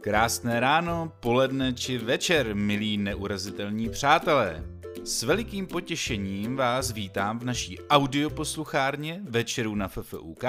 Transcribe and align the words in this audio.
Krásné 0.00 0.60
ráno, 0.60 1.12
poledne 1.20 1.74
či 1.74 1.98
večer, 1.98 2.54
milí 2.54 2.98
neurazitelní 2.98 3.90
přátelé. 3.90 4.64
S 5.04 5.22
velikým 5.22 5.66
potěšením 5.66 6.56
vás 6.56 6.92
vítám 6.92 7.38
v 7.38 7.44
naší 7.44 7.78
audioposluchárně 7.90 9.20
Večeru 9.24 9.74
na 9.74 9.88
FFUK, 9.88 10.44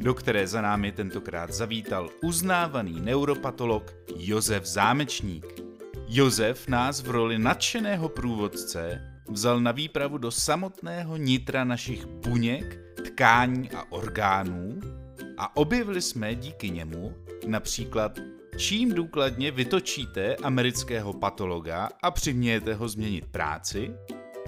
do 0.00 0.14
které 0.14 0.46
za 0.46 0.60
námi 0.60 0.92
tentokrát 0.92 1.52
zavítal 1.52 2.10
uznávaný 2.22 3.00
neuropatolog 3.00 3.94
Josef 4.16 4.66
Zámečník. 4.66 5.46
Josef 6.08 6.68
nás 6.68 7.02
v 7.02 7.10
roli 7.10 7.38
nadšeného 7.38 8.08
průvodce 8.08 9.00
vzal 9.28 9.60
na 9.60 9.72
výpravu 9.72 10.18
do 10.18 10.30
samotného 10.30 11.16
nitra 11.16 11.64
našich 11.64 12.06
buněk, 12.06 12.78
tkání 13.06 13.70
a 13.70 13.92
orgánů 13.92 14.80
a 15.38 15.56
objevili 15.56 16.02
jsme 16.02 16.34
díky 16.34 16.70
němu 16.70 17.14
například 17.46 18.18
čím 18.56 18.94
důkladně 18.94 19.50
vytočíte 19.50 20.36
amerického 20.36 21.12
patologa 21.12 21.88
a 22.02 22.10
přimějete 22.10 22.74
ho 22.74 22.88
změnit 22.88 23.26
práci, 23.26 23.90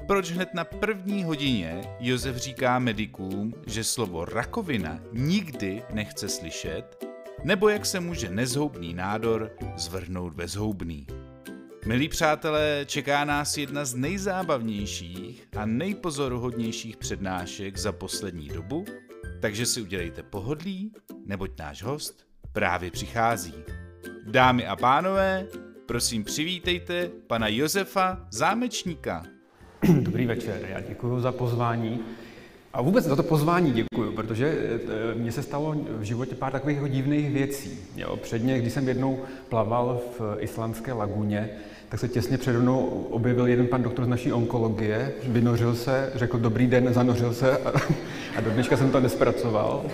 proč 0.07 0.31
hned 0.31 0.55
na 0.55 0.65
první 0.65 1.25
hodině 1.25 1.81
Josef 2.01 2.37
říká 2.37 2.79
medikům, 2.79 3.55
že 3.67 3.85
slovo 3.85 4.25
rakovina 4.25 5.01
nikdy 5.13 5.83
nechce 5.93 6.29
slyšet, 6.29 7.05
nebo 7.45 7.69
jak 7.69 7.87
se 7.87 8.01
může 8.01 8.29
nezhoubný 8.29 8.95
nádor 8.95 9.53
zvrhnout 9.77 10.35
ve 10.35 10.49
zhoubný. 10.49 11.07
Milí 11.87 12.09
přátelé, 12.09 12.85
čeká 12.87 13.25
nás 13.25 13.59
jedna 13.59 13.85
z 13.85 13.95
nejzábavnějších 13.95 15.49
a 15.57 15.67
nejpozoruhodnějších 15.67 16.97
přednášek 16.97 17.77
za 17.77 17.93
poslední 17.93 18.49
dobu, 18.49 18.85
takže 19.41 19.67
si 19.67 19.83
udělejte 19.83 20.23
pohodlí, 20.23 20.93
neboť 21.27 21.51
náš 21.59 21.83
host 21.83 22.27
právě 22.53 22.91
přichází. 22.91 23.55
Dámy 24.29 24.67
a 24.67 24.77
pánové, 24.77 25.47
prosím 25.87 26.25
přivítejte 26.25 27.11
pana 27.27 27.49
Josefa 27.49 28.19
Zámečníka. 28.31 29.23
Dobrý 30.01 30.27
večer, 30.27 30.61
já 30.69 30.81
děkuji 30.81 31.21
za 31.21 31.33
pozvání. 31.33 32.01
A 32.73 32.83
vůbec 32.83 33.05
za 33.05 33.17
to 33.17 33.23
pozvání 33.23 33.73
děkuji, 33.73 34.13
protože 34.13 34.47
eh, 34.49 35.15
mně 35.15 35.33
se 35.33 35.43
stalo 35.43 35.75
v 35.89 36.03
životě 36.03 36.35
pár 36.35 36.53
takových 36.53 36.79
divných 36.93 37.31
věcí. 37.31 37.79
Jo, 37.97 38.17
předně, 38.17 38.59
když 38.59 38.73
jsem 38.73 38.89
jednou 38.89 39.21
plaval 39.49 40.01
v 40.19 40.37
islandské 40.39 40.93
laguně, 40.93 41.51
tak 41.89 42.01
se 42.01 42.09
těsně 42.09 42.39
přede 42.39 42.59
mnou 42.59 42.87
objevil 43.11 43.47
jeden 43.47 43.67
pan 43.67 43.83
doktor 43.83 44.05
z 44.05 44.09
naší 44.09 44.33
onkologie, 44.33 45.13
vynořil 45.23 45.75
se, 45.75 46.13
řekl 46.15 46.39
dobrý 46.39 46.67
den, 46.67 46.95
zanořil 46.95 47.35
se 47.35 47.59
a, 47.59 47.73
a 48.37 48.41
do 48.41 48.51
dneška 48.51 48.77
jsem 48.77 48.91
to 48.91 49.01
nespracoval. 49.01 49.85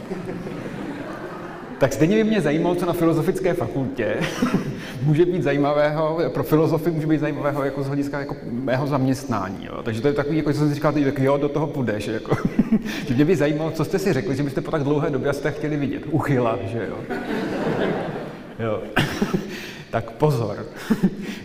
Tak 1.83 1.93
stejně 1.93 2.17
by 2.17 2.25
mě 2.25 2.41
zajímalo, 2.41 2.75
co 2.75 2.87
na 2.87 2.93
filozofické 2.93 3.55
fakultě 3.55 4.17
může 5.03 5.27
být 5.27 5.43
zajímavého, 5.43 6.19
pro 6.29 6.43
filozofy 6.43 6.91
může 6.91 7.07
být 7.07 7.21
zajímavého 7.21 7.65
jako 7.65 7.83
z 7.83 7.87
hlediska 7.87 8.21
jako 8.21 8.37
mého 8.51 8.87
zaměstnání. 8.87 9.67
Jo. 9.67 9.83
Takže 9.83 10.01
to 10.01 10.09
je 10.09 10.15
takový, 10.15 10.37
jako 10.37 10.53
jsem 10.53 10.69
si 10.69 10.75
říkal, 10.75 10.93
tak 10.93 11.19
jo, 11.19 11.37
do 11.37 11.49
toho 11.49 11.67
půjdeš. 11.67 12.07
Jako. 12.07 12.37
že 13.09 13.15
mě 13.15 13.25
by 13.25 13.37
zajímalo, 13.37 13.71
co 13.71 13.85
jste 13.85 13.99
si 13.99 14.13
řekli, 14.13 14.37
že 14.37 14.43
byste 14.43 14.61
po 14.61 14.71
tak 14.71 14.83
dlouhé 14.83 15.11
době 15.11 15.33
jste 15.33 15.51
chtěli 15.51 15.77
vidět. 15.77 16.03
Uchyla, 16.11 16.59
že 16.73 16.89
jo. 16.89 16.97
jo. 18.59 18.83
tak 19.91 20.11
pozor. 20.11 20.67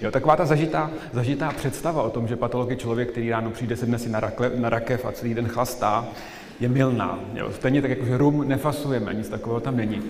jo, 0.02 0.12
taková 0.12 0.36
ta 0.36 0.46
zažitá, 0.46 0.92
zažitá 1.14 1.52
představa 1.52 2.04
o 2.04 2.10
tom, 2.10 2.28
že 2.28 2.36
patolog 2.36 2.70
je 2.70 2.76
člověk, 2.76 3.12
který 3.12 3.30
ráno 3.30 3.52
přijde, 3.52 3.76
sedne 3.76 4.00
si 4.00 4.10
na, 4.10 4.20
rakle, 4.20 4.52
na 4.56 4.70
rakev 4.70 5.06
a 5.06 5.12
celý 5.12 5.34
den 5.34 5.48
chlastá, 5.48 6.08
je 6.60 6.70
milná. 6.70 7.20
Jo. 7.36 7.52
Stejně 7.52 7.82
tak, 7.82 7.90
jako 7.90 8.06
že 8.06 8.18
rum 8.18 8.48
nefasujeme, 8.48 9.14
nic 9.14 9.30
takového 9.30 9.60
tam 9.60 9.78
není. 9.78 10.02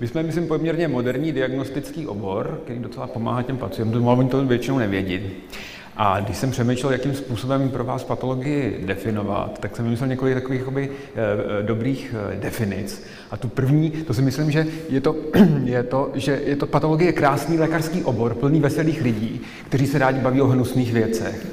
My 0.00 0.08
jsme, 0.08 0.22
myslím, 0.22 0.46
poměrně 0.46 0.88
moderní 0.88 1.32
diagnostický 1.32 2.06
obor, 2.06 2.60
který 2.64 2.78
docela 2.78 3.06
pomáhá 3.06 3.42
těm 3.42 3.56
pacientům, 3.56 4.08
ale 4.08 4.18
oni 4.18 4.28
to 4.28 4.44
většinou 4.44 4.78
nevědí. 4.78 5.20
A 5.96 6.20
když 6.20 6.36
jsem 6.36 6.50
přemýšlel, 6.50 6.92
jakým 6.92 7.14
způsobem 7.14 7.70
pro 7.70 7.84
vás 7.84 8.04
patologii 8.04 8.82
definovat, 8.84 9.58
tak 9.58 9.76
jsem 9.76 9.84
vymyslel 9.84 10.08
několik 10.08 10.34
takových 10.34 10.60
jakoby, 10.60 10.90
e, 11.60 11.62
dobrých 11.62 12.14
e, 12.32 12.36
definic. 12.36 13.06
A 13.30 13.36
tu 13.36 13.48
první, 13.48 13.90
to 13.90 14.14
si 14.14 14.22
myslím, 14.22 14.50
že 14.50 14.66
je 14.88 15.00
to, 15.00 15.16
je 15.64 15.82
to, 15.82 16.10
že 16.14 16.40
je 16.44 16.56
to 16.56 16.66
patologie 16.66 17.12
krásný 17.12 17.58
lékařský 17.58 18.04
obor, 18.04 18.34
plný 18.34 18.60
veselých 18.60 19.02
lidí, 19.02 19.40
kteří 19.66 19.86
se 19.86 19.98
rádi 19.98 20.20
baví 20.20 20.40
o 20.40 20.46
hnusných 20.46 20.92
věcech. 20.92 21.46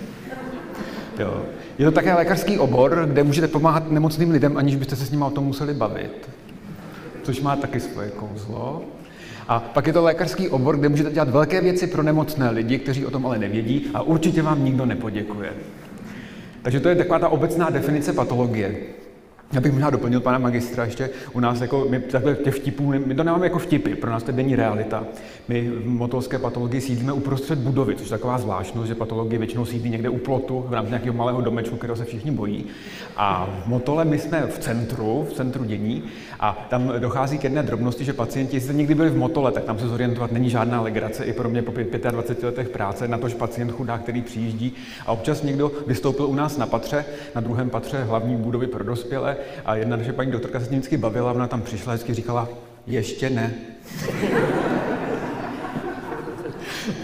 Jo. 1.19 1.45
Je 1.77 1.85
to 1.85 1.91
také 1.91 2.13
lékařský 2.13 2.59
obor, 2.59 3.07
kde 3.11 3.23
můžete 3.23 3.47
pomáhat 3.47 3.91
nemocným 3.91 4.31
lidem, 4.31 4.57
aniž 4.57 4.75
byste 4.75 4.95
se 4.95 5.05
s 5.05 5.11
nimi 5.11 5.23
o 5.23 5.29
tom 5.29 5.43
museli 5.43 5.73
bavit. 5.73 6.29
Což 7.23 7.41
má 7.41 7.55
taky 7.55 7.79
svoje 7.79 8.09
kouzlo. 8.09 8.81
A 9.47 9.59
pak 9.59 9.87
je 9.87 9.93
to 9.93 10.03
lékařský 10.03 10.49
obor, 10.49 10.77
kde 10.77 10.89
můžete 10.89 11.11
dělat 11.11 11.29
velké 11.29 11.61
věci 11.61 11.87
pro 11.87 12.03
nemocné 12.03 12.49
lidi, 12.49 12.79
kteří 12.79 13.05
o 13.05 13.11
tom 13.11 13.25
ale 13.25 13.39
nevědí 13.39 13.87
a 13.93 14.01
určitě 14.01 14.41
vám 14.41 14.65
nikdo 14.65 14.85
nepoděkuje. 14.85 15.49
Takže 16.61 16.79
to 16.79 16.89
je 16.89 16.95
taková 16.95 17.19
ta 17.19 17.29
obecná 17.29 17.69
definice 17.69 18.13
patologie. 18.13 18.75
Já 19.53 19.61
bych 19.61 19.71
možná 19.71 19.89
doplnil 19.89 20.21
pana 20.21 20.37
magistra 20.37 20.85
ještě 20.85 21.09
u 21.33 21.39
nás, 21.39 21.61
jako 21.61 21.87
my 21.89 21.99
takhle 21.99 22.35
těch 22.35 22.55
vtipů, 22.55 22.93
my 23.05 23.15
to 23.15 23.23
nemáme 23.23 23.45
jako 23.45 23.59
vtipy, 23.59 23.95
pro 23.95 24.11
nás 24.11 24.23
to 24.23 24.31
denní 24.31 24.55
realita. 24.55 25.03
My 25.47 25.69
v 25.69 25.87
motolské 25.87 26.39
patologii 26.39 26.81
sídlíme 26.81 27.13
uprostřed 27.13 27.59
budovy, 27.59 27.95
což 27.95 28.05
je 28.05 28.09
taková 28.09 28.37
zvláštnost, 28.37 28.87
že 28.87 28.95
patologie 28.95 29.39
většinou 29.39 29.65
sídlí 29.65 29.89
někde 29.89 30.09
u 30.09 30.17
plotu, 30.17 30.65
v 30.67 30.73
rámci 30.73 30.89
nějakého 30.89 31.15
malého 31.15 31.41
domečku, 31.41 31.75
kterého 31.75 31.97
se 31.97 32.05
všichni 32.05 32.31
bojí. 32.31 32.65
A 33.17 33.49
v 33.63 33.67
Motole 33.67 34.05
my 34.05 34.19
jsme 34.19 34.47
v 34.47 34.59
centru, 34.59 35.27
v 35.29 35.33
centru 35.33 35.63
dění 35.63 36.03
a 36.39 36.67
tam 36.69 36.93
dochází 36.99 37.37
k 37.37 37.43
jedné 37.43 37.63
drobnosti, 37.63 38.05
že 38.05 38.13
pacienti, 38.13 38.57
jestli 38.57 38.73
někdy 38.73 38.95
byli 38.95 39.09
v 39.09 39.17
Motole, 39.17 39.51
tak 39.51 39.63
tam 39.63 39.79
se 39.79 39.87
zorientovat 39.87 40.31
není 40.31 40.49
žádná 40.49 40.81
legrace 40.81 41.23
i 41.23 41.33
pro 41.33 41.49
mě 41.49 41.61
po 41.61 41.71
25 42.11 42.45
letech 42.45 42.69
práce, 42.69 43.07
na 43.07 43.17
tož 43.17 43.33
pacient 43.33 43.71
chudá, 43.71 43.97
který 43.97 44.21
přijíždí 44.21 44.73
a 45.05 45.11
občas 45.11 45.43
někdo 45.43 45.71
vystoupil 45.87 46.25
u 46.25 46.35
nás 46.35 46.57
na 46.57 46.65
patře, 46.65 47.05
na 47.35 47.41
druhém 47.41 47.69
patře 47.69 48.03
hlavní 48.03 48.35
budovy 48.35 48.67
pro 48.67 48.83
dospělé 48.83 49.36
a 49.65 49.75
jedna 49.75 49.97
naše 49.97 50.13
paní 50.13 50.31
doktorka 50.31 50.59
se 50.59 50.65
s 50.65 50.69
ním 50.69 50.79
vždycky 50.79 50.97
bavila, 50.97 51.31
ona 51.31 51.47
tam 51.47 51.61
přišla 51.61 51.93
a 51.93 51.95
vždycky 51.95 52.13
říkala, 52.13 52.49
ještě 52.87 53.29
ne. 53.29 53.53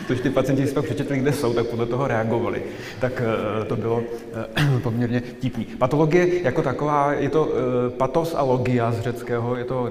Tož 0.07 0.19
ty 0.19 0.29
pacienti 0.29 0.67
si 0.67 0.73
pak 0.73 0.85
přečetli, 0.85 1.17
kde 1.17 1.33
jsou, 1.33 1.53
tak 1.53 1.67
podle 1.67 1.85
toho 1.85 2.07
reagovali. 2.07 2.63
Tak 2.99 3.21
uh, 3.59 3.67
to 3.67 3.75
bylo 3.75 3.97
uh, 3.97 4.79
poměrně 4.83 5.21
típný. 5.39 5.65
Patologie 5.65 6.43
jako 6.43 6.61
taková, 6.61 7.13
je 7.13 7.29
to 7.29 7.45
uh, 7.45 7.51
patos 7.97 8.35
a 8.35 8.43
logia 8.43 8.91
z 8.91 8.99
řeckého, 8.99 9.55
je 9.55 9.65
to, 9.65 9.89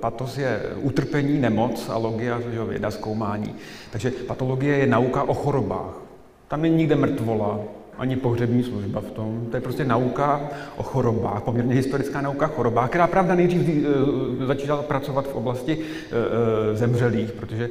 patos 0.00 0.38
je 0.38 0.62
utrpení, 0.76 1.40
nemoc 1.40 1.88
a 1.88 1.96
logia, 1.96 2.40
což 2.40 2.54
je 2.54 2.64
věda, 2.64 2.90
zkoumání. 2.90 3.54
Takže 3.90 4.10
patologie 4.10 4.76
je 4.76 4.86
nauka 4.86 5.22
o 5.22 5.34
chorobách. 5.34 6.02
Tam 6.48 6.62
není 6.62 6.76
nikde 6.76 6.96
mrtvola, 6.96 7.60
ani 7.98 8.16
pohřební 8.16 8.62
služba 8.62 9.00
v 9.00 9.10
tom. 9.10 9.46
To 9.50 9.56
je 9.56 9.60
prostě 9.60 9.84
nauka 9.84 10.48
o 10.76 10.82
chorobách, 10.82 11.42
poměrně 11.42 11.74
historická 11.74 12.20
nauka 12.20 12.46
o 12.46 12.52
chorobách, 12.52 12.88
která 12.88 13.06
pravda 13.06 13.34
nejdřív 13.34 13.68
e, 13.68 14.46
začala 14.46 14.82
pracovat 14.82 15.28
v 15.28 15.34
oblasti 15.34 15.78
e, 15.78 15.82
e, 16.72 16.76
zemřelých, 16.76 17.32
protože 17.32 17.68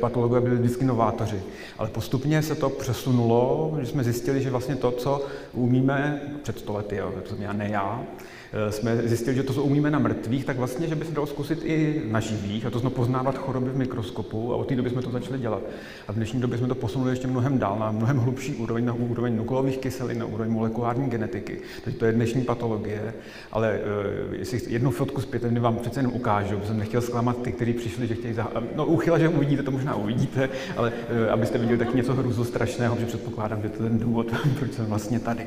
patologové 0.00 0.40
byli 0.40 0.56
vždycky 0.56 0.84
novátoři. 0.84 1.40
Ale 1.78 1.88
postupně 1.88 2.42
se 2.42 2.54
to 2.54 2.70
přesunulo, 2.70 3.74
že 3.80 3.86
jsme 3.86 4.04
zjistili, 4.04 4.42
že 4.42 4.50
vlastně 4.50 4.76
to, 4.76 4.90
co 4.90 5.26
umíme 5.52 6.20
před 6.42 6.58
stolety, 6.58 7.00
to 7.22 7.28
jsem 7.28 7.42
já, 7.42 7.52
ne 7.52 7.68
já, 7.70 8.00
Eh, 8.45 8.45
jsme 8.70 8.96
zjistili, 9.04 9.36
že 9.36 9.42
to, 9.42 9.52
co 9.52 9.62
umíme 9.62 9.90
na 9.90 9.98
mrtvých, 9.98 10.44
tak 10.44 10.56
vlastně, 10.56 10.88
že 10.88 10.94
by 10.94 11.04
se 11.04 11.12
dalo 11.12 11.26
zkusit 11.26 11.64
i 11.64 12.02
na 12.10 12.20
živých, 12.20 12.66
a 12.66 12.70
to 12.70 12.78
znamená 12.78 12.96
poznávat 12.96 13.38
choroby 13.38 13.70
v 13.70 13.76
mikroskopu, 13.76 14.52
a 14.52 14.56
od 14.56 14.68
té 14.68 14.76
doby 14.76 14.90
jsme 14.90 15.02
to 15.02 15.10
začali 15.10 15.38
dělat. 15.38 15.62
A 16.08 16.12
v 16.12 16.14
dnešní 16.14 16.40
době 16.40 16.58
jsme 16.58 16.68
to 16.68 16.74
posunuli 16.74 17.12
ještě 17.12 17.26
mnohem 17.26 17.58
dál, 17.58 17.78
na 17.78 17.92
mnohem 17.92 18.16
hlubší 18.16 18.54
úroveň, 18.54 18.84
na 18.84 18.92
úroveň 18.92 19.36
nukleových 19.36 19.78
kyselin, 19.78 20.18
na 20.18 20.26
úroveň 20.26 20.52
molekulární 20.52 21.10
genetiky. 21.10 21.58
Takže 21.84 21.98
to 21.98 22.04
je 22.04 22.12
dnešní 22.12 22.42
patologie, 22.42 23.14
ale 23.52 23.80
uh, 24.28 24.34
jestli 24.34 24.60
jednu 24.66 24.90
fotku 24.90 25.20
zpět, 25.20 25.58
vám 25.58 25.76
přece 25.76 26.00
jen 26.00 26.06
ukážu, 26.06 26.56
protože 26.56 26.68
jsem 26.68 26.78
nechtěl 26.78 27.00
zklamat 27.00 27.42
ty, 27.42 27.52
kteří 27.52 27.72
přišli, 27.72 28.06
že 28.06 28.14
chtějí 28.14 28.34
za... 28.34 28.52
No 28.76 28.86
uchyla, 28.86 29.18
že 29.18 29.28
uvidíte, 29.28 29.62
to 29.62 29.70
možná 29.70 29.94
uvidíte, 29.94 30.48
ale 30.76 30.92
uh, 30.92 31.32
abyste 31.32 31.58
viděli 31.58 31.78
tak 31.78 31.94
něco 31.94 32.14
hruzu 32.14 32.44
strašného, 32.44 32.94
protože 32.94 33.06
předpokládám, 33.06 33.62
že 33.62 33.68
to 33.68 33.82
je 33.82 33.88
ten 33.90 33.98
důvod, 33.98 34.26
proč 34.58 34.72
jsem 34.72 34.86
vlastně 34.86 35.20
tady. 35.20 35.46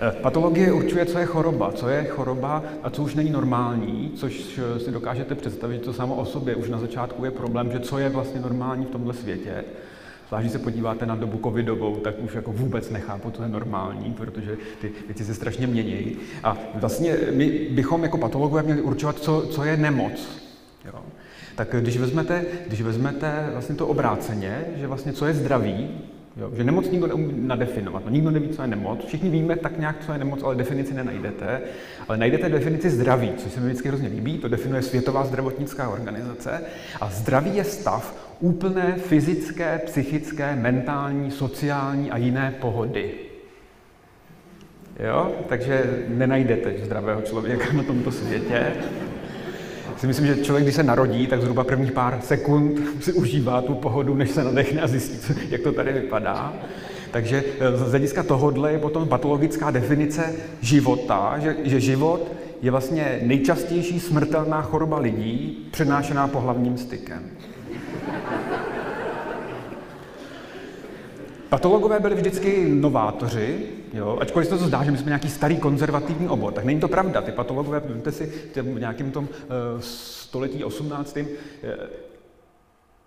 Eh, 0.00 0.12
patologie 0.22 0.72
určuje, 0.72 1.06
co 1.06 1.18
je 1.18 1.26
choroba, 1.26 1.72
co 1.72 1.88
je 1.88 2.04
choroba 2.04 2.64
a 2.82 2.90
co 2.90 3.02
už 3.02 3.14
není 3.14 3.30
normální, 3.30 4.12
což 4.16 4.58
eh, 4.58 4.80
si 4.80 4.90
dokážete 4.90 5.34
představit, 5.34 5.82
to 5.82 5.92
samo 5.92 6.14
o 6.14 6.24
sobě 6.24 6.54
už 6.54 6.68
na 6.68 6.78
začátku 6.78 7.24
je 7.24 7.30
problém, 7.30 7.72
že 7.72 7.80
co 7.80 7.98
je 7.98 8.08
vlastně 8.08 8.40
normální 8.40 8.84
v 8.84 8.90
tomhle 8.90 9.14
světě. 9.14 9.64
Zvlášť, 10.28 10.42
když 10.42 10.52
se 10.52 10.58
podíváte 10.58 11.06
na 11.06 11.16
dobu 11.16 11.40
covidovou, 11.44 11.96
tak 11.96 12.14
už 12.18 12.34
jako 12.34 12.52
vůbec 12.52 12.90
nechápu, 12.90 13.30
co 13.30 13.42
je 13.42 13.48
normální, 13.48 14.12
protože 14.12 14.56
ty 14.80 14.92
věci 15.06 15.24
se 15.24 15.34
strašně 15.34 15.66
mění. 15.66 16.16
A 16.44 16.56
vlastně 16.74 17.16
my 17.32 17.68
bychom 17.70 18.02
jako 18.02 18.18
patologové 18.18 18.62
měli 18.62 18.82
určovat, 18.82 19.18
co, 19.18 19.46
co 19.50 19.64
je 19.64 19.76
nemoc. 19.76 20.42
Jo? 20.84 21.00
Tak 21.54 21.74
když 21.80 21.96
vezmete, 21.96 22.44
když 22.66 22.82
vezmete 22.82 23.48
vlastně 23.52 23.74
to 23.74 23.86
obráceně, 23.86 24.64
že 24.76 24.86
vlastně 24.86 25.12
co 25.12 25.26
je 25.26 25.34
zdraví, 25.34 25.88
Jo, 26.38 26.50
že 26.56 26.64
nemoc 26.64 26.90
nikdo 26.90 27.06
neumí 27.06 27.32
nadefinovat. 27.36 28.04
No, 28.04 28.10
nikdo 28.10 28.30
neví, 28.30 28.48
co 28.48 28.62
je 28.62 28.68
nemoc. 28.68 29.04
Všichni 29.04 29.30
víme 29.30 29.56
tak 29.56 29.78
nějak, 29.78 29.96
co 30.06 30.12
je 30.12 30.18
nemoc, 30.18 30.42
ale 30.42 30.54
definici 30.54 30.94
nenajdete. 30.94 31.60
Ale 32.08 32.18
najdete 32.18 32.48
definici 32.48 32.90
zdraví, 32.90 33.32
což 33.36 33.52
se 33.52 33.60
mi 33.60 33.66
vždycky 33.66 33.88
hrozně 33.88 34.08
líbí. 34.08 34.38
To 34.38 34.48
definuje 34.48 34.82
Světová 34.82 35.24
zdravotnická 35.24 35.88
organizace. 35.88 36.60
A 37.00 37.10
zdraví 37.10 37.56
je 37.56 37.64
stav 37.64 38.34
úplné 38.40 38.94
fyzické, 38.96 39.80
psychické, 39.84 40.56
mentální, 40.56 41.30
sociální 41.30 42.10
a 42.10 42.16
jiné 42.16 42.54
pohody. 42.60 43.14
Jo? 44.98 45.32
Takže 45.48 46.04
nenajdete 46.08 46.74
zdravého 46.84 47.22
člověka 47.22 47.72
na 47.72 47.82
tomto 47.82 48.12
světě 48.12 48.72
si 49.96 50.06
myslím, 50.06 50.26
že 50.26 50.36
člověk, 50.36 50.64
když 50.64 50.74
se 50.74 50.82
narodí, 50.82 51.26
tak 51.26 51.40
zhruba 51.40 51.64
prvních 51.64 51.92
pár 51.92 52.18
sekund 52.22 52.80
si 53.00 53.12
užívá 53.12 53.62
tu 53.62 53.74
pohodu, 53.74 54.14
než 54.14 54.30
se 54.30 54.44
nadechne 54.44 54.80
a 54.80 54.86
zjistí, 54.86 55.34
jak 55.50 55.60
to 55.60 55.72
tady 55.72 55.92
vypadá. 55.92 56.52
Takže 57.10 57.44
eh, 57.60 57.76
z 57.76 57.90
hlediska 57.90 58.22
tohohle 58.22 58.72
je 58.72 58.78
potom 58.78 59.08
patologická 59.08 59.70
definice 59.70 60.34
života, 60.60 61.34
že, 61.38 61.56
že 61.64 61.80
život 61.80 62.32
je 62.62 62.70
vlastně 62.70 63.18
nejčastější 63.22 64.00
smrtelná 64.00 64.62
choroba 64.62 64.98
lidí, 64.98 65.68
přenášená 65.70 66.28
pohlavním 66.28 66.78
stykem. 66.78 67.22
Patologové 71.48 72.00
byli 72.00 72.14
vždycky 72.14 72.68
novátoři, 72.68 73.58
jo? 73.92 74.18
ačkoliv 74.20 74.48
se 74.48 74.58
to 74.58 74.66
zdá, 74.66 74.84
že 74.84 74.90
my 74.90 74.98
jsme 74.98 75.06
nějaký 75.06 75.30
starý 75.30 75.56
konzervativní 75.56 76.28
obor, 76.28 76.52
tak 76.52 76.64
není 76.64 76.80
to 76.80 76.88
pravda. 76.88 77.20
Ty 77.20 77.32
patologové, 77.32 77.80
vemte 77.80 78.12
si 78.12 78.32
v 78.62 78.80
nějakém 78.80 79.10
tom 79.10 79.24
uh, 79.24 79.80
století 79.80 80.64
18. 80.64 81.18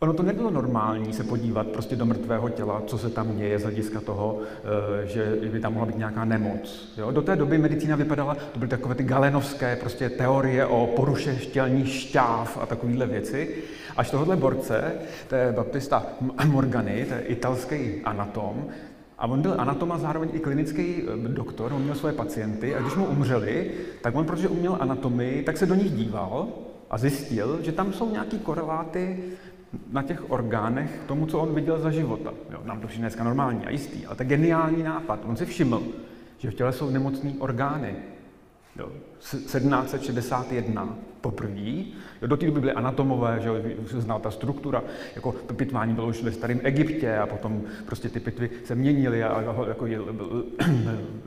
Ono 0.01 0.13
to 0.13 0.23
nebylo 0.23 0.51
normální 0.51 1.13
se 1.13 1.23
podívat 1.23 1.67
prostě 1.67 1.95
do 1.95 2.05
mrtvého 2.05 2.49
těla, 2.49 2.81
co 2.87 2.97
se 2.97 3.09
tam 3.09 3.37
děje 3.37 3.59
z 3.59 3.63
hlediska 3.63 4.01
toho, 4.01 4.39
eh, 4.41 5.07
že 5.07 5.37
by 5.51 5.59
tam 5.59 5.73
mohla 5.73 5.85
být 5.85 5.97
nějaká 5.97 6.25
nemoc. 6.25 6.93
Jo? 6.97 7.11
Do 7.11 7.21
té 7.21 7.35
doby 7.35 7.57
medicína 7.57 7.95
vypadala, 7.95 8.37
to 8.51 8.59
byly 8.59 8.69
takové 8.69 8.95
ty 8.95 9.03
galenovské 9.03 9.75
prostě 9.75 10.09
teorie 10.09 10.65
o 10.65 10.87
poruše 10.87 11.37
štělní 11.39 11.85
šťáv 11.85 12.57
a 12.61 12.65
takovéhle 12.65 13.05
věci. 13.05 13.55
Až 13.97 14.11
tohohle 14.11 14.35
borce, 14.35 14.93
to 15.27 15.35
je 15.35 15.51
Baptista 15.51 16.05
Morgany, 16.45 17.05
to 17.05 17.13
je 17.13 17.21
italský 17.21 18.01
anatom, 18.03 18.65
a 19.21 19.27
on 19.27 19.41
byl 19.41 19.55
anatom 19.57 19.93
zároveň 19.97 20.29
i 20.33 20.39
klinický 20.39 21.03
eh, 21.03 21.27
doktor, 21.27 21.73
on 21.73 21.81
měl 21.81 21.95
svoje 21.95 22.13
pacienty 22.13 22.75
a 22.75 22.81
když 22.81 22.95
mu 22.95 23.05
umřeli, 23.05 23.71
tak 24.01 24.15
on, 24.15 24.25
protože 24.25 24.47
uměl 24.47 24.77
anatomii, 24.79 25.43
tak 25.43 25.57
se 25.57 25.65
do 25.65 25.75
nich 25.75 25.91
díval 25.91 26.47
a 26.89 26.97
zjistil, 26.97 27.59
že 27.61 27.71
tam 27.71 27.93
jsou 27.93 28.11
nějaké 28.11 28.37
koreláty 28.37 29.23
na 29.91 30.03
těch 30.03 30.31
orgánech 30.31 30.99
tomu, 31.07 31.25
co 31.25 31.39
on 31.39 31.55
viděl 31.55 31.79
za 31.79 31.91
života. 31.91 32.33
Jo, 32.51 32.59
nám 32.63 32.81
to 32.81 32.87
přijde 32.87 33.01
dneska 33.01 33.23
normální 33.23 33.65
a 33.65 33.69
jistý, 33.69 34.05
ale 34.05 34.15
to 34.15 34.23
geniální 34.23 34.83
nápad. 34.83 35.19
On 35.25 35.35
si 35.35 35.45
všiml, 35.45 35.83
že 36.37 36.51
v 36.51 36.53
těle 36.53 36.73
jsou 36.73 36.89
nemocné 36.89 37.33
orgány. 37.39 37.95
Jo, 38.79 38.89
1761 39.19 40.95
poprvé. 41.21 41.83
Do 42.27 42.37
té 42.37 42.45
doby 42.45 42.59
byly 42.59 42.73
anatomové, 42.73 43.39
že 43.41 43.49
se 43.87 44.01
znala 44.01 44.19
ta 44.19 44.31
struktura, 44.31 44.83
jako 45.15 45.31
to 45.31 45.53
pitvání 45.53 45.93
bylo 45.93 46.07
už 46.07 46.23
ve 46.23 46.31
starém 46.31 46.59
Egyptě 46.63 47.17
a 47.17 47.27
potom 47.27 47.61
prostě 47.85 48.09
ty 48.09 48.19
pitvy 48.19 48.49
se 48.63 48.75
měnily 48.75 49.23
a 49.23 49.43
jako 49.67 49.85
je, 49.85 49.99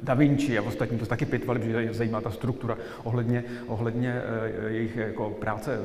Da 0.02 0.14
Vinci 0.14 0.58
a 0.58 0.62
ostatní 0.62 0.98
to 0.98 1.06
taky 1.06 1.26
pitvali, 1.26 1.60
protože 1.60 1.82
je 1.82 1.94
zajímá 1.94 2.20
ta 2.20 2.30
struktura 2.30 2.78
ohledně, 3.04 3.44
ohledně 3.66 4.22
eh, 4.64 4.68
jejich 4.70 4.96
jako 4.96 5.30
práce 5.30 5.78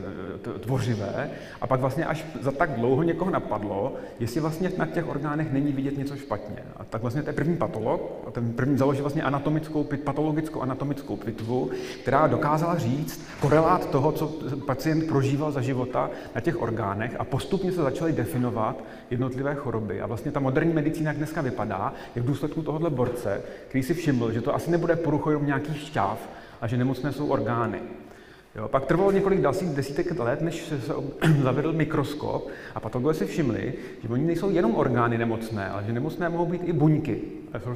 eh, 0.56 0.60
tvořivé. 0.60 1.30
A 1.62 1.68
pak 1.68 1.80
vlastně 1.80 2.06
až 2.06 2.26
za 2.42 2.52
tak 2.52 2.72
dlouho 2.72 3.04
někoho 3.04 3.32
napadlo, 3.32 3.96
jestli 4.20 4.42
vlastně 4.42 4.72
na 4.78 4.86
těch 4.86 5.10
orgánech 5.10 5.52
není 5.52 5.72
vidět 5.72 5.98
něco 5.98 6.16
špatně. 6.16 6.58
A 6.78 6.84
tak 6.84 7.02
vlastně 7.02 7.24
je 7.28 7.34
první 7.34 7.58
patolog, 7.58 8.24
a 8.28 8.32
ten 8.32 8.54
první 8.54 8.78
založil 8.78 9.04
vlastně 9.04 9.24
anatomickou, 9.24 9.84
patologickou 9.84 10.62
anatomickou 10.62 11.16
pitvu, 11.16 11.70
která 12.02 12.28
dokázala 12.28 12.78
říct 12.78 13.22
korelát 13.42 13.90
toho, 13.90 14.12
co 14.12 14.28
pacient 14.66 14.99
prožíval 15.02 15.52
za 15.52 15.62
života 15.62 16.10
na 16.36 16.42
těch 16.42 16.62
orgánech 16.62 17.16
a 17.20 17.24
postupně 17.24 17.72
se 17.72 17.82
začaly 17.82 18.14
definovat 18.14 18.84
jednotlivé 19.10 19.56
choroby. 19.56 20.02
A 20.02 20.08
vlastně 20.08 20.32
ta 20.32 20.40
moderní 20.40 20.74
medicína, 20.74 21.10
jak 21.10 21.18
dneska 21.18 21.42
vypadá, 21.42 21.94
je 22.16 22.22
v 22.22 22.26
důsledku 22.26 22.62
tohohle 22.62 22.90
borce, 22.90 23.42
který 23.68 23.84
si 23.84 23.94
všiml, 23.94 24.32
že 24.32 24.42
to 24.42 24.56
asi 24.56 24.72
nebude 24.72 24.96
poruchou 24.96 25.44
nějakých 25.44 25.78
šťáv 25.78 26.30
a 26.62 26.68
že 26.68 26.78
nemocné 26.78 27.12
jsou 27.12 27.28
orgány. 27.28 27.80
Jo, 28.60 28.68
pak 28.68 28.86
trvalo 28.86 29.12
několik 29.12 29.42
dalších 29.42 29.70
desítek 29.70 30.20
let, 30.20 30.42
než 30.42 30.66
se 30.66 30.94
zavedl 31.44 31.74
mikroskop 31.74 32.48
a 32.76 32.80
patologové 32.80 33.14
si 33.14 33.26
všimli, 33.26 33.74
že 34.04 34.10
oni 34.10 34.24
nejsou 34.24 34.50
jenom 34.50 34.76
orgány 34.76 35.18
nemocné, 35.18 35.70
ale 35.70 35.84
že 35.84 35.94
nemocné 35.94 36.30
mohou 36.30 36.46
být 36.46 36.62
i 36.66 36.74
buňky. 36.74 37.22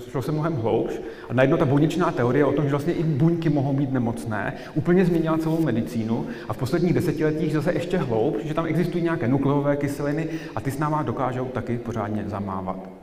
Šlo 0.10 0.22
se 0.22 0.32
mnohem 0.32 0.54
hloubš 0.54 0.94
a 1.30 1.34
najednou 1.34 1.58
ta 1.58 1.66
buněčná 1.66 2.12
teorie 2.12 2.46
o 2.46 2.52
tom, 2.52 2.66
že 2.66 2.72
vlastně 2.72 2.94
i 2.94 3.04
buňky 3.04 3.50
mohou 3.50 3.74
být 3.74 3.92
nemocné, 3.92 4.54
úplně 4.74 5.06
změnila 5.06 5.38
celou 5.38 5.62
medicínu 5.62 6.28
a 6.50 6.54
v 6.54 6.58
posledních 6.58 6.94
desetiletích 6.94 7.54
zase 7.54 7.74
ještě 7.74 7.98
hloubš, 7.98 8.46
že 8.46 8.54
tam 8.54 8.66
existují 8.66 9.04
nějaké 9.04 9.28
nukleové 9.28 9.76
kyseliny 9.76 10.30
a 10.56 10.62
ty 10.62 10.72
s 10.72 10.80
náma 10.80 11.04
dokážou 11.04 11.46
taky 11.46 11.78
pořádně 11.78 12.24
zamávat. 12.28 13.03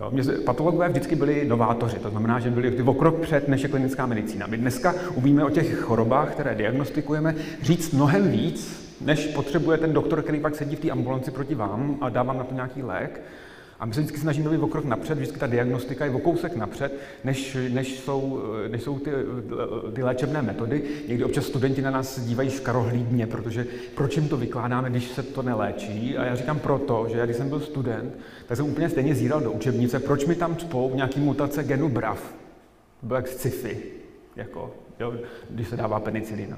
Jo, 0.00 0.10
mě, 0.10 0.22
patologové 0.44 0.88
vždycky 0.88 1.16
byli 1.16 1.44
novátoři, 1.48 1.98
to 1.98 2.10
znamená, 2.10 2.40
že 2.40 2.50
byli 2.50 2.82
o 2.82 2.94
krok 2.94 3.20
před 3.20 3.48
než 3.48 3.62
je 3.62 3.68
klinická 3.68 4.06
medicína. 4.06 4.46
My 4.46 4.56
dneska 4.56 4.94
umíme 5.14 5.44
o 5.44 5.50
těch 5.50 5.80
chorobách, 5.80 6.32
které 6.32 6.54
diagnostikujeme, 6.54 7.34
říct 7.62 7.92
mnohem 7.92 8.30
víc, 8.30 8.86
než 9.00 9.26
potřebuje 9.26 9.78
ten 9.78 9.92
doktor, 9.92 10.22
který 10.22 10.40
pak 10.40 10.54
sedí 10.54 10.76
v 10.76 10.80
té 10.80 10.90
ambulanci 10.90 11.30
proti 11.30 11.54
vám 11.54 11.98
a 12.00 12.08
dá 12.08 12.22
vám 12.22 12.38
na 12.38 12.44
to 12.44 12.54
nějaký 12.54 12.82
lék. 12.82 13.20
A 13.80 13.86
my 13.86 13.94
se 13.94 14.00
vždycky 14.00 14.20
snažíme 14.20 14.50
být 14.50 14.58
o 14.58 14.66
krok 14.66 14.84
napřed, 14.84 15.14
vždycky 15.14 15.38
ta 15.38 15.46
diagnostika 15.46 16.04
je 16.04 16.10
o 16.10 16.18
kousek 16.18 16.56
napřed, 16.56 17.00
než, 17.24 17.56
než, 17.68 17.98
jsou, 17.98 18.42
než 18.68 18.82
jsou 18.82 18.98
ty, 18.98 19.10
ty 19.92 20.02
léčebné 20.02 20.42
metody. 20.42 20.82
Někdy 21.08 21.24
občas 21.24 21.46
studenti 21.46 21.82
na 21.82 21.90
nás 21.90 22.20
dívají 22.20 22.50
škarohlídně, 22.50 23.26
protože 23.26 23.66
proč 23.94 24.16
jim 24.16 24.28
to 24.28 24.36
vykládáme, 24.36 24.90
když 24.90 25.08
se 25.08 25.22
to 25.22 25.42
neléčí. 25.42 26.16
A 26.16 26.24
já 26.24 26.34
říkám 26.34 26.58
proto, 26.58 27.06
že 27.10 27.18
já 27.18 27.24
když 27.24 27.36
jsem 27.36 27.48
byl 27.48 27.60
student, 27.60 28.14
tak 28.46 28.56
jsem 28.56 28.66
úplně 28.66 28.88
stejně 28.88 29.14
zíral 29.14 29.40
do 29.40 29.52
učebnice, 29.52 30.00
proč 30.00 30.24
mi 30.26 30.34
tam 30.34 30.56
cpou 30.56 30.94
nějaký 30.94 31.20
mutace 31.20 31.64
genu 31.64 31.88
BRAF. 31.88 32.34
To 33.00 33.06
bylo 33.06 33.16
jak 33.16 33.28
sci-fi, 33.28 33.78
jako, 34.36 34.74
jo, 35.00 35.14
když 35.50 35.68
se 35.68 35.76
dává 35.76 36.00
penicilina. 36.00 36.56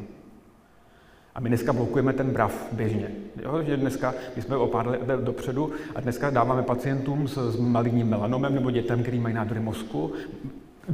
A 1.38 1.40
my 1.40 1.48
dneska 1.48 1.72
blokujeme 1.72 2.12
ten 2.12 2.30
brav 2.30 2.66
běžně. 2.72 3.10
Jo? 3.42 3.62
Že 3.62 3.76
dneska, 3.76 4.14
my 4.36 4.42
jsme 4.42 4.56
o 4.56 4.84
dopředu 5.20 5.70
a 5.94 6.00
dneska 6.00 6.30
dáváme 6.30 6.62
pacientům 6.62 7.28
s, 7.28 7.52
s 7.52 7.56
maligním 7.56 8.08
melanomem 8.08 8.54
nebo 8.54 8.70
dětem, 8.70 9.02
který 9.02 9.20
mají 9.20 9.34
nádory 9.34 9.60
mozku, 9.60 10.12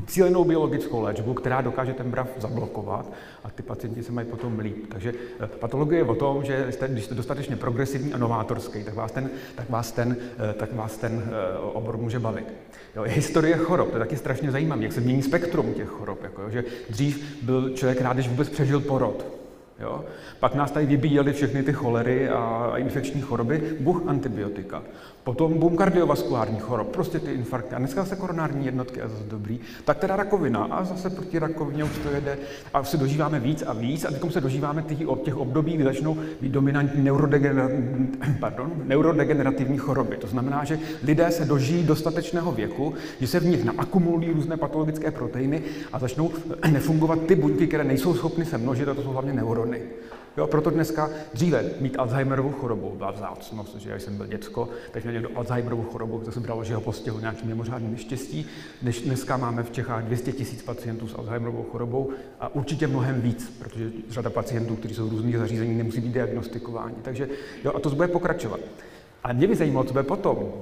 cílenou 0.07 0.45
biologickou 0.45 1.03
léčbu, 1.03 1.35
která 1.35 1.61
dokáže 1.61 1.93
ten 1.93 2.11
brav 2.11 2.29
zablokovat 2.39 3.13
a 3.45 3.51
ty 3.51 3.63
pacienti 3.63 4.03
se 4.03 4.13
mají 4.13 4.27
potom 4.27 4.59
líp. 4.59 4.87
Takže 4.89 5.13
eh, 5.41 5.47
patologie 5.47 5.99
je 6.01 6.05
o 6.05 6.15
tom, 6.15 6.45
že 6.45 6.67
jste, 6.71 6.89
když 6.89 7.05
jste 7.05 7.15
dostatečně 7.15 7.57
progresivní 7.57 8.13
a 8.13 8.19
novátorský, 8.19 8.85
tak 8.85 8.95
vás 8.95 9.13
ten, 9.13 9.31
tak 9.55 9.71
vás 9.71 9.93
ten, 9.93 10.17
eh, 10.51 10.53
tak 10.53 10.75
vás 10.75 10.97
ten 10.97 11.23
eh, 11.27 11.59
obor 11.59 11.97
může 11.97 12.19
bavit. 12.19 12.53
Jo, 12.97 13.03
historie 13.03 13.57
chorob, 13.57 13.89
to 13.89 13.97
je 13.97 14.01
taky 14.01 14.17
strašně 14.17 14.51
zajímavé, 14.51 14.83
jak 14.83 14.93
se 14.93 15.01
mění 15.01 15.23
spektrum 15.23 15.75
těch 15.75 15.89
chorob. 15.89 16.23
Jako, 16.23 16.51
že 16.51 16.65
dřív 16.91 17.43
byl 17.43 17.71
člověk 17.71 18.01
rád, 18.01 18.13
když 18.13 18.29
vůbec 18.29 18.49
přežil 18.49 18.81
porod. 18.81 19.34
Jo? 19.81 20.05
Pak 20.41 20.55
nás 20.55 20.71
tady 20.71 20.87
vybíjeli 20.87 21.33
všechny 21.33 21.63
ty 21.63 21.73
cholery 21.73 22.29
a 22.29 22.73
infekční 22.77 23.21
choroby, 23.21 23.77
buch 23.81 24.03
antibiotika. 24.07 24.83
Potom 25.25 25.59
boom 25.59 25.77
kardiovaskulární 25.77 26.59
chorob, 26.59 26.89
prostě 26.89 27.19
ty 27.19 27.33
infarkty. 27.33 27.75
A 27.75 27.79
dneska 27.79 28.03
zase 28.03 28.17
koronární 28.17 28.67
jednotky 28.67 29.03
a 29.03 29.09
zase 29.09 29.25
dobrý. 29.25 29.61
Tak 29.85 29.99
teda 29.99 30.17
rakovina 30.17 30.65
a 30.65 30.85
zase 30.85 31.11
proti 31.11 31.39
rakovině 31.39 31.85
už 31.85 31.99
to 31.99 32.11
jede. 32.11 32.39
A 32.75 32.85
se 32.85 32.97
dožíváme 32.97 33.41
víc 33.41 33.63
a 33.67 33.73
víc 33.73 34.05
a 34.05 34.11
teď 34.11 34.33
se 34.33 34.41
dožíváme 34.41 34.83
těch, 34.83 34.99
těch 35.25 35.37
období, 35.37 35.75
kdy 35.75 35.85
začnou 35.85 36.17
být 36.41 36.53
dominantní 36.53 37.05
neurodegenerativní, 37.05 38.09
pardon, 38.41 38.73
neurodegenerativní 38.85 39.79
choroby. 39.79 40.17
To 40.17 40.27
znamená, 40.27 40.65
že 40.65 40.79
lidé 41.03 41.31
se 41.31 41.45
dožijí 41.45 41.85
dostatečného 41.85 42.53
věku, 42.53 42.95
že 43.21 43.27
se 43.27 43.41
v 43.41 43.47
nich 43.47 43.65
naakumulují 43.65 44.33
různé 44.33 44.57
patologické 44.57 45.11
proteiny 45.11 45.63
a 45.93 45.99
začnou 45.99 46.31
nefungovat 46.71 47.19
ty 47.27 47.35
buňky, 47.35 47.67
které 47.67 47.85
nejsou 47.85 48.15
schopny 48.15 48.45
se 48.45 48.59
množit, 48.59 48.89
a 48.89 48.95
to 48.95 49.03
jsou 49.03 49.11
hlavně 49.11 49.33
neurony. 49.33 49.81
Jo, 50.37 50.47
proto 50.47 50.71
dneska 50.71 51.11
dříve 51.35 51.65
mít 51.81 51.99
Alzheimerovou 51.99 52.53
chorobu 52.53 52.95
byla 52.97 53.11
vzácnost, 53.11 53.77
že 53.77 53.91
já 53.91 53.99
jsem 53.99 54.17
byl 54.17 54.27
děcko, 54.27 54.69
takže 54.93 55.09
měl 55.09 55.23
někdo 55.23 55.39
Alzheimerovou 55.39 55.83
chorobu, 55.83 56.19
to 56.19 56.33
se 56.33 56.41
bralo, 56.41 56.65
že 56.65 56.75
ho 56.75 56.81
postihl 56.81 57.21
nějakým 57.21 57.49
mimořádným 57.49 57.93
neštěstí. 57.93 58.47
Dnes, 58.83 59.01
dneska 59.01 59.37
máme 59.37 59.63
v 59.63 59.71
Čechách 59.71 60.05
200 60.05 60.33
tisíc 60.33 60.63
pacientů 60.63 61.09
s 61.09 61.15
Alzheimerovou 61.15 61.63
chorobou 61.63 62.11
a 62.41 62.55
určitě 62.55 62.87
mnohem 62.87 63.21
víc, 63.21 63.57
protože 63.59 63.91
řada 64.09 64.31
pacientů, 64.31 64.77
kteří 64.77 64.95
jsou 64.95 65.09
v 65.09 65.11
různých 65.11 65.39
zařízeních, 65.39 65.79
nemusí 65.79 66.01
být 66.01 66.13
diagnostikováni. 66.13 66.97
Takže 67.03 67.29
jo, 67.65 67.73
a 67.75 67.81
to 67.81 67.91
bude 67.91 68.09
pokračovat. 68.09 68.61
Ale 69.25 69.35
mě 69.35 69.47
by 69.47 69.57
zajímalo, 69.57 69.85
co 69.85 69.93
bude 69.93 70.05
potom. 70.05 70.53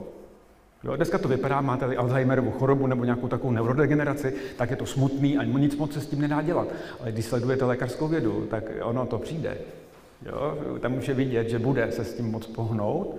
Jo, 0.85 0.97
dneska 0.97 1.19
to 1.19 1.29
vypadá, 1.29 1.61
máte-li 1.61 1.97
Alzheimerovu 1.97 2.51
chorobu 2.51 2.87
nebo 2.87 3.05
nějakou 3.05 3.29
takovou 3.29 3.53
neurodegeneraci, 3.53 4.35
tak 4.57 4.71
je 4.71 4.77
to 4.77 4.87
smutný 4.87 5.39
a 5.39 5.45
nic 5.45 5.77
moc 5.77 5.93
se 5.93 6.01
s 6.01 6.07
tím 6.07 6.21
nedá 6.21 6.43
dělat. 6.43 6.69
Ale 7.01 7.13
když 7.13 7.25
sledujete 7.25 7.65
lékařskou 7.65 8.09
vědu, 8.09 8.47
tak 8.51 8.65
ono 8.83 9.07
to 9.07 9.19
přijde. 9.19 9.59
Jo, 10.27 10.59
tam 10.81 10.99
už 10.99 11.09
je 11.09 11.15
vidět, 11.15 11.49
že 11.49 11.59
bude 11.59 11.93
se 11.93 12.05
s 12.05 12.15
tím 12.15 12.31
moc 12.31 12.47
pohnout. 12.47 13.17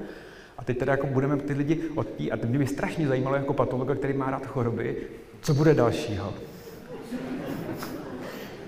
A 0.57 0.63
teď 0.63 0.77
teda 0.77 0.91
jako 0.91 1.07
budeme 1.07 1.37
ty 1.37 1.53
lidi 1.53 1.81
odtí, 1.95 2.31
a 2.31 2.37
to 2.37 2.47
mě 2.47 2.59
by 2.59 2.67
strašně 2.67 3.07
zajímalo 3.07 3.35
jako 3.35 3.53
patologa, 3.53 3.95
který 3.95 4.13
má 4.13 4.31
rád 4.31 4.45
choroby, 4.45 4.97
co 5.41 5.53
bude 5.53 5.73
dalšího. 5.73 6.33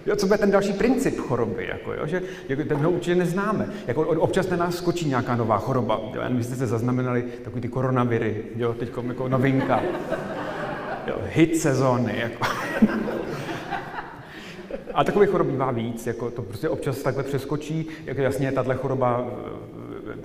Jo, 0.05 0.15
co 0.15 0.27
bude 0.27 0.37
ten 0.37 0.51
další 0.51 0.73
princip 0.73 1.17
choroby, 1.17 1.67
jako, 1.67 1.93
jo, 1.93 2.07
že 2.07 2.21
jako, 2.49 2.63
ten 2.63 2.77
ho 2.77 2.91
určitě 2.91 3.15
neznáme. 3.15 3.69
Jako, 3.87 4.01
občas 4.01 4.49
na 4.49 4.57
nás 4.57 4.75
skočí 4.75 5.09
nějaká 5.09 5.35
nová 5.35 5.57
choroba. 5.57 6.01
Jo, 6.13 6.21
vy 6.29 6.43
jste 6.43 6.55
se 6.55 6.67
zaznamenali 6.67 7.23
takový 7.43 7.61
ty 7.61 7.67
koronaviry, 7.67 8.43
jo, 8.55 8.73
teď 8.73 8.89
jako 9.07 9.27
novinka. 9.27 9.83
Jo, 11.07 11.15
hit 11.23 11.57
sezóny. 11.57 12.19
Jako. 12.19 12.45
A 14.93 15.03
takových 15.03 15.29
chorob 15.29 15.47
bývá 15.47 15.71
víc, 15.71 16.07
jako 16.07 16.31
to 16.31 16.41
prostě 16.41 16.69
občas 16.69 17.03
takhle 17.03 17.23
přeskočí, 17.23 17.87
jako 18.05 18.21
jasně, 18.21 18.51
tahle 18.51 18.75
choroba 18.75 19.27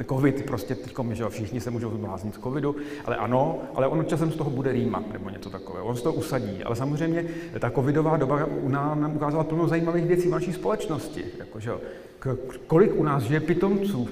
covid, 0.09 0.47
prostě 0.47 0.75
teď, 0.75 0.95
že 1.13 1.29
všichni 1.29 1.61
se 1.61 1.71
můžou 1.71 1.91
zbláznit 1.91 2.35
z 2.35 2.39
covidu, 2.39 2.77
ale 3.05 3.17
ano, 3.17 3.59
ale 3.75 3.89
on 3.89 4.07
časem 4.07 4.33
z 4.33 4.37
toho 4.37 4.51
bude 4.51 4.73
rýmat 4.73 5.13
nebo 5.13 5.31
něco 5.31 5.51
takového, 5.51 5.87
on 5.87 5.97
z 5.97 6.03
toho 6.03 6.15
usadí. 6.15 6.65
Ale 6.65 6.77
samozřejmě 6.77 7.25
ta 7.59 7.71
covidová 7.71 8.17
doba 8.17 8.47
nám 8.69 9.17
ukázala 9.17 9.45
plno 9.45 9.69
zajímavých 9.69 10.05
věcí 10.05 10.29
v 10.29 10.31
naší 10.31 10.53
společnosti. 10.53 11.25
Jako, 11.39 11.61
že, 11.61 11.71
kolik 12.67 12.95
u 12.95 13.03
nás 13.03 13.23
žije 13.23 13.41
pitomců? 13.41 14.09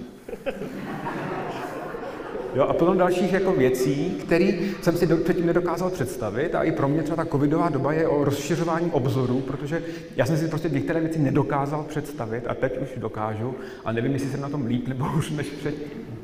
Jo, 2.55 2.63
a 2.63 2.73
plno 2.73 2.95
dalších 2.95 3.33
jako 3.33 3.53
věcí, 3.53 4.11
které 4.11 4.53
jsem 4.83 4.97
si 4.97 5.07
do, 5.07 5.17
předtím 5.17 5.47
nedokázal 5.47 5.91
představit. 5.91 6.55
A 6.55 6.63
i 6.63 6.73
pro 6.73 6.89
mě 6.89 7.03
třeba 7.03 7.25
ta 7.25 7.31
covidová 7.31 7.69
doba 7.69 7.93
je 7.93 8.09
o 8.09 8.25
rozšiřování 8.25 8.91
obzoru, 8.91 9.41
protože 9.41 9.83
já 10.17 10.27
jsem 10.27 10.37
si 10.37 10.49
prostě 10.49 10.69
některé 10.69 11.01
věci 11.01 11.19
nedokázal 11.19 11.85
představit 11.89 12.45
a 12.47 12.55
teď 12.55 12.79
už 12.83 12.89
dokážu 12.97 13.55
a 13.85 13.93
nevím, 13.93 14.13
jestli 14.13 14.31
jsem 14.31 14.41
na 14.41 14.49
tom 14.49 14.67
líp 14.67 14.89
nebo 14.89 15.07
už 15.17 15.31
než 15.31 15.47
předtím 15.47 16.19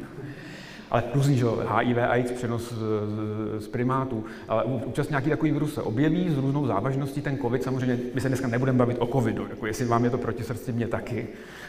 ale 0.95 1.03
různý, 1.15 1.37
že 1.37 1.47
HIV, 1.79 1.99
AIDS, 1.99 2.33
přenos 2.33 2.73
z, 2.73 2.83
z 3.59 3.69
primátů, 3.69 4.25
ale 4.49 4.65
účast 4.65 5.09
nějaký 5.11 5.31
takový 5.31 5.53
virus 5.53 5.75
se 5.75 5.83
objeví 5.83 6.31
s 6.31 6.39
různou 6.39 6.67
závažností, 6.67 7.21
ten 7.21 7.39
COVID, 7.39 7.63
samozřejmě 7.63 7.99
my 8.15 8.21
se 8.21 8.29
dneska 8.29 8.49
nebudeme 8.49 8.79
bavit 8.79 8.97
o 9.01 9.07
COVIdu, 9.07 9.47
jako 9.51 9.67
jestli 9.67 9.85
vám 9.85 10.05
je 10.05 10.11
to 10.11 10.19
proti 10.19 10.43
srdci, 10.43 10.73
mě 10.73 10.87
taky, 10.87 11.27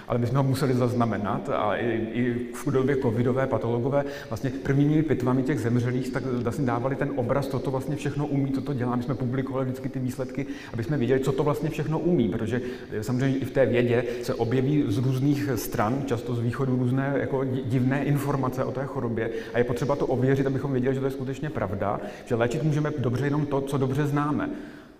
ale 0.08 0.20
my 0.20 0.28
jsme 0.28 0.38
ho 0.38 0.44
museli 0.44 0.74
zaznamenat 0.74 1.50
a 1.50 1.76
i, 1.76 2.08
i 2.14 2.46
v 2.54 2.72
době 2.72 2.98
covidové 2.98 3.48
patologové 3.48 4.04
vlastně 4.30 4.50
prvními 4.50 5.04
pitvami 5.04 5.44
těch 5.44 5.60
zemřelých 5.60 6.10
tak 6.10 6.26
vlastně 6.26 6.66
dávali 6.66 6.96
ten 6.96 7.12
obraz, 7.16 7.48
co 7.48 7.60
to 7.60 7.72
vlastně 7.72 7.96
všechno 7.96 8.28
umí, 8.28 8.52
co 8.52 8.62
to 8.62 8.74
dělá. 8.74 8.96
My 8.96 9.04
jsme 9.04 9.16
publikovali 9.16 9.66
vždycky 9.66 9.90
ty 9.90 10.00
výsledky, 10.00 10.46
aby 10.74 10.84
jsme 10.84 10.98
viděli, 10.98 11.20
co 11.20 11.32
to 11.32 11.44
vlastně 11.44 11.70
všechno 11.70 12.00
umí, 12.00 12.30
protože 12.30 12.62
samozřejmě 13.02 13.38
i 13.38 13.46
v 13.46 13.52
té 13.52 13.66
vědě 13.66 14.04
se 14.24 14.34
objeví 14.34 14.84
z 14.88 14.98
různých 14.98 15.50
stran, 15.56 16.04
často 16.06 16.36
z 16.36 16.40
východu 16.40 16.76
různé 16.76 17.14
jako 17.18 17.44
divné 17.44 18.04
informace 18.04 18.64
o 18.64 18.72
té 18.72 18.86
chorobě 18.86 19.15
a 19.54 19.58
je 19.58 19.64
potřeba 19.64 19.96
to 19.96 20.06
ověřit, 20.06 20.48
abychom 20.48 20.72
věděli, 20.72 20.96
že 20.96 21.00
to 21.00 21.08
je 21.08 21.12
skutečně 21.12 21.50
pravda, 21.50 22.00
že 22.26 22.36
léčit 22.36 22.64
můžeme 22.64 22.92
dobře 22.98 23.26
jenom 23.26 23.46
to, 23.46 23.62
co 23.62 23.78
dobře 23.78 24.08
známe. 24.08 24.50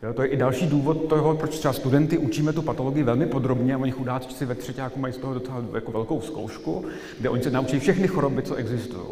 Jo, 0.04 0.14
to 0.14 0.22
je 0.22 0.28
i 0.28 0.38
další 0.38 0.68
důvod 0.68 1.06
toho, 1.06 1.36
proč 1.36 1.60
třeba 1.60 1.74
studenty 1.74 2.18
učíme 2.18 2.54
tu 2.54 2.62
patologii 2.62 3.04
velmi 3.04 3.26
podrobně 3.26 3.76
a 3.76 3.78
oni 3.78 3.92
chudáci 3.92 4.46
ve 4.46 4.56
třetíku 4.56 5.00
mají 5.00 5.14
z 5.14 5.18
toho 5.18 5.34
docela 5.34 5.64
jako 5.76 5.92
velkou 5.92 6.22
zkoušku, 6.22 6.86
kde 7.20 7.30
oni 7.30 7.44
se 7.44 7.52
naučí 7.52 7.80
všechny 7.80 8.08
choroby, 8.08 8.42
co 8.42 8.56
existují. 8.56 9.06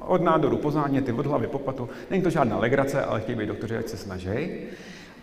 Od 0.00 0.22
nádoru 0.22 0.56
po 0.56 0.70
záněty, 0.70 1.12
od 1.12 1.26
hlavy 1.26 1.46
po 1.46 1.58
patu. 1.58 1.88
Není 2.10 2.22
to 2.22 2.30
žádná 2.30 2.58
legrace, 2.58 3.04
ale 3.04 3.20
chtějí 3.20 3.38
být 3.38 3.46
doktoři, 3.46 3.76
ať 3.76 3.88
se 3.88 3.96
snaží. 3.96 4.48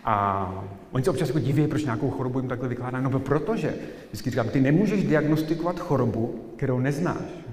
A 0.04 0.64
oni 0.92 1.04
se 1.04 1.10
občas 1.10 1.28
jako 1.28 1.38
diví, 1.38 1.66
proč 1.66 1.84
nějakou 1.84 2.10
chorobu 2.10 2.38
jim 2.38 2.48
takhle 2.48 2.68
vykládá. 2.68 3.00
No 3.00 3.20
protože, 3.20 3.74
vždycky 4.08 4.30
říkám, 4.30 4.48
ty 4.48 4.60
nemůžeš 4.60 5.04
diagnostikovat 5.04 5.80
chorobu, 5.80 6.40
kterou 6.56 6.78
neznáš. 6.78 7.49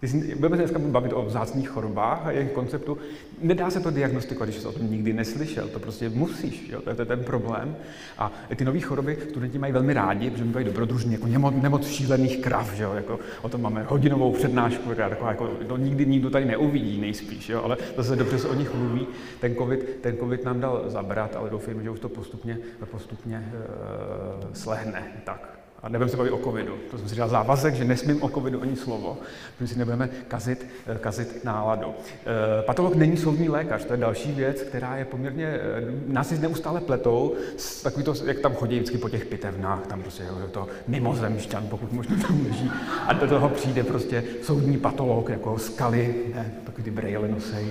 Ty 0.00 0.08
si, 0.08 0.34
budeme 0.34 0.56
se 0.56 0.62
dneska 0.62 0.78
bavit 0.78 1.12
o 1.12 1.22
vzácných 1.22 1.68
chorobách 1.68 2.26
a 2.26 2.30
jejich 2.30 2.52
konceptu. 2.52 2.98
Nedá 3.42 3.70
se 3.70 3.80
to 3.80 3.90
diagnostikovat, 3.90 4.48
když 4.48 4.60
jsi 4.60 4.68
o 4.68 4.72
tom 4.72 4.90
nikdy 4.90 5.12
neslyšel. 5.12 5.68
To 5.68 5.78
prostě 5.78 6.08
musíš, 6.08 6.68
jo? 6.68 6.80
to 6.80 6.90
je 6.90 6.96
ten 6.96 7.24
problém. 7.24 7.76
A 8.18 8.32
ty 8.56 8.64
nové 8.64 8.80
choroby 8.80 9.18
studenti 9.30 9.58
mají 9.58 9.72
velmi 9.72 9.92
rádi, 9.92 10.30
protože 10.30 10.44
mluví 10.44 10.64
dobrodružně, 10.64 11.12
jako 11.12 11.26
nemoc, 11.26 11.54
nemoc 11.62 11.88
šílených 11.88 12.38
krav. 12.38 12.72
Že 12.72 12.82
jo? 12.82 12.94
Jako, 12.94 13.20
o 13.42 13.48
tom 13.48 13.62
máme 13.62 13.82
hodinovou 13.88 14.32
přednášku, 14.32 14.90
která 14.90 15.08
taková, 15.08 15.30
jako, 15.30 15.46
to 15.46 15.76
nikdy 15.76 16.06
nikdo 16.06 16.30
tady 16.30 16.44
neuvidí 16.44 17.00
nejspíš, 17.00 17.48
jo? 17.48 17.62
ale 17.64 17.76
zase 17.96 18.16
dobře 18.16 18.38
se 18.38 18.48
o 18.48 18.54
nich 18.54 18.74
mluví. 18.74 19.06
Ten 19.40 19.54
COVID, 19.54 19.98
ten 20.00 20.16
COVID 20.16 20.44
nám 20.44 20.60
dal 20.60 20.84
zabrat, 20.86 21.36
ale 21.36 21.50
doufám, 21.50 21.82
že 21.82 21.90
už 21.90 22.00
to 22.00 22.08
postupně, 22.08 22.58
postupně 22.90 23.52
uh, 23.52 24.52
slehne. 24.52 25.02
Tak. 25.24 25.55
A 25.82 25.88
nebudeme 25.88 26.10
se 26.10 26.16
bavit 26.16 26.30
o 26.30 26.38
covidu. 26.38 26.78
To 26.90 26.98
jsem 26.98 27.08
si 27.08 27.16
dal 27.16 27.28
závazek, 27.28 27.74
že 27.74 27.84
nesmím 27.84 28.22
o 28.22 28.28
covidu 28.28 28.62
ani 28.62 28.76
slovo, 28.76 29.18
protože 29.58 29.72
si 29.72 29.78
nebudeme 29.78 30.08
kazit, 30.28 30.66
eh, 30.86 30.98
kazit 30.98 31.44
náladu. 31.44 31.94
Eh, 32.26 32.62
patolog 32.62 32.94
není 32.94 33.16
soudní 33.16 33.48
lékař, 33.48 33.84
to 33.84 33.92
je 33.92 33.96
další 33.96 34.32
věc, 34.32 34.62
která 34.62 34.96
je 34.96 35.04
poměrně, 35.04 35.46
eh, 35.46 35.60
nás 36.06 36.28
si 36.28 36.38
neustále 36.38 36.80
pletou, 36.80 37.34
takový 37.82 38.04
to, 38.04 38.14
jak 38.24 38.38
tam 38.38 38.54
chodí 38.54 38.76
vždycky 38.76 38.98
po 38.98 39.08
těch 39.08 39.24
pitevnách, 39.24 39.86
tam 39.86 40.02
prostě 40.02 40.22
je 40.22 40.48
to 40.50 40.66
mimozemšťan, 40.88 41.66
pokud 41.68 41.92
možná 41.92 42.16
tam 42.26 42.46
leží, 42.46 42.70
a 43.06 43.12
do 43.12 43.28
toho 43.28 43.48
přijde 43.48 43.84
prostě 43.84 44.24
soudní 44.42 44.78
patolog, 44.78 45.28
jako 45.28 45.58
skaly, 45.58 46.14
ne, 46.34 46.54
takový 46.64 46.84
ty 46.84 46.90
brejle 46.90 47.28
nosej, 47.28 47.66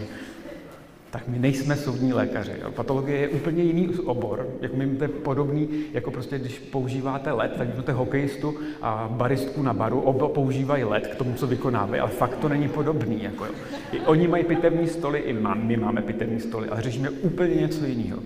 tak 1.15 1.27
my 1.27 1.39
nejsme 1.39 1.75
soudní 1.75 2.13
lékaři. 2.13 2.51
Jo. 2.61 2.71
Patologie 2.71 3.17
je 3.17 3.29
úplně 3.29 3.63
jiný 3.63 3.89
obor, 4.05 4.47
jako 4.61 4.75
my 4.75 4.87
to 4.87 5.03
je 5.03 5.07
podobný, 5.07 5.69
jako 5.93 6.11
prostě 6.11 6.39
když 6.39 6.59
používáte 6.59 7.31
led, 7.31 7.51
tak 7.57 7.75
máte 7.75 7.91
hokejistu 7.91 8.55
a 8.81 9.07
baristku 9.11 9.61
na 9.61 9.73
baru, 9.73 10.01
oba 10.01 10.29
používají 10.29 10.83
led 10.83 11.07
k 11.07 11.15
tomu, 11.15 11.33
co 11.33 11.47
vykonávají, 11.47 12.01
ale 12.01 12.11
fakt 12.11 12.37
to 12.37 12.49
není 12.49 12.67
podobný. 12.67 13.23
Jako 13.23 13.45
jo. 13.45 13.51
I 13.91 13.99
oni 13.99 14.27
mají 14.27 14.43
pitevní 14.43 14.87
stoly, 14.87 15.19
i 15.19 15.33
my 15.55 15.77
máme 15.77 16.01
pitevní 16.01 16.39
stoly, 16.39 16.69
ale 16.69 16.81
řešíme 16.81 17.09
úplně 17.09 17.55
něco 17.55 17.85
jiného. 17.85 18.19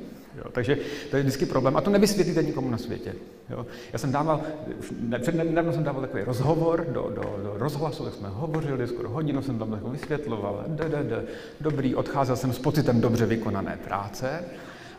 Jo, 0.45 0.51
takže 0.51 0.77
to 1.09 1.17
je 1.17 1.23
vždycky 1.23 1.45
problém. 1.45 1.77
A 1.77 1.81
to 1.81 1.89
nevysvětlíte 1.89 2.43
nikomu 2.43 2.69
na 2.69 2.77
světě. 2.77 3.15
Jo. 3.49 3.65
Já 3.93 3.99
jsem 3.99 4.11
dával, 4.11 4.41
před 5.21 5.35
nedávno 5.35 5.73
jsem 5.73 5.83
dával 5.83 6.01
takový 6.01 6.23
rozhovor 6.23 6.85
do, 6.91 7.11
do, 7.15 7.39
do 7.43 7.53
rozhlasu, 7.57 8.03
tak 8.03 8.13
jsme 8.13 8.29
hovořili, 8.29 8.87
skoro 8.87 9.09
hodinu 9.09 9.41
jsem 9.41 9.59
tam 9.59 9.71
jako 9.71 9.89
vysvětloval, 9.89 10.63
d, 10.67 10.89
d, 10.89 11.03
d, 11.03 11.23
dobrý, 11.61 11.95
odcházel 11.95 12.35
jsem 12.35 12.53
s 12.53 12.59
pocitem 12.59 13.01
dobře 13.01 13.25
vykonané 13.25 13.79
práce. 13.83 14.43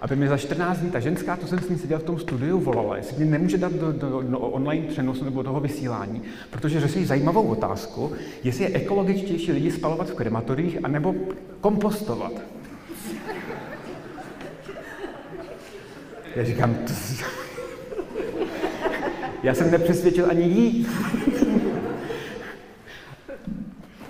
Aby 0.01 0.17
mi 0.17 0.29
za 0.29 0.37
14 0.37 0.79
dní 0.79 0.91
ta 0.91 1.01
ženská, 1.01 1.37
to 1.37 1.47
jsem 1.47 1.59
s 1.59 1.69
ní 1.69 1.79
seděl 1.79 1.99
v 1.99 2.03
tom 2.03 2.19
studiu, 2.19 2.61
volala, 2.61 2.97
jestli 2.97 3.17
mě 3.17 3.31
nemůže 3.31 3.59
dát 3.59 3.73
do, 3.73 3.93
do, 3.93 4.23
do 4.23 4.39
online 4.39 4.87
přenosu 4.87 5.25
nebo 5.25 5.43
toho 5.43 5.61
vysílání, 5.61 6.23
protože 6.51 6.81
řeší 6.81 7.05
zajímavou 7.05 7.43
otázku, 7.43 8.13
jestli 8.45 8.65
je 8.65 8.71
ekologičtější 8.75 9.53
lidi 9.53 9.71
spalovat 9.71 10.11
v 10.11 10.15
krematoriích 10.15 10.79
anebo 10.83 11.15
kompostovat. 11.61 12.33
Já 16.37 16.45
říkám, 16.45 16.75
to... 16.75 16.93
já 19.43 19.55
jsem 19.55 19.71
nepřesvědčil 19.71 20.27
ani 20.31 20.43
jí. 20.43 20.87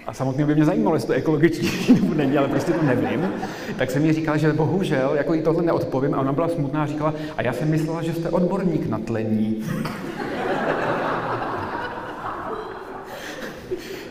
A 0.06 0.12
samotně 0.12 0.46
by 0.46 0.54
mě 0.54 0.64
zajímalo, 0.64 0.96
jestli 0.96 1.06
to 1.06 1.12
ekologičtější 1.12 1.94
nebo 2.00 2.14
není, 2.14 2.38
ale 2.38 2.48
prostě 2.48 2.72
to 2.72 2.82
nevím. 2.82 3.32
Tak 3.78 3.90
jsem 3.90 4.02
mi 4.02 4.12
říkal, 4.12 4.38
že 4.38 4.52
bohužel, 4.52 5.14
jako 5.14 5.34
i 5.34 5.42
tohle 5.42 5.62
neodpovím, 5.62 6.14
a 6.14 6.20
ona 6.20 6.32
byla 6.32 6.48
smutná 6.48 6.82
a 6.82 6.86
říkala, 6.86 7.14
a 7.36 7.42
já 7.42 7.52
jsem 7.52 7.70
myslela, 7.70 8.02
že 8.02 8.12
jste 8.12 8.28
odborník 8.28 8.86
na 8.86 8.98
tlení. 8.98 9.64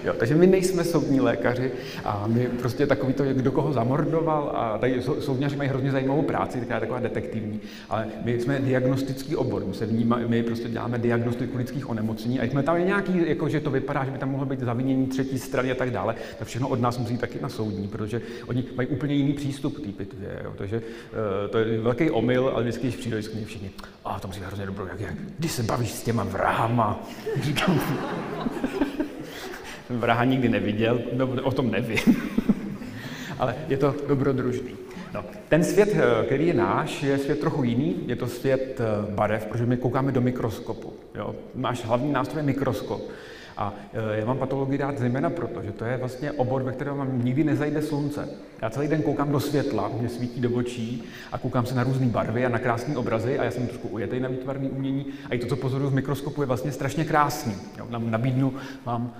Jo, 0.04 0.14
takže 0.18 0.36
my 0.36 0.48
nejsme 0.48 0.84
soudní 0.84 1.22
lékaři 1.22 1.72
a 2.04 2.28
my 2.28 2.48
prostě 2.48 2.88
takový 2.88 3.14
to, 3.14 3.24
kdo 3.24 3.52
koho 3.52 3.74
zamordoval 3.74 4.52
a 4.56 4.78
tady 4.78 5.02
soudňaři 5.20 5.56
mají 5.56 5.70
hrozně 5.70 5.92
zajímavou 5.92 6.22
práci, 6.22 6.60
taková 6.60 6.80
taková 6.80 7.00
detektivní, 7.00 7.60
ale 7.90 8.08
my 8.24 8.40
jsme 8.40 8.60
diagnostický 8.60 9.36
obor, 9.36 9.66
my, 9.66 9.74
se 9.74 9.86
vníma, 9.86 10.20
my 10.28 10.44
prostě 10.44 10.70
děláme 10.70 10.98
diagnostiku 10.98 11.58
lidských 11.58 11.90
onemocnění 11.90 12.40
a 12.40 12.44
jsme 12.44 12.64
tam 12.64 12.86
nějaký, 12.86 13.30
jako 13.30 13.50
že 13.50 13.60
to 13.60 13.72
vypadá, 13.72 14.06
že 14.06 14.12
by 14.12 14.18
tam 14.18 14.32
mohlo 14.32 14.46
být 14.46 14.60
zavinění 14.60 15.08
třetí 15.08 15.40
strany 15.40 15.72
a 15.72 15.76
tak 15.76 15.92
dále, 15.92 16.16
tak 16.40 16.48
všechno 16.48 16.68
od 16.68 16.82
nás 16.82 16.98
musí 16.98 17.18
taky 17.18 17.40
na 17.42 17.50
soudní, 17.50 17.88
protože 17.88 18.22
oni 18.48 18.64
mají 18.76 18.88
úplně 18.88 19.16
jiný 19.16 19.34
přístup 19.34 19.78
k 19.78 19.98
pitvě, 19.98 20.40
jo, 20.44 20.54
takže 20.58 20.78
uh, 20.78 21.52
to 21.52 21.58
je 21.58 21.82
velký 21.82 22.10
omyl, 22.10 22.52
ale 22.54 22.64
vždycky, 22.64 22.88
když 22.88 22.96
přijde 22.96 23.18
vždycky 23.18 23.46
všichni, 23.46 23.72
a 24.06 24.20
to 24.20 24.28
musí 24.28 24.42
hrozně 24.42 24.66
dobrou, 24.66 24.86
jak, 24.86 25.00
jak, 25.00 25.14
když 25.40 25.52
se 25.52 25.64
bavíš 25.64 25.92
s 25.92 26.04
těma 26.04 26.24
vrahama, 26.24 27.04
říkám, 27.42 27.80
vraha 29.90 30.26
nikdy 30.26 30.50
neviděl, 30.50 31.02
no, 31.14 31.28
o 31.44 31.52
tom 31.52 31.72
nevím. 31.72 32.00
Ale 33.40 33.56
je 33.68 33.78
to 33.78 33.96
dobrodružný. 34.08 34.72
No, 35.14 35.26
ten 35.50 35.64
svět, 35.64 35.90
eh, 35.94 36.26
který 36.26 36.48
je 36.48 36.54
náš, 36.54 37.04
je 37.04 37.18
svět 37.18 37.40
trochu 37.40 37.64
jiný. 37.64 37.96
Je 38.06 38.16
to 38.16 38.28
svět 38.28 38.80
eh, 38.82 39.12
barev, 39.12 39.46
protože 39.46 39.66
my 39.66 39.78
koukáme 39.78 40.12
do 40.12 40.22
mikroskopu. 40.22 40.94
Jo. 41.16 41.36
Náš 41.56 41.86
hlavní 41.86 42.12
nástroj 42.12 42.40
je 42.40 42.46
mikroskop. 42.46 43.02
A 43.58 43.74
eh, 43.94 44.20
já 44.20 44.26
mám 44.26 44.38
patologii 44.38 44.78
rád 44.78 44.98
zejména 44.98 45.30
proto, 45.30 45.64
že 45.64 45.72
to 45.72 45.86
je 45.86 45.98
vlastně 45.98 46.32
obor, 46.32 46.64
ve 46.64 46.72
kterém 46.72 46.98
vám 46.98 47.26
nikdy 47.26 47.44
nezajde 47.44 47.82
slunce. 47.82 48.30
Já 48.62 48.70
celý 48.70 48.88
den 48.88 49.02
koukám 49.02 49.32
do 49.32 49.40
světla, 49.40 49.92
mě 50.00 50.10
svítí 50.10 50.42
do 50.42 50.52
očí 50.52 51.04
a 51.32 51.38
koukám 51.38 51.66
se 51.66 51.76
na 51.76 51.84
různé 51.84 52.08
barvy 52.08 52.46
a 52.46 52.50
na 52.50 52.60
krásné 52.60 52.98
obrazy 52.98 53.40
a 53.40 53.44
já 53.44 53.52
jsem 53.52 53.68
trošku 53.68 53.88
ujetý 53.88 54.20
na 54.20 54.30
výtvarné 54.30 54.70
umění 54.70 55.06
a 55.30 55.34
i 55.34 55.40
to, 55.40 55.48
co 55.48 55.56
pozoruju 55.56 55.90
v 55.90 55.94
mikroskopu, 55.94 56.42
je 56.42 56.48
vlastně 56.48 56.72
strašně 56.72 57.06
krásný. 57.06 57.56
Jo, 57.78 57.88
nabídnu 57.90 58.54
vám 58.86 59.14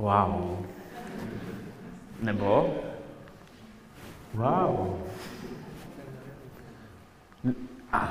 Wow. 0.00 0.56
Nebo? 2.22 2.74
Wow. 4.34 4.96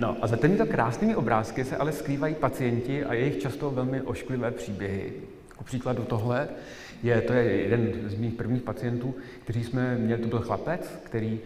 No 0.00 0.16
a 0.20 0.26
za 0.26 0.36
těmito 0.36 0.66
krásnými 0.66 1.16
obrázky 1.16 1.64
se 1.64 1.76
ale 1.76 1.92
skrývají 1.92 2.34
pacienti 2.34 3.04
a 3.04 3.14
jejich 3.14 3.38
často 3.38 3.70
velmi 3.70 4.02
ošklivé 4.02 4.50
příběhy. 4.50 5.12
Ku 5.56 5.64
příkladu 5.64 6.04
tohle 6.04 6.48
je, 7.02 7.20
to 7.20 7.32
je 7.32 7.44
jeden 7.44 7.92
z 8.06 8.14
mých 8.14 8.34
prvních 8.34 8.62
pacientů, 8.62 9.14
kteří 9.44 9.64
jsme 9.64 9.94
měli, 9.94 10.22
to 10.22 10.28
byl 10.28 10.40
chlapec, 10.40 11.00
který, 11.04 11.40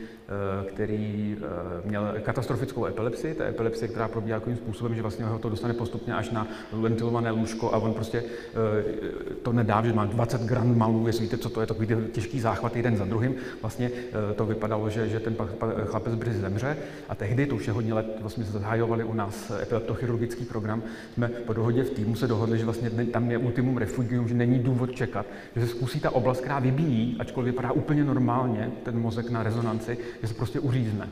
který 0.69 1.37
eh, 1.39 1.47
měl 1.85 2.15
katastrofickou 2.23 2.87
epilepsii, 2.87 3.35
ta 3.35 3.45
epilepsie, 3.45 3.89
která 3.89 4.09
probíhá 4.09 4.39
takovým 4.39 4.57
způsobem, 4.57 4.95
že 4.95 5.03
vlastně 5.03 5.25
ho 5.25 5.39
to 5.39 5.49
dostane 5.49 5.75
postupně 5.75 6.15
až 6.15 6.31
na 6.31 6.47
ventilované 6.73 7.31
lůžko 7.31 7.75
a 7.75 7.77
on 7.77 7.95
prostě 7.95 8.23
eh, 8.23 9.35
to 9.43 9.53
nedá, 9.53 9.83
že 9.83 9.93
má 9.93 10.05
20 10.05 10.41
gram 10.41 10.79
malů, 10.79 11.07
jestli 11.07 11.23
víte, 11.23 11.39
co 11.39 11.49
to 11.49 11.61
je, 11.61 11.67
takový 11.67 11.89
těžký 12.13 12.41
záchvat 12.41 12.77
jeden 12.77 12.97
za 12.97 13.05
druhým. 13.05 13.35
Vlastně 13.63 13.91
to 14.37 14.47
vypadalo, 14.47 14.91
že, 14.91 15.09
že 15.09 15.21
ten 15.21 15.37
chlapec 15.85 16.15
brzy 16.15 16.41
zemře 16.41 16.77
a 17.09 17.15
tehdy, 17.15 17.47
to 17.47 17.57
už 17.57 17.67
je 17.67 17.73
hodně 17.73 17.95
let, 17.95 18.07
vlastně 18.21 18.45
zahajovali 18.45 19.05
u 19.05 19.15
nás 19.15 19.53
epileptochirurgický 19.63 20.45
program, 20.45 20.83
jsme 21.15 21.29
po 21.29 21.53
dohodě 21.53 21.85
v 21.85 21.91
týmu 21.91 22.15
se 22.15 22.27
dohodli, 22.27 22.59
že 22.59 22.65
vlastně 22.65 22.91
tam 22.91 23.31
je 23.31 23.39
ultimum 23.39 23.77
refugium, 23.77 24.29
že 24.29 24.35
není 24.35 24.59
důvod 24.59 24.93
čekat, 24.93 25.27
že 25.57 25.63
se 25.63 25.69
zkusí 25.69 26.01
ta 26.01 26.11
oblast, 26.11 26.41
která 26.41 26.59
vybíjí, 26.59 27.17
ačkoliv 27.19 27.53
vypadá 27.53 27.73
úplně 27.73 28.05
normálně, 28.05 28.71
ten 28.83 28.99
mozek 28.99 29.31
na 29.31 29.43
rezonanci, 29.43 29.99
že 30.23 30.29
se 30.29 30.35
prostě 30.35 30.61
uřízne. 30.61 31.09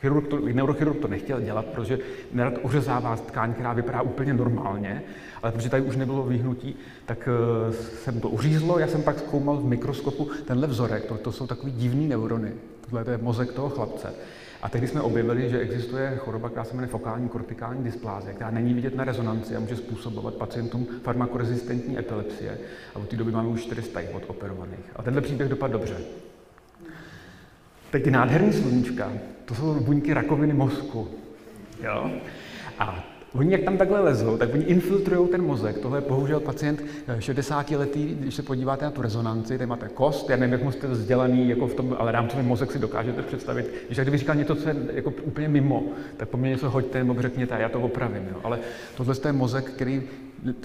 Chirurg 0.00 0.28
to, 0.28 0.38
neurochirurg 0.38 1.00
to 1.00 1.08
nechtěl 1.08 1.40
dělat, 1.40 1.66
protože 1.66 1.98
nerad 2.32 2.54
ořezává 2.62 3.16
tkáň, 3.16 3.54
která 3.54 3.72
vypadá 3.72 4.02
úplně 4.02 4.34
normálně, 4.34 5.02
ale 5.42 5.52
protože 5.52 5.70
tady 5.70 5.82
už 5.82 5.96
nebylo 5.96 6.22
vyhnutí, 6.22 6.76
tak 7.06 7.28
uh, 7.68 7.74
jsem 7.74 8.20
to 8.20 8.28
uřízlo. 8.28 8.78
Já 8.78 8.86
jsem 8.86 9.02
pak 9.02 9.18
zkoumal 9.18 9.56
v 9.56 9.64
mikroskopu 9.64 10.30
tenhle 10.44 10.66
vzorek, 10.66 11.04
to, 11.04 11.16
to 11.16 11.32
jsou 11.32 11.46
takový 11.46 11.72
divný 11.72 12.08
neurony. 12.08 12.52
Tohle 12.80 13.12
je 13.12 13.18
mozek 13.18 13.52
toho 13.52 13.68
chlapce. 13.68 14.14
A 14.62 14.68
tehdy 14.68 14.88
jsme 14.88 15.00
objevili, 15.00 15.50
že 15.50 15.58
existuje 15.58 16.16
choroba, 16.16 16.48
která 16.48 16.64
se 16.64 16.74
jmenuje 16.74 16.88
fokální 16.88 17.28
kortikální 17.28 17.84
dysplázie, 17.84 18.34
která 18.34 18.50
není 18.50 18.74
vidět 18.74 18.96
na 18.96 19.04
rezonanci 19.04 19.56
a 19.56 19.60
může 19.60 19.76
způsobovat 19.76 20.34
pacientům 20.34 20.86
farmakorezistentní 21.02 21.98
epilepsie. 21.98 22.58
A 22.94 22.98
od 22.98 23.08
té 23.08 23.16
doby 23.16 23.32
máme 23.32 23.48
už 23.48 23.62
400 23.62 24.00
jich 24.00 24.10
operovaných. 24.28 24.90
A 24.96 25.02
tenhle 25.02 25.22
příběh 25.22 25.48
dopadl 25.48 25.72
dobře. 25.72 25.96
Teď 27.94 28.04
ty 28.04 28.10
nádherný 28.10 28.52
sluníčka, 28.52 29.12
to 29.44 29.54
jsou 29.54 29.74
buňky 29.80 30.14
rakoviny 30.14 30.54
mozku. 30.54 31.08
Jo? 31.82 32.10
A 32.78 33.04
Oni 33.34 33.52
jak 33.52 33.62
tam 33.62 33.76
takhle 33.76 34.00
lezou, 34.00 34.36
tak 34.36 34.54
oni 34.54 34.64
infiltrují 34.64 35.28
ten 35.28 35.42
mozek. 35.42 35.78
Tohle 35.78 35.98
je 35.98 36.08
bohužel 36.08 36.40
pacient 36.40 36.82
60 37.18 37.72
eh, 37.72 37.76
letý, 37.76 38.14
když 38.20 38.34
se 38.34 38.42
podíváte 38.42 38.84
na 38.84 38.90
tu 38.90 39.02
rezonanci, 39.02 39.58
tady 39.58 39.66
máte 39.66 39.88
kost, 39.88 40.30
já 40.30 40.36
nevím, 40.36 40.52
jak 40.52 40.62
moc 40.62 40.74
jste 40.74 40.86
vzdělaný, 40.86 41.48
jako 41.48 41.66
v 41.66 41.74
tom, 41.74 41.96
ale 41.98 42.12
rámcový 42.12 42.42
mozek 42.42 42.72
si 42.72 42.78
dokážete 42.78 43.22
představit. 43.22 43.74
Když 43.86 43.98
kdyby 43.98 44.18
říkal 44.18 44.36
něco, 44.36 44.54
co 44.54 44.68
je 44.68 44.76
jako 44.92 45.12
úplně 45.22 45.48
mimo, 45.48 45.82
tak 46.16 46.28
po 46.28 46.36
mně 46.36 46.50
něco 46.50 46.70
hoďte 46.70 47.04
nebo 47.04 47.22
řekněte 47.22 47.56
já 47.58 47.68
to 47.68 47.80
opravím. 47.80 48.22
Jo. 48.30 48.40
Ale 48.44 48.58
tohle 48.96 49.14
je 49.26 49.32
mozek, 49.32 49.64
který 49.64 50.02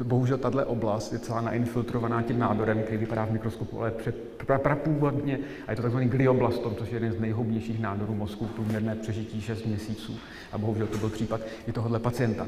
bohužel 0.03 0.37
tahle 0.37 0.65
oblast 0.65 1.13
je 1.13 1.19
celá 1.19 1.41
nainfiltrovaná 1.41 2.21
tím 2.21 2.39
nádorem, 2.39 2.83
který 2.83 2.97
vypadá 2.97 3.25
v 3.25 3.31
mikroskopu, 3.31 3.79
ale 3.79 3.91
před, 3.91 4.15
pra, 4.45 4.59
prapůvodně, 4.59 5.39
a 5.67 5.71
je 5.71 5.75
to 5.75 5.81
takzvaný 5.81 6.09
glioblastom, 6.09 6.75
což 6.75 6.89
je 6.89 6.95
jeden 6.95 7.11
z 7.11 7.19
nejhoubnějších 7.19 7.79
nádorů 7.79 8.15
mozku, 8.15 8.45
průměrné 8.45 8.95
přežití 8.95 9.41
6 9.41 9.65
měsíců. 9.65 10.19
A 10.51 10.57
bohužel 10.57 10.87
to 10.87 10.97
byl 10.97 11.09
případ 11.09 11.41
i 11.67 11.71
tohohle 11.71 11.99
pacienta. 11.99 12.47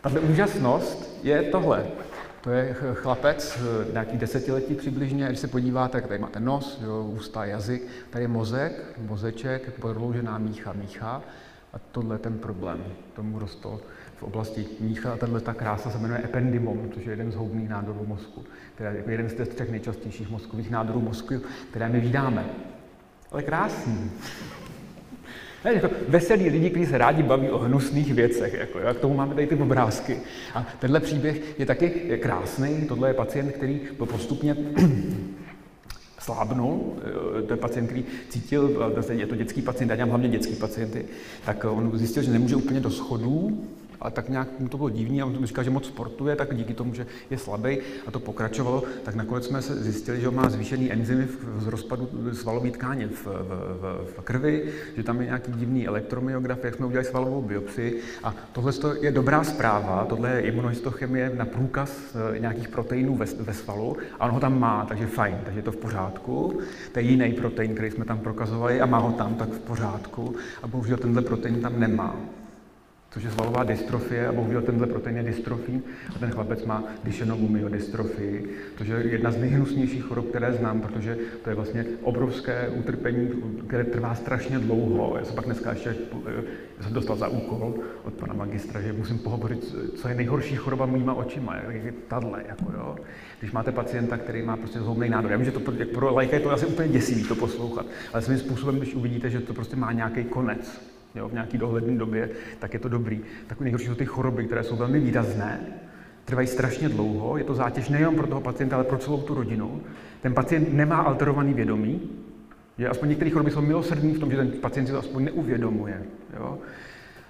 Tahle 0.00 0.20
úžasnost 0.20 1.20
je 1.22 1.42
tohle. 1.42 1.86
To 2.40 2.50
je 2.50 2.76
chlapec, 2.94 3.58
eh, 3.58 3.92
nějaký 3.92 4.16
desetiletí 4.16 4.74
přibližně, 4.74 5.26
když 5.26 5.38
se 5.38 5.48
podíváte, 5.48 5.92
tak 5.92 6.06
tady 6.06 6.20
máte 6.20 6.40
nos, 6.40 6.80
jo, 6.84 7.04
ústa, 7.04 7.44
jazyk, 7.44 7.86
tady 8.10 8.24
je 8.24 8.28
mozek, 8.28 8.98
mozeček, 8.98 9.72
prodloužená 9.80 10.38
mícha, 10.38 10.72
mícha. 10.72 11.22
A 11.72 11.78
tohle 11.92 12.14
je 12.14 12.18
ten 12.18 12.38
problém. 12.38 12.84
Tomu 13.14 13.38
rostl 13.38 13.80
v 14.18 14.22
oblasti 14.22 14.66
mícha. 14.80 15.16
Tahle 15.16 15.40
ta 15.40 15.54
krása 15.54 15.90
se 15.90 15.98
jmenuje 15.98 16.24
ependymom, 16.24 16.90
což 16.94 17.04
je 17.04 17.12
jeden 17.12 17.32
z 17.32 17.34
houbných 17.34 17.68
nádorů 17.68 18.04
mozku, 18.06 18.44
je 18.80 18.92
jako 18.96 19.10
jeden 19.10 19.28
z 19.28 19.34
těch 19.34 19.48
třech 19.48 19.70
nejčastějších 19.70 20.30
mozkových 20.30 20.70
nádorů 20.70 21.00
mozku, 21.00 21.34
které 21.70 21.88
my 21.88 22.00
vydáme. 22.00 22.44
Ale 23.32 23.42
krásný. 23.42 24.10
Ne, 25.64 25.74
jako 25.74 25.88
veselí 26.08 26.48
lidi, 26.48 26.70
kteří 26.70 26.86
se 26.86 26.98
rádi 26.98 27.22
baví 27.22 27.50
o 27.50 27.58
hnusných 27.58 28.14
věcech. 28.14 28.54
Jako, 28.54 28.78
a 28.78 28.94
k 28.94 28.98
tomu 28.98 29.14
máme 29.14 29.34
tady 29.34 29.46
ty 29.46 29.54
obrázky. 29.54 30.18
A 30.54 30.66
tenhle 30.78 31.00
příběh 31.00 31.58
je 31.58 31.66
taky 31.66 32.18
krásný. 32.22 32.84
Tohle 32.88 33.10
je 33.10 33.14
pacient, 33.14 33.52
který 33.52 33.80
postupně 33.98 34.56
slábnul, 36.18 36.96
to 37.46 37.52
je 37.52 37.56
pacient, 37.56 37.86
který 37.86 38.04
cítil, 38.28 38.92
je 39.12 39.26
to 39.26 39.36
dětský 39.36 39.62
pacient, 39.62 39.90
já 39.90 39.96
dělám 39.96 40.08
hlavně 40.08 40.28
dětský 40.28 40.54
pacienty, 40.54 41.04
tak 41.44 41.64
on 41.64 41.90
zjistil, 41.94 42.22
že 42.22 42.30
nemůže 42.30 42.56
úplně 42.56 42.80
do 42.80 42.90
schodů, 42.90 43.64
a 44.00 44.10
tak 44.10 44.28
nějak 44.28 44.60
mu 44.60 44.68
to 44.68 44.76
bylo 44.76 44.88
divný 44.88 45.22
a 45.22 45.26
on 45.26 45.46
říkal, 45.46 45.64
že 45.64 45.70
moc 45.70 45.86
sportuje, 45.86 46.36
tak 46.36 46.56
díky 46.56 46.74
tomu, 46.74 46.94
že 46.94 47.06
je 47.30 47.38
slabý 47.38 47.78
a 48.06 48.10
to 48.10 48.20
pokračovalo, 48.20 48.82
tak 49.02 49.14
nakonec 49.14 49.46
jsme 49.46 49.62
se 49.62 49.82
zjistili, 49.82 50.20
že 50.20 50.28
on 50.28 50.34
má 50.34 50.48
zvýšený 50.48 50.92
enzymy 50.92 51.28
z 51.58 51.66
rozpadu 51.66 52.08
svalové 52.32 52.70
tkáně 52.70 53.08
v, 53.08 53.26
v, 53.26 54.06
v, 54.16 54.20
krvi, 54.24 54.72
že 54.96 55.02
tam 55.02 55.20
je 55.20 55.26
nějaký 55.26 55.52
divný 55.52 55.86
elektromyograf, 55.86 56.64
jak 56.64 56.74
jsme 56.74 56.86
udělali 56.86 57.08
svalovou 57.08 57.42
biopsi. 57.42 58.00
A 58.22 58.34
tohle 58.52 58.72
je 59.00 59.12
dobrá 59.12 59.44
zpráva, 59.44 60.06
tohle 60.08 60.30
je 60.30 60.40
imunohistochemie 60.40 61.32
na 61.34 61.44
průkaz 61.44 62.16
eh, 62.34 62.38
nějakých 62.38 62.68
proteinů 62.68 63.16
ve, 63.16 63.26
ve 63.40 63.54
svalu 63.54 63.96
a 64.20 64.26
on 64.26 64.30
ho 64.30 64.40
tam 64.40 64.60
má, 64.60 64.84
takže 64.88 65.06
fajn, 65.06 65.38
takže 65.44 65.58
je 65.58 65.62
to 65.62 65.72
v 65.72 65.76
pořádku. 65.76 66.58
To 66.92 66.98
je 66.98 67.04
jiný 67.04 67.32
protein, 67.32 67.74
který 67.74 67.90
jsme 67.90 68.04
tam 68.04 68.18
prokazovali 68.18 68.80
a 68.80 68.86
má 68.86 68.98
ho 68.98 69.12
tam, 69.12 69.34
tak 69.34 69.48
v 69.48 69.58
pořádku. 69.58 70.34
A 70.62 70.66
bohužel 70.66 70.96
tenhle 70.96 71.22
protein 71.22 71.60
tam 71.60 71.80
nemá 71.80 72.16
což 73.18 73.24
je 73.24 73.30
svalová 73.30 73.64
dystrofie 73.64 74.28
a 74.28 74.32
bohužel 74.32 74.62
tenhle 74.62 74.86
protein 74.86 75.16
je 75.16 75.22
dystrofí 75.22 75.82
a 76.16 76.18
ten 76.18 76.30
chlapec 76.30 76.64
má 76.64 76.84
Duchennovu 77.04 77.48
myodistrofii, 77.48 78.56
což 78.76 78.88
je 78.88 78.96
jedna 78.96 79.30
z 79.30 79.36
nejhnusnějších 79.36 80.04
chorob, 80.04 80.28
které 80.28 80.52
znám, 80.52 80.80
protože 80.80 81.18
to 81.44 81.50
je 81.50 81.56
vlastně 81.56 81.84
obrovské 82.02 82.68
utrpení, 82.68 83.30
které 83.66 83.84
trvá 83.84 84.14
strašně 84.14 84.58
dlouho. 84.58 85.16
Já 85.18 85.24
jsem 85.24 85.34
pak 85.34 85.44
dneska 85.44 85.70
ještě 85.70 85.94
já 86.78 86.84
jsem 86.84 86.92
dostal 86.92 87.16
za 87.16 87.28
úkol 87.28 87.74
od 88.04 88.14
pana 88.14 88.34
magistra, 88.34 88.80
že 88.80 88.92
musím 88.92 89.18
pohovořit, 89.18 89.74
co 89.94 90.08
je 90.08 90.14
nejhorší 90.14 90.56
choroba 90.56 90.86
mýma 90.86 91.14
očima, 91.14 91.56
jak 91.56 91.84
je 91.84 91.94
tahle, 92.08 92.44
jako 92.48 92.72
jo. 92.76 92.96
Když 93.40 93.52
máte 93.52 93.72
pacienta, 93.72 94.16
který 94.16 94.42
má 94.42 94.56
prostě 94.56 94.78
zhoubný 94.78 95.08
nádor, 95.08 95.30
já 95.30 95.36
vím, 95.36 95.46
že 95.46 95.52
to 95.52 95.72
jak 95.72 95.88
pro 95.88 96.14
lajka 96.14 96.36
je 96.36 96.42
to 96.42 96.50
asi 96.50 96.66
úplně 96.66 96.88
děsivý 96.88 97.24
to 97.24 97.34
poslouchat, 97.34 97.86
ale 98.12 98.22
svým 98.22 98.38
způsobem, 98.38 98.76
když 98.76 98.94
uvidíte, 98.94 99.30
že 99.30 99.40
to 99.40 99.54
prostě 99.54 99.76
má 99.76 99.92
nějaký 99.92 100.24
konec, 100.24 100.97
jo, 101.18 101.28
v 101.28 101.32
nějaký 101.32 101.58
dohledné 101.58 101.98
době, 101.98 102.30
tak 102.58 102.74
je 102.74 102.80
to 102.80 102.88
dobrý. 102.88 103.20
Tak 103.46 103.60
nejhorší 103.60 103.86
jsou 103.86 103.94
ty 103.94 104.06
choroby, 104.06 104.44
které 104.44 104.64
jsou 104.64 104.76
velmi 104.76 105.00
výrazné, 105.00 105.60
trvají 106.24 106.46
strašně 106.46 106.88
dlouho, 106.88 107.36
je 107.36 107.44
to 107.44 107.54
zátěž 107.54 107.88
nejen 107.88 108.14
pro 108.14 108.26
toho 108.26 108.40
pacienta, 108.40 108.76
ale 108.76 108.84
pro 108.84 108.98
celou 108.98 109.22
tu 109.22 109.34
rodinu. 109.34 109.80
Ten 110.20 110.34
pacient 110.34 110.72
nemá 110.72 110.96
alterovaný 110.96 111.54
vědomí, 111.54 112.00
že 112.78 112.88
aspoň 112.88 113.08
některé 113.08 113.30
choroby 113.30 113.50
jsou 113.50 113.60
milosrdní 113.60 114.14
v 114.14 114.20
tom, 114.20 114.30
že 114.30 114.36
ten 114.36 114.50
pacient 114.50 114.86
si 114.86 114.92
to 114.92 114.98
aspoň 114.98 115.24
neuvědomuje. 115.24 116.02
Jo? 116.36 116.58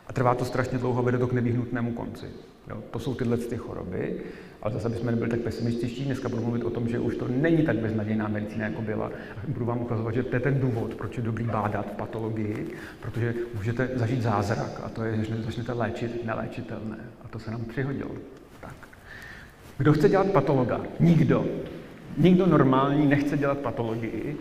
A 0.06 0.12
trvá 0.12 0.34
to 0.34 0.44
strašně 0.44 0.78
dlouho, 0.78 1.02
vede 1.02 1.18
to 1.18 1.26
k 1.26 1.32
nevyhnutnému 1.32 1.92
konci. 1.92 2.26
Jo? 2.70 2.82
To 2.90 2.98
jsou 2.98 3.14
tyhle 3.14 3.36
ty 3.36 3.56
choroby. 3.56 4.20
Ale 4.62 4.74
zase 4.74 4.88
bychom 4.88 5.06
nebyli 5.06 5.30
tak 5.30 5.40
pesimističtí. 5.40 6.04
Dneska 6.04 6.28
budu 6.28 6.42
mluvit 6.42 6.64
o 6.64 6.70
tom, 6.70 6.88
že 6.88 6.98
už 6.98 7.16
to 7.16 7.28
není 7.28 7.62
tak 7.62 7.76
beznadějná 7.76 8.28
medicína, 8.28 8.64
jako 8.64 8.82
byla. 8.82 9.10
Budu 9.48 9.64
vám 9.64 9.80
ukazovat, 9.80 10.14
že 10.14 10.22
to 10.22 10.36
je 10.36 10.40
ten 10.40 10.60
důvod, 10.60 10.94
proč 10.94 11.16
je 11.16 11.22
dobrý 11.22 11.44
bádat 11.44 11.86
v 11.92 11.96
patologii, 11.96 12.66
protože 13.00 13.34
můžete 13.54 13.90
zažít 13.94 14.22
zázrak 14.22 14.80
a 14.84 14.88
to 14.88 15.04
je, 15.04 15.24
že 15.24 15.42
začnete 15.42 15.72
léčit 15.72 16.24
neléčitelné. 16.24 16.98
A 17.24 17.28
to 17.28 17.38
se 17.38 17.50
nám 17.50 17.64
přihodilo. 17.64 18.10
Tak. 18.60 18.74
Kdo 19.78 19.92
chce 19.92 20.08
dělat 20.08 20.26
patologa? 20.26 20.80
Nikdo. 21.00 21.46
Nikdo 22.16 22.46
normální 22.46 23.06
nechce 23.06 23.38
dělat 23.38 23.58
patologii. 23.58 24.36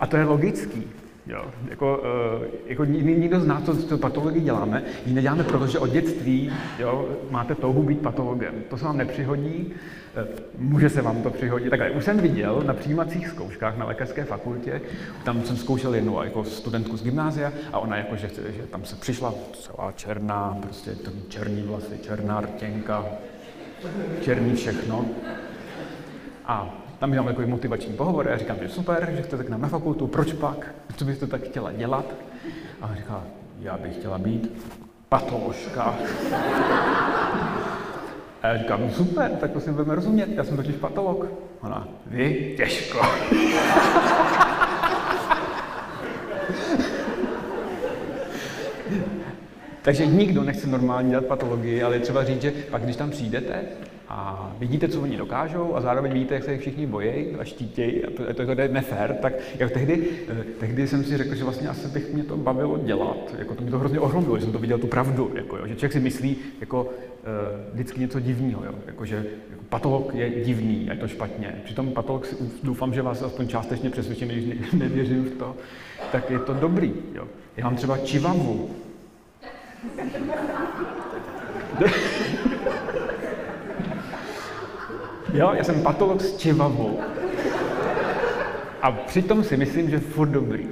A 0.00 0.06
to 0.06 0.16
je 0.16 0.24
logický. 0.24 0.82
Jo, 1.26 1.44
jako, 1.68 2.02
uh, 2.38 2.46
jako 2.66 2.84
nikdo 2.84 3.40
z 3.40 3.46
nás, 3.46 3.62
co, 3.62 3.76
co 3.76 3.98
patologii 3.98 4.42
děláme, 4.42 4.82
ji 5.06 5.14
neděláme 5.14 5.44
proto, 5.44 5.66
že 5.66 5.78
od 5.78 5.90
dětství 5.90 6.52
jo, 6.78 7.08
máte 7.30 7.54
touhu 7.54 7.82
být 7.82 8.00
patologem. 8.00 8.54
To 8.70 8.78
se 8.78 8.84
vám 8.84 8.96
nepřihodí, 8.96 9.74
uh, 10.16 10.22
může 10.58 10.90
se 10.90 11.02
vám 11.02 11.22
to 11.22 11.30
přihodit. 11.30 11.70
Takhle, 11.70 11.90
už 11.90 12.04
jsem 12.04 12.18
viděl 12.18 12.62
na 12.66 12.74
přijímacích 12.74 13.28
zkouškách 13.28 13.76
na 13.76 13.86
lékařské 13.86 14.24
fakultě, 14.24 14.80
tam 15.24 15.42
jsem 15.42 15.56
zkoušel 15.56 15.94
jednu 15.94 16.22
jako 16.22 16.44
studentku 16.44 16.96
z 16.96 17.02
gymnázia 17.02 17.52
a 17.72 17.78
ona 17.78 17.96
jako, 17.96 18.16
že, 18.16 18.28
že 18.56 18.62
tam 18.62 18.84
se 18.84 18.96
přišla 18.96 19.34
celá 19.52 19.92
černá, 19.92 20.58
prostě 20.62 20.90
černý 21.28 21.62
vlasy, 21.62 21.98
černá 22.02 22.40
rtěnka, 22.40 23.06
černý 24.20 24.54
všechno. 24.54 25.06
A 26.44 26.85
tam 26.98 27.10
měl 27.10 27.24
takový 27.24 27.46
motivační 27.46 27.92
pohovor 27.92 28.28
a 28.28 28.30
já 28.30 28.38
říkám, 28.38 28.56
že 28.62 28.68
super, 28.68 29.12
že 29.16 29.22
chcete 29.22 29.44
k 29.44 29.48
nám 29.48 29.60
na 29.60 29.68
fakultu, 29.68 30.06
proč 30.06 30.32
pak, 30.32 30.74
co 30.96 31.04
byste 31.04 31.26
tak 31.26 31.42
chtěla 31.42 31.72
dělat? 31.72 32.04
A 32.80 32.94
říká, 32.96 33.24
já 33.60 33.78
bych 33.78 33.94
chtěla 33.94 34.18
být 34.18 34.66
patoložka. 35.08 35.94
A 38.42 38.46
já 38.46 38.58
říkám, 38.58 38.80
no 38.80 38.90
super, 38.90 39.30
tak 39.30 39.50
to 39.50 39.60
si 39.60 39.72
budeme 39.72 39.94
rozumět, 39.94 40.28
já 40.28 40.44
jsem 40.44 40.56
totiž 40.56 40.76
patolog. 40.76 41.26
Ona, 41.60 41.88
vy? 42.06 42.54
Těžko. 42.56 43.00
Takže 49.82 50.06
nikdo 50.06 50.42
nechce 50.42 50.66
normálně 50.66 51.10
dělat 51.10 51.24
patologii, 51.24 51.82
ale 51.82 51.96
je 51.96 52.00
třeba 52.00 52.24
říct, 52.24 52.42
že 52.42 52.50
pak 52.50 52.82
když 52.82 52.96
tam 52.96 53.10
přijdete 53.10 53.62
a 54.08 54.50
vidíte, 54.58 54.88
co 54.88 55.00
oni 55.00 55.16
dokážou 55.16 55.76
a 55.76 55.80
zároveň 55.80 56.12
vidíte, 56.12 56.34
jak 56.34 56.44
se 56.44 56.52
jich 56.52 56.60
všichni 56.60 56.86
bojí 56.86 57.34
a 57.38 57.44
štítějí 57.44 58.04
a 58.04 58.10
to, 58.10 58.34
to, 58.34 58.54
to 58.54 58.60
je 58.60 58.68
nefér, 58.68 59.14
tak 59.22 59.32
jak 59.58 59.70
tehdy, 59.70 60.08
eh, 60.28 60.44
tehdy 60.60 60.88
jsem 60.88 61.04
si 61.04 61.16
řekl, 61.16 61.34
že 61.34 61.44
vlastně 61.44 61.68
asi 61.68 61.88
bych 61.88 62.14
mě 62.14 62.24
to 62.24 62.36
bavilo 62.36 62.78
dělat. 62.78 63.34
Jako 63.38 63.54
to 63.54 63.62
mě 63.62 63.70
to 63.70 63.78
hrozně 63.78 64.00
ohromilo, 64.00 64.38
že 64.38 64.44
jsem 64.44 64.52
to 64.52 64.58
viděl 64.58 64.78
tu 64.78 64.86
pravdu. 64.86 65.32
Jako, 65.34 65.56
jo, 65.56 65.66
že 65.66 65.74
člověk 65.74 65.92
si 65.92 66.00
myslí 66.00 66.36
jako, 66.60 66.82
uh, 66.82 66.90
vždycky 67.72 68.00
něco 68.00 68.20
divného, 68.20 68.62
jako, 68.86 69.04
že 69.04 69.16
jako, 69.50 69.62
patolog 69.68 70.14
je 70.14 70.44
divný 70.44 70.86
a 70.90 70.92
je 70.92 70.98
to 70.98 71.08
špatně. 71.08 71.60
Přitom 71.64 71.92
patolog 71.92 72.26
doufám, 72.62 72.94
že 72.94 73.02
vás 73.02 73.22
aspoň 73.22 73.48
částečně 73.48 73.90
přesvědčím, 73.90 74.28
když 74.28 74.44
ne, 74.46 74.54
nevěřím 74.72 75.24
v 75.24 75.30
to, 75.38 75.56
tak 76.12 76.30
je 76.30 76.38
to 76.38 76.54
dobrý. 76.54 76.92
Jo. 77.14 77.28
Já 77.56 77.64
mám 77.64 77.76
třeba 77.76 77.98
čivavu, 77.98 78.70
jo, 85.32 85.52
já 85.54 85.64
jsem 85.64 85.82
patolog 85.82 86.20
s 86.20 86.36
čivavou. 86.36 87.00
A 88.82 88.92
přitom 88.92 89.44
si 89.44 89.56
myslím, 89.56 89.90
že 89.90 89.98
furt 89.98 90.28
dobrý. 90.28 90.66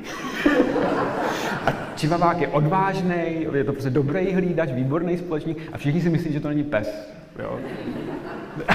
A 1.67 1.73
čivavák 1.97 2.41
je 2.41 2.49
odvážný, 2.49 3.47
je 3.55 3.65
to 3.65 3.73
prostě 3.73 3.91
dobrý 3.91 4.33
hlídač, 4.33 4.71
výborný 4.73 5.19
společník 5.19 5.59
a 5.73 5.79
všichni 5.79 6.01
si 6.01 6.11
myslí, 6.11 6.33
že 6.33 6.41
to 6.41 6.49
není 6.49 6.65
pes. 6.65 7.09
Jo. 7.39 7.59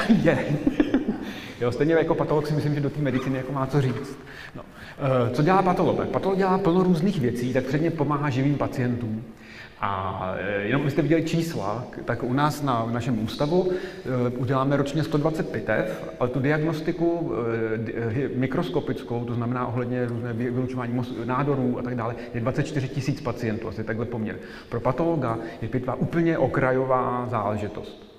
je. 0.23 0.45
Jo, 1.61 1.71
stejně 1.71 1.93
jako 1.93 2.15
patolog 2.15 2.47
si 2.47 2.53
myslím, 2.53 2.75
že 2.75 2.81
do 2.81 2.89
té 2.89 3.01
medicíny 3.01 3.37
jako 3.37 3.51
má 3.51 3.67
co 3.67 3.81
říct. 3.81 4.19
No. 4.55 4.61
Eh, 4.97 5.35
co 5.35 5.43
dělá 5.43 5.61
patolog? 5.61 6.07
Patolog 6.07 6.37
dělá 6.37 6.57
plno 6.57 6.83
různých 6.83 7.19
věcí, 7.19 7.53
tak 7.53 7.63
předně 7.63 7.91
pomáhá 7.91 8.29
živým 8.29 8.55
pacientům. 8.57 9.23
A 9.81 10.33
e, 10.37 10.61
jenom 10.61 10.83
byste 10.83 11.01
viděli 11.01 11.23
čísla, 11.23 11.87
tak 12.05 12.23
u 12.23 12.33
nás 12.33 12.61
na 12.61 12.85
našem 12.91 13.23
ústavu 13.23 13.71
e, 13.71 14.29
uděláme 14.29 14.77
ročně 14.77 15.03
120 15.03 15.49
pitev, 15.49 16.13
ale 16.19 16.29
tu 16.29 16.39
diagnostiku 16.39 17.33
e, 18.15 18.29
mikroskopickou, 18.35 19.25
to 19.25 19.33
znamená 19.33 19.67
ohledně 19.67 20.05
různé 20.05 20.33
vylučování 20.33 21.01
nádorů 21.25 21.79
a 21.79 21.81
tak 21.81 21.95
dále, 21.95 22.15
je 22.33 22.41
24 22.41 22.87
tisíc 22.87 23.21
pacientů, 23.21 23.67
asi 23.67 23.83
takhle 23.83 24.05
poměr. 24.05 24.35
Pro 24.69 24.79
patologa 24.79 25.37
je 25.61 25.67
pitva 25.67 25.95
úplně 25.95 26.37
okrajová 26.37 27.27
záležitost. 27.29 28.09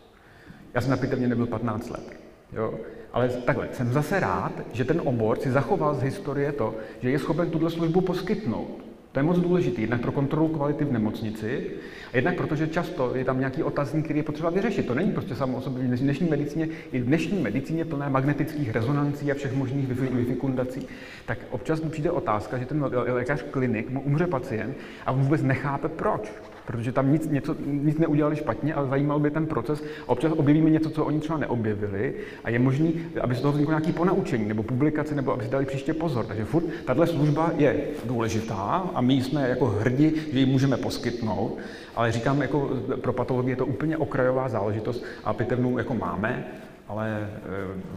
Já 0.75 0.81
jsem 0.81 0.91
na 0.91 0.97
pitevně 0.97 1.29
nebyl 1.29 1.47
15 1.47 1.91
let. 1.91 2.21
Jo? 2.53 2.75
Ale 3.13 3.29
takhle, 3.29 3.69
jsem 3.73 3.93
zase 3.93 4.21
rád, 4.21 4.53
že 4.73 4.85
ten 4.85 5.01
obor 5.05 5.39
si 5.39 5.51
zachoval 5.51 5.95
z 5.95 6.03
historie 6.03 6.53
to, 6.53 6.75
že 7.01 7.11
je 7.11 7.19
schopen 7.19 7.51
tuto 7.51 7.71
službu 7.71 8.01
poskytnout. 8.01 8.90
To 9.13 9.19
je 9.19 9.23
moc 9.23 9.39
důležité, 9.39 9.81
jednak 9.81 10.01
pro 10.01 10.13
kontrolu 10.13 10.49
kvality 10.49 10.85
v 10.85 10.93
nemocnici, 10.93 11.71
a 12.13 12.17
jednak 12.17 12.37
protože 12.37 12.69
často 12.69 13.17
je 13.17 13.25
tam 13.25 13.39
nějaký 13.39 13.63
otazník, 13.63 14.05
který 14.05 14.19
je 14.19 14.23
potřeba 14.23 14.51
vyřešit. 14.51 14.87
To 14.87 14.95
není 14.95 15.13
prostě 15.13 15.35
samo 15.35 15.59
o 15.59 15.61
sobě. 15.61 15.83
V 15.83 16.01
dnešní 16.01 16.29
medicíně, 16.29 16.69
v 16.93 17.05
dnešní 17.05 17.43
medicíně 17.43 17.85
plné 17.85 18.11
magnetických 18.11 18.73
rezonancí 18.73 19.33
a 19.33 19.35
všech 19.35 19.53
možných 19.53 19.87
vyfikundací, 19.89 20.87
tak 21.31 21.39
občas 21.51 21.81
mi 21.81 21.91
přijde 21.91 22.11
otázka, 22.11 22.59
že 22.59 22.67
ten 22.67 22.91
lékař 23.09 23.43
klinik 23.43 23.91
mu 23.91 24.01
umře 24.01 24.27
pacient 24.27 24.77
a 25.07 25.13
vůbec 25.13 25.43
nechápe 25.43 25.89
proč 25.89 26.33
protože 26.67 26.93
tam 26.93 27.13
nic, 27.13 27.29
něco, 27.29 27.57
nic 27.67 27.99
neudělali 27.99 28.37
špatně, 28.37 28.75
ale 28.75 28.89
zajímal 28.89 29.21
by 29.21 29.31
ten 29.31 29.47
proces. 29.47 29.85
Občas 30.07 30.33
objevíme 30.33 30.71
něco, 30.71 30.91
co 30.91 31.05
oni 31.05 31.21
třeba 31.21 31.39
neobjevili 31.39 32.15
a 32.45 32.51
je 32.51 32.59
možný, 32.59 32.95
aby 33.21 33.35
z 33.35 33.41
toho 33.41 33.53
vzniklo 33.53 33.73
nějaké 33.73 33.93
ponaučení 33.93 34.49
nebo 34.49 34.63
publikace, 34.63 35.15
nebo 35.15 35.33
aby 35.33 35.45
si 35.45 35.51
dali 35.51 35.67
příště 35.67 35.95
pozor. 35.95 36.25
Takže 36.25 36.45
furt 36.45 36.65
tahle 36.85 37.07
služba 37.07 37.53
je 37.57 37.81
důležitá 38.05 38.91
a 38.95 39.01
my 39.01 39.15
jsme 39.15 39.49
jako 39.49 39.67
hrdí, 39.67 40.13
že 40.33 40.39
ji 40.39 40.47
můžeme 40.47 40.77
poskytnout, 40.77 41.59
ale 41.97 42.13
říkám, 42.13 42.43
jako 42.43 42.71
pro 43.01 43.13
patologii 43.13 43.53
je 43.53 43.57
to 43.57 43.67
úplně 43.67 43.97
okrajová 43.97 44.49
záležitost 44.49 45.05
a 45.25 45.33
pitevnu 45.33 45.79
jako 45.79 45.95
máme, 45.95 46.45
ale 46.91 47.31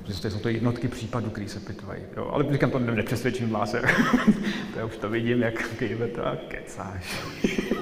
prostě 0.03 0.31
jsou 0.31 0.39
to 0.39 0.49
jednotky 0.49 0.87
případů, 0.87 1.29
který 1.29 1.49
se 1.49 1.59
pitvají. 1.59 2.03
Jo, 2.17 2.29
ale 2.33 2.45
říkám, 2.51 2.71
to 2.71 2.79
nepřesvědčím 2.79 3.49
vás, 3.49 3.71
to 4.73 4.79
já 4.79 4.85
už 4.85 4.97
to 4.97 5.09
vidím, 5.09 5.41
jak 5.41 5.67
kejvete 5.77 6.21
a 6.21 6.37
kecáš. 6.47 7.21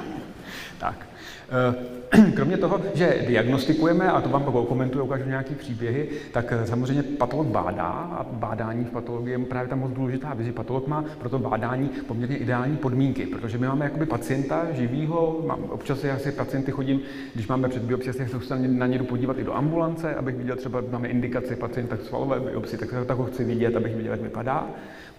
Tak. 0.79 1.07
Eh, 1.51 2.31
kromě 2.35 2.57
toho, 2.57 2.81
že 2.93 3.23
diagnostikujeme, 3.27 4.11
a 4.11 4.21
to 4.21 4.29
vám 4.29 4.43
komentuju, 4.43 5.03
ukážu 5.03 5.29
nějaké 5.29 5.55
příběhy, 5.55 6.09
tak 6.31 6.51
eh, 6.51 6.67
samozřejmě 6.67 7.03
patolog 7.03 7.47
bádá 7.47 7.87
a 7.87 8.23
bádání 8.31 8.85
v 8.85 8.89
patologii 8.89 9.31
je 9.31 9.39
právě 9.39 9.69
tam 9.69 9.79
moc 9.79 9.91
důležitá 9.91 10.33
věc, 10.33 10.55
patolog 10.55 10.87
má 10.87 11.05
pro 11.19 11.29
to 11.29 11.39
bádání 11.39 11.89
poměrně 12.07 12.37
ideální 12.37 12.77
podmínky, 12.77 13.25
protože 13.25 13.57
my 13.57 13.67
máme 13.67 13.85
jakoby 13.85 14.05
pacienta 14.05 14.65
živýho, 14.71 15.43
mám, 15.47 15.63
občas 15.63 16.03
já 16.03 16.19
si 16.19 16.31
pacienty 16.31 16.71
chodím, 16.71 17.01
když 17.33 17.47
máme 17.47 17.69
před 17.69 17.83
biopsí, 17.83 18.11
tak 18.11 18.29
se 18.43 18.59
na 18.59 18.87
ně 18.87 18.99
podívat 18.99 19.37
i 19.37 19.43
do 19.43 19.55
ambulance, 19.55 20.15
abych 20.15 20.35
viděl 20.35 20.55
třeba, 20.55 20.81
máme 20.91 21.07
indikaci 21.07 21.55
pacienta 21.55 21.97
k 21.97 22.01
svalové 22.01 22.39
biopsii, 22.39 22.79
tak, 22.79 22.89
tak 23.05 23.17
ho 23.17 23.25
chci 23.25 23.43
vidět, 23.43 23.75
abych 23.75 23.95
viděl, 23.95 24.11
jak 24.11 24.21
vypadá. 24.21 24.67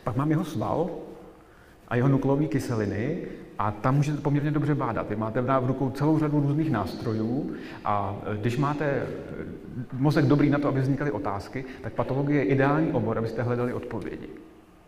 Pak 0.05 0.17
mám 0.17 0.31
jeho 0.31 0.45
sval, 0.45 0.91
a 1.93 1.97
jeho 1.97 2.09
nukleové 2.09 2.47
kyseliny 2.47 3.19
a 3.63 3.71
tam 3.71 3.97
můžete 3.97 4.21
poměrně 4.21 4.51
dobře 4.51 4.75
bádat. 4.75 5.09
Vy 5.09 5.17
máte 5.17 5.41
v 5.41 5.67
rukou 5.67 5.91
celou 5.91 6.19
řadu 6.19 6.41
různých 6.41 6.71
nástrojů 6.71 7.53
a 7.85 8.17
e, 8.27 8.37
když 8.37 8.57
máte 8.57 8.85
e, 8.85 9.07
mozek 9.93 10.25
dobrý 10.25 10.51
na 10.51 10.59
to, 10.59 10.69
aby 10.69 10.81
vznikaly 10.81 11.11
otázky, 11.11 11.65
tak 11.83 11.93
patologie 11.93 12.41
je 12.41 12.45
ideální 12.45 12.93
obor, 12.93 13.19
abyste 13.19 13.43
hledali 13.43 13.73
odpovědi. 13.73 14.29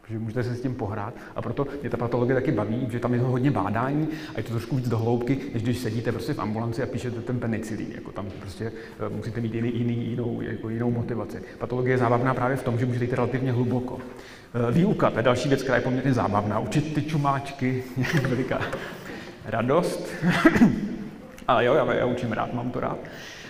Protože 0.02 0.18
můžete 0.18 0.42
se 0.42 0.54
s 0.54 0.60
tím 0.60 0.74
pohrát 0.74 1.14
a 1.36 1.42
proto 1.42 1.66
mě 1.80 1.90
ta 1.90 1.96
patologie 1.96 2.34
taky 2.34 2.52
baví, 2.52 2.86
že 2.90 3.00
tam 3.00 3.14
je 3.14 3.20
to 3.20 3.26
hodně 3.26 3.50
bádání 3.50 4.08
a 4.34 4.38
je 4.38 4.42
to 4.42 4.50
trošku 4.50 4.76
víc 4.76 4.88
do 4.88 4.98
hloubky, 4.98 5.38
než 5.54 5.62
když 5.62 5.78
sedíte 5.78 6.12
prostě 6.12 6.34
v 6.34 6.38
ambulanci 6.38 6.82
a 6.82 6.86
píšete 6.86 7.20
ten 7.20 7.40
penicilín. 7.40 7.88
Jako 7.94 8.12
tam 8.12 8.26
prostě 8.40 8.72
e, 9.06 9.16
musíte 9.16 9.40
mít 9.40 9.54
jiný, 9.54 9.78
jiný, 9.78 10.06
jinou, 10.06 10.40
jako 10.40 10.68
jinou 10.68 10.90
motivaci. 10.90 11.42
Patologie 11.58 11.94
je 11.94 11.98
zábavná 11.98 12.34
právě 12.34 12.56
v 12.56 12.62
tom, 12.62 12.78
že 12.78 12.86
můžete 12.86 13.04
jít 13.04 13.14
relativně 13.14 13.52
hluboko. 13.52 13.98
Eh, 14.54 14.72
výuka, 14.72 15.10
to 15.10 15.18
je 15.18 15.22
další 15.22 15.48
věc, 15.48 15.62
která 15.62 15.76
je 15.76 15.82
poměrně 15.82 16.12
zábavná. 16.12 16.58
Učit 16.58 16.94
ty 16.94 17.02
čumáčky, 17.02 17.84
veliká 18.28 18.60
radost. 19.44 20.08
Ale 21.48 21.64
jo, 21.64 21.74
já, 21.74 21.94
já 21.94 22.06
učím 22.06 22.32
rád, 22.32 22.54
mám 22.54 22.70
to 22.70 22.80
rád. 22.80 22.98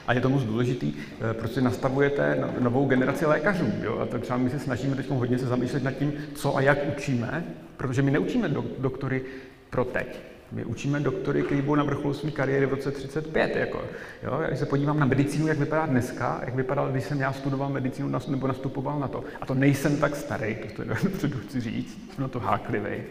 A 0.06 0.12
je 0.12 0.20
to 0.20 0.28
moc 0.28 0.42
důležitý, 0.42 0.92
eh, 1.30 1.34
protože 1.34 1.60
nastavujete 1.60 2.38
no, 2.40 2.54
novou 2.60 2.86
generaci 2.86 3.26
lékařů. 3.26 3.72
Jo? 3.82 3.98
A 3.98 4.06
to 4.06 4.18
třeba 4.18 4.38
my 4.38 4.50
se 4.50 4.58
snažíme 4.58 4.96
teď 4.96 5.10
hodně 5.10 5.38
se 5.38 5.46
zamýšlet 5.46 5.82
nad 5.82 5.92
tím, 5.92 6.12
co 6.34 6.56
a 6.56 6.60
jak 6.60 6.78
učíme, 6.96 7.44
protože 7.76 8.02
my 8.02 8.10
neučíme 8.10 8.48
do, 8.48 8.64
doktory 8.78 9.22
pro 9.70 9.84
teď. 9.84 10.20
My 10.54 10.64
učíme 10.64 11.00
doktory, 11.00 11.42
kteří 11.42 11.62
budou 11.62 11.74
na 11.74 11.84
vrcholu 11.84 12.14
své 12.14 12.30
kariéry 12.30 12.66
v 12.66 12.70
roce 12.70 12.90
35. 12.90 13.56
Jako, 13.56 13.84
jo? 14.22 14.38
Já 14.40 14.46
když 14.46 14.58
se 14.58 14.66
podívám 14.66 15.00
na 15.00 15.06
medicínu, 15.06 15.46
jak 15.46 15.58
vypadá 15.58 15.86
dneska, 15.86 16.40
jak 16.44 16.54
vypadal, 16.54 16.92
když 16.92 17.04
jsem 17.04 17.20
já 17.20 17.32
studoval 17.32 17.68
medicínu 17.68 18.20
nebo 18.28 18.46
nastupoval 18.46 19.00
na 19.00 19.08
to, 19.08 19.24
a 19.40 19.46
to 19.46 19.54
nejsem 19.54 19.96
tak 19.96 20.16
starý, 20.16 20.56
to 20.76 20.84
dopředu 21.04 21.38
chci 21.38 21.60
říct, 21.60 21.98
jsem 22.14 22.22
na 22.22 22.28
to 22.28 22.40
háklivý, 22.40 23.02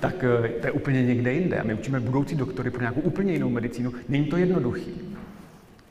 tak 0.00 0.24
eh, 0.24 0.48
to 0.48 0.66
je 0.66 0.72
úplně 0.72 1.02
někde 1.02 1.32
jinde. 1.32 1.58
A 1.58 1.64
my 1.64 1.74
učíme 1.74 2.00
budoucí 2.00 2.36
doktory 2.36 2.70
pro 2.70 2.80
nějakou 2.80 3.00
úplně 3.00 3.32
jinou 3.32 3.50
medicínu. 3.50 3.92
Není 4.08 4.26
to 4.26 4.36
jednoduchý. 4.36 5.14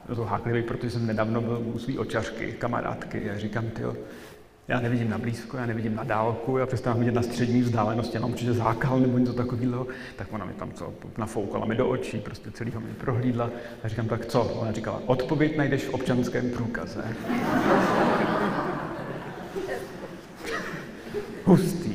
Je 0.10 0.16
to 0.16 0.24
háklivý, 0.24 0.62
protože 0.62 0.90
jsem 0.90 1.08
nedávno 1.08 1.42
byl 1.42 1.62
u 1.66 1.80
své 1.80 2.00
očařky, 2.00 2.52
kamarádky, 2.52 3.30
a 3.30 3.38
říkám, 3.38 3.70
ty 3.70 3.82
já 4.68 4.80
nevidím 4.80 5.10
na 5.10 5.18
blízko, 5.18 5.58
já 5.58 5.66
nevidím 5.66 5.96
na 5.96 6.04
dálku, 6.04 6.58
já 6.58 6.66
přestávám 6.66 7.00
vidět 7.00 7.14
na 7.14 7.22
střední 7.22 7.62
vzdálenosti, 7.62 8.20
mám 8.20 8.32
určitě 8.32 8.54
zákal 8.54 9.00
nebo 9.00 9.18
něco 9.18 9.34
takového, 9.34 9.88
tak 10.16 10.34
ona 10.34 10.46
mi 10.46 10.54
tam 10.54 10.72
co, 10.72 10.94
nafoukala 11.18 11.66
mi 11.66 11.76
do 11.76 11.90
očí, 11.90 12.20
prostě 12.20 12.52
celýho 12.52 12.80
mi 12.80 12.94
prohlídla 12.94 13.50
a 13.84 13.88
říkám, 13.88 14.08
tak 14.08 14.26
co? 14.26 14.44
Ona 14.44 14.72
říkala, 14.72 15.02
odpověď 15.06 15.58
najdeš 15.58 15.84
v 15.84 15.94
občanském 15.94 16.50
průkaze. 16.50 17.04
Hustý. 21.46 21.94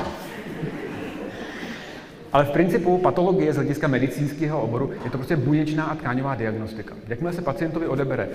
Ale 2.32 2.44
v 2.44 2.50
principu 2.50 2.98
patologie 2.98 3.52
z 3.52 3.56
hlediska 3.56 3.88
medicínského 3.88 4.62
oboru 4.62 4.90
je 5.04 5.10
to 5.10 5.18
prostě 5.18 5.36
buněčná 5.36 5.84
a 5.84 5.94
tkáňová 5.94 6.34
diagnostika. 6.34 6.94
Jakmile 7.08 7.32
se 7.32 7.42
pacientovi 7.42 7.86
odebere 7.86 8.28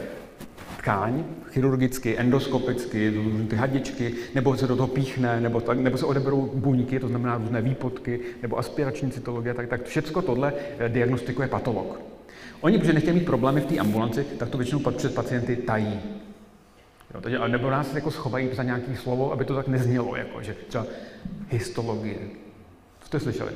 tkáň, 0.77 1.23
chirurgicky, 1.51 2.17
endoskopicky, 2.17 3.13
ty 3.49 3.56
hadičky, 3.56 4.13
nebo 4.36 4.58
se 4.58 4.67
do 4.67 4.75
toho 4.75 4.88
píchne, 4.88 5.41
nebo, 5.41 5.62
tak, 5.62 5.79
nebo 5.79 5.97
se 5.97 6.06
odeberou 6.06 6.51
buňky, 6.53 6.99
to 6.99 7.08
znamená 7.08 7.38
různé 7.38 7.62
výpotky, 7.62 8.19
nebo 8.41 8.60
aspirační 8.60 9.12
cytologie, 9.12 9.53
tak, 9.53 9.67
tak 9.67 9.84
všechno 9.84 10.21
tohle 10.21 10.53
eh, 10.79 10.89
diagnostikuje 10.89 11.47
patolog. 11.47 12.01
Oni, 12.62 12.77
protože 12.77 12.93
nechtějí 12.93 13.15
mít 13.15 13.25
problémy 13.25 13.62
v 13.62 13.65
té 13.65 13.77
ambulanci, 13.77 14.23
tak 14.23 14.49
to 14.49 14.58
většinou 14.58 14.79
před 14.79 15.15
pacienty 15.15 15.56
tají. 15.56 15.99
Jo, 17.13 17.21
takže, 17.21 17.39
nebo 17.47 17.69
nás 17.69 17.95
jako 17.95 18.12
schovají 18.12 18.49
za 18.53 18.63
nějaké 18.63 18.95
slovo, 18.95 19.32
aby 19.32 19.45
to 19.45 19.56
tak 19.56 19.67
neznělo, 19.67 20.15
jako, 20.15 20.41
že 20.41 20.56
třeba 20.67 20.86
histologie. 21.49 22.17
Co 23.01 23.08
jste 23.08 23.19
slyšeli? 23.19 23.51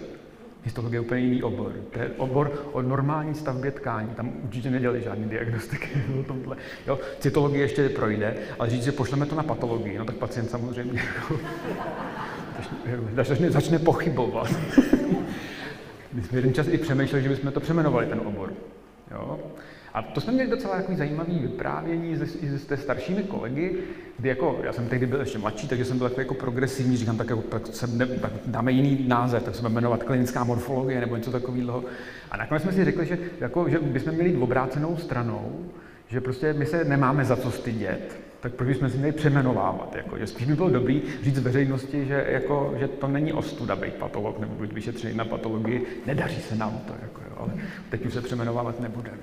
Histologie 0.68 0.98
je 0.98 1.02
úplně 1.02 1.22
jiný 1.22 1.44
obor. 1.44 1.72
To 1.92 2.00
je 2.00 2.10
obor 2.18 2.52
o 2.72 2.82
normální 2.82 3.36
stavbě 3.36 3.72
tkání. 3.72 4.10
Tam 4.16 4.32
určitě 4.44 4.70
nedělali 4.70 5.02
žádné 5.02 5.28
diagnostiky 5.28 5.90
o 6.20 6.24
tomhle. 6.24 6.58
Jo, 6.88 7.00
cytologie 7.20 7.64
ještě 7.64 7.90
projde, 7.90 8.36
ale 8.60 8.70
říct, 8.70 8.84
že 8.84 8.92
pošleme 8.92 9.26
to 9.26 9.36
na 9.36 9.44
patologii, 9.44 9.98
no 9.98 10.06
tak 10.06 10.16
pacient 10.16 10.50
samozřejmě 10.50 11.02
jako, 11.02 11.40
začne, 13.16 13.52
začne 13.52 13.80
pochybovat. 13.80 14.48
My 16.14 16.24
jsme 16.24 16.38
jeden 16.38 16.54
čas 16.54 16.68
i 16.68 16.78
přemýšleli, 16.78 17.24
že 17.24 17.30
bychom 17.30 17.52
to 17.52 17.60
přeměnovali, 17.60 18.06
ten 18.06 18.20
obor. 18.26 18.54
Jo? 19.12 19.40
A 19.98 20.02
to 20.02 20.22
jsme 20.22 20.34
měli 20.34 20.50
docela 20.50 20.76
takový 20.76 20.98
zajímavý 20.98 21.40
vyprávění 21.40 22.16
ze, 22.16 22.26
ze 22.58 22.78
staršími 22.78 23.24
kolegy, 23.24 23.76
kdy 24.18 24.30
jako, 24.30 24.60
já 24.64 24.74
jsem 24.74 24.88
tehdy 24.88 25.06
byl 25.06 25.20
ještě 25.20 25.38
mladší, 25.38 25.68
takže 25.68 25.86
jsem 25.86 25.98
byl 25.98 26.10
takový 26.10 26.26
jako 26.26 26.34
progresivní, 26.34 26.98
říkám, 26.98 27.18
tak, 27.18 27.30
jako, 27.30 27.42
tak, 27.42 27.68
se 27.68 27.88
ne, 27.88 28.06
tak 28.06 28.32
dáme 28.46 28.72
jiný 28.72 29.06
název, 29.08 29.44
tak 29.44 29.56
se 29.56 29.62
budeme 29.62 29.76
jmenovat 29.76 30.04
klinická 30.04 30.44
morfologie 30.44 31.00
nebo 31.00 31.16
něco 31.16 31.32
takového. 31.32 31.84
A 32.32 32.38
nakonec 32.38 32.64
jsme 32.64 32.72
si 32.72 32.86
řekli, 32.86 33.06
že, 33.06 33.18
jako, 33.40 33.70
že 33.70 33.80
bychom 33.80 34.14
měli 34.14 34.30
jít 34.30 34.42
obrácenou 34.42 34.98
stranou, 34.98 35.66
že 36.08 36.22
prostě 36.22 36.54
my 36.54 36.66
se 36.66 36.84
nemáme 36.84 37.26
za 37.26 37.36
co 37.36 37.52
stydět, 37.52 38.20
tak 38.40 38.54
proč 38.54 38.68
bychom 38.68 38.90
si 38.90 38.98
měli 38.98 39.12
přeměnovávat? 39.12 39.96
Jako, 39.96 40.18
že 40.18 40.28
spíš 40.28 40.48
by 40.48 40.56
bylo 40.56 40.70
dobrý 40.70 41.02
říct 41.24 41.40
veřejnosti, 41.40 42.06
že, 42.06 42.26
jako, 42.30 42.74
že 42.80 42.88
to 42.88 43.08
není 43.08 43.34
ostuda 43.34 43.76
být 43.76 43.94
patolog 43.94 44.40
nebo 44.40 44.56
být 44.56 44.74
vyšetřený 44.74 45.18
na 45.18 45.26
patologii, 45.26 45.86
nedaří 46.06 46.42
se 46.42 46.56
nám 46.56 46.82
to, 46.88 46.94
jako, 47.02 47.22
jo, 47.30 47.36
ale 47.38 47.54
teď 47.90 48.06
už 48.06 48.14
se 48.14 48.22
přeměnovávat 48.22 48.80
nebudeme. 48.80 49.18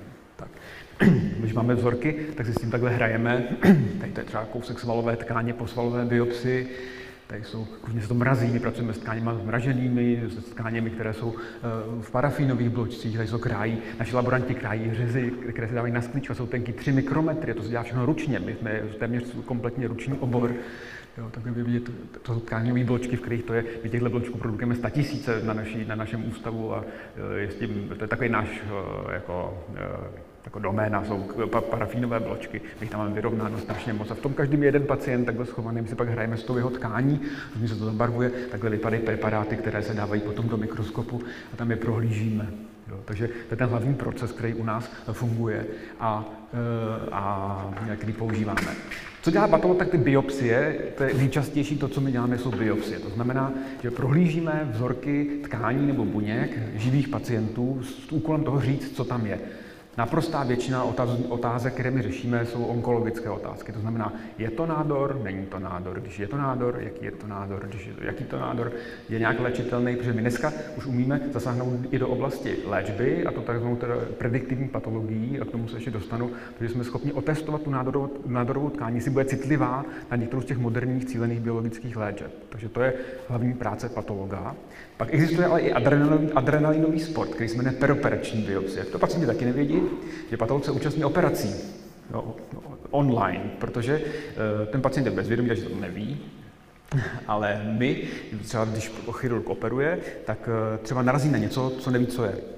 Tak. 0.45 1.09
Když 1.39 1.53
máme 1.53 1.75
vzorky, 1.75 2.15
tak 2.35 2.45
si 2.45 2.53
s 2.53 2.61
tím 2.61 2.71
takhle 2.71 2.89
hrajeme. 2.89 3.43
Tady 3.99 4.11
to 4.11 4.19
je 4.19 4.25
třeba 4.25 4.45
kousek 4.45 4.79
svalové 4.79 5.15
tkáně 5.15 5.53
po 5.53 5.67
svalové 5.67 6.05
biopsii. 6.05 6.69
Tady 7.27 7.43
jsou, 7.43 7.67
různě 7.87 8.01
se 8.01 8.07
to 8.07 8.13
mrazí, 8.13 8.47
my 8.47 8.59
pracujeme 8.59 8.93
s 8.93 8.97
tkáněmi 8.97 9.29
zmraženými, 9.41 10.21
s 10.27 10.35
tkáněmi, 10.35 10.89
které 10.89 11.13
jsou 11.13 11.35
eh, 11.37 11.61
v 12.01 12.11
parafínových 12.11 12.69
bločcích, 12.69 13.15
tady 13.15 13.27
jsou 13.27 13.37
krájí, 13.37 13.77
naši 13.99 14.15
laboranti 14.15 14.55
krájí 14.55 14.93
řezy, 14.93 15.31
které 15.49 15.67
se 15.67 15.75
dávají 15.75 15.93
na 15.93 16.01
sklíčku, 16.01 16.33
jsou 16.33 16.47
tenky 16.47 16.73
3 16.73 16.91
mikrometry, 16.91 17.53
to 17.53 17.63
se 17.63 17.69
dělá 17.69 17.83
všechno 17.83 18.05
ručně, 18.05 18.39
my 18.39 18.55
jsme 18.55 18.81
téměř 18.99 19.23
kompletně 19.45 19.87
ruční 19.87 20.13
obor. 20.13 20.53
Jo, 21.17 21.29
tak 21.31 21.43
by 21.43 21.63
vidět, 21.63 21.83
to 22.21 22.33
jsou 22.33 22.39
tkáňové 22.39 22.83
bločky, 22.83 23.15
v 23.15 23.21
kterých 23.21 23.43
to 23.43 23.53
je, 23.53 23.65
my 23.83 23.89
těchto 23.89 24.09
bločků 24.09 24.37
produkujeme 24.37 24.75
tisíce 24.89 25.41
na, 25.43 25.53
naší, 25.53 25.85
na 25.85 25.95
našem 25.95 26.29
ústavu 26.29 26.73
a 26.73 26.85
eh, 27.35 27.39
je 27.39 27.51
s 27.51 27.55
tím, 27.55 27.93
to 27.97 28.03
je 28.03 28.07
takový 28.07 28.29
náš 28.29 28.47
eh, 28.63 29.13
jako, 29.13 29.63
jako 30.45 30.59
doména, 30.59 31.03
jsou 31.03 31.25
parafínové 31.69 32.19
bločky, 32.19 32.61
my 32.81 32.87
tam 32.87 32.99
máme 32.99 33.13
vyrovnáno 33.13 33.57
strašně 33.57 33.93
moc. 33.93 34.11
A 34.11 34.15
v 34.15 34.19
tom 34.19 34.33
každý 34.33 34.61
jeden 34.61 34.83
pacient 34.83 35.25
takhle 35.25 35.45
schovaný, 35.45 35.81
my 35.81 35.87
si 35.87 35.95
pak 35.95 36.09
hrajeme 36.09 36.37
s 36.37 36.43
tou 36.43 36.57
jeho 36.57 36.69
tkání, 36.69 37.21
když 37.55 37.71
se 37.71 37.77
to 37.77 37.85
zabarvuje, 37.85 38.29
takhle 38.29 38.69
vypadají 38.69 39.01
preparáty, 39.01 39.57
které 39.57 39.83
se 39.83 39.93
dávají 39.93 40.21
potom 40.21 40.49
do 40.49 40.57
mikroskopu 40.57 41.21
a 41.53 41.55
tam 41.55 41.71
je 41.71 41.77
prohlížíme. 41.77 42.47
Jo, 42.89 42.99
takže 43.05 43.27
to 43.27 43.53
je 43.53 43.57
ten 43.57 43.69
hlavní 43.69 43.93
proces, 43.93 44.31
který 44.31 44.53
u 44.53 44.63
nás 44.63 44.91
funguje 45.11 45.65
a, 45.99 46.25
e, 46.53 47.09
a 47.11 47.73
který 47.95 48.13
používáme. 48.13 48.61
Co 49.21 49.31
dělá 49.31 49.47
patolog, 49.47 49.77
tak 49.77 49.89
ty 49.89 49.97
biopsie, 49.97 50.75
to 50.97 51.03
je 51.03 51.13
nejčastější 51.13 51.77
to, 51.77 51.87
co 51.87 52.01
my 52.01 52.11
děláme, 52.11 52.37
jsou 52.37 52.51
biopsie. 52.51 52.99
To 52.99 53.09
znamená, 53.09 53.53
že 53.83 53.91
prohlížíme 53.91 54.69
vzorky 54.71 55.39
tkání 55.43 55.87
nebo 55.87 56.05
buněk 56.05 56.59
živých 56.75 57.07
pacientů 57.07 57.81
s 57.83 58.11
úkolem 58.11 58.43
toho 58.43 58.61
říct, 58.61 58.95
co 58.95 59.03
tam 59.03 59.25
je. 59.25 59.39
Naprostá 59.97 60.43
většina 60.43 60.83
otázek, 61.29 61.73
které 61.73 61.91
my 61.91 62.01
řešíme, 62.01 62.45
jsou 62.45 62.65
onkologické 62.65 63.29
otázky. 63.29 63.71
To 63.71 63.79
znamená, 63.79 64.13
je 64.37 64.51
to 64.51 64.65
nádor, 64.65 65.19
není 65.23 65.45
to 65.45 65.59
nádor. 65.59 65.99
Když 65.99 66.19
je 66.19 66.27
to 66.27 66.37
nádor, 66.37 66.77
jaký 66.79 67.05
je 67.05 67.11
to 67.11 67.27
nádor, 67.27 67.65
když 67.67 67.87
je 67.87 67.93
to, 67.93 68.03
jaký 68.03 68.23
to 68.23 68.39
nádor 68.39 68.71
je 69.09 69.19
nějak 69.19 69.39
léčitelný, 69.39 69.95
protože 69.95 70.13
my 70.13 70.21
dneska 70.21 70.53
už 70.77 70.85
umíme 70.85 71.21
zasáhnout 71.31 71.79
i 71.91 71.99
do 71.99 72.07
oblasti 72.07 72.57
léčby, 72.65 73.25
a 73.25 73.31
to 73.31 73.41
takzvanou 73.41 73.77
prediktivní 74.17 74.67
patologií, 74.67 75.39
a 75.39 75.45
k 75.45 75.51
tomu 75.51 75.67
se 75.67 75.77
ještě 75.77 75.91
dostanu, 75.91 76.31
protože 76.53 76.69
jsme 76.69 76.83
schopni 76.83 77.13
otestovat 77.13 77.61
tu 77.61 77.69
nádorovou, 77.69 78.09
nádorovou 78.25 78.69
tkání, 78.69 78.95
jestli 78.95 79.11
bude 79.11 79.25
citlivá 79.25 79.85
na 80.11 80.17
některou 80.17 80.41
z 80.41 80.45
těch 80.45 80.57
moderních 80.57 81.05
cílených 81.05 81.39
biologických 81.39 81.97
léčeb. 81.97 82.31
Takže 82.49 82.69
to 82.69 82.81
je 82.81 82.93
hlavní 83.27 83.53
práce 83.53 83.89
patologa. 83.89 84.55
Pak 84.97 85.13
existuje 85.13 85.47
ale 85.47 85.61
i 85.61 85.71
adrenalinový, 85.71 86.31
adrenalinový 86.31 86.99
sport, 86.99 87.29
který 87.29 87.49
se 87.49 87.57
jmenuje 87.57 87.75
peroperační 87.75 88.41
biopsie. 88.41 88.85
To 88.85 88.99
pacienti 88.99 89.27
taky 89.27 89.45
nevědí, 89.45 89.81
že 90.29 90.37
patolog 90.37 90.65
se 90.65 90.71
účastní 90.71 91.05
operací 91.05 91.55
jo, 92.13 92.35
online, 92.91 93.43
protože 93.59 93.97
uh, 93.97 94.71
ten 94.71 94.81
pacient 94.81 95.05
je 95.05 95.11
bezvědomý, 95.11 95.47
takže 95.47 95.63
to 95.63 95.75
neví, 95.75 96.17
ale 97.27 97.61
my, 97.79 98.07
třeba 98.43 98.65
když 98.65 98.91
chirurg 99.11 99.49
operuje, 99.49 99.99
tak 100.25 100.47
uh, 100.47 100.83
třeba 100.83 101.01
narazí 101.01 101.29
na 101.29 101.37
něco, 101.37 101.69
co 101.79 101.91
neví, 101.91 102.07
co 102.07 102.23
je. 102.23 102.54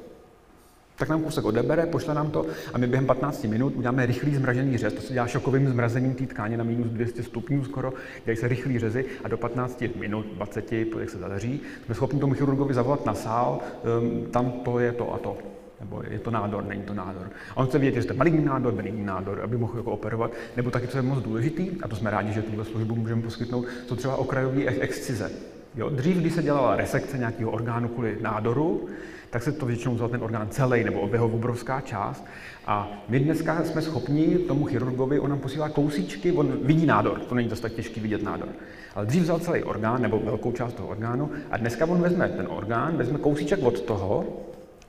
Tak 0.98 1.10
nám 1.10 1.24
kousek 1.24 1.46
odebere, 1.46 1.86
pošle 1.86 2.14
nám 2.14 2.32
to 2.32 2.46
a 2.74 2.78
my 2.78 2.88
během 2.88 3.06
15 3.06 3.44
minut 3.44 3.74
uděláme 3.76 4.06
rychlý 4.06 4.36
zmražený 4.36 4.78
řez. 4.78 4.94
To 4.94 5.02
se 5.02 5.14
dělá 5.14 5.28
šokovým 5.28 5.70
zmrazením 5.70 6.16
té 6.16 6.26
tkáně 6.26 6.58
na 6.58 6.64
minus 6.64 6.88
200 6.88 7.24
stupňů 7.24 7.64
skoro, 7.64 7.94
dělají 8.26 8.38
se 8.38 8.48
rychlý 8.48 8.80
řezy 8.80 9.06
a 9.24 9.28
do 9.28 9.38
15 9.38 9.84
minut, 9.96 10.26
20, 10.34 10.72
jak 10.72 11.10
se 11.10 11.18
zadaří, 11.18 11.62
jsme 11.86 11.96
schopni 11.96 12.20
tomu 12.20 12.34
chirurgovi 12.34 12.74
zavolat 12.74 13.06
na 13.06 13.14
sál, 13.14 13.60
um, 14.02 14.26
tam 14.32 14.52
to 14.52 14.80
je 14.80 14.92
to 14.92 15.14
a 15.14 15.18
to 15.18 15.38
nebo 15.80 16.02
je 16.10 16.20
to 16.20 16.32
nádor, 16.32 16.66
není 16.66 16.82
to 16.82 16.94
nádor. 16.94 17.30
A 17.52 17.58
on 17.58 17.68
chce 17.68 17.80
vědět, 17.80 17.96
jestli 17.96 18.08
to 18.08 18.14
je 18.14 18.18
maligní 18.18 18.46
nádor, 18.46 18.74
benigní 18.74 19.06
nádor, 19.06 19.42
aby 19.44 19.58
mohl 19.58 19.78
jako 19.78 19.92
operovat, 19.92 20.32
nebo 20.58 20.72
taky, 20.72 20.88
co 20.88 20.98
je 20.98 21.02
moc 21.02 21.24
důležitý, 21.24 21.70
a 21.82 21.88
to 21.88 21.96
jsme 21.96 22.12
rádi, 22.12 22.34
že 22.34 22.42
tuhle 22.42 22.66
službu 22.66 22.96
můžeme 22.96 23.22
poskytnout, 23.22 23.66
jsou 23.88 23.96
třeba 23.96 24.16
okrajové 24.16 24.66
excize. 24.66 25.32
Jo? 25.76 25.90
Dřív, 25.90 26.18
když 26.18 26.34
se 26.34 26.44
dělala 26.44 26.76
resekce 26.76 27.18
nějakého 27.18 27.52
orgánu 27.52 27.88
kvůli 27.88 28.18
nádoru, 28.22 28.88
tak 29.30 29.44
se 29.44 29.52
to 29.52 29.66
většinou 29.66 29.96
vzal 29.96 30.10
ten 30.10 30.24
orgán 30.24 30.50
celý 30.50 30.84
nebo 30.84 31.10
jeho 31.12 31.28
obrovská 31.28 31.82
část. 31.82 32.26
A 32.66 32.92
my 33.10 33.20
dneska 33.20 33.64
jsme 33.64 33.82
schopni 33.82 34.38
tomu 34.38 34.66
chirurgovi, 34.66 35.20
on 35.20 35.30
nám 35.30 35.40
posílá 35.40 35.70
kousíčky, 35.70 36.32
on 36.32 36.58
vidí 36.62 36.86
nádor, 36.86 37.20
to 37.20 37.36
není 37.36 37.50
dost 37.50 37.60
tak 37.60 37.74
těžký 37.74 38.00
vidět 38.00 38.24
nádor. 38.24 38.50
Ale 38.96 39.06
dřív 39.06 39.24
vzal 39.24 39.40
celý 39.40 39.64
orgán 39.64 40.02
nebo 40.02 40.20
velkou 40.20 40.52
část 40.52 40.74
toho 40.74 40.90
orgánu 40.90 41.32
a 41.52 41.58
dneska 41.58 41.86
on 41.86 42.02
vezme 42.02 42.30
ten 42.30 42.48
orgán, 42.50 42.98
vezme 42.98 43.18
kousíček 43.18 43.64
od 43.64 43.82
toho 43.82 44.26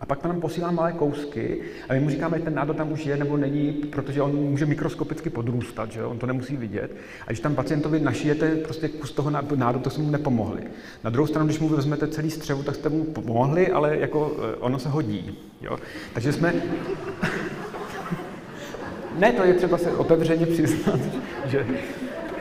a 0.00 0.06
pak 0.06 0.24
nám 0.24 0.40
posílá 0.40 0.70
malé 0.70 0.92
kousky 0.92 1.60
a 1.88 1.92
my 1.92 2.00
mu 2.00 2.10
říkáme, 2.10 2.38
že 2.38 2.44
ten 2.44 2.54
nádor 2.54 2.76
tam 2.76 2.92
už 2.92 3.06
je 3.06 3.16
nebo 3.16 3.36
není, 3.36 3.72
protože 3.72 4.22
on 4.22 4.32
může 4.32 4.66
mikroskopicky 4.66 5.30
podrůstat, 5.30 5.92
že 5.92 6.04
on 6.04 6.18
to 6.18 6.26
nemusí 6.26 6.56
vidět. 6.56 6.96
A 7.26 7.26
když 7.26 7.40
tam 7.40 7.54
pacientovi 7.54 8.00
našijete 8.00 8.56
prostě 8.56 8.88
kus 8.88 9.12
toho 9.12 9.30
nádoru, 9.30 9.84
to 9.84 9.90
se 9.90 10.00
mu 10.00 10.10
nepomohli. 10.10 10.62
Na 11.04 11.10
druhou 11.10 11.26
stranu, 11.26 11.46
když 11.46 11.58
mu 11.58 11.68
vezmete 11.68 12.08
celý 12.08 12.30
střevu, 12.30 12.62
tak 12.62 12.74
jste 12.74 12.88
mu 12.88 13.04
pomohli, 13.04 13.68
ale 13.68 13.98
jako 13.98 14.36
eh, 14.38 14.56
ono 14.56 14.78
se 14.78 14.88
hodí. 14.88 15.38
Jo? 15.60 15.78
Takže 16.14 16.32
jsme... 16.32 16.54
ne, 19.18 19.32
to 19.32 19.44
je 19.44 19.54
třeba 19.54 19.78
se 19.78 19.90
otevřeně 19.90 20.46
přiznat, 20.46 21.00
že 21.46 21.66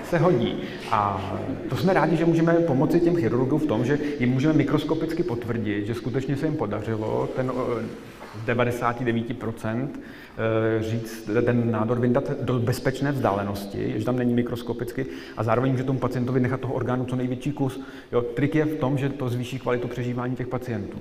se 0.10 0.18
hodí. 0.18 0.56
A 0.92 1.32
to 1.70 1.78
jsme 1.78 1.94
rádi, 1.94 2.18
že 2.18 2.26
můžeme 2.26 2.54
pomoci 2.54 3.00
těm 3.00 3.16
chirurgům 3.16 3.60
v 3.60 3.66
tom, 3.66 3.86
že 3.86 4.00
jim 4.20 4.30
můžeme 4.30 4.54
mikroskopicky 4.54 5.24
potvrdit, 5.24 5.88
že 5.88 5.96
skutečně 5.96 6.38
se 6.38 6.46
jim 6.46 6.56
podařilo 6.56 7.30
ten 7.36 7.52
99% 8.46 9.88
eh, 9.90 10.84
říct, 10.84 11.30
ten 11.46 11.72
nádor 11.72 12.00
vyndat 12.00 12.32
do 12.42 12.60
bezpečné 12.60 13.12
vzdálenosti, 13.12 13.94
že 13.98 14.06
tam 14.06 14.18
není 14.18 14.34
mikroskopicky 14.34 15.06
a 15.38 15.44
zároveň 15.44 15.72
může 15.72 15.84
tomu 15.84 16.00
pacientovi 16.00 16.40
nechat 16.40 16.60
toho 16.60 16.74
orgánu 16.74 17.06
co 17.06 17.16
největší 17.16 17.52
kus. 17.52 17.82
Jo, 18.12 18.22
trik 18.22 18.56
je 18.56 18.66
v 18.66 18.76
tom, 18.76 18.98
že 18.98 19.10
to 19.10 19.30
zvýší 19.30 19.60
kvalitu 19.60 19.88
přežívání 19.88 20.36
těch 20.36 20.48
pacientů. 20.48 20.98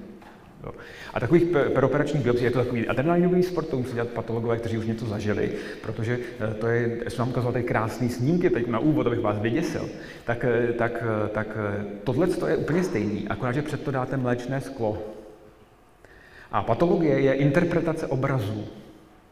Jo. 0.67 0.73
A 1.15 1.21
takových 1.21 1.45
peroperačních 1.75 2.23
biopsí 2.23 2.45
je 2.45 2.51
to 2.51 2.59
takový 2.59 2.89
adrenalinový 2.89 3.43
sport, 3.43 3.69
to 3.69 3.77
musí 3.77 3.95
dělat 3.95 4.09
patologové, 4.09 4.57
kteří 4.57 4.79
už 4.79 4.87
něco 4.87 5.07
zažili, 5.07 5.51
protože 5.83 6.19
eh, 6.51 6.55
to 6.55 6.67
je, 6.67 6.99
jsem 7.09 7.19
vám 7.19 7.29
ukazoval 7.29 7.53
tady 7.53 7.65
krásný 7.65 8.09
snímky, 8.09 8.51
teď 8.51 8.67
na 8.67 8.79
úvod, 8.79 9.07
abych 9.07 9.21
vás 9.21 9.39
vyděsil, 9.39 9.89
tak, 10.25 10.45
eh, 10.45 10.73
tak, 10.73 10.93
eh, 11.03 11.29
tak 11.29 11.59
tohle 12.05 12.29
je 12.49 12.57
úplně 12.57 12.83
stejný, 12.85 13.29
akorát, 13.29 13.53
že 13.53 13.63
před 13.63 13.83
to 13.83 13.91
dáte 13.91 14.17
mléčné 14.17 14.61
sklo. 14.61 15.03
A 16.53 16.63
patologie 16.63 17.21
je 17.21 17.33
interpretace 17.33 18.07
obrazů. 18.07 18.65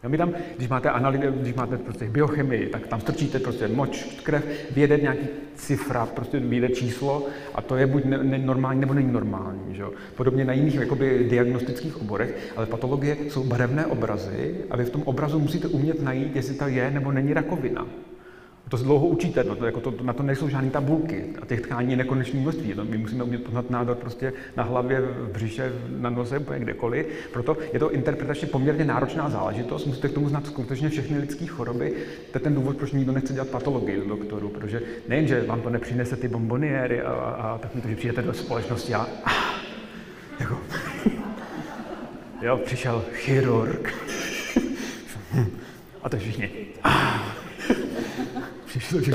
Jo, 0.04 0.10
my 0.10 0.18
tam, 0.18 0.32
když 0.56 0.68
máte, 0.68 0.90
analýzy, 0.90 1.26
když 1.40 1.54
máte 1.54 1.78
prostě 1.78 2.08
biochemii, 2.08 2.66
tak 2.66 2.86
tam 2.86 3.00
strčíte 3.00 3.38
prostě 3.38 3.68
moč, 3.68 4.20
krev, 4.22 4.44
vyjede 4.70 4.96
nějaký 4.96 5.26
cifra, 5.54 6.06
prostě 6.06 6.38
vyjede 6.40 6.68
číslo 6.68 7.26
a 7.54 7.62
to 7.62 7.76
je 7.76 7.86
buď 7.86 8.04
normální 8.44 8.80
nebo 8.80 8.94
není 8.94 9.12
normální. 9.12 9.74
Že? 9.74 9.84
Podobně 10.16 10.44
na 10.44 10.52
jiných 10.52 10.74
jakoby, 10.74 11.26
diagnostických 11.30 12.00
oborech, 12.00 12.52
ale 12.56 12.66
patologie 12.66 13.16
jsou 13.28 13.44
barevné 13.44 13.86
obrazy 13.86 14.54
a 14.70 14.76
vy 14.76 14.84
v 14.84 14.90
tom 14.90 15.02
obrazu 15.02 15.38
musíte 15.38 15.68
umět 15.68 16.02
najít, 16.02 16.36
jestli 16.36 16.54
to 16.54 16.68
je 16.68 16.90
nebo 16.90 17.12
není 17.12 17.34
rakovina. 17.34 17.86
To 18.68 18.79
se 18.79 18.85
dlouho 18.85 19.07
učíte, 19.07 19.44
no 19.44 19.57
to, 19.57 19.66
jako 19.66 19.81
to, 19.81 19.94
na 20.03 20.12
to 20.12 20.22
nejsou 20.22 20.48
žádné 20.48 20.70
tabulky 20.70 21.24
a 21.42 21.46
těch 21.46 21.61
tkání 21.61 21.90
je 21.90 21.96
nekonečné 21.96 22.40
množství. 22.40 22.74
No, 22.77 22.85
my 22.85 22.98
musíme 22.98 23.24
umět 23.24 23.44
poznat 23.44 23.70
nádor 23.70 23.96
prostě 23.96 24.33
na 24.57 24.62
hlavě, 24.62 25.00
v 25.00 25.33
břiše, 25.33 25.72
na 25.88 26.11
nose, 26.11 26.38
úplně 26.38 26.61
kdekoliv. 26.61 27.07
Proto 27.33 27.57
je 27.72 27.79
to 27.79 27.92
interpretačně 27.92 28.48
poměrně 28.48 28.85
náročná 28.85 29.31
záležitost. 29.31 29.87
Musíte 29.87 30.09
k 30.09 30.12
tomu 30.12 30.29
znát 30.29 30.46
skutečně 30.46 30.88
všechny 30.88 31.18
lidské 31.18 31.46
choroby. 31.46 31.94
To 32.31 32.38
je 32.38 32.40
ten 32.40 32.55
důvod, 32.55 32.77
proč 32.77 32.92
nikdo 32.92 33.12
nechce 33.12 33.33
dělat 33.33 33.48
patologii 33.48 33.96
do 33.96 34.09
doktoru, 34.09 34.48
protože 34.48 34.83
nejen, 35.09 35.27
že 35.27 35.42
vám 35.42 35.61
to 35.61 35.70
nepřinese 35.70 36.16
ty 36.16 36.29
bomboniéry 36.29 37.03
a, 37.03 37.12
a, 37.12 37.31
a 37.31 37.59
tak 37.59 37.74
mi 37.74 37.81
to, 37.81 37.88
že 37.88 37.96
přijete 37.96 38.22
do 38.22 38.35
společnosti 38.35 38.94
a, 38.94 39.09
a 39.24 39.31
jako, 40.40 40.59
jo, 42.42 42.61
přišel 42.64 43.05
chirurg. 43.12 43.94
A 46.03 46.09
to 46.09 46.16
všichni. 46.16 46.50
Přišel, 48.78 49.00
že... 49.00 49.12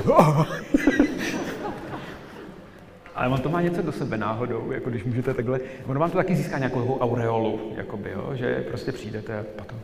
Ale 3.15 3.27
on 3.27 3.41
to 3.41 3.49
má 3.49 3.61
něco 3.61 3.81
do 3.81 3.91
sebe 3.91 4.17
náhodou, 4.17 4.71
jako 4.71 4.89
když 4.89 5.03
můžete 5.03 5.33
takhle, 5.33 5.59
ono 5.85 5.99
vám 5.99 6.11
to 6.11 6.17
taky 6.17 6.35
získá 6.35 6.57
nějakou 6.57 6.99
aureolu, 6.99 7.73
jakoby, 7.75 8.11
jo, 8.11 8.31
že 8.33 8.65
prostě 8.69 8.91
přijdete 8.91 9.39
a 9.39 9.43
potom 9.55 9.77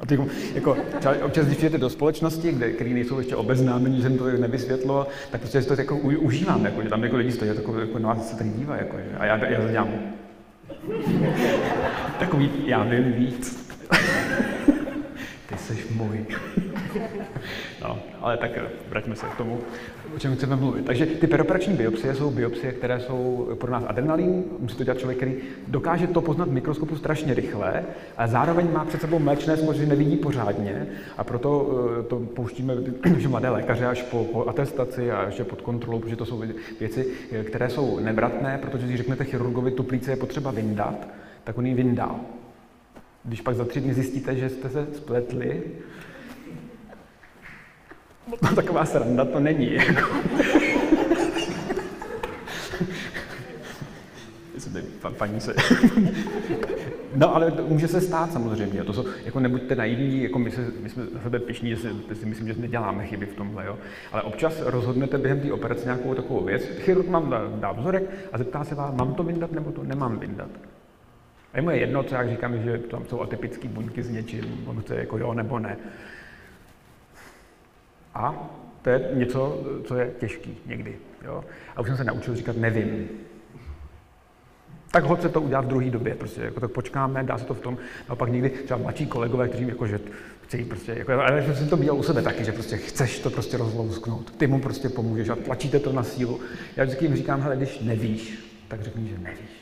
a 0.00 0.06
ty, 0.06 0.18
jako, 0.54 0.76
třeba 0.98 1.14
občas, 1.24 1.46
když 1.46 1.56
přijete 1.56 1.78
do 1.78 1.90
společnosti, 1.90 2.52
kde, 2.52 2.72
který 2.72 2.94
nejsou 2.94 3.18
ještě 3.18 3.36
obeznámení, 3.36 4.02
že 4.02 4.10
to 4.10 4.24
nevysvětlo, 4.24 5.06
tak 5.30 5.40
prostě 5.40 5.62
to 5.62 5.74
jako 5.74 5.96
u, 5.96 6.08
užívám, 6.18 6.64
jako, 6.64 6.82
že 6.82 6.88
tam 6.88 7.04
jako 7.04 7.16
lidi 7.16 7.32
stojí 7.32 7.50
jako, 7.56 7.80
jako 7.80 7.98
na 7.98 8.08
vás 8.08 8.30
se 8.30 8.36
tady 8.36 8.50
dívají, 8.50 8.80
jako, 8.80 8.96
že, 8.96 9.16
a 9.18 9.24
já, 9.24 9.36
já 9.36 9.70
dělám. 9.70 9.88
Takový, 12.18 12.50
já 12.66 12.84
vím 12.84 13.12
víc. 13.12 13.70
Ty 15.48 15.58
jsi 15.58 15.84
můj. 15.90 16.26
No, 17.82 17.98
ale 18.26 18.36
tak 18.36 18.50
vraťme 18.88 19.16
se 19.16 19.26
k 19.26 19.34
tomu, 19.34 19.60
o 20.16 20.18
čem 20.18 20.34
chceme 20.36 20.56
mluvit. 20.56 20.84
Takže 20.84 21.06
ty 21.06 21.26
peroperační 21.26 21.74
biopsie 21.74 22.14
jsou 22.14 22.30
biopsie, 22.30 22.72
které 22.72 23.00
jsou 23.00 23.48
pro 23.60 23.72
nás 23.72 23.84
adrenalin, 23.86 24.44
musí 24.58 24.76
to 24.76 24.84
dělat 24.84 24.98
člověk, 24.98 25.16
který 25.16 25.36
dokáže 25.68 26.06
to 26.06 26.20
poznat 26.20 26.48
v 26.48 26.52
mikroskopu 26.52 26.96
strašně 26.96 27.34
rychle, 27.34 27.84
a 28.16 28.26
zároveň 28.26 28.72
má 28.72 28.84
před 28.84 29.00
sebou 29.00 29.18
mléčné 29.18 29.56
že 29.72 29.86
nevidí 29.86 30.16
pořádně 30.16 30.86
a 31.18 31.24
proto 31.24 31.70
eh, 32.00 32.02
to 32.02 32.18
pouštíme 32.18 32.74
že 33.18 33.28
mladé 33.28 33.48
lékaře 33.48 33.86
až 33.86 34.02
po, 34.02 34.24
po 34.24 34.48
atestaci 34.48 35.10
a 35.10 35.26
ještě 35.26 35.44
pod 35.44 35.62
kontrolou, 35.62 35.98
protože 35.98 36.16
to 36.16 36.26
jsou 36.26 36.42
věci, 36.80 37.06
eh, 37.32 37.44
které 37.44 37.70
jsou 37.70 38.00
nevratné, 38.00 38.58
protože 38.58 38.86
když 38.86 38.96
řeknete 38.96 39.24
chirurgovi, 39.24 39.70
tu 39.70 39.82
plíce 39.82 40.10
je 40.10 40.16
potřeba 40.16 40.50
vyndat, 40.50 41.08
tak 41.44 41.58
on 41.58 41.66
ji 41.66 41.74
vyndá. 41.74 42.20
Když 43.24 43.40
pak 43.40 43.54
za 43.54 43.64
tři 43.64 43.80
dny 43.80 43.94
zjistíte, 43.94 44.36
že 44.36 44.48
jste 44.48 44.70
se 44.70 44.86
spletli, 44.92 45.62
No 48.42 48.54
taková 48.54 48.84
sranda 48.84 49.24
to 49.24 49.40
není. 49.40 49.74
Jako. 49.74 50.06
paní 55.16 55.40
se... 55.40 55.54
No, 57.14 57.34
ale 57.34 57.50
to 57.50 57.62
může 57.66 57.88
se 57.88 58.00
stát 58.00 58.32
samozřejmě. 58.32 58.84
To 58.84 58.92
jsou, 58.92 59.04
jako 59.24 59.40
nebuďte 59.40 59.74
naivní, 59.74 60.22
jako 60.22 60.38
my, 60.38 60.50
se, 60.50 60.72
my 60.80 60.88
jsme 60.88 61.06
za 61.06 61.20
sebe 61.20 61.38
pišní, 61.38 61.70
že 61.70 61.76
si, 61.76 61.88
si 62.14 62.26
myslím, 62.26 62.48
že 62.48 62.54
neděláme 62.58 63.06
chyby 63.06 63.26
v 63.26 63.34
tomhle. 63.34 63.66
Jo? 63.66 63.78
Ale 64.12 64.22
občas 64.22 64.60
rozhodnete 64.60 65.18
během 65.18 65.40
té 65.40 65.52
operace 65.52 65.84
nějakou 65.84 66.14
takovou 66.14 66.44
věc. 66.44 66.62
Chirurg 66.64 67.08
vám 67.08 67.30
dá, 67.30 67.40
dá 67.54 67.72
vzorek 67.72 68.02
a 68.32 68.38
zeptá 68.38 68.64
se 68.64 68.74
vás, 68.74 68.94
mám 68.94 69.14
to 69.14 69.22
vyndat 69.22 69.52
nebo 69.52 69.72
to 69.72 69.82
nemám 69.82 70.18
vyndat. 70.18 70.50
A 71.52 71.58
je 71.58 71.62
mu 71.62 71.70
jedno, 71.70 72.02
co 72.02 72.14
jak 72.14 72.30
říkám, 72.30 72.62
že 72.62 72.78
tam 72.78 73.04
jsou 73.08 73.20
atypické 73.20 73.68
buňky 73.68 74.02
s 74.02 74.10
něčím, 74.10 74.64
on 74.66 74.80
chce 74.80 74.96
jako 74.96 75.18
jo 75.18 75.34
nebo 75.34 75.58
ne. 75.58 75.76
A 78.16 78.34
to 78.82 78.90
je 78.90 79.10
něco, 79.14 79.64
co 79.84 79.96
je 79.96 80.10
těžký 80.20 80.58
někdy. 80.66 80.96
Jo? 81.24 81.44
A 81.76 81.80
už 81.80 81.86
jsem 81.86 81.96
se 81.96 82.04
naučil 82.04 82.36
říkat 82.36 82.56
nevím. 82.56 83.08
Tak 84.90 85.04
hoď 85.04 85.22
se 85.22 85.28
to 85.28 85.40
udělat 85.40 85.64
v 85.64 85.68
druhé 85.68 85.90
době, 85.90 86.14
prostě 86.14 86.40
jako 86.40 86.60
tak 86.60 86.70
počkáme, 86.70 87.24
dá 87.24 87.38
se 87.38 87.44
to 87.44 87.54
v 87.54 87.60
tom, 87.60 87.78
a 88.08 88.16
pak 88.16 88.32
někdy 88.32 88.50
třeba 88.50 88.78
mladší 88.78 89.06
kolegové, 89.06 89.48
kteří 89.48 89.68
jako, 89.68 89.86
že 89.86 90.00
chci 90.42 90.64
prostě, 90.64 90.94
jako, 90.98 91.12
ale 91.12 91.54
jsem 91.54 91.68
to 91.68 91.76
viděl 91.76 91.96
u 91.96 92.02
sebe 92.02 92.22
taky, 92.22 92.44
že 92.44 92.52
prostě 92.52 92.76
chceš 92.76 93.18
to 93.18 93.30
prostě 93.30 93.56
rozlousknout, 93.56 94.30
ty 94.30 94.46
mu 94.46 94.60
prostě 94.60 94.88
pomůžeš 94.88 95.28
a 95.28 95.36
tlačíte 95.36 95.78
to 95.78 95.92
na 95.92 96.02
sílu. 96.02 96.40
Já 96.76 96.84
vždycky 96.84 97.04
jim 97.04 97.16
říkám, 97.16 97.40
hele, 97.40 97.56
když 97.56 97.80
nevíš, 97.80 98.48
tak 98.68 98.82
řekni, 98.82 99.08
že 99.08 99.18
nevíš 99.18 99.55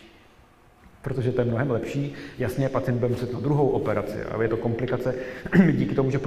protože 1.04 1.32
to 1.32 1.40
je 1.40 1.44
mnohem 1.44 1.70
lepší. 1.70 2.14
Jasně, 2.38 2.68
pacient 2.68 2.98
bude 2.98 3.08
muset 3.08 3.32
na 3.32 3.40
druhou 3.40 3.68
operaci, 3.68 4.22
a 4.22 4.42
je 4.42 4.48
to 4.48 4.56
komplikace. 4.56 5.14
Díky 5.72 5.94
tomu, 5.94 6.10
že 6.10 6.20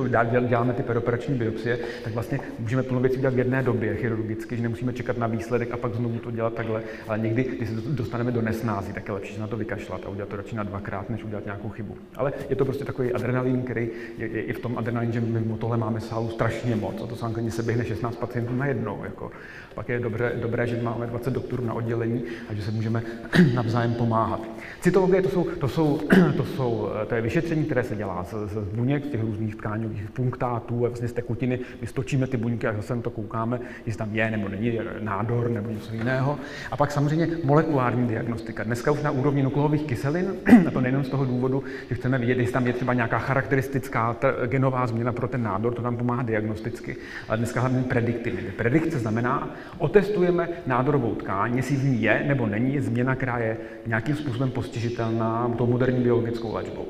děláme 0.48 0.74
ty 0.74 0.84
peroperační 0.84 1.36
biopsie, 1.36 1.80
tak 2.04 2.14
vlastně 2.14 2.40
můžeme 2.60 2.84
plno 2.84 3.00
věcí 3.00 3.20
dělat 3.20 3.34
v 3.34 3.38
jedné 3.38 3.64
době 3.64 3.96
chirurgicky, 3.96 4.58
že 4.58 4.64
nemusíme 4.64 4.94
čekat 4.94 5.18
na 5.18 5.28
výsledek 5.28 5.72
a 5.72 5.78
pak 5.78 5.96
znovu 5.96 6.20
to 6.20 6.32
dělat 6.32 6.54
takhle. 6.54 6.84
Ale 7.08 7.20
někdy, 7.20 7.44
když 7.44 7.70
se 7.70 7.76
dostaneme 7.76 8.32
do 8.32 8.42
nesnází, 8.42 8.94
tak 8.94 9.08
je 9.08 9.14
lepší 9.14 9.34
se 9.34 9.42
na 9.42 9.48
to 9.48 9.58
vykašlat 9.58 10.02
a 10.06 10.10
udělat 10.10 10.30
to 10.30 10.36
radši 10.36 10.56
na 10.56 10.64
dvakrát, 10.64 11.10
než 11.10 11.24
udělat 11.24 11.46
nějakou 11.46 11.70
chybu. 11.70 11.98
Ale 12.16 12.34
je 12.50 12.56
to 12.56 12.66
prostě 12.66 12.86
takový 12.86 13.14
adrenalin, 13.14 13.62
který 13.62 13.90
je, 14.18 14.28
je 14.28 14.42
i 14.42 14.54
v 14.54 14.60
tom 14.60 14.78
adrenalin, 14.78 15.12
že 15.12 15.22
my 15.22 15.58
tohle 15.58 15.78
máme 15.78 16.02
sálu 16.02 16.30
strašně 16.30 16.76
moc. 16.76 17.02
A 17.04 17.08
to 17.08 17.16
se 17.16 17.52
se 17.52 17.64
běhne 17.64 17.86
16 17.86 18.16
pacientů 18.16 18.56
najednou. 18.56 19.04
Jako. 19.04 19.32
Pak 19.78 19.90
je 19.90 20.00
dobré, 20.00 20.32
dobré, 20.42 20.68
že 20.68 20.82
máme 20.82 21.08
20 21.08 21.34
doktorů 21.34 21.66
na 21.66 21.74
oddělení 21.74 22.24
a 22.50 22.54
že 22.54 22.62
se 22.62 22.72
můžeme 22.72 23.04
navzájem 23.54 23.94
pomáhat. 23.94 24.42
Cytologie 24.82 25.22
to 25.22 25.30
jsou, 25.30 25.44
to 25.44 25.68
jsou, 25.68 26.00
to 26.38 26.46
jsou 26.46 26.90
to 27.08 27.16
je 27.16 27.22
vyšetření, 27.22 27.66
které 27.66 27.84
se 27.84 27.96
dělá 27.96 28.24
z, 28.24 28.34
z 28.34 28.58
buněk, 28.76 29.06
z 29.06 29.10
těch 29.10 29.22
různých 29.22 29.56
tkáňových 29.56 30.10
punktátů 30.12 30.86
a 30.86 30.90
vlastně 30.90 31.08
z 31.08 31.14
tekutiny. 31.14 31.60
My 31.82 31.88
stočíme 31.88 32.28
ty 32.28 32.38
buňky 32.38 32.68
a 32.68 32.74
zase 32.74 32.96
na 32.96 33.02
to 33.02 33.10
koukáme, 33.10 33.60
jestli 33.86 33.98
tam 33.98 34.16
je 34.16 34.32
nebo 34.32 34.50
není 34.50 34.80
nádor 35.00 35.50
nebo 35.50 35.70
něco 35.70 35.94
jiného. 35.94 36.40
A 36.72 36.78
pak 36.78 36.92
samozřejmě 36.92 37.28
molekulární 37.44 38.08
diagnostika. 38.08 38.64
Dneska 38.64 38.92
už 38.92 39.02
na 39.02 39.12
úrovni 39.12 39.44
nukleových 39.44 39.84
kyselin, 39.84 40.34
a 40.68 40.72
to 40.72 40.82
nejenom 40.82 41.04
z 41.04 41.10
toho 41.10 41.26
důvodu, 41.26 41.64
že 41.90 41.96
chceme 41.96 42.18
vidět, 42.18 42.38
jestli 42.38 42.54
tam 42.54 42.68
je 42.68 42.74
třeba 42.74 42.94
nějaká 42.94 43.20
charakteristická 43.20 44.16
genová 44.46 44.88
změna 44.88 45.12
pro 45.12 45.28
ten 45.28 45.44
nádor, 45.44 45.74
to 45.74 45.82
nám 45.82 45.98
pomáhá 45.98 46.24
diagnosticky, 46.24 46.96
ale 47.28 47.38
dneska 47.38 47.60
hlavně 47.60 47.84
prediktivně. 47.84 48.52
Predikce 48.52 49.00
znamená, 49.00 49.50
otestujeme 49.78 50.50
nádorovou 50.66 51.16
tkáň, 51.16 51.58
jestli 51.58 51.76
v 51.76 51.84
ní 51.84 52.02
je 52.02 52.24
nebo 52.28 52.46
není 52.46 52.80
změna, 52.80 53.16
která 53.16 53.38
je 53.38 53.58
nějakým 53.86 54.16
způsobem 54.16 54.52
postižitelná 54.52 55.54
tou 55.58 55.66
moderní 55.66 56.04
biologickou 56.04 56.54
léčbou. 56.54 56.88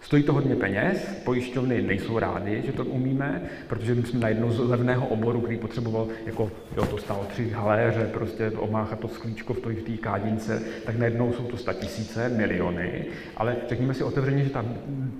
Stojí 0.00 0.22
to 0.22 0.32
hodně 0.32 0.56
peněz, 0.56 1.20
pojišťovny 1.24 1.82
nejsou 1.82 2.18
rádi, 2.18 2.62
že 2.66 2.72
to 2.72 2.84
umíme, 2.84 3.42
protože 3.68 3.94
my 3.94 4.02
jsme 4.02 4.20
na 4.20 4.28
jednou 4.28 4.50
z 4.50 4.58
levného 4.58 5.06
oboru, 5.06 5.40
který 5.40 5.58
potřeboval, 5.58 6.08
jako 6.26 6.50
jo, 6.76 6.86
to 6.86 6.98
stálo 6.98 7.26
tři 7.28 7.50
haléře, 7.50 8.10
prostě 8.12 8.50
omáchat 8.50 8.98
to 8.98 9.08
sklíčko 9.08 9.54
v 9.54 9.60
té 9.60 9.96
kádince, 9.96 10.62
tak 10.86 10.96
najednou 10.96 11.32
jsou 11.32 11.42
to 11.42 11.56
sta 11.56 11.72
tisíce, 11.72 12.28
miliony, 12.28 13.04
ale 13.36 13.56
řekněme 13.68 13.94
si 13.94 14.04
otevřeně, 14.04 14.44
že 14.44 14.50
ta 14.50 14.64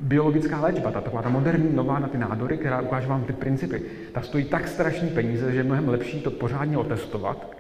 biologická 0.01 0.61
léčba, 0.61 0.91
ta 0.91 1.01
taková 1.01 1.23
ta 1.23 1.29
moderní, 1.29 1.77
nová 1.77 1.99
na 1.99 2.09
ty 2.09 2.19
nádory, 2.19 2.59
která 2.59 2.81
ukáže 2.81 3.07
vám 3.07 3.25
ty 3.25 3.33
principy, 3.33 3.83
ta 4.13 4.21
stojí 4.21 4.45
tak 4.45 4.69
strašný 4.69 5.09
peníze, 5.09 5.53
že 5.53 5.59
je 5.59 5.65
mnohem 5.65 5.89
lepší 5.89 6.21
to 6.21 6.31
pořádně 6.31 6.79
otestovat, 6.79 7.57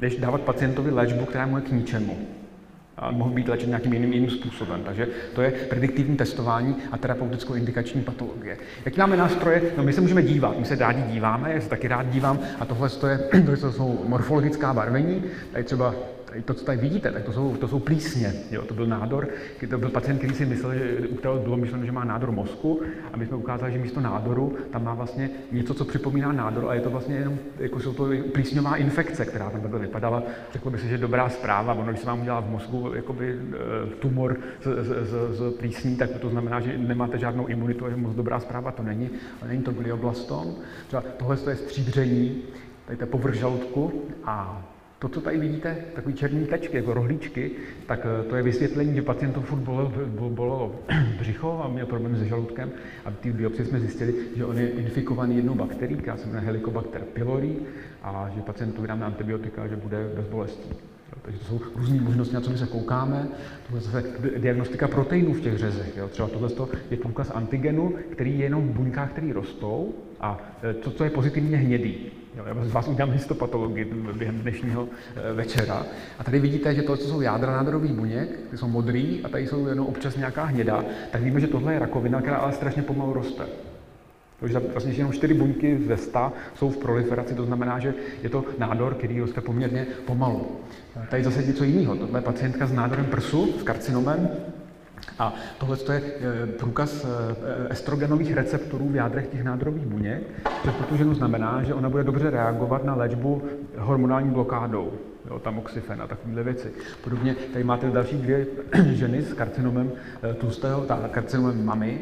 než 0.00 0.16
dávat 0.16 0.40
pacientovi 0.40 0.90
léčbu, 0.90 1.24
která 1.24 1.46
mu 1.46 1.56
je 1.56 1.62
k 1.62 1.72
ničemu 1.72 2.18
a 2.98 3.10
mohl 3.10 3.30
být 3.30 3.48
léčen 3.48 3.68
nějakým 3.68 3.92
jiným, 3.92 4.12
jiným 4.12 4.30
způsobem. 4.30 4.82
Takže 4.84 5.08
to 5.34 5.42
je 5.42 5.50
prediktivní 5.50 6.16
testování 6.16 6.76
a 6.92 6.98
terapeuticko-indikační 6.98 8.02
patologie. 8.02 8.56
Jaký 8.84 9.00
máme 9.00 9.16
nástroje? 9.16 9.62
No 9.76 9.82
my 9.82 9.92
se 9.92 10.00
můžeme 10.00 10.22
dívat, 10.22 10.58
my 10.58 10.64
se 10.64 10.76
rádi 10.76 11.02
díváme, 11.02 11.54
já 11.54 11.60
se 11.60 11.68
taky 11.68 11.88
rád 11.88 12.06
dívám 12.06 12.38
a 12.60 12.64
tohle 12.64 12.88
je, 13.08 13.18
to 13.60 13.72
jsou 13.72 14.04
morfologická 14.06 14.74
barvení, 14.74 15.24
tady 15.52 15.64
třeba 15.64 15.94
Tady 16.28 16.42
to, 16.42 16.54
co 16.54 16.64
tady 16.64 16.78
vidíte, 16.78 17.12
tak 17.12 17.24
to 17.24 17.32
jsou, 17.32 17.56
to 17.56 17.68
jsou 17.68 17.78
plísně. 17.78 18.32
Jo? 18.50 18.62
To 18.62 18.74
byl 18.74 18.86
nádor, 18.86 19.28
to 19.70 19.78
byl 19.78 19.88
pacient, 19.90 20.18
který 20.18 20.34
si 20.34 20.46
myslel, 20.46 20.74
že, 20.74 20.98
u 21.10 21.14
kterého 21.14 21.38
bylo 21.38 21.56
myšleno, 21.56 21.86
že 21.86 21.92
má 21.92 22.04
nádor 22.04 22.32
mozku 22.32 22.80
a 23.12 23.16
my 23.16 23.26
jsme 23.26 23.36
ukázali, 23.36 23.72
že 23.72 23.78
místo 23.78 24.00
nádoru 24.00 24.56
tam 24.70 24.84
má 24.84 24.94
vlastně 24.94 25.30
něco, 25.52 25.74
co 25.74 25.84
připomíná 25.84 26.32
nádor 26.32 26.68
a 26.68 26.74
je 26.74 26.80
to 26.80 26.90
vlastně 26.90 27.16
jenom, 27.16 27.38
jako 27.58 27.80
jsou 27.80 27.92
to 27.92 28.08
plísňová 28.32 28.76
infekce, 28.76 29.24
která 29.24 29.50
tam 29.50 29.60
takhle 29.60 29.80
vypadala. 29.80 30.22
Řekl 30.52 30.70
by 30.70 30.78
se, 30.78 30.88
že 30.88 30.98
dobrá 30.98 31.28
zpráva, 31.28 31.74
ono, 31.74 31.92
když 31.92 32.00
se 32.00 32.06
vám 32.06 32.20
udělá 32.20 32.40
v 32.40 32.50
mozku 32.50 32.92
jakoby, 32.94 33.38
eh, 33.52 33.86
tumor 33.86 34.36
z, 34.60 34.84
z, 34.84 35.06
z, 35.06 35.38
z 35.38 35.52
plísní, 35.58 35.96
tak 35.96 36.10
to 36.10 36.30
znamená, 36.30 36.60
že 36.60 36.78
nemáte 36.78 37.18
žádnou 37.18 37.46
imunitu 37.46 37.86
a 37.86 37.90
že 37.90 37.96
moc 37.96 38.14
dobrá 38.14 38.40
zpráva 38.40 38.72
to 38.72 38.82
není. 38.82 39.10
Ale 39.40 39.50
není 39.50 39.62
to 39.62 39.72
glioblastom. 39.72 40.54
Třeba 40.86 41.02
tohle 41.16 41.38
je 41.48 41.56
stříbření, 41.56 42.42
tady 42.86 42.96
to 42.96 43.02
je 43.02 43.06
povrch 43.06 43.34
žaludku 43.34 44.02
a 44.24 44.67
to, 44.98 45.08
co 45.08 45.20
tady 45.20 45.38
vidíte, 45.38 45.76
takový 45.94 46.14
černý 46.14 46.46
tečky, 46.46 46.76
jako 46.76 46.94
rohlíčky, 46.94 47.50
tak 47.86 48.00
eh, 48.04 48.28
to 48.28 48.36
je 48.36 48.42
vysvětlení, 48.42 48.94
že 48.94 49.02
pacientům 49.02 49.42
furt 49.42 49.58
bolelo, 49.58 49.92
bolelo 50.28 50.74
břicho 51.18 51.60
a 51.64 51.68
měl 51.68 51.86
problém 51.86 52.16
se 52.16 52.24
žaludkem 52.24 52.70
a 53.04 53.10
v 53.10 53.14
té 53.14 53.32
biopsii 53.32 53.66
jsme 53.66 53.80
zjistili, 53.80 54.14
že 54.36 54.44
on 54.44 54.58
je 54.58 54.68
infikovaný 54.70 55.36
jednou 55.36 55.54
bakterií, 55.54 55.98
která 55.98 56.16
se 56.16 56.26
jmenuje 56.26 56.44
Helicobacter 56.44 57.02
pylori 57.02 57.56
a 58.02 58.30
že 58.34 58.40
pacientu 58.40 58.82
vydáme 58.82 59.06
antibiotika, 59.06 59.66
že 59.66 59.76
bude 59.76 60.10
bez 60.16 60.26
bolestí. 60.26 60.70
Takže 61.22 61.40
to 61.40 61.46
jsou 61.46 61.60
různé 61.74 62.00
možnosti, 62.00 62.34
na 62.34 62.40
co 62.40 62.50
my 62.50 62.58
se 62.58 62.66
koukáme. 62.66 63.28
Tohle 63.66 63.80
zase 63.80 64.04
diagnostika 64.38 64.88
proteinů 64.88 65.32
v 65.32 65.40
těch 65.40 65.58
řezech. 65.58 65.96
Jo. 65.96 66.08
Třeba 66.08 66.28
tohle 66.28 66.50
je 66.90 66.96
průkaz 66.96 67.30
antigenu, 67.34 67.94
který 68.10 68.38
je 68.38 68.44
jenom 68.44 68.68
v 68.68 68.72
buňkách, 68.72 69.12
které 69.12 69.32
rostou 69.32 69.94
a 70.20 70.40
eh, 70.62 70.74
to, 70.74 70.90
co 70.90 71.04
je 71.04 71.10
pozitivně 71.10 71.56
hnědý. 71.56 71.96
Jo, 72.38 72.44
já 72.46 72.64
z 72.64 72.72
vás 72.72 72.88
udělám 72.88 73.12
histopatologii 73.12 73.84
během 74.12 74.38
dnešního 74.38 74.88
eh, 75.16 75.32
večera. 75.32 75.86
A 76.18 76.24
tady 76.24 76.38
vidíte, 76.38 76.74
že 76.74 76.82
to, 76.82 76.96
co 76.96 77.08
jsou 77.08 77.20
jádra 77.20 77.52
nádorových 77.52 77.92
buněk, 77.92 78.28
ty 78.50 78.56
jsou 78.56 78.68
modrý 78.68 79.20
a 79.24 79.28
tady 79.28 79.46
jsou 79.46 79.66
jenom 79.66 79.86
občas 79.86 80.16
nějaká 80.16 80.44
hnědá, 80.44 80.84
tak 81.10 81.22
víme, 81.22 81.40
že 81.40 81.46
tohle 81.46 81.72
je 81.72 81.78
rakovina, 81.78 82.20
která 82.20 82.36
ale 82.36 82.52
strašně 82.52 82.82
pomalu 82.82 83.12
roste. 83.12 83.46
Takže 84.40 84.58
vlastně 84.58 84.92
jenom 84.92 85.12
čtyři 85.12 85.34
buňky 85.34 85.78
ze 85.86 85.96
sta 85.96 86.32
jsou 86.54 86.70
v 86.70 86.76
proliferaci, 86.76 87.34
to 87.34 87.44
znamená, 87.44 87.78
že 87.78 87.94
je 88.22 88.28
to 88.28 88.44
nádor, 88.58 88.94
který 88.94 89.20
roste 89.20 89.40
poměrně 89.40 89.86
pomalu. 90.06 90.46
Tady 91.10 91.24
zase 91.24 91.42
něco 91.42 91.64
jiného. 91.64 91.96
Tohle 91.96 92.18
je 92.18 92.22
pacientka 92.22 92.66
s 92.66 92.72
nádorem 92.72 93.06
prsu, 93.06 93.54
s 93.60 93.62
karcinomem, 93.62 94.28
A 95.18 95.34
tohle 95.58 95.76
je 95.92 96.02
průkaz 96.58 97.06
estrogenových 97.70 98.34
receptorů 98.34 98.88
v 98.88 98.96
jádrech 98.96 99.26
těch 99.26 99.44
nádorových 99.44 99.86
buněk, 99.86 100.22
což 100.64 100.74
pro 100.74 100.86
tu 100.86 100.96
ženu 100.96 101.14
znamená, 101.14 101.62
že 101.62 101.74
ona 101.74 101.88
bude 101.88 102.04
dobře 102.04 102.30
reagovat 102.30 102.84
na 102.84 102.94
léčbu 102.94 103.42
hormonální 103.78 104.30
blokádou 104.30 104.92
jo, 105.30 105.38
tamoxifen 105.38 106.02
a 106.02 106.06
takovéhle 106.06 106.42
věci. 106.42 106.72
Podobně 107.04 107.36
tady 107.52 107.64
máte 107.64 107.90
další 107.90 108.16
dvě 108.16 108.46
ženy 108.92 109.22
s 109.22 109.32
karcinomem 109.32 109.92
tlustého, 110.38 110.80
ta 110.80 111.08
karcinomem 111.10 111.64
mamy, 111.64 112.00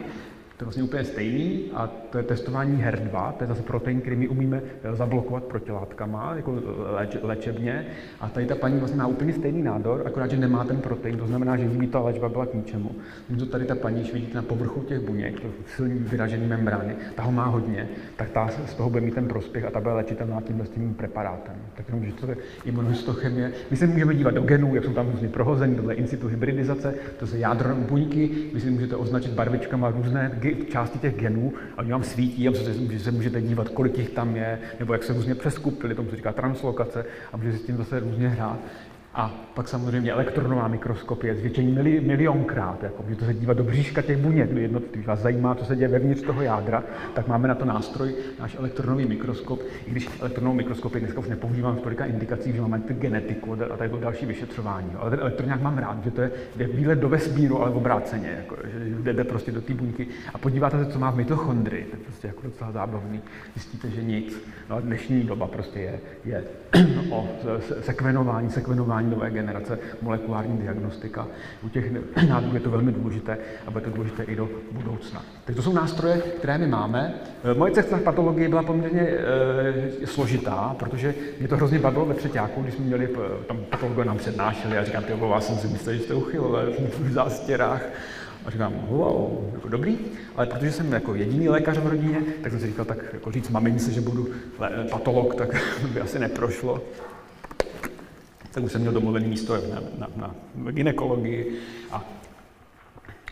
to 0.56 0.62
je 0.62 0.66
vlastně 0.66 0.82
úplně 0.82 1.04
stejný 1.04 1.64
a 1.74 1.86
to 2.10 2.18
je 2.18 2.24
testování 2.24 2.84
HER2, 2.84 3.32
to 3.32 3.44
je 3.44 3.48
zase 3.48 3.62
protein, 3.62 4.00
který 4.00 4.16
my 4.16 4.28
umíme 4.28 4.62
eh, 4.84 4.96
zablokovat 4.96 5.44
protilátkama, 5.44 6.34
jako 6.36 6.54
eh, 6.58 6.90
léč, 6.90 7.16
léčebně. 7.22 7.86
A 8.20 8.28
tady 8.28 8.46
ta 8.46 8.54
paní 8.54 8.78
vlastně 8.78 8.98
má 8.98 9.06
úplně 9.06 9.32
stejný 9.32 9.62
nádor, 9.62 10.02
akorát, 10.06 10.30
že 10.30 10.36
nemá 10.36 10.64
ten 10.64 10.76
protein, 10.76 11.18
to 11.18 11.26
znamená, 11.26 11.56
že 11.56 11.64
jí 11.64 11.86
ta 11.86 12.00
léčba 12.00 12.28
byla 12.28 12.46
k 12.46 12.54
ničemu. 12.54 12.90
Když 13.28 13.48
tady 13.48 13.64
ta 13.64 13.74
paní, 13.74 14.00
když 14.00 14.12
vidíte 14.12 14.36
na 14.36 14.42
povrchu 14.42 14.80
těch 14.80 15.00
buněk, 15.00 15.40
to 15.40 15.48
silný 15.76 15.98
vyražený 15.98 16.46
membrány, 16.46 16.96
ta 17.14 17.22
ho 17.22 17.32
má 17.32 17.44
hodně, 17.44 17.88
tak 18.16 18.30
ta 18.30 18.48
z 18.66 18.74
toho 18.74 18.90
bude 18.90 19.00
mít 19.00 19.14
ten 19.14 19.28
prospěch 19.28 19.64
a 19.64 19.70
ta 19.70 19.80
bude 19.80 19.94
léčitelná 19.94 20.40
tímhle 20.40 20.66
tím 20.66 20.94
preparátem. 20.94 21.54
Tak 21.76 21.88
jenom, 21.88 22.04
že 22.04 22.12
to 22.12 22.30
je 22.30 22.36
imunohistochemie. 22.64 23.52
My 23.70 23.76
se 23.76 23.86
můžeme 23.86 24.14
dívat 24.14 24.34
do 24.34 24.42
genů, 24.42 24.74
jak 24.74 24.84
jsou 24.84 24.92
tam 24.92 25.10
různě 25.10 25.28
prohozeny, 25.28 25.74
tohle 25.74 25.94
in 25.94 26.06
situ 26.06 26.28
hybridizace, 26.28 26.94
to 27.18 27.26
je 27.26 27.38
jádro 27.38 27.74
buňky, 27.74 28.30
vy 28.54 28.60
si 28.60 28.70
můžete 28.70 28.96
označit 28.96 29.32
barvičkama 29.32 29.90
různé 29.90 30.30
části 30.54 30.98
těch 30.98 31.16
genů 31.16 31.52
a 31.76 31.78
oni 31.78 31.92
vám 31.92 32.04
svítí 32.04 32.48
a 32.48 32.52
že 32.90 32.98
se 32.98 33.10
můžete 33.10 33.42
dívat, 33.42 33.68
kolik 33.68 33.98
jich 33.98 34.10
tam 34.10 34.36
je, 34.36 34.58
nebo 34.78 34.92
jak 34.92 35.02
se 35.02 35.12
různě 35.12 35.34
přeskupili, 35.34 35.94
tomu 35.94 36.10
se 36.10 36.16
říká 36.16 36.32
translokace 36.32 37.04
a 37.32 37.36
můžete 37.36 37.58
s 37.58 37.62
tím 37.62 37.76
zase 37.76 38.00
různě 38.00 38.28
hrát. 38.28 38.58
A 39.16 39.30
pak 39.54 39.68
samozřejmě 39.68 40.12
elektronová 40.12 40.68
mikroskopie, 40.68 41.34
zvětšení 41.34 41.72
mili, 41.72 42.00
milionkrát, 42.00 42.82
jako 42.82 43.02
můžete 43.02 43.26
se 43.26 43.34
dívat 43.34 43.56
do 43.56 43.64
bříška 43.64 44.02
těch 44.02 44.16
buněk 44.16 44.50
jednotlivých. 44.50 45.06
Vás 45.06 45.18
zajímá, 45.18 45.54
co 45.54 45.64
se 45.64 45.76
děje 45.76 45.88
vevnitř 45.88 46.22
toho 46.22 46.42
jádra, 46.42 46.84
tak 47.14 47.28
máme 47.28 47.48
na 47.48 47.54
to 47.54 47.64
nástroj, 47.64 48.14
náš 48.40 48.56
elektronový 48.58 49.06
mikroskop. 49.06 49.60
I 49.86 49.90
když 49.90 50.08
elektronovou 50.20 50.56
mikroskopii 50.56 51.00
dneska 51.00 51.20
už 51.20 51.28
nepoužívám 51.28 51.76
v 51.76 51.80
tolika 51.80 52.04
indikací, 52.04 52.52
že 52.52 52.60
máme 52.60 52.82
genetiku 52.88 53.52
a 53.52 53.76
tady 53.76 53.90
další 54.00 54.26
vyšetřování. 54.26 54.90
Ale 54.98 55.10
ten 55.10 55.20
elektroňák 55.20 55.62
mám 55.62 55.78
rád, 55.78 56.04
že 56.04 56.10
to 56.10 56.22
je, 56.22 56.30
je 56.56 56.66
výlet 56.66 56.98
do 56.98 57.08
vesmíru, 57.08 57.62
ale 57.62 57.70
v 57.70 57.76
obráceně, 57.76 58.34
jako, 58.36 58.56
že 59.04 59.12
jde 59.12 59.24
prostě 59.24 59.52
do 59.52 59.60
té 59.60 59.74
buňky 59.74 60.06
a 60.34 60.38
podíváte 60.38 60.84
se, 60.84 60.92
co 60.92 60.98
má 60.98 61.10
v 61.10 61.16
mitochondrii. 61.16 61.84
To 61.84 61.96
je 61.96 62.02
prostě 62.02 62.26
jako 62.26 62.42
docela 62.42 62.72
zábavný. 62.72 63.20
Zjistíte, 63.54 63.90
že 63.90 64.02
nic. 64.02 64.46
No, 64.70 64.80
dnešní 64.80 65.22
doba 65.22 65.46
prostě 65.46 65.78
je, 65.78 66.00
je 66.24 66.44
o 67.10 67.28
sekvenování, 67.80 68.50
sekvenování 68.50 69.05
testování 69.06 69.10
nové 69.10 69.30
generace, 69.30 69.78
molekulární 70.02 70.58
diagnostika. 70.58 71.26
U 71.62 71.68
těch 71.68 71.92
nádorů 72.28 72.54
je 72.54 72.60
to 72.60 72.70
velmi 72.70 72.92
důležité 72.92 73.38
a 73.66 73.70
bude 73.70 73.84
to 73.84 73.90
důležité 73.90 74.22
i 74.22 74.36
do 74.36 74.48
budoucna. 74.72 75.22
Tak 75.44 75.56
to 75.56 75.62
jsou 75.62 75.72
nástroje, 75.72 76.18
které 76.38 76.58
my 76.58 76.66
máme. 76.66 77.14
E, 77.44 77.54
moje 77.54 77.72
cesta 77.72 77.96
v 77.96 78.02
patologii 78.02 78.48
byla 78.48 78.62
poměrně 78.62 79.00
e, 79.02 80.06
složitá, 80.06 80.76
protože 80.78 81.14
mě 81.38 81.48
to 81.48 81.56
hrozně 81.56 81.78
bavilo 81.78 82.06
ve 82.06 82.14
třetíku, 82.14 82.62
když 82.62 82.74
jsme 82.74 82.84
měli, 82.84 83.04
e, 83.04 83.44
tam 83.44 83.56
patologové 83.70 84.04
nám 84.04 84.18
přednášeli 84.18 84.78
a 84.78 84.84
říkám, 84.84 85.04
ty 85.04 85.12
vás 85.14 85.46
jsem 85.46 85.56
si 85.56 85.68
myslel, 85.68 85.94
že 85.94 86.00
jste 86.00 86.14
uchylové 86.14 86.66
v 86.98 87.12
zástěrách. 87.18 87.82
A 88.46 88.50
říkám, 88.50 88.72
wow, 88.88 89.50
jako 89.54 89.68
dobrý, 89.68 89.98
ale 90.36 90.46
protože 90.46 90.72
jsem 90.72 90.92
jako 90.92 91.14
jediný 91.14 91.48
lékař 91.48 91.78
v 91.78 91.86
rodině, 91.86 92.18
tak 92.42 92.52
jsem 92.52 92.60
si 92.60 92.66
říkal, 92.66 92.84
tak 92.84 92.98
jako 93.12 93.30
říct 93.30 93.50
mamince, 93.50 93.92
že 93.92 94.00
budu 94.00 94.28
patolog, 94.90 95.34
tak 95.34 95.48
by 95.94 96.00
asi 96.00 96.18
neprošlo 96.18 96.82
tak 98.56 98.64
už 98.64 98.72
jsem 98.72 98.80
měl 98.80 98.92
domluvený 98.92 99.28
místo 99.28 99.54
na, 99.56 99.80
na, 99.98 100.08
na 100.16 100.34
ginekologii 100.70 101.58
a 101.92 102.04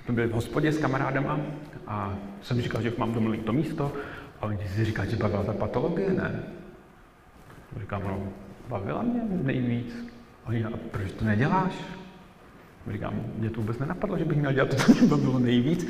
jsme 0.04 0.14
byli 0.14 0.26
v 0.26 0.32
hospodě 0.32 0.72
s 0.72 0.78
kamarádama 0.78 1.40
a 1.86 2.14
jsem 2.42 2.60
říkal, 2.60 2.82
že 2.82 2.92
mám 2.98 3.14
domluvený 3.14 3.42
to 3.42 3.52
místo 3.52 3.92
a 4.40 4.46
oni 4.46 4.58
si 4.76 4.84
říkali, 4.84 5.10
že 5.10 5.16
bavila 5.16 5.42
ta 5.42 5.52
patologie, 5.52 6.10
ne? 6.10 6.42
Říkám, 7.80 8.02
no, 8.04 8.28
bavila 8.68 9.02
mě 9.02 9.20
nejvíc. 9.42 9.96
A 10.44 10.48
oni, 10.48 10.64
a 10.64 10.70
proč 10.90 11.12
to 11.12 11.24
neděláš? 11.24 11.72
Říkám, 12.92 13.14
mě 13.38 13.50
to 13.50 13.60
vůbec 13.60 13.78
nenapadlo, 13.78 14.18
že 14.18 14.24
bych 14.24 14.38
měl 14.38 14.52
dělat 14.52 14.68
to, 14.70 14.76
co 14.76 14.92
mě 14.92 15.08
bavilo 15.08 15.38
nejvíc. 15.38 15.86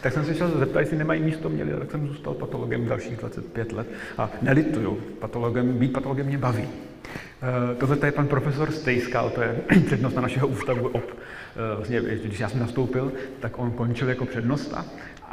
Tak 0.00 0.12
jsem 0.12 0.24
se 0.24 0.34
šel 0.34 0.58
zeptat, 0.58 0.80
jestli 0.80 0.96
nemají 0.96 1.22
místo 1.22 1.48
měli, 1.48 1.72
tak 1.72 1.90
jsem 1.90 2.08
zůstal 2.08 2.34
patologem 2.34 2.86
dalších 2.86 3.16
25 3.16 3.72
let 3.72 3.86
a 4.18 4.30
nelituju. 4.42 4.98
Patologem, 5.18 5.78
být 5.78 5.92
patologem 5.92 6.26
mě 6.26 6.38
baví. 6.38 6.68
Eh, 7.04 7.74
tohle 7.74 7.98
je 8.04 8.12
pan 8.12 8.26
profesor 8.26 8.70
Stejskal, 8.70 9.30
to 9.30 9.42
je 9.42 9.56
přednosta 9.86 10.20
našeho 10.20 10.48
ústavu 10.48 10.88
OP. 10.88 11.10
Eh, 11.10 11.76
vlastně, 11.76 12.00
když 12.00 12.40
já 12.40 12.48
jsem 12.48 12.60
nastoupil, 12.60 13.12
tak 13.40 13.58
on 13.58 13.70
končil 13.70 14.08
jako 14.08 14.24
přednosta 14.24 14.84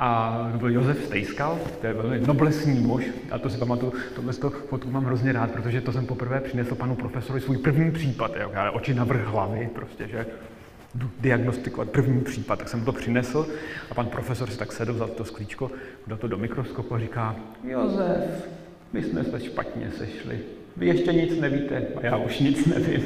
a 0.02 0.50
to 0.52 0.58
byl 0.58 0.70
Josef 0.70 1.06
Stejskal, 1.06 1.60
to 1.82 1.88
je 1.88 1.94
velmi 1.94 2.20
noblesní 2.20 2.80
muž, 2.80 3.04
a 3.32 3.40
to 3.40 3.50
si 3.50 3.58
pamatuju, 3.58 3.94
tohle 4.16 4.34
to 4.34 4.50
fotku 4.50 4.92
mám 4.92 5.06
hrozně 5.06 5.32
rád, 5.32 5.52
protože 5.52 5.82
to 5.82 5.92
jsem 5.92 6.06
poprvé 6.06 6.42
přinesl 6.42 6.76
panu 6.76 6.96
profesorovi 6.96 7.42
svůj 7.42 7.58
první 7.58 7.92
případ, 7.92 8.32
jo, 8.42 8.52
oči 8.74 8.94
na 8.94 9.04
vrch 9.04 9.26
hlavy, 9.26 9.70
prostě, 9.76 10.08
že 10.08 10.26
diagnostikovat 11.20 11.90
první 11.90 12.22
případ, 12.22 12.60
tak 12.60 12.70
jsem 12.70 12.86
to 12.86 12.92
přinesl 12.92 13.48
a 13.92 13.94
pan 13.94 14.06
profesor 14.06 14.50
si 14.50 14.58
tak 14.58 14.72
sedl, 14.72 14.94
za 14.94 15.08
to 15.08 15.26
sklíčko, 15.26 15.72
dal 16.08 16.18
to 16.18 16.28
do 16.28 16.38
mikroskopu 16.38 16.96
a 16.96 17.00
říká, 17.00 17.36
Josef, 17.64 18.50
my 18.94 19.04
jsme 19.04 19.24
se 19.24 19.40
špatně 19.40 19.92
sešli. 19.98 20.40
Vy 20.78 20.88
ještě 20.88 21.14
nic 21.14 21.40
nevíte 21.40 21.84
a 21.96 22.06
já 22.06 22.18
už 22.18 22.40
nic 22.40 22.66
nevím. 22.66 23.04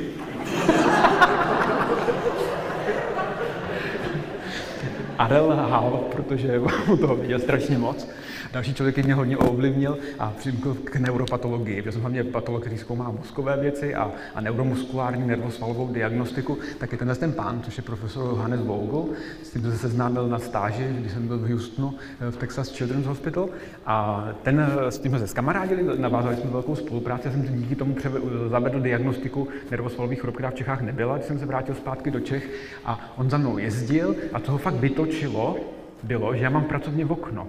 Adel 5.18 5.48
lhal, 5.48 6.04
protože 6.12 6.60
u 6.92 6.98
toho 6.98 7.16
viděl 7.16 7.40
strašně 7.40 7.78
moc. 7.78 8.10
Další 8.54 8.74
člověk 8.74 9.06
mě 9.06 9.14
hodně 9.14 9.38
ovlivnil 9.38 9.98
a 10.20 10.34
přimkl 10.38 10.74
k 10.74 10.96
neuropatologii, 10.96 11.82
protože 11.82 11.92
jsem 11.92 12.02
hlavně 12.02 12.24
patolog, 12.24 12.62
který 12.62 12.78
zkoumá 12.78 13.12
mozkové 13.12 13.58
věci 13.58 13.96
a, 13.96 14.12
a 14.36 14.42
neuromuskulární 14.42 15.28
nervosvalovou 15.28 15.94
diagnostiku, 15.94 16.58
tak 16.78 16.92
je 16.92 16.98
tenhle 16.98 17.16
ten 17.16 17.32
pán, 17.32 17.62
což 17.62 17.78
je 17.78 17.84
profesor 17.84 18.24
Johannes 18.24 18.62
Vogel, 18.62 19.06
s 19.44 19.50
tím 19.50 19.62
se 19.62 19.78
seznámil 19.78 20.28
na 20.28 20.40
stáži, 20.40 20.88
když 21.00 21.12
jsem 21.12 21.28
byl 21.28 21.38
v 21.38 21.50
Houstonu 21.50 21.94
eh, 22.28 22.32
v 22.32 22.38
Texas 22.38 22.70
Children's 22.70 23.08
Hospital 23.08 23.50
a 23.86 24.28
ten, 24.44 24.60
eh, 24.60 24.92
s 24.92 25.00
tím 25.00 25.20
se 25.20 25.28
zkamarádili, 25.28 26.00
navázali 26.00 26.36
jsme 26.36 26.50
velkou 26.50 26.76
spolupráci, 26.76 27.28
já 27.28 27.32
jsem 27.32 27.58
díky 27.58 27.76
tomu 27.76 27.94
převe, 27.94 28.20
zavedl 28.50 28.80
diagnostiku 28.80 29.48
nervosvalových 29.72 30.22
chorob, 30.22 30.36
která 30.36 30.50
v 30.50 30.56
Čechách 30.56 30.82
nebyla, 30.82 31.16
když 31.16 31.28
jsem 31.28 31.40
se 31.40 31.46
vrátil 31.46 31.76
zpátky 31.76 32.12
do 32.12 32.20
Čech 32.20 32.50
a 32.86 33.14
on 33.18 33.30
za 33.30 33.38
mnou 33.38 33.58
jezdil 33.58 34.16
a 34.34 34.40
toho 34.40 34.58
fakt 34.58 34.76
vytočilo, 34.76 35.58
bylo, 36.04 36.36
že 36.36 36.44
já 36.44 36.50
mám 36.50 36.64
pracovně 36.64 37.06
v 37.06 37.12
okno. 37.12 37.48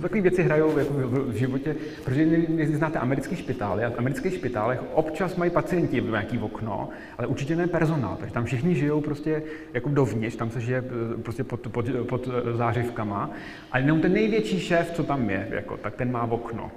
Takové 0.00 0.20
věci 0.20 0.42
hrajou 0.42 0.78
jako 0.78 0.92
v 1.26 1.34
životě, 1.34 1.76
protože 2.04 2.26
znáte 2.64 2.98
americký 2.98 3.36
špitály 3.36 3.84
a 3.84 3.90
v 3.90 3.98
amerických 3.98 4.34
špitálech 4.34 4.80
občas 4.94 5.36
mají 5.36 5.50
pacienti 5.50 6.00
nějaký 6.00 6.38
okno, 6.38 6.88
ale 7.18 7.26
určitě 7.26 7.56
ne 7.56 7.66
personál, 7.66 8.16
takže 8.20 8.34
tam 8.34 8.44
všichni 8.44 8.74
žijou 8.74 9.00
prostě 9.00 9.42
jako 9.72 9.88
dovnitř, 9.88 10.36
tam 10.36 10.50
se 10.50 10.60
žije 10.60 10.84
eh, 11.18 11.22
prostě 11.22 11.44
pod, 11.44 11.60
pod, 11.60 11.86
pod 12.08 12.28
zářivkama, 12.56 13.30
ale 13.72 13.82
jenom 13.82 14.00
ten 14.00 14.12
největší 14.12 14.60
šéf, 14.60 14.90
co 14.90 15.02
tam 15.02 15.30
je, 15.30 15.48
jako, 15.50 15.76
tak 15.76 15.94
ten 15.94 16.12
má 16.12 16.22
okno. 16.22 16.70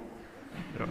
Jo. 0.80 0.86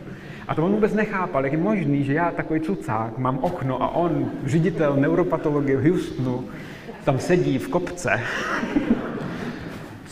A 0.48 0.56
to 0.56 0.66
on 0.66 0.72
vůbec 0.72 0.94
nechápal, 0.94 1.44
jak 1.44 1.54
je 1.54 1.60
možný, 1.60 2.04
že 2.04 2.14
já 2.14 2.32
takový 2.32 2.60
cucák 2.60 3.18
mám 3.18 3.38
okno 3.38 3.84
a 3.84 3.96
on, 3.96 4.32
ředitel 4.46 4.96
neuropatologie 4.96 5.78
v 5.78 5.90
Houstonu, 5.90 6.46
tam 7.04 7.20
sedí 7.20 7.58
v 7.58 7.68
kopce 7.68 8.20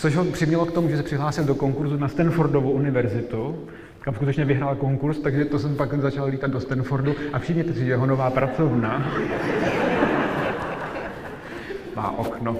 což 0.02 0.16
ho 0.16 0.26
přimělo 0.26 0.66
k 0.66 0.72
tomu, 0.72 0.89
že 0.89 0.97
se 0.97 1.04
přihlásil 1.04 1.43
do 1.43 1.56
konkurzu 1.56 1.97
na 1.97 2.08
Stanfordovu 2.08 2.72
univerzitu, 2.72 3.68
kam 3.99 4.16
skutečně 4.16 4.45
vyhrál 4.45 4.76
konkurs, 4.76 5.20
takže 5.20 5.45
to 5.45 5.60
jsem 5.60 5.76
pak 5.76 6.02
začal 6.02 6.28
lítat 6.28 6.52
do 6.52 6.60
Stanfordu 6.60 7.16
a 7.34 7.39
všimněte 7.39 7.74
si, 7.74 7.80
že 7.80 7.91
jeho 7.91 8.06
nová 8.06 8.30
pracovna 8.30 9.12
má 11.95 12.18
okno. 12.18 12.58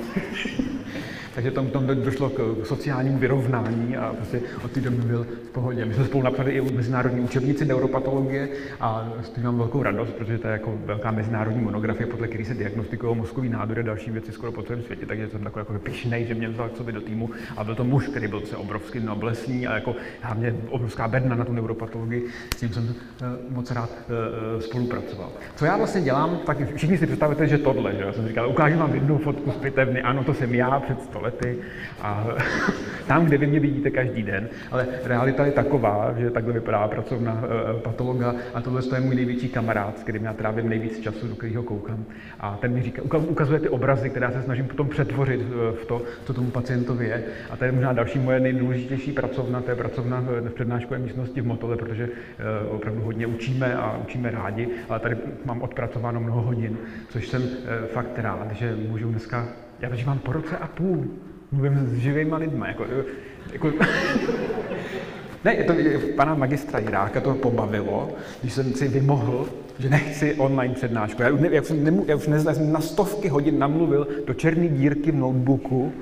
Takže 1.42 1.56
tam, 1.56 1.68
tam 1.68 1.88
došlo 1.88 2.30
k 2.30 2.56
sociálnímu 2.64 3.18
vyrovnání 3.18 3.98
a 3.98 4.14
prostě 4.14 4.42
od 4.66 4.72
té 4.72 4.82
doby 4.82 4.98
byl 4.98 5.24
v 5.24 5.50
pohodě. 5.50 5.86
My 5.86 5.94
jsme 5.94 6.06
spolu 6.06 6.24
napsali 6.24 6.52
i 6.52 6.62
mezinárodní 6.62 7.20
učebnici 7.20 7.66
neuropatologie 7.66 8.50
a 8.80 9.14
s 9.22 9.30
tím 9.30 9.44
mám 9.44 9.58
velkou 9.58 9.84
radost, 9.84 10.10
protože 10.10 10.38
to 10.38 10.48
je 10.48 10.54
jako 10.54 10.78
velká 10.86 11.12
mezinárodní 11.12 11.62
monografie, 11.62 12.08
podle 12.08 12.28
které 12.28 12.46
se 12.46 12.54
diagnostikují 12.54 13.18
mozkový 13.18 13.50
nádory 13.50 13.82
a 13.82 13.84
další 13.84 14.12
věci 14.12 14.32
skoro 14.32 14.52
po 14.52 14.64
celém 14.64 14.84
světě. 14.84 15.06
Takže 15.06 15.30
jsem 15.30 15.44
takový 15.44 15.66
jako 15.70 15.80
pišnej, 15.80 16.26
že 16.26 16.34
mě 16.34 16.50
vzal 16.50 16.70
k 16.70 16.78
sobě 16.78 16.94
do 16.94 17.02
týmu 17.02 17.30
a 17.58 17.64
byl 17.64 17.76
to 17.76 17.84
muž, 17.84 18.08
který 18.08 18.28
byl 18.28 18.42
se 18.42 18.58
obrovský 18.58 19.00
noblesní 19.00 19.68
a 19.68 19.76
jako 19.76 19.96
hlavně 20.22 20.56
obrovská 20.70 21.08
bedna 21.08 21.36
na 21.36 21.46
tu 21.46 21.54
neuropatologii. 21.54 22.28
S 22.56 22.60
tím 22.60 22.74
jsem 22.74 22.84
uh, 22.84 23.54
moc 23.56 23.72
rád 23.72 23.90
uh, 23.90 24.62
spolupracoval. 24.62 25.30
Co 25.56 25.66
já 25.66 25.78
vlastně 25.78 26.02
dělám, 26.02 26.40
tak 26.46 26.58
všichni 26.76 26.98
si 26.98 27.06
představujete, 27.06 27.48
že 27.48 27.58
tohle, 27.58 27.96
že 27.96 28.04
já 28.04 28.14
jsem 28.14 28.28
říkal, 28.28 28.50
ukážu 28.50 28.78
vám 28.80 28.94
jednu 28.94 29.18
fotku 29.18 29.52
z 29.52 29.56
pitevny, 29.56 30.02
ano, 30.02 30.24
to 30.24 30.34
jsem 30.34 30.56
já 30.56 30.80
před 30.80 31.02
100 31.04 31.22
toalety 31.32 31.58
a 32.02 32.28
tam, 33.08 33.26
kde 33.26 33.38
vy 33.38 33.48
mě 33.48 33.60
vidíte 33.60 33.90
každý 33.90 34.24
den, 34.24 34.50
ale 34.72 34.88
realita 35.04 35.46
je 35.46 35.52
taková, 35.52 36.14
že 36.18 36.30
takhle 36.30 36.54
vypadá 36.54 36.88
pracovna 36.88 37.44
eh, 37.44 37.80
patologa 37.80 38.36
a 38.54 38.62
tohle 38.62 38.82
je 38.96 39.02
můj 39.02 39.16
největší 39.16 39.50
kamarád, 39.50 40.00
s 40.00 40.04
kterým 40.04 40.26
já 40.26 40.34
trávím 40.34 40.70
nejvíc 40.70 41.00
času, 41.00 41.28
do 41.28 41.36
kterého 41.36 41.64
koukám. 41.64 42.06
A 42.40 42.58
ten 42.62 42.74
mi 42.74 42.82
říká, 42.82 43.02
ukazuje 43.18 43.60
ty 43.60 43.70
obrazy, 43.70 44.10
které 44.10 44.32
se 44.32 44.42
snažím 44.42 44.68
potom 44.68 44.90
přetvořit 44.90 45.42
eh, 45.42 45.76
v 45.84 45.86
to, 45.86 46.02
co 46.26 46.34
tomu 46.34 46.52
pacientovi 46.52 47.08
je. 47.08 47.24
A 47.50 47.58
to 47.58 47.66
je 47.66 47.72
možná 47.72 47.94
další 47.94 48.20
moje 48.20 48.40
nejdůležitější 48.40 49.12
pracovna, 49.12 49.62
to 49.62 49.70
je 49.70 49.76
pracovna 49.76 50.24
v 50.28 50.52
přednáškové 50.54 51.00
místnosti 51.00 51.42
v 51.42 51.46
Motole, 51.46 51.78
protože 51.78 52.10
opravdu 52.70 53.02
hodně 53.02 53.28
učíme 53.28 53.76
a 53.76 53.98
učíme 53.98 54.32
rádi, 54.32 54.68
ale 54.90 55.00
tady 55.00 55.18
mám 55.46 55.62
odpracováno 55.62 56.20
mnoho 56.20 56.42
hodin, 56.42 56.78
což 57.10 57.28
jsem 57.28 57.44
fakt 57.94 58.20
rád, 58.20 58.52
že 58.52 58.76
můžu 58.90 59.10
dneska, 59.10 59.48
já 59.82 59.90
mám 60.06 60.20
po 60.20 60.32
roce 60.32 60.58
a 60.58 60.68
půl, 60.68 61.06
mluvím 61.52 61.88
s 61.88 61.94
živýma 61.94 62.38
lidmi, 62.38 62.66
jako, 62.68 62.86
jako 63.54 63.72
ne, 65.46 65.56
to, 65.56 65.74
pana 66.16 66.36
magistra 66.36 66.80
Jiráka 66.80 67.22
to 67.22 67.34
pobavilo, 67.34 68.10
když 68.42 68.54
jsem 68.54 68.74
si 68.74 68.88
vymohl, 68.88 69.48
že 69.80 69.90
nechci 69.90 70.34
online 70.34 70.74
přednášku. 70.74 71.22
Já, 71.22 71.30
ne, 71.30 71.50
já, 71.52 71.62
už, 71.62 71.70
nemu, 71.70 72.06
já 72.08 72.16
už 72.16 72.28
ne, 72.28 72.40
jsem 72.40 72.72
na 72.72 72.82
stovky 72.82 73.28
hodin 73.28 73.60
namluvil 73.60 74.08
do 74.26 74.34
černé 74.34 74.68
dírky 74.68 75.12
v 75.12 75.16
notebooku. 75.16 75.94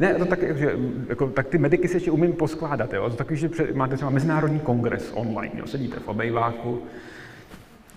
Ne, 0.00 0.14
to 0.14 0.24
tak, 0.24 0.58
že, 0.58 0.76
jako, 1.08 1.26
tak 1.26 1.46
ty 1.46 1.58
mediky 1.58 1.88
si 1.88 1.96
ještě 1.96 2.10
umím 2.10 2.32
poskládat. 2.32 2.92
Jo? 2.92 3.10
To 3.10 3.16
takový, 3.16 3.36
že 3.38 3.48
před, 3.48 3.76
máte 3.76 3.96
třeba 3.96 4.10
mezinárodní 4.10 4.60
kongres 4.60 5.12
online, 5.14 5.52
jo? 5.54 5.66
sedíte 5.66 6.00
v 6.00 6.08
obejváku, 6.08 6.82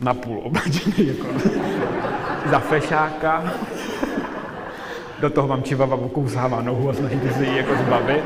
napůl 0.02 0.40
oblečený 0.44 1.08
jako 1.08 1.28
za 2.50 2.60
fešáka. 2.60 3.54
Do 5.20 5.30
toho 5.30 5.48
vám 5.48 5.64
čivava 5.64 5.96
okousává 5.96 6.62
nohu 6.62 6.90
a 6.90 6.94
snažíte 6.94 7.34
se 7.34 7.46
ji 7.46 7.58
jako 7.58 7.76
zbavit. 7.76 8.24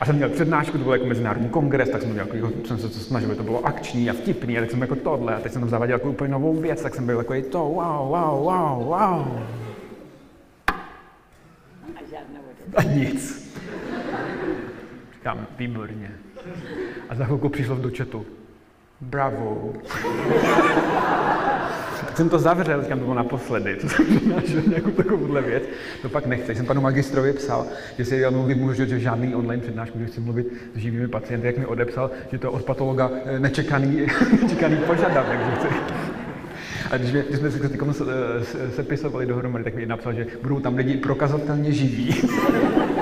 A 0.00 0.06
jsem 0.06 0.16
měl 0.16 0.28
přednášku, 0.28 0.78
to 0.78 0.84
byl 0.84 0.92
jako 0.92 1.06
mezinárodní 1.06 1.48
kongres, 1.48 1.88
tak 1.88 2.02
jsem, 2.02 2.12
měl, 2.12 2.26
jako, 2.34 2.50
jsem 2.64 2.78
se 2.78 2.88
to 2.88 2.98
snažil, 2.98 3.28
aby 3.28 3.36
to 3.36 3.42
bylo 3.42 3.66
akční 3.66 4.10
a 4.10 4.12
vtipný, 4.12 4.58
a 4.58 4.60
tak 4.60 4.70
jsem 4.70 4.80
jako 4.80 4.96
tohle, 4.96 5.34
a 5.34 5.40
teď 5.40 5.52
jsem 5.52 5.62
tam 5.62 5.68
zaváděl 5.68 5.94
jako 5.94 6.10
úplně 6.10 6.32
novou 6.32 6.54
věc, 6.54 6.82
tak 6.82 6.94
jsem 6.94 7.06
byl 7.06 7.18
jako 7.18 7.34
to, 7.50 7.58
wow, 7.58 8.08
wow, 8.08 8.44
wow, 8.44 8.84
wow. 8.84 9.26
A 12.76 12.82
nic. 12.82 13.54
Říkám, 15.14 15.46
výborně. 15.58 16.10
A 17.08 17.14
za 17.14 17.24
chvilku 17.24 17.48
přišlo 17.48 17.76
do 17.76 17.90
chatu. 17.96 18.26
Bravo. 19.10 19.72
tak 22.00 22.16
jsem 22.16 22.28
to 22.28 22.38
zavřel, 22.38 22.82
říkám, 22.82 22.98
to 22.98 23.04
bylo 23.04 23.16
naposledy, 23.16 23.76
to 23.76 23.88
jsem 23.88 24.06
přinášel 24.06 24.62
nějakou 24.66 24.90
takovouhle 24.90 25.42
věc. 25.42 25.62
To 26.02 26.08
pak 26.08 26.26
nechce. 26.26 26.54
Jsem 26.54 26.66
panu 26.66 26.80
magistrovi 26.80 27.32
psal, 27.32 27.66
že 27.98 28.04
si 28.04 28.16
já 28.16 28.30
mluvit 28.30 28.54
můžu, 28.54 28.84
že 28.84 29.00
žádný 29.00 29.34
online 29.34 29.62
přednášku, 29.62 29.98
že 29.98 30.06
chci 30.06 30.20
mluvit 30.20 30.46
s 30.74 30.78
živými 30.78 31.08
pacienty, 31.08 31.46
jak 31.46 31.58
mi 31.58 31.66
odepsal, 31.66 32.10
že 32.32 32.38
to 32.38 32.52
od 32.52 32.64
patologa 32.64 33.10
eh, 33.24 33.38
nečekaný, 33.38 34.06
nečekaný 34.42 34.76
požadavek, 34.76 35.40
že 35.40 35.56
chci. 35.56 35.68
A 36.90 36.96
když, 36.96 37.10
když 37.10 37.38
jsme 37.38 37.50
se 37.50 38.04
sepisovali 38.76 39.26
dohromady, 39.26 39.64
tak 39.64 39.74
mi 39.74 39.86
napsal, 39.86 40.12
že 40.12 40.26
budou 40.42 40.60
tam 40.60 40.76
lidi 40.76 40.96
prokazatelně 40.96 41.72
živí 41.72 42.14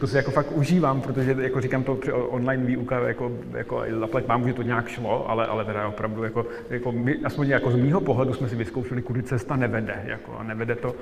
to 0.00 0.06
si 0.06 0.16
jako 0.16 0.30
fakt 0.30 0.52
užívám, 0.52 1.00
protože 1.00 1.36
jako 1.40 1.60
říkám 1.60 1.82
to 1.82 1.94
při 1.94 2.12
online 2.12 2.64
výuka, 2.64 3.00
jako, 3.00 3.32
jako 3.52 3.82
zaplať 4.00 4.26
mám, 4.26 4.48
že 4.48 4.54
to 4.54 4.62
nějak 4.62 4.88
šlo, 4.88 5.30
ale, 5.30 5.46
ale 5.46 5.64
teda 5.64 5.88
opravdu, 5.88 6.24
jako, 6.24 6.46
jako 6.70 6.92
my, 6.92 7.16
aspoň 7.24 7.48
jako 7.48 7.70
z 7.70 7.76
mýho 7.76 8.00
pohledu 8.00 8.34
jsme 8.34 8.48
si 8.48 8.56
vyzkoušeli, 8.56 9.02
kudy 9.02 9.22
cesta 9.22 9.56
nevede, 9.56 10.02
jako, 10.04 10.32
a 10.38 10.42
nevede 10.42 10.74
to 10.74 10.94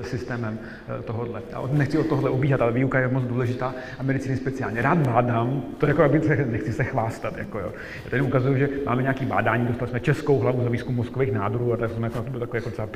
e, 0.00 0.02
systémem 0.02 0.58
e, 0.98 1.02
tohohle. 1.02 1.42
A 1.54 1.62
nechci 1.72 1.98
o 1.98 2.04
tohle 2.04 2.30
ubíhat, 2.30 2.60
ale 2.60 2.72
výuka 2.72 2.98
je 2.98 3.08
moc 3.08 3.24
důležitá 3.24 3.74
a 3.98 4.02
medicíny 4.02 4.36
speciálně. 4.36 4.82
Rád 4.82 4.98
bádám, 4.98 5.62
to 5.78 5.86
jako, 5.86 6.02
aby 6.02 6.20
se, 6.20 6.36
nechci 6.36 6.72
se 6.72 6.84
chvástat, 6.84 7.38
jako, 7.38 7.58
jo. 7.58 7.72
Já 8.04 8.10
tady 8.10 8.22
ukazuju, 8.22 8.56
že 8.56 8.68
máme 8.86 9.02
nějaký 9.02 9.24
bádání, 9.24 9.66
dostali 9.66 9.90
jsme 9.90 10.00
českou 10.00 10.38
hlavu 10.38 10.62
za 10.62 10.68
výzkum 10.68 10.94
mozkových 10.94 11.32
nádorů 11.32 11.72
a 11.72 11.76
tak 11.76 11.90
jsme 11.90 12.06
jako, 12.06 12.30
byl 12.30 12.40
takový 12.40 12.56
jako 12.56 12.70
třeba 12.70 12.88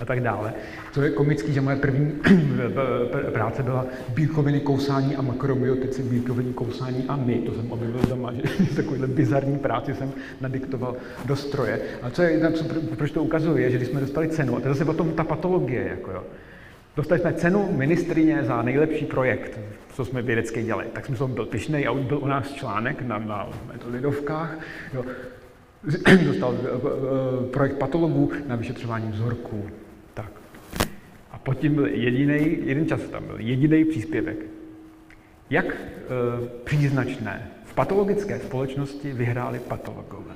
a 0.00 0.04
tak 0.04 0.20
dále. 0.20 0.52
Co 0.92 1.02
je 1.02 1.10
komický, 1.10 1.52
že 1.52 1.60
moje 1.60 1.76
první 1.76 2.12
práce 3.32 3.62
byla 3.62 3.86
bílkoviny 4.14 4.60
kousání 4.76 5.16
a 5.16 5.22
makrobiotici, 5.22 6.02
bílkoviny 6.02 6.52
kousání 6.52 7.04
a 7.08 7.16
my, 7.16 7.34
to 7.34 7.54
jsem 7.54 7.72
objevil 7.72 8.00
doma, 8.08 8.32
že 8.32 8.42
takovýhle 8.76 9.06
bizarní 9.06 9.58
práci 9.58 9.94
jsem 9.94 10.12
nadiktoval 10.40 10.96
do 11.24 11.36
stroje. 11.36 11.80
A 12.02 12.10
co 12.10 12.22
je, 12.22 12.52
proč 12.96 13.10
to 13.10 13.22
ukazuje, 13.22 13.70
že 13.70 13.76
když 13.76 13.88
jsme 13.88 14.00
dostali 14.00 14.28
cenu, 14.28 14.56
a 14.56 14.60
to 14.60 14.68
je 14.68 14.74
zase 14.74 14.84
potom 14.84 15.12
ta 15.12 15.24
patologie, 15.24 15.86
jako 15.88 16.10
jo, 16.10 16.24
Dostali 16.96 17.20
jsme 17.20 17.32
cenu 17.32 17.72
ministrině 17.72 18.42
za 18.42 18.62
nejlepší 18.62 19.04
projekt, 19.04 19.58
co 19.92 20.04
jsme 20.04 20.22
vědecky 20.22 20.62
dělali. 20.62 20.86
Tak 20.92 21.06
jsem 21.06 21.34
byl 21.34 21.46
pišnej 21.46 21.86
a 21.86 21.94
byl 21.94 22.18
u 22.18 22.26
nás 22.26 22.52
článek 22.52 23.02
na, 23.02 23.18
na 23.18 23.48
Lidovkách. 23.90 24.58
Jo. 24.94 25.04
Dostal 26.26 26.54
eh, 26.54 26.68
eh, 26.68 27.50
projekt 27.50 27.78
patologů 27.78 28.32
na 28.46 28.56
vyšetřování 28.56 29.10
vzorků. 29.10 29.70
Tak. 30.14 30.32
A 31.32 31.38
pod 31.38 31.54
tím 31.54 31.74
byl 31.74 31.86
jediný, 31.86 32.58
jeden 32.64 32.86
čas 32.86 33.00
tam 33.00 33.26
byl, 33.26 33.36
jediný 33.38 33.84
příspěvek. 33.84 34.55
Jak 35.50 35.66
e, 35.66 35.74
příznačné 36.64 37.50
v 37.64 37.74
patologické 37.74 38.38
společnosti 38.38 39.12
vyhráli 39.12 39.58
patologové. 39.58 40.34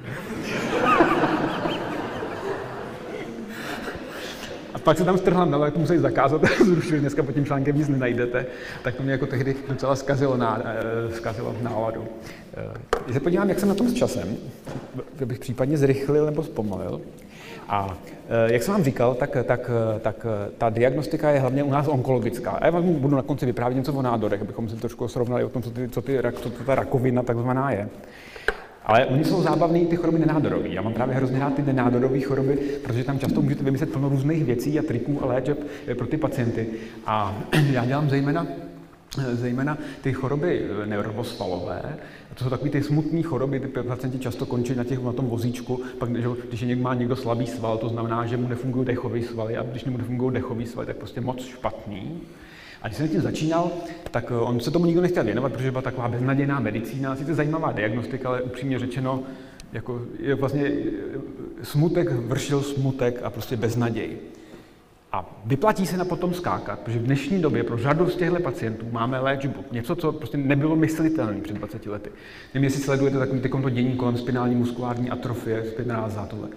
A 4.75 4.79
pak 4.79 4.99
se 4.99 5.05
tam 5.05 5.19
strhla 5.19 5.49
ale 5.53 5.71
to 5.71 5.79
museli 5.79 5.99
zakázat, 5.99 6.43
zrušili, 6.65 7.01
dneska 7.01 7.23
pod 7.23 7.33
tím 7.33 7.47
článkem 7.47 7.77
nic 7.77 7.89
nenajdete, 7.89 8.47
tak 8.83 8.95
to 8.95 9.03
mě 9.03 9.13
jako 9.13 9.27
tehdy 9.27 9.57
docela 9.69 9.97
zkazilo, 9.97 10.37
ná, 10.37 10.63
e, 10.65 11.15
zkazilo 11.15 11.57
náladu. 11.63 12.09
E, 12.57 12.79
když 13.05 13.15
se 13.15 13.21
podívám, 13.21 13.49
jak 13.49 13.61
jsem 13.61 13.69
na 13.69 13.75
tom 13.75 13.89
s 13.89 13.95
časem, 13.95 14.37
bych 15.25 15.39
případně 15.39 15.79
zrychlil 15.79 16.27
nebo 16.27 16.43
zpomalil, 16.43 17.01
a 17.71 17.99
eh, 18.29 18.53
jak 18.53 18.63
jsem 18.63 18.75
vám 18.75 18.85
říkal, 18.85 19.15
tak, 19.15 19.37
tak, 19.45 19.71
tak 20.01 20.27
ta 20.59 20.71
diagnostika 20.71 21.31
je 21.31 21.41
hlavně 21.41 21.63
u 21.63 21.71
nás 21.71 21.89
onkologická. 21.89 22.51
A 22.51 22.65
já 22.65 22.71
vám 22.71 22.95
budu 22.95 23.17
na 23.17 23.23
konci 23.23 23.47
vyprávět 23.47 23.77
něco 23.77 23.93
o 23.93 24.03
nádorech, 24.03 24.43
abychom 24.43 24.69
si 24.69 24.77
trošku 24.77 25.09
srovnali 25.09 25.45
o 25.45 25.49
tom, 25.49 25.63
co, 25.63 25.71
ty, 25.71 25.89
co, 25.89 26.03
ty, 26.03 26.19
co 26.33 26.51
ta 26.51 26.75
rakovina 26.75 27.23
takzvaná 27.23 27.71
je. 27.71 27.89
Ale 28.85 29.07
oni 29.07 29.25
jsou 29.25 29.43
zábavní 29.43 29.87
ty 29.87 29.97
choroby 29.97 30.19
nenádorové. 30.19 30.69
Já 30.69 30.83
mám 30.83 30.93
právě 30.93 31.15
hrozně 31.15 31.39
rád 31.39 31.55
ty 31.55 31.63
nenádorové 31.63 32.21
choroby, 32.21 32.57
protože 32.83 33.05
tam 33.05 33.19
často 33.19 33.43
můžete 33.43 33.65
vymyslet 33.65 33.93
plno 33.93 34.09
různých 34.09 34.45
věcí 34.45 34.79
a 34.79 34.83
triků 34.83 35.19
a 35.23 35.27
léčeb 35.27 35.59
eh, 35.87 35.95
pro 35.95 36.07
ty 36.07 36.17
pacienty. 36.17 36.67
A 37.07 37.43
já 37.73 37.85
dělám 37.85 38.11
zejména 38.11 38.47
zejména 39.19 39.79
ty 40.01 40.13
choroby 40.13 40.63
eh, 40.83 40.87
nervosvalové, 40.87 41.97
to 42.35 42.45
jsou 42.45 42.51
takové 42.51 42.71
ty 42.71 42.83
smutné 42.83 43.23
choroby, 43.23 43.61
ty 43.61 43.69
pacienti 43.69 44.19
často 44.19 44.47
končí 44.47 44.75
na, 44.75 44.85
těch, 44.85 45.03
na 45.03 45.13
tom 45.13 45.27
vozíčku, 45.27 45.81
pak 45.99 46.17
že, 46.17 46.29
když 46.49 46.61
je 46.61 46.77
má 46.77 46.95
někdo 46.95 47.17
slabý 47.17 47.47
sval, 47.47 47.79
to 47.79 47.89
znamená, 47.89 48.27
že 48.27 48.37
mu 48.37 48.49
nefungují 48.49 48.87
dechové 48.87 49.23
svaly 49.23 49.57
a 49.57 49.63
když 49.63 49.85
mu 49.85 49.97
nefungují 49.97 50.35
dechové 50.35 50.67
svaly, 50.67 50.87
tak 50.87 50.97
prostě 50.97 51.21
moc 51.21 51.45
špatný. 51.45 52.21
A 52.83 52.89
když 52.89 52.99
jsem 52.99 53.09
tím 53.09 53.21
začínal, 53.21 53.71
tak 54.11 54.31
eh, 54.31 54.35
on 54.35 54.61
se 54.61 54.71
tomu 54.71 54.87
nikdo 54.87 55.03
nechtěl 55.03 55.25
věnovat, 55.25 55.53
protože 55.53 55.71
byla 55.71 55.83
taková 55.83 56.09
beznadějná 56.09 56.61
medicína, 56.61 57.17
sice 57.17 57.35
zajímavá 57.35 57.73
diagnostika, 57.73 58.29
ale 58.29 58.43
upřímně 58.43 58.79
řečeno, 58.79 59.23
jako 59.73 60.03
je 60.19 60.35
vlastně 60.35 60.63
eh, 60.63 61.19
smutek 61.63 62.13
vršil 62.13 62.63
smutek 62.63 63.21
a 63.23 63.31
prostě 63.31 63.57
beznaděj. 63.57 64.17
A 65.13 65.41
vyplatí 65.45 65.87
se 65.87 65.97
na 65.97 66.05
potom 66.05 66.35
skákat, 66.35 66.79
protože 66.79 66.99
v 66.99 67.03
dnešní 67.03 67.43
době 67.43 67.65
pro 67.65 67.79
řadu 67.79 68.09
z 68.09 68.17
těchto 68.17 68.41
pacientů 68.41 68.87
máme 68.93 69.21
léčbu. 69.21 69.65
Něco, 69.73 69.97
co 69.97 70.13
prostě 70.13 70.37
nebylo 70.37 70.77
myslitelné 70.77 71.41
před 71.41 71.57
20 71.57 71.87
lety. 71.87 72.11
Nevím, 72.55 72.65
jestli 72.65 72.83
sledujete 72.83 73.19
takový 73.19 73.41
to 73.41 73.71
dění 73.71 73.97
kolem 73.97 74.17
spinální 74.17 74.55
muskulární 74.55 75.11
atrofie, 75.11 75.65
spinráza, 75.65 76.27
tohle. 76.27 76.49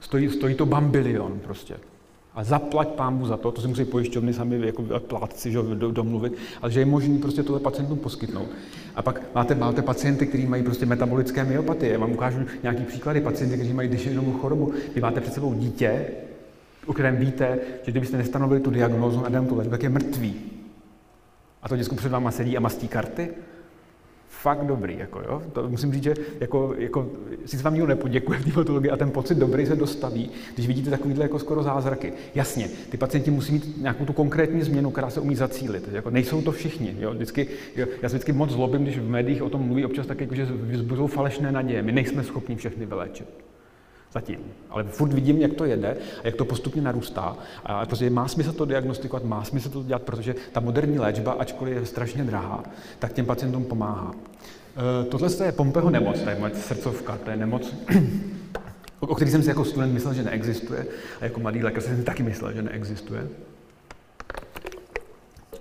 Stojí, 0.00 0.30
stojí 0.30 0.54
to 0.54 0.66
bambilion 0.66 1.40
prostě. 1.44 1.74
A 2.34 2.44
zaplať 2.44 2.88
pámbu 2.88 3.26
za 3.26 3.36
to, 3.36 3.52
to 3.52 3.60
si 3.60 3.68
musí 3.68 3.84
pojišťovny 3.84 4.32
sami 4.32 4.66
jako 4.66 4.82
plátci 4.82 5.52
že, 5.52 5.58
domluvit, 5.90 6.32
ale 6.62 6.70
že 6.70 6.80
je 6.80 6.86
možné 6.86 7.18
prostě 7.18 7.42
tohle 7.42 7.60
pacientům 7.60 7.98
poskytnout. 7.98 8.48
A 8.94 9.02
pak 9.02 9.20
máte, 9.34 9.54
máte 9.54 9.82
pacienty, 9.82 10.26
kteří 10.26 10.46
mají 10.46 10.62
prostě 10.62 10.86
metabolické 10.86 11.44
myopatie. 11.44 11.92
Já 11.92 11.98
vám 11.98 12.12
ukážu 12.12 12.38
nějaký 12.62 12.82
příklady 12.82 13.20
pacienty, 13.20 13.56
kteří 13.56 13.72
mají 13.72 13.88
dyšenovou 13.88 14.32
chorobu. 14.32 14.72
Vy 14.94 15.00
máte 15.00 15.20
před 15.20 15.34
sebou 15.34 15.54
dítě, 15.54 16.06
o 16.86 16.92
kterém 16.92 17.16
víte, 17.16 17.58
že 17.82 17.90
kdybyste 17.90 18.16
nestanovili 18.16 18.60
tu 18.60 18.70
diagnózu 18.70 19.24
a 19.24 19.28
dám 19.28 19.46
tu 19.46 19.56
léčbu, 19.56 19.70
tak 19.70 19.82
je 19.82 19.88
mrtvý. 19.88 20.34
A 21.62 21.68
to 21.68 21.76
děcko 21.76 21.94
před 21.94 22.12
váma 22.12 22.30
sedí 22.30 22.56
a 22.56 22.60
mastí 22.60 22.88
karty? 22.88 23.28
Fakt 24.28 24.66
dobrý, 24.66 24.98
jako 24.98 25.20
jo. 25.20 25.42
To 25.52 25.68
musím 25.68 25.92
říct, 25.92 26.02
že 26.02 26.14
jako, 26.40 26.74
jako 26.78 27.10
si 27.46 27.56
s 27.56 27.62
vám 27.62 27.74
nikdo 27.74 27.86
nepoděkuje 27.86 28.38
v 28.38 28.54
patologii 28.54 28.90
a 28.90 28.96
ten 28.96 29.10
pocit 29.10 29.34
dobrý 29.34 29.66
se 29.66 29.76
dostaví, 29.76 30.30
když 30.54 30.66
vidíte 30.66 30.90
takovýhle 30.90 31.24
jako 31.24 31.38
skoro 31.38 31.62
zázraky. 31.62 32.12
Jasně, 32.34 32.68
ty 32.90 32.96
pacienti 32.96 33.30
musí 33.30 33.52
mít 33.52 33.82
nějakou 33.82 34.04
tu 34.04 34.12
konkrétní 34.12 34.62
změnu, 34.62 34.90
která 34.90 35.10
se 35.10 35.20
umí 35.20 35.36
zacílit. 35.36 35.88
Jako 35.92 36.10
nejsou 36.10 36.42
to 36.42 36.52
všichni. 36.52 36.96
Jo. 37.00 37.10
Vždycky, 37.14 37.48
jo, 37.76 37.86
já 38.02 38.08
se 38.08 38.16
vždycky 38.16 38.32
moc 38.32 38.50
zlobím, 38.50 38.82
když 38.82 38.98
v 38.98 39.10
médiích 39.10 39.42
o 39.42 39.50
tom 39.50 39.62
mluví 39.62 39.84
občas 39.84 40.06
tak, 40.06 40.20
jako, 40.20 40.34
že 40.34 40.44
vzbuzují 40.44 41.08
falešné 41.08 41.52
naděje. 41.52 41.82
My 41.82 41.92
nejsme 41.92 42.24
schopni 42.24 42.56
všechny 42.56 42.86
vyléčit. 42.86 43.51
Zatím. 44.12 44.38
Ale 44.70 44.84
furt 44.84 45.12
vidím, 45.12 45.40
jak 45.40 45.52
to 45.52 45.64
jede 45.64 45.96
a 46.22 46.26
jak 46.26 46.36
to 46.36 46.44
postupně 46.44 46.82
narůstá. 46.82 47.36
A 47.64 47.86
prostě 47.86 48.10
má 48.10 48.28
smysl 48.28 48.52
to 48.52 48.64
diagnostikovat, 48.64 49.24
má 49.24 49.44
smysl 49.44 49.68
to 49.68 49.82
dělat, 49.82 50.02
protože 50.02 50.34
ta 50.52 50.60
moderní 50.60 50.98
léčba, 50.98 51.32
ačkoliv 51.32 51.74
je 51.74 51.86
strašně 51.86 52.24
drahá, 52.24 52.64
tak 52.98 53.12
těm 53.12 53.26
pacientům 53.26 53.64
pomáhá. 53.64 54.14
E, 55.00 55.04
tohle 55.04 55.28
je 55.44 55.52
Pompeho 55.52 55.90
nemoc, 55.90 56.20
to 56.20 56.30
je 56.30 56.36
moje 56.38 56.54
srdcovka, 56.54 57.18
to 57.24 57.30
je 57.30 57.36
nemoc, 57.36 57.74
o 59.00 59.14
který 59.14 59.30
jsem 59.30 59.42
si 59.42 59.48
jako 59.48 59.64
student 59.64 59.92
myslel, 59.92 60.14
že 60.14 60.22
neexistuje. 60.22 60.86
A 61.20 61.24
jako 61.24 61.40
mladý 61.40 61.62
lékař 61.64 61.84
jsem 61.84 61.96
si 61.96 62.02
taky 62.02 62.22
myslel, 62.22 62.52
že 62.52 62.62
neexistuje. 62.62 63.28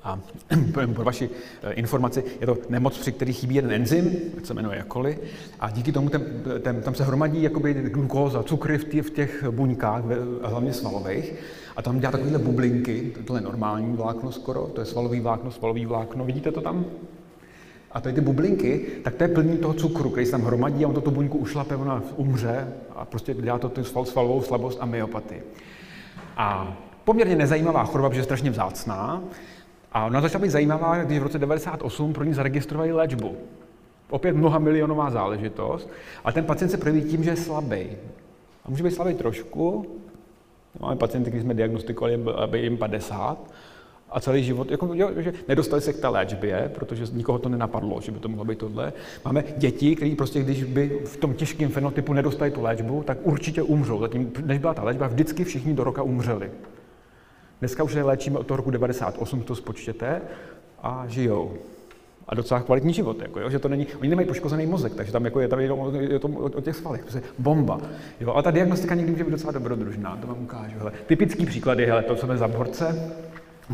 A 0.04 0.20
pro 0.93 1.04
vaši 1.04 1.30
eh, 1.64 1.74
informaci, 1.74 2.24
je 2.41 2.47
to 2.47 2.58
nemoc, 2.70 2.97
při 2.97 3.12
které 3.12 3.34
chybí 3.34 3.56
jeden 3.56 3.72
enzym, 3.72 4.18
jak 4.36 4.45
se 4.45 4.54
jmenuje 4.54 4.78
jakkoliv, 4.78 5.20
a 5.60 5.70
díky 5.70 5.91
tomu 5.91 6.10
ten, 6.10 6.24
ten, 6.62 6.82
tam 6.82 6.95
se 6.95 7.04
hromadí 7.04 7.43
jakoby 7.43 7.74
glukóza, 7.74 8.43
cukry 8.43 8.78
v 8.78 8.84
těch, 8.86 9.06
v 9.06 9.10
těch 9.10 9.45
buňkách, 9.52 10.04
hlavně 10.43 10.74
svalových, 10.74 11.34
a 11.76 11.82
tam 11.82 11.99
dělá 11.99 12.12
takovéhle 12.12 12.39
bublinky, 12.39 13.14
tohle 13.26 13.39
je 13.39 13.43
normální 13.43 13.95
vlákno 13.95 14.32
skoro, 14.32 14.68
to 14.68 14.82
je 14.82 14.86
svalový 14.86 15.20
vlákno, 15.20 15.52
svalový 15.52 15.86
vlákno, 15.86 16.26
vidíte 16.26 16.52
to 16.52 16.62
tam? 16.62 16.86
A 17.91 18.02
tady 18.02 18.16
ty 18.16 18.22
bublinky, 18.22 18.86
tak 19.04 19.16
to 19.16 19.24
je 19.24 19.28
plný 19.28 19.58
toho 19.58 19.74
cukru, 19.74 20.10
který 20.10 20.26
se 20.26 20.32
tam 20.32 20.41
hromadí 20.41 20.86
a 20.86 20.88
on 20.88 20.93
to 20.93 21.02
tu 21.02 21.12
buňku 21.12 21.38
ušlape, 21.38 21.76
ona 21.76 22.04
umře 22.16 22.68
a 22.95 23.06
prostě 23.06 23.34
dělá 23.34 23.58
to 23.58 23.70
tu 23.70 23.84
svalovou 23.84 24.41
slabost 24.41 24.78
a 24.82 24.86
myopatii. 24.86 25.43
A 26.38 26.78
poměrně 27.04 27.36
nezajímavá 27.36 27.84
choroba, 27.86 28.10
protože 28.10 28.20
je 28.20 28.24
strašně 28.24 28.49
vzácná. 28.49 29.24
A 29.92 30.06
ona 30.06 30.22
začala 30.22 30.42
být 30.42 30.50
zajímavá, 30.50 31.04
když 31.04 31.20
v 31.20 31.24
roce 31.24 31.39
98 31.39 32.14
pro 32.14 32.24
ní 32.24 32.34
zaregistrovali 32.34 32.92
léčbu. 32.92 33.38
Opět 34.10 34.36
mnoha 34.36 34.60
milionová 34.60 35.12
záležitost. 35.12 35.89
A 36.24 36.32
ten 36.32 36.46
pacient 36.46 36.70
se 36.70 36.78
projeví 36.78 37.02
tím, 37.02 37.24
že 37.24 37.30
je 37.30 37.36
slabý. 37.36 37.88
A 38.66 38.70
může 38.70 38.84
být 38.84 38.92
slabý 38.92 39.14
trošku. 39.14 39.86
Máme 40.80 40.96
pacienty, 40.96 41.30
když 41.30 41.42
jsme 41.42 41.54
diagnostikovali, 41.54 42.20
aby 42.36 42.60
jim 42.60 42.78
50 42.78 43.38
a 44.10 44.20
celý 44.20 44.44
život, 44.44 44.72
jako, 44.72 44.89
jo, 44.94 45.10
že 45.18 45.34
nedostali 45.48 45.82
se 45.82 45.94
k 45.94 46.00
té 46.00 46.08
léčbě, 46.08 46.72
protože 46.76 47.06
nikoho 47.14 47.39
to 47.39 47.50
nenapadlo, 47.50 48.02
že 48.02 48.12
by 48.12 48.20
to 48.20 48.30
mohlo 48.30 48.46
být 48.46 48.58
tohle. 48.58 48.94
Máme 49.26 49.44
děti, 49.58 49.96
které 49.96 50.16
prostě, 50.18 50.44
když 50.44 50.64
by 50.64 51.00
v 51.06 51.18
tom 51.18 51.34
těžkém 51.34 51.70
fenotypu 51.70 52.14
nedostali 52.14 52.52
tu 52.52 52.62
léčbu, 52.62 53.04
tak 53.04 53.18
určitě 53.24 53.62
umřou. 53.62 54.00
Zatím, 54.00 54.32
než 54.46 54.60
byla 54.60 54.74
ta 54.74 54.84
léčba, 54.84 55.08
vždycky 55.08 55.44
všichni 55.44 55.74
do 55.74 55.84
roka 55.84 56.04
umřeli. 56.04 56.52
Dneska 57.62 57.84
už 57.84 57.93
je 57.93 58.03
léčíme 58.03 58.39
od 58.39 58.47
toho 58.47 58.57
roku 58.57 58.72
98, 58.72 59.41
to 59.41 59.55
spočtěte, 59.55 60.22
a 60.84 61.05
žijou. 61.07 61.53
A 62.28 62.36
docela 62.36 62.59
kvalitní 62.59 62.93
život, 62.93 63.22
jako, 63.22 63.39
jo, 63.39 63.49
že 63.49 63.59
to 63.59 63.70
není, 63.70 63.88
oni 63.99 64.09
nemají 64.09 64.28
poškozený 64.28 64.66
mozek, 64.66 64.95
takže 64.95 65.12
tam 65.12 65.26
jako 65.26 65.39
je, 65.39 65.47
tam 65.47 65.59
jenom 65.59 65.95
je 65.95 66.20
to 66.20 66.28
o, 66.28 66.43
o 66.43 66.62
těch 66.62 66.76
svalech, 66.76 67.01
prostě 67.01 67.22
bomba. 67.39 67.82
Jo, 68.20 68.32
ale 68.34 68.43
ta 68.43 68.51
diagnostika 68.51 68.95
někdy 68.95 69.12
může 69.12 69.24
být 69.24 69.32
docela 69.32 69.51
dobrodružná, 69.51 70.18
to 70.22 70.28
vám 70.28 70.43
ukážu. 70.43 70.80
Hele. 70.80 70.91
Typický 71.05 71.45
příklad 71.45 71.80
je, 71.80 71.88
hele, 71.88 72.03
to, 72.03 72.16
co 72.16 72.38
za 72.38 72.47
borce, 72.47 73.12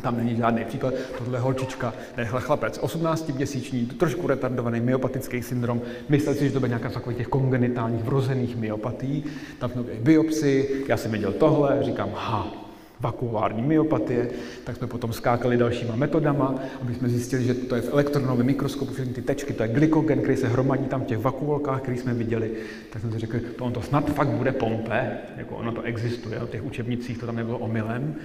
tam 0.02 0.18
není 0.18 0.36
žádný 0.36 0.66
příklad. 0.66 0.94
Tohle 1.18 1.40
holčička, 1.40 1.94
tenhle 2.16 2.42
chlapec, 2.42 2.80
18-měsíční, 2.80 3.86
trošku 3.86 4.28
retardovaný 4.28 4.80
myopatický 4.80 5.42
syndrom. 5.42 5.82
Myslel 6.10 6.36
si, 6.36 6.48
že 6.48 6.54
to 6.54 6.60
bude 6.60 6.70
nějaká 6.70 6.90
takový 6.90 7.16
těch 7.16 7.28
kongenitálních 7.28 8.04
vrozených 8.04 8.58
myopatí. 8.58 9.26
Tam 9.60 9.70
jsme 9.70 9.84
biopsy, 9.84 10.70
já 10.88 10.98
jsem 10.98 11.12
viděl 11.12 11.34
tohle, 11.34 11.84
říkám, 11.84 12.10
ha, 12.14 12.67
vakuolární 13.00 13.62
myopatie, 13.62 14.30
tak 14.64 14.76
jsme 14.76 14.88
potom 14.88 15.14
skákali 15.14 15.58
dalšíma 15.58 15.96
metodama, 15.96 16.56
aby 16.82 16.96
jsme 16.96 17.10
zjistili, 17.10 17.44
že 17.44 17.54
to 17.54 17.76
je 17.76 17.82
v 17.82 17.94
elektronovém 17.94 18.46
mikroskopu, 18.46 18.94
všechny 18.94 19.14
ty 19.14 19.22
tečky, 19.22 19.54
to 19.54 19.64
je 19.64 19.70
glykogen, 19.70 20.22
který 20.22 20.38
se 20.38 20.48
hromadí 20.48 20.86
tam 20.86 21.02
v 21.02 21.06
těch 21.06 21.18
vakuolkách, 21.18 21.82
který 21.82 21.98
jsme 21.98 22.14
viděli. 22.14 22.52
Tak 22.90 23.02
jsme 23.02 23.12
si 23.12 23.20
řekli, 23.20 23.40
to 23.40 23.66
on 23.66 23.74
to 23.74 23.82
snad 23.82 24.10
fakt 24.10 24.28
bude 24.28 24.52
pompe, 24.52 25.18
jako 25.38 25.56
ono 25.56 25.72
to 25.72 25.82
existuje, 25.82 26.40
v 26.40 26.50
těch 26.50 26.64
učebnicích 26.64 27.18
to 27.18 27.26
tam 27.26 27.36
nebylo 27.36 27.58
omylem. 27.58 28.16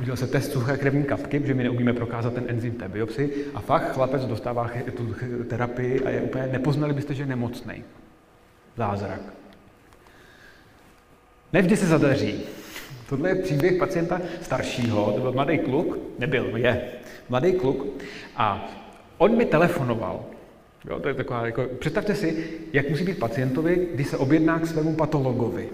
Udělal 0.00 0.16
se 0.16 0.26
test 0.26 0.52
suché 0.52 0.76
krevní 0.76 1.04
kapky, 1.04 1.40
protože 1.40 1.54
my 1.54 1.62
neumíme 1.62 1.92
prokázat 1.92 2.34
ten 2.34 2.44
enzym 2.48 2.72
té 2.72 2.88
biopsy 2.88 3.30
a 3.54 3.60
fakt 3.60 3.92
chlapec 3.92 4.24
dostává 4.24 4.70
tu 4.96 5.14
terapii 5.48 6.04
a 6.04 6.10
je 6.10 6.20
úplně, 6.20 6.48
nepoznali 6.52 6.94
byste, 6.94 7.14
že 7.14 7.22
je 7.22 7.26
nemocný. 7.26 7.84
Zázrak. 8.76 9.20
Nevždy 11.52 11.76
se 11.76 11.86
zadaří. 11.86 12.34
Tohle 13.10 13.28
je 13.28 13.34
příběh 13.34 13.78
pacienta 13.78 14.20
staršího, 14.42 15.12
to 15.12 15.20
byl 15.20 15.32
mladý 15.32 15.58
kluk, 15.58 15.98
nebyl, 16.18 16.56
je, 16.56 16.82
mladý 17.28 17.52
kluk 17.52 17.86
a 18.36 18.70
on 19.18 19.36
mi 19.36 19.44
telefonoval. 19.44 20.20
Jo, 20.90 21.00
to 21.00 21.08
je 21.08 21.14
taková, 21.14 21.46
jako, 21.46 21.62
představte 21.78 22.14
si, 22.14 22.44
jak 22.72 22.90
musí 22.90 23.04
být 23.04 23.18
pacientovi, 23.18 23.88
když 23.94 24.08
se 24.08 24.16
objedná 24.16 24.58
k 24.58 24.66
svému 24.66 24.94
patologovi. 24.94 25.68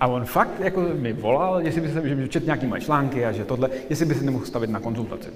A 0.00 0.06
on 0.06 0.24
fakt 0.24 0.60
jako 0.60 0.80
mi 0.80 1.12
volal, 1.12 1.60
jestli 1.60 1.80
by 1.80 1.88
se, 1.88 2.08
že 2.08 2.28
čet 2.28 2.44
nějaký 2.44 2.66
moje 2.66 2.80
články 2.80 3.24
a 3.24 3.32
že 3.32 3.44
tohle, 3.44 3.70
jestli 3.90 4.06
by 4.06 4.14
se 4.14 4.24
nemohl 4.24 4.44
stavit 4.44 4.70
na 4.70 4.80
konzultaci. 4.80 5.28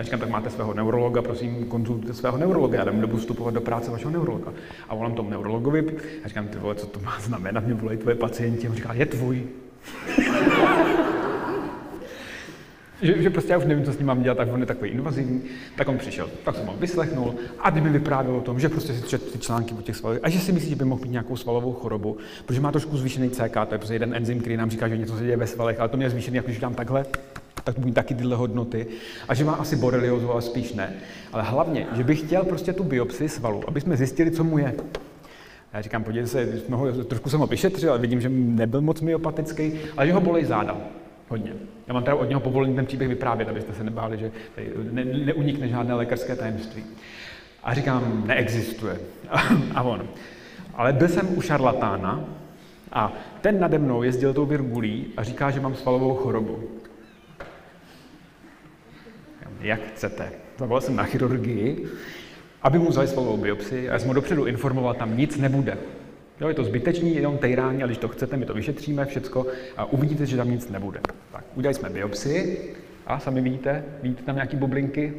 Já 0.00 0.04
říkám, 0.04 0.20
tak 0.20 0.28
máte 0.28 0.50
svého 0.50 0.74
neurologa, 0.74 1.22
prosím, 1.22 1.64
konzultujte 1.64 2.14
svého 2.14 2.38
neurologa, 2.38 2.78
já 2.78 2.84
nebudu 2.84 3.16
vstupovat 3.16 3.54
do 3.54 3.60
práce 3.60 3.90
vašeho 3.90 4.10
neurologa. 4.10 4.52
A 4.88 4.94
volám 4.94 5.14
tomu 5.14 5.30
neurologovi 5.30 5.86
a 6.24 6.28
říkám, 6.28 6.48
ty 6.48 6.58
vole, 6.58 6.74
co 6.74 6.86
to 6.86 7.00
má 7.00 7.16
znamenat, 7.20 7.64
mě 7.64 7.74
volají 7.74 7.98
tvoje 7.98 8.16
pacienti. 8.16 8.66
A 8.66 8.70
on 8.70 8.76
říká, 8.76 8.92
je 8.92 9.06
tvůj. 9.06 9.42
že, 13.02 13.22
že 13.22 13.30
prostě 13.30 13.52
já 13.52 13.58
už 13.58 13.64
nevím, 13.64 13.84
co 13.84 13.92
s 13.92 13.98
ním 13.98 14.06
mám 14.06 14.22
dělat, 14.22 14.38
tak 14.38 14.48
on 14.52 14.60
je 14.60 14.66
takový 14.66 14.90
invazivní, 14.90 15.42
tak 15.76 15.88
on 15.88 15.98
přišel, 15.98 16.30
tak 16.44 16.56
jsem 16.56 16.66
ho 16.66 16.76
vyslechnul 16.76 17.34
a 17.58 17.70
kdyby 17.70 17.90
mi 17.90 17.98
vyprávěl 17.98 18.36
o 18.36 18.40
tom, 18.40 18.60
že 18.60 18.68
prostě 18.68 18.92
si 18.92 19.18
ty 19.18 19.38
články 19.38 19.74
o 19.74 19.82
těch 19.82 19.96
svalech 19.96 20.20
a 20.22 20.28
že 20.28 20.38
si 20.38 20.52
myslí, 20.52 20.70
že 20.70 20.76
by 20.76 20.84
mohl 20.84 21.02
mít 21.02 21.10
nějakou 21.10 21.36
svalovou 21.36 21.72
chorobu, 21.72 22.16
protože 22.46 22.60
má 22.60 22.72
trošku 22.72 22.96
zvýšený 22.96 23.30
CK, 23.30 23.54
to 23.68 23.74
je 23.74 23.78
prostě 23.78 23.94
jeden 23.94 24.14
enzym, 24.14 24.40
který 24.40 24.56
nám 24.56 24.70
říká, 24.70 24.88
že 24.88 24.96
něco 24.96 25.16
se 25.16 25.24
děje 25.24 25.36
ve 25.36 25.46
svalech, 25.46 25.80
ale 25.80 25.88
to 25.88 25.96
mě 25.96 26.10
zvýšený, 26.10 26.36
jako 26.36 26.48
když 26.48 26.60
dám 26.60 26.74
takhle, 26.74 27.04
tak 27.64 27.78
budu 27.78 27.92
taky 27.92 28.14
tyhle 28.14 28.36
hodnoty 28.36 28.86
a 29.28 29.34
že 29.34 29.44
má 29.44 29.52
asi 29.52 29.76
boreliozu, 29.76 30.32
ale 30.32 30.42
spíš 30.42 30.72
ne. 30.72 30.92
Ale 31.32 31.42
hlavně, 31.42 31.86
že 31.92 32.04
bych 32.04 32.20
chtěl 32.20 32.44
prostě 32.44 32.72
tu 32.72 32.84
biopsi 32.84 33.28
svalu, 33.28 33.62
aby 33.66 33.80
jsme 33.80 33.96
zjistili, 33.96 34.30
co 34.30 34.44
mu 34.44 34.58
je. 34.58 34.74
Já 35.72 35.80
říkám, 35.80 36.04
podívejte 36.04 36.30
se, 36.30 36.46
trošku 37.04 37.30
jsem 37.30 37.40
ho 37.40 37.46
vyšetřil, 37.46 37.90
ale 37.90 37.98
vidím, 37.98 38.20
že 38.20 38.28
nebyl 38.28 38.80
moc 38.80 39.00
myopatický, 39.00 39.72
ale 39.96 40.06
že 40.06 40.12
ho 40.12 40.20
bolej 40.20 40.44
záda. 40.44 40.76
Hodně. 41.28 41.52
Já 41.86 41.94
mám 41.94 42.02
teda 42.02 42.16
od 42.16 42.28
něho 42.28 42.40
povolení 42.40 42.76
ten 42.76 42.86
příběh 42.86 43.08
vyprávět, 43.08 43.48
abyste 43.48 43.72
se 43.72 43.84
nebáli, 43.84 44.18
že 44.18 44.30
ne, 44.90 45.04
neunikne 45.04 45.68
žádné 45.68 45.94
lékařské 45.94 46.36
tajemství. 46.36 46.84
A 47.62 47.74
říkám, 47.74 48.22
neexistuje. 48.26 48.96
a 49.74 49.82
on. 49.82 50.08
Ale 50.74 50.92
byl 50.92 51.08
jsem 51.08 51.38
u 51.38 51.40
šarlatána 51.40 52.24
a 52.92 53.12
ten 53.40 53.60
nade 53.60 53.78
mnou 53.78 54.02
jezdil 54.02 54.34
tou 54.34 54.46
virgulí 54.46 55.06
a 55.16 55.22
říká, 55.22 55.50
že 55.50 55.60
mám 55.60 55.74
svalovou 55.74 56.14
chorobu. 56.14 56.58
Jak 59.60 59.80
chcete. 59.80 60.32
Zavolal 60.58 60.80
jsem 60.80 60.96
na 60.96 61.04
chirurgii, 61.04 61.86
aby 62.62 62.78
mu 62.78 62.88
vzali 62.88 63.08
svalovou 63.08 63.36
biopsi 63.36 63.88
a 63.88 63.92
já 63.92 63.98
jsem 63.98 64.08
ho 64.08 64.14
dopředu 64.14 64.46
informoval, 64.46 64.94
tam 64.94 65.18
nic 65.18 65.36
nebude. 65.36 65.78
Jo, 66.40 66.48
je 66.48 66.54
to 66.54 66.64
zbytečný, 66.64 67.16
jenom 67.16 67.38
tejrání, 67.38 67.82
ale 67.82 67.88
když 67.88 67.98
to 67.98 68.08
chcete, 68.08 68.36
my 68.36 68.46
to 68.46 68.54
vyšetříme, 68.54 69.06
všecko 69.06 69.46
a 69.76 69.84
uvidíte, 69.84 70.26
že 70.26 70.36
tam 70.36 70.50
nic 70.50 70.68
nebude. 70.68 71.00
Tak, 71.32 71.44
udělali 71.54 71.74
jsme 71.74 71.90
biopsi 71.90 72.58
a 73.06 73.18
sami 73.18 73.40
vidíte, 73.40 73.84
vidíte 74.02 74.22
tam 74.22 74.34
nějaký 74.34 74.56
bublinky? 74.56 75.14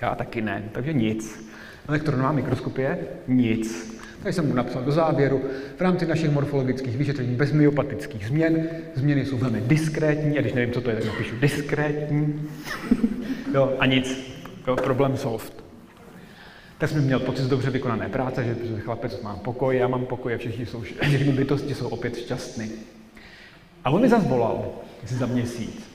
Já 0.00 0.14
taky 0.14 0.40
ne, 0.40 0.68
takže 0.72 0.92
nic. 0.92 1.50
Elektronová 1.88 2.32
mikroskopie? 2.32 2.98
Nic. 3.28 3.99
Takže 4.22 4.36
jsem 4.36 4.48
mu 4.48 4.54
napsal 4.54 4.82
do 4.82 4.92
závěru, 4.92 5.42
v 5.76 5.80
rámci 5.80 6.06
našich 6.06 6.30
morfologických 6.30 6.96
vyšetření 6.96 7.36
bez 7.36 7.52
myopatických 7.52 8.26
změn, 8.26 8.68
změny 8.94 9.26
jsou 9.26 9.36
velmi 9.36 9.60
diskrétní, 9.60 10.38
a 10.38 10.40
když 10.40 10.52
nevím, 10.52 10.74
co 10.74 10.80
to 10.80 10.90
je, 10.90 10.96
tak 10.96 11.04
napíšu 11.04 11.36
diskrétní. 11.40 12.48
jo, 13.54 13.76
a 13.78 13.86
nic. 13.86 14.34
Jo, 14.66 14.76
problém 14.76 15.16
solved 15.16 15.60
tak 16.80 16.90
jsem 16.90 17.04
měl 17.04 17.20
pocit 17.20 17.42
z 17.42 17.48
dobře 17.48 17.70
vykonané 17.70 18.08
práce, 18.08 18.44
že, 18.44 18.56
že 18.62 18.80
chlapec 18.80 19.22
má 19.22 19.36
pokoj, 19.36 19.76
já 19.76 19.88
mám 19.88 20.06
pokoj 20.06 20.34
a 20.34 20.38
všichni, 20.38 20.66
jsou, 20.66 20.80
všechny 20.80 21.32
bytosti 21.32 21.74
jsou 21.74 21.88
opět 21.88 22.16
šťastní. 22.16 22.70
A 23.84 23.90
on 23.90 24.00
mi 24.00 24.08
zase 24.08 24.28
volal, 24.28 24.72
za 25.04 25.26
měsíc, 25.26 25.90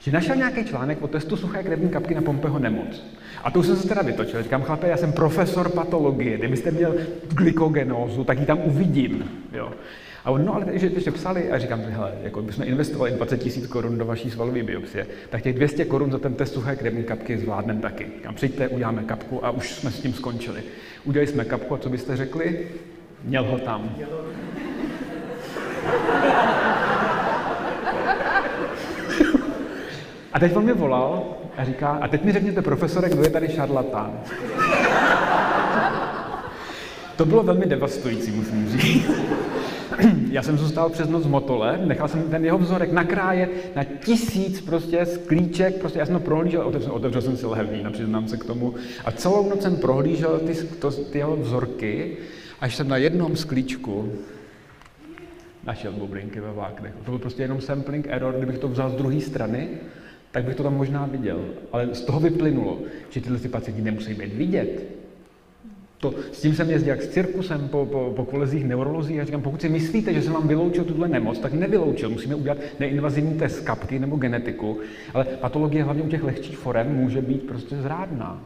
že 0.00 0.12
našel 0.12 0.36
nějaký 0.36 0.64
článek 0.64 1.02
o 1.02 1.08
testu 1.08 1.36
suché 1.36 1.62
krevní 1.62 1.88
kapky 1.88 2.14
na 2.14 2.22
Pompeho 2.22 2.58
nemoc. 2.58 3.04
A 3.44 3.50
to 3.50 3.58
už 3.58 3.66
jsem 3.66 3.76
se 3.76 3.88
teda 3.88 4.02
vytočil. 4.02 4.42
Říkám, 4.42 4.62
chlape, 4.62 4.88
já 4.88 4.96
jsem 4.96 5.12
profesor 5.12 5.68
patologie, 5.68 6.38
kdybyste 6.38 6.70
měl 6.70 6.94
glykogenózu, 7.28 8.24
tak 8.24 8.38
ji 8.38 8.46
tam 8.46 8.58
uvidím. 8.64 9.30
Jo. 9.52 9.72
A 10.24 10.30
on, 10.30 10.44
no 10.44 10.54
ale 10.54 10.66
že 10.72 10.86
ještě 10.86 11.10
psali, 11.10 11.50
a 11.50 11.58
říkám, 11.58 11.80
hele, 11.80 12.12
jako 12.22 12.42
bychom 12.42 12.64
investovali 12.64 13.10
20 13.10 13.36
tisíc 13.38 13.66
korun 13.66 13.98
do 13.98 14.04
vaší 14.04 14.30
svalové 14.30 14.62
biopsie, 14.62 15.06
tak 15.30 15.42
těch 15.42 15.54
200 15.54 15.84
korun 15.84 16.12
za 16.12 16.18
ten 16.18 16.34
test 16.34 16.54
suché 16.54 16.76
krevní 16.76 17.04
kapky 17.04 17.38
zvládneme 17.38 17.80
taky. 17.80 18.06
Říkám, 18.16 18.34
přijďte, 18.34 18.68
uděláme 18.68 19.02
kapku 19.02 19.46
a 19.46 19.50
už 19.50 19.72
jsme 19.74 19.90
s 19.90 20.00
tím 20.00 20.12
skončili. 20.12 20.62
Udělali 21.04 21.26
jsme 21.26 21.44
kapku 21.44 21.74
a 21.74 21.78
co 21.78 21.88
byste 21.88 22.16
řekli? 22.16 22.68
Měl 23.24 23.44
ho 23.44 23.58
tam. 23.58 23.96
A 30.32 30.38
teď 30.40 30.56
on 30.56 30.64
mi 30.64 30.72
volal 30.72 31.39
a 31.60 31.64
říká, 31.64 31.88
a 31.88 32.08
teď 32.08 32.24
mi 32.24 32.32
řekněte, 32.32 32.62
profesore, 32.62 33.08
kdo 33.08 33.22
je 33.22 33.30
tady 33.30 33.48
šarlatán. 33.48 34.20
to 37.16 37.24
bylo 37.24 37.42
velmi 37.42 37.66
devastující, 37.66 38.30
musím 38.30 38.68
říct. 38.68 39.10
Já 40.30 40.42
jsem 40.42 40.58
zůstal 40.58 40.90
přes 40.90 41.08
noc 41.08 41.26
v 41.26 41.30
Motole, 41.30 41.80
nechal 41.84 42.08
jsem 42.08 42.22
ten 42.22 42.44
jeho 42.44 42.58
vzorek 42.58 42.92
nakrájet 42.92 43.76
na 43.76 43.84
tisíc 43.84 44.60
prostě 44.60 45.06
sklíček, 45.06 45.76
prostě 45.76 45.98
já 45.98 46.06
jsem 46.06 46.14
to 46.14 46.20
prohlížel, 46.20 46.62
otevřel, 46.66 46.92
otevřel 46.92 47.22
jsem 47.22 47.36
si 47.36 47.46
lehevní, 47.46 47.84
přiznám 47.92 48.28
se 48.28 48.36
k 48.36 48.44
tomu, 48.44 48.74
a 49.04 49.10
celou 49.10 49.50
noc 49.50 49.62
jsem 49.62 49.76
prohlížel 49.76 50.38
ty, 50.38 50.54
to, 50.54 50.90
ty 50.90 51.18
jeho 51.18 51.36
vzorky, 51.36 52.16
až 52.60 52.76
jsem 52.76 52.88
na 52.88 52.96
jednom 52.96 53.36
sklíčku 53.36 54.12
našel 55.66 55.92
bublinky 55.92 56.40
ve 56.40 56.52
vláknech. 56.52 56.92
To 57.04 57.10
byl 57.10 57.18
prostě 57.18 57.42
jenom 57.42 57.60
sampling 57.60 58.06
error, 58.10 58.34
kdybych 58.36 58.58
to 58.58 58.68
vzal 58.68 58.90
z 58.90 58.94
druhé 58.94 59.20
strany, 59.20 59.68
tak 60.32 60.44
bych 60.44 60.54
to 60.54 60.62
tam 60.62 60.76
možná 60.76 61.06
viděl. 61.06 61.44
Ale 61.72 61.88
z 61.92 62.00
toho 62.00 62.20
vyplynulo, 62.20 62.78
že 63.10 63.20
tyhle 63.20 63.38
ty 63.38 63.48
pacienti 63.48 63.82
nemusí 63.82 64.14
být 64.14 64.34
vidět. 64.34 64.86
To, 65.98 66.14
s 66.32 66.40
tím 66.40 66.54
jsem 66.54 66.70
jezdil 66.70 66.90
jak 66.90 67.02
s 67.02 67.08
cirkusem 67.08 67.68
po, 67.68 67.86
po, 67.86 68.12
po 68.16 68.24
kolezích 68.24 68.64
neurolozí 68.64 69.20
a 69.20 69.24
říkám, 69.24 69.42
pokud 69.42 69.60
si 69.60 69.68
myslíte, 69.68 70.14
že 70.14 70.22
jsem 70.22 70.32
vám 70.32 70.48
vyloučil 70.48 70.84
tuhle 70.84 71.08
nemoc, 71.08 71.38
tak 71.38 71.52
nevyloučil. 71.52 72.10
Musíme 72.10 72.34
udělat 72.34 72.58
neinvazivní 72.80 73.34
test 73.34 73.60
kapky 73.60 73.98
nebo 73.98 74.16
genetiku, 74.16 74.78
ale 75.14 75.24
patologie 75.24 75.84
hlavně 75.84 76.02
u 76.02 76.08
těch 76.08 76.22
lehčích 76.22 76.58
forem 76.58 76.96
může 76.96 77.22
být 77.22 77.46
prostě 77.46 77.76
zrádná. 77.76 78.44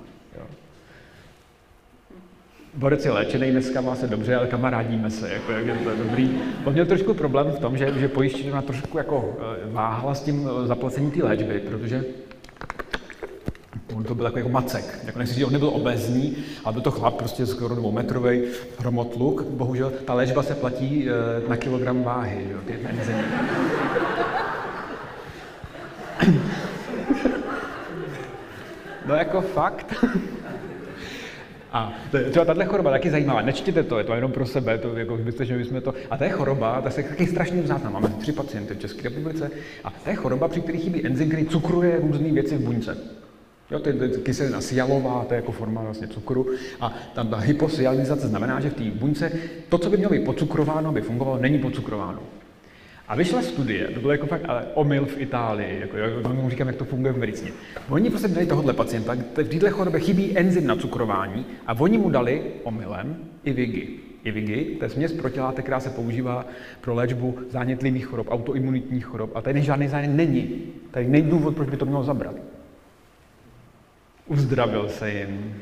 Borec 2.76 3.04
je 3.04 3.10
léčený, 3.10 3.50
dneska 3.50 3.80
má 3.80 3.94
se 3.94 4.06
dobře, 4.06 4.36
ale 4.36 4.46
kamarádíme 4.46 5.10
se, 5.10 5.32
jako, 5.32 5.52
jak 5.52 5.66
je 5.66 5.74
to 5.74 5.96
dobrý. 5.96 6.30
On 6.64 6.72
měl 6.72 6.86
trošku 6.86 7.14
problém 7.14 7.46
v 7.46 7.58
tom, 7.58 7.76
že, 7.76 7.92
že 7.98 8.08
pojišťovna 8.08 8.62
trošku 8.62 8.98
jako 8.98 9.36
eh, 9.38 9.72
váhala 9.72 10.14
s 10.14 10.22
tím 10.22 10.48
eh, 10.48 10.66
zaplacením 10.66 11.10
té 11.10 11.22
léčby, 11.24 11.60
protože 11.60 12.04
on 13.96 14.04
to 14.04 14.14
byl 14.14 14.24
jako, 14.24 14.38
jako 14.38 14.48
macek. 14.48 14.98
Jako 15.04 15.18
nechci 15.18 15.34
říct, 15.34 15.44
on 15.44 15.52
nebyl 15.52 15.68
obezní, 15.68 16.36
ale 16.64 16.72
byl 16.72 16.82
to 16.82 16.90
chlap 16.90 17.14
prostě 17.14 17.46
skoro 17.46 17.74
dvoumetrový 17.74 18.42
hromotluk. 18.78 19.42
Bohužel 19.42 19.92
ta 20.04 20.14
léčba 20.14 20.42
se 20.42 20.54
platí 20.54 21.08
eh, 21.08 21.48
na 21.48 21.56
kilogram 21.56 22.02
váhy, 22.02 22.46
jo, 22.50 22.58
ty 22.66 22.78
enzymy. 22.88 23.24
No 29.06 29.14
jako 29.14 29.40
fakt. 29.40 29.94
A 31.74 31.92
třeba 32.30 32.44
tahle 32.44 32.64
choroba 32.64 32.90
taky 32.90 33.10
zajímavá, 33.10 33.42
nečtěte 33.42 33.82
to, 33.82 33.98
je 33.98 34.04
to 34.04 34.14
jenom 34.14 34.32
pro 34.32 34.46
sebe, 34.46 34.78
to 34.78 34.96
jako 34.96 35.16
byste, 35.16 35.44
že 35.44 35.58
bychom 35.58 35.80
to. 35.80 35.94
A 36.10 36.16
to 36.16 36.24
je 36.24 36.30
choroba, 36.30 36.80
ta 36.80 36.90
se 36.90 37.02
taky 37.02 37.26
strašně 37.26 37.62
vzácná. 37.62 37.90
Máme 37.90 38.08
tři 38.08 38.32
pacienty 38.32 38.74
v 38.74 38.78
České 38.78 39.02
republice 39.02 39.50
a 39.84 39.90
to 39.90 40.10
je 40.10 40.16
choroba, 40.16 40.48
při 40.48 40.60
které 40.60 40.78
chybí 40.78 41.06
enzym, 41.06 41.28
který 41.28 41.46
cukruje 41.46 42.00
různé 42.00 42.32
věci 42.32 42.56
v 42.56 42.60
buňce. 42.60 42.98
Jo, 43.70 43.78
to 43.78 43.88
je 43.88 44.08
kyselina 44.08 44.60
sialová, 44.60 45.24
to 45.28 45.34
je 45.34 45.36
jako 45.36 45.52
forma 45.52 45.82
vlastně 45.82 46.08
cukru. 46.08 46.46
A 46.80 46.94
tam 47.14 47.28
ta 47.28 47.36
hyposializace 47.36 48.28
znamená, 48.28 48.60
že 48.60 48.70
v 48.70 48.74
té 48.74 48.84
buňce 48.84 49.32
to, 49.68 49.78
co 49.78 49.90
by 49.90 49.96
mělo 49.96 50.12
být 50.12 50.24
pocukrováno, 50.24 50.88
aby 50.88 51.00
fungovalo, 51.00 51.38
není 51.38 51.58
pocukrováno. 51.58 52.18
A 53.08 53.16
vyšla 53.16 53.42
studie, 53.42 53.88
to 53.88 54.00
bylo 54.00 54.12
jako 54.12 54.26
fakt 54.26 54.44
ale 54.48 54.66
omyl 54.74 55.06
v 55.06 55.20
Itálii, 55.20 55.80
jako, 55.80 55.96
já 55.96 56.32
mu 56.32 56.50
říkám, 56.50 56.66
jak 56.66 56.76
to 56.76 56.84
funguje 56.84 57.12
v 57.12 57.18
medicíně. 57.18 57.52
Oni 57.88 58.10
prostě 58.10 58.28
dali 58.28 58.46
tohohle 58.46 58.72
pacienta, 58.72 59.14
v 59.14 59.48
této 59.48 59.70
chorobě 59.70 60.00
chybí 60.00 60.38
enzym 60.38 60.66
na 60.66 60.76
cukrování 60.76 61.46
a 61.66 61.80
oni 61.80 61.98
mu 61.98 62.10
dali 62.10 62.42
omylem 62.62 63.16
IVIGI. 63.44 63.88
IVIGI, 64.24 64.64
to 64.78 64.84
je 64.84 64.88
směs 64.88 65.12
protilátek, 65.12 65.64
která 65.64 65.80
se 65.80 65.90
používá 65.90 66.46
pro 66.80 66.94
léčbu 66.94 67.38
zánětlivých 67.50 68.06
chorob, 68.06 68.26
autoimunitních 68.30 69.04
chorob. 69.04 69.36
A 69.36 69.42
tady 69.42 69.62
žádný 69.62 69.88
zánět 69.88 70.10
není. 70.10 70.62
Tady 70.90 71.08
není 71.08 71.30
důvod, 71.30 71.56
proč 71.56 71.70
by 71.70 71.76
to 71.76 71.86
mělo 71.86 72.04
zabrat. 72.04 72.34
Uzdravil 74.26 74.88
se 74.88 75.12
jim 75.12 75.54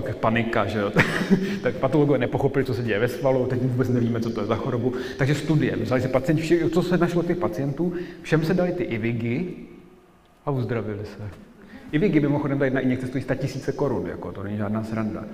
tak 0.00 0.16
panika, 0.16 0.66
že 0.66 0.78
jo. 0.78 0.92
tak 1.62 1.74
patologové 1.74 2.18
nepochopili, 2.18 2.64
co 2.64 2.74
se 2.74 2.82
děje 2.82 2.98
ve 2.98 3.08
svalu, 3.08 3.46
teď 3.46 3.62
vůbec 3.62 3.88
nevíme, 3.88 4.20
co 4.20 4.30
to 4.30 4.40
je 4.40 4.46
za 4.46 4.56
chorobu. 4.56 4.94
Takže 5.18 5.34
studie, 5.34 5.76
vzali 5.76 6.02
se 6.02 6.08
pacienti, 6.08 6.70
co 6.70 6.82
se 6.82 6.98
našlo 6.98 7.22
těch 7.22 7.36
pacientů, 7.36 7.92
všem 8.22 8.44
se 8.44 8.54
dali 8.54 8.72
ty 8.72 8.82
IVIGy 8.82 9.54
a 10.46 10.50
uzdravili 10.50 11.04
se. 11.04 11.30
IVIGy 11.92 12.20
mimochodem 12.20 12.58
dají 12.58 12.74
na 12.74 12.80
injekce 12.80 13.06
stojí 13.06 13.24
100 13.24 13.34
tisíce 13.34 13.72
korun, 13.72 14.06
jako, 14.06 14.32
to 14.32 14.42
není 14.42 14.56
žádná 14.56 14.84
sranda. 14.84 15.24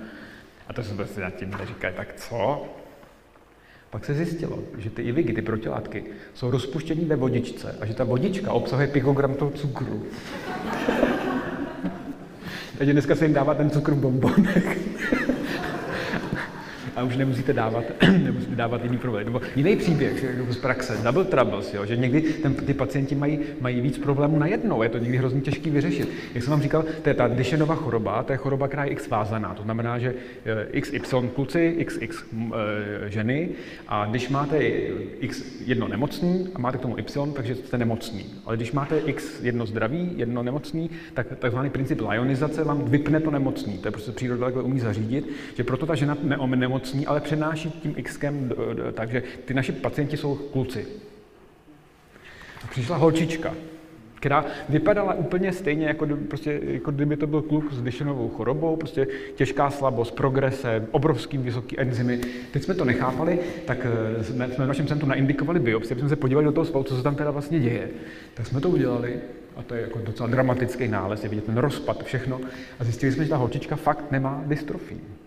A 0.67 0.73
to 0.73 0.83
se 0.83 0.93
prostě 0.93 1.21
nad 1.21 1.35
tím 1.35 1.57
říkají, 1.67 1.95
tak 1.95 2.13
co? 2.13 2.65
Pak 3.89 4.05
se 4.05 4.13
zjistilo, 4.13 4.59
že 4.77 4.89
ty 4.89 5.01
IVIGy, 5.01 5.33
ty 5.33 5.41
protilátky, 5.41 6.03
jsou 6.33 6.51
rozpuštění 6.51 7.05
ve 7.05 7.15
vodičce 7.15 7.75
a 7.81 7.85
že 7.85 7.93
ta 7.93 8.03
vodička 8.03 8.51
obsahuje 8.51 8.87
pikogram 8.87 9.33
toho 9.33 9.51
cukru. 9.51 10.03
Takže 12.81 12.93
dneska 12.93 13.15
se 13.15 13.25
jim 13.25 13.33
dává 13.33 13.53
ten 13.53 13.69
cukr 13.69 13.91
v 13.91 13.97
bombonech. 13.97 15.30
A 17.01 17.03
už 17.03 17.17
nemusíte 17.17 17.53
dávat, 17.53 17.83
nemusíte 18.23 18.55
dávat 18.55 18.83
jiný 18.83 18.97
problém. 18.97 19.25
Nebo 19.25 19.41
jiný 19.55 19.75
příběh 19.75 20.25
z 20.49 20.57
praxe, 20.57 20.97
double 21.03 21.25
troubles, 21.25 21.73
jo, 21.73 21.85
že 21.85 21.97
někdy 21.97 22.21
ten, 22.21 22.53
ty 22.53 22.73
pacienti 22.73 23.15
mají, 23.15 23.39
mají 23.61 23.81
víc 23.81 23.97
problémů 23.97 24.39
na 24.39 24.45
jednou, 24.45 24.83
je 24.83 24.89
to 24.89 24.97
někdy 24.97 25.17
hrozně 25.17 25.41
těžký 25.41 25.69
vyřešit. 25.69 26.09
Jak 26.33 26.43
jsem 26.43 26.51
vám 26.51 26.61
říkal, 26.61 26.85
to 27.01 27.09
je 27.09 27.15
ta 27.15 27.27
Dyšenova 27.27 27.75
choroba, 27.75 28.23
to 28.23 28.31
je 28.31 28.37
choroba, 28.37 28.67
která 28.67 28.83
je 28.83 28.91
x 28.91 29.09
vázaná, 29.09 29.53
to 29.53 29.63
znamená, 29.63 29.99
že 29.99 30.13
eh, 30.73 30.81
XY 30.81 31.29
kluci, 31.35 31.85
XX 31.85 32.23
eh, 32.33 33.09
ženy 33.09 33.49
a 33.87 34.05
když 34.05 34.29
máte 34.29 34.57
X 35.19 35.43
jedno 35.65 35.87
nemocný 35.87 36.47
a 36.55 36.59
máte 36.59 36.77
k 36.77 36.81
tomu 36.81 36.97
Y, 36.97 37.33
takže 37.33 37.55
jste 37.55 37.77
nemocný. 37.77 38.25
Ale 38.45 38.55
když 38.55 38.71
máte 38.71 38.99
X 38.99 39.41
jedno 39.41 39.65
zdravý, 39.65 40.11
jedno 40.15 40.43
nemocný, 40.43 40.89
tak 41.13 41.27
takzvaný 41.39 41.69
princip 41.69 42.01
lionizace 42.09 42.63
vám 42.63 42.85
vypne 42.85 43.19
to 43.19 43.31
nemocný. 43.31 43.77
To 43.77 43.87
je 43.87 43.91
prostě 43.91 44.11
příroda 44.11 44.45
takhle 44.45 44.63
umí 44.63 44.79
zařídit, 44.79 45.29
že 45.57 45.63
proto 45.63 45.85
ta 45.85 45.95
žena 45.95 46.17
nemocný 46.55 46.90
nemocní, 46.93 47.07
ale 47.07 47.21
přenáší 47.21 47.71
tím 47.71 47.95
Xkem, 48.03 48.51
takže 48.93 49.23
ty 49.45 49.53
naši 49.53 49.71
pacienti 49.71 50.17
jsou 50.17 50.35
kluci. 50.35 50.85
A 52.63 52.67
přišla 52.67 52.97
holčička, 52.97 53.53
která 54.15 54.45
vypadala 54.69 55.13
úplně 55.13 55.53
stejně, 55.53 55.87
jako, 55.87 56.07
prostě, 56.27 56.59
jako 56.63 56.91
kdyby 56.91 57.17
to 57.17 57.27
byl 57.27 57.41
kluk 57.41 57.73
s 57.73 57.81
Dyšenovou 57.81 58.29
chorobou, 58.29 58.75
prostě 58.75 59.07
těžká 59.35 59.69
slabost, 59.69 60.15
progrese, 60.15 60.87
obrovský 60.91 61.37
vysoký 61.37 61.79
enzymy. 61.79 62.21
Teď 62.51 62.63
jsme 62.63 62.73
to 62.73 62.85
nechápali, 62.85 63.39
tak 63.65 63.85
eh, 63.85 64.23
jsme, 64.23 64.49
jsme 64.49 64.65
v 64.65 64.67
našem 64.67 64.87
centru 64.87 65.07
naindikovali 65.07 65.59
biopsii, 65.59 65.99
jsme 65.99 66.09
se 66.09 66.15
podívali 66.15 66.45
do 66.45 66.51
toho 66.51 66.65
svalu, 66.65 66.83
co 66.83 66.97
se 66.97 67.03
tam 67.03 67.15
teda 67.15 67.31
vlastně 67.31 67.59
děje. 67.59 67.89
Tak 68.33 68.47
jsme 68.47 68.61
to 68.61 68.69
udělali 68.69 69.19
a 69.55 69.63
to 69.63 69.75
je 69.75 69.81
jako 69.81 69.99
docela 70.03 70.29
dramatický 70.29 70.87
nález, 70.87 71.23
je 71.23 71.29
vidět 71.29 71.45
ten 71.45 71.57
rozpad, 71.57 72.03
všechno. 72.03 72.39
A 72.79 72.83
zjistili 72.83 73.11
jsme, 73.11 73.23
že 73.23 73.29
ta 73.29 73.37
holčička 73.37 73.75
fakt 73.75 74.11
nemá 74.11 74.43
dystrofii 74.45 75.20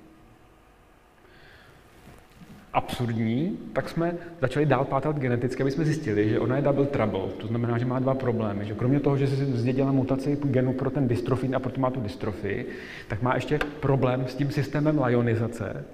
absurdní, 2.75 3.59
tak 3.73 3.89
jsme 3.89 4.15
začali 4.41 4.67
dál 4.67 4.85
pátrat 4.85 5.19
geneticky, 5.19 5.63
aby 5.63 5.71
jsme 5.71 5.85
zjistili, 5.85 6.29
že 6.29 6.41
ona 6.41 6.57
je 6.57 6.63
double 6.63 6.87
trouble. 6.87 7.21
To 7.39 7.47
znamená, 7.47 7.79
že 7.79 7.85
má 7.85 7.99
dva 7.99 8.15
problémy. 8.15 8.65
Že 8.65 8.75
kromě 8.75 9.01
toho, 9.01 9.17
že 9.17 9.27
si 9.27 9.37
zdědila 9.45 9.93
mutaci 9.93 10.39
genu 10.43 10.73
pro 10.73 10.91
ten 10.91 11.09
dystrofin 11.09 11.57
a 11.57 11.59
proto 11.59 11.81
má 11.81 11.91
tu 11.91 12.01
dystrofii, 12.01 12.69
tak 13.09 13.23
má 13.23 13.35
ještě 13.35 13.59
problém 13.81 14.25
s 14.29 14.35
tím 14.35 14.51
systémem 14.51 15.03
lionizace, 15.05 15.85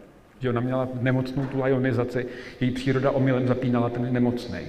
že 0.41 0.51
ona 0.51 0.61
měla 0.61 0.89
nemocnou 1.01 1.47
tu 1.47 1.63
lionizaci, 1.63 2.27
její 2.61 2.71
příroda 2.71 3.11
omylem 3.11 3.47
zapínala 3.47 3.89
ten 3.89 4.13
nemocný 4.13 4.61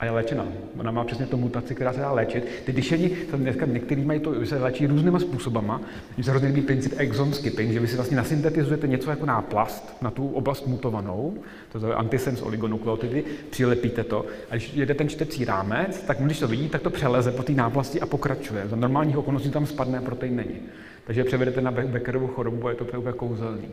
a 0.00 0.04
je 0.04 0.10
léčena. 0.10 0.46
Ona 0.78 0.90
má 0.90 1.04
přesně 1.04 1.26
tu 1.26 1.36
mutaci, 1.36 1.74
která 1.74 1.92
se 1.92 2.00
dá 2.00 2.12
léčit. 2.12 2.48
Ty 2.64 2.72
dyšení, 2.72 3.10
dneska 3.36 3.66
některý 3.66 4.04
mají 4.04 4.20
to, 4.20 4.46
se 4.46 4.58
léčí 4.58 4.86
různýma 4.86 5.18
způsobama. 5.18 5.80
Mně 6.16 6.24
se 6.24 6.30
hrozně 6.30 6.48
líbí 6.48 6.62
princip 6.62 6.92
exon 6.96 7.32
skipping, 7.32 7.72
že 7.72 7.80
vy 7.80 7.86
si 7.86 7.96
vlastně 7.96 8.16
nasyntetizujete 8.16 8.86
něco 8.86 9.10
jako 9.10 9.26
náplast 9.26 10.02
na 10.02 10.10
tu 10.10 10.28
oblast 10.28 10.66
mutovanou, 10.66 11.38
to 11.72 11.86
je 11.86 11.94
antisens 11.94 12.42
oligonukleotidy, 12.42 13.24
přilepíte 13.50 14.04
to 14.04 14.26
a 14.50 14.54
když 14.54 14.74
jede 14.74 14.94
ten 14.94 15.08
čtecí 15.08 15.44
rámec, 15.44 16.02
tak 16.02 16.18
když 16.20 16.38
to 16.38 16.48
vidí, 16.48 16.68
tak 16.68 16.82
to 16.82 16.90
přeleze 16.90 17.32
po 17.32 17.42
té 17.42 17.52
náplasti 17.52 18.00
a 18.00 18.06
pokračuje. 18.06 18.68
Za 18.68 18.76
normálních 18.76 19.18
okolností 19.18 19.50
tam 19.50 19.66
spadne 19.66 20.00
protein 20.00 20.36
není. 20.36 20.60
Takže 21.06 21.24
převedete 21.24 21.60
na 21.60 21.70
Beckerovu 21.70 22.26
chorobu 22.26 22.66
a 22.66 22.70
je 22.70 22.76
to 22.76 22.84
úplně 22.84 23.12
kouzelný. 23.12 23.68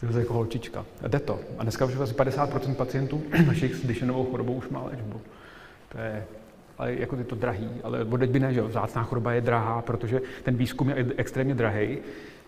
To 0.00 0.06
je 0.06 0.18
jako 0.18 0.34
holčička. 0.34 0.86
A 1.02 1.08
jde 1.08 1.18
to. 1.18 1.40
A 1.58 1.62
dneska 1.62 1.84
už 1.84 1.96
asi 1.96 2.14
50% 2.14 2.74
pacientů 2.74 3.22
našich 3.46 3.74
s 3.74 3.86
Dyšenovou 3.86 4.24
chorobou 4.24 4.52
už 4.52 4.68
má 4.68 4.82
léčbu. 4.82 5.20
To 5.88 5.98
je, 5.98 6.24
ale 6.78 6.94
jako 6.94 7.16
je 7.16 7.24
to 7.24 7.34
drahý, 7.34 7.68
ale 7.84 8.04
teď 8.18 8.30
by 8.30 8.40
ne, 8.40 8.54
že 8.54 8.62
vzácná 8.62 9.02
choroba 9.02 9.32
je 9.32 9.40
drahá, 9.40 9.82
protože 9.82 10.20
ten 10.42 10.56
výzkum 10.56 10.88
je 10.88 11.06
extrémně 11.16 11.54
drahý 11.54 11.98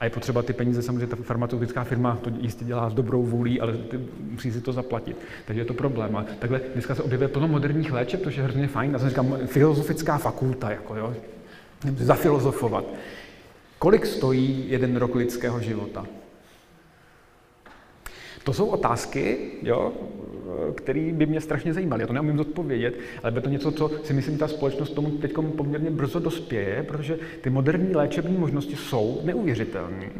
a 0.01 0.05
je 0.05 0.11
potřeba 0.11 0.43
ty 0.43 0.53
peníze, 0.53 0.83
samozřejmě 0.83 1.07
ta 1.07 1.17
farmaceutická 1.17 1.85
firma 1.85 2.17
to 2.17 2.31
jistě 2.41 2.65
dělá 2.65 2.91
s 2.91 2.95
dobrou 2.95 3.23
vůlí, 3.23 3.61
ale 3.61 3.73
ty 3.73 4.01
musí 4.31 4.53
si 4.53 4.61
to 4.61 4.73
zaplatit. 4.73 5.17
Takže 5.47 5.61
je 5.61 5.65
to 5.65 5.75
problém. 5.75 6.17
A 6.17 6.25
takhle 6.39 6.61
dneska 6.73 6.95
se 6.95 7.03
objevuje 7.03 7.29
plno 7.29 7.49
moderních 7.49 7.93
léčeb, 7.93 8.23
to 8.23 8.31
je 8.31 8.43
hrozně 8.43 8.69
fajn. 8.69 8.93
Já 8.93 8.99
jsem 8.99 9.09
říkám, 9.09 9.39
filozofická 9.47 10.19
fakulta, 10.19 10.71
jako 10.71 10.97
jo, 10.97 11.15
zafilozofovat. 11.97 12.85
Kolik 13.79 14.07
stojí 14.07 14.65
jeden 14.69 14.97
rok 14.97 15.15
lidského 15.15 15.61
života? 15.61 16.07
To 18.45 18.53
jsou 18.53 18.67
otázky, 18.67 19.39
jo, 19.63 19.93
který 20.75 21.13
by 21.13 21.27
mě 21.27 21.41
strašně 21.41 21.75
zajímal. 21.75 22.01
Já 22.01 22.07
to 22.07 22.13
neumím 22.13 22.37
zodpovědět, 22.37 22.99
ale 23.23 23.33
by 23.33 23.41
to 23.41 23.49
něco, 23.49 23.73
co 23.73 23.91
si 24.03 24.13
myslím, 24.13 24.39
ta 24.39 24.49
společnost 24.49 24.91
tomu 24.91 25.11
teď 25.11 25.33
poměrně 25.57 25.91
brzo 25.91 26.19
dospěje, 26.19 26.83
protože 26.83 27.19
ty 27.41 27.51
moderní 27.51 27.95
léčební 27.95 28.37
možnosti 28.37 28.77
jsou 28.77 29.21
neuvěřitelné. 29.25 30.11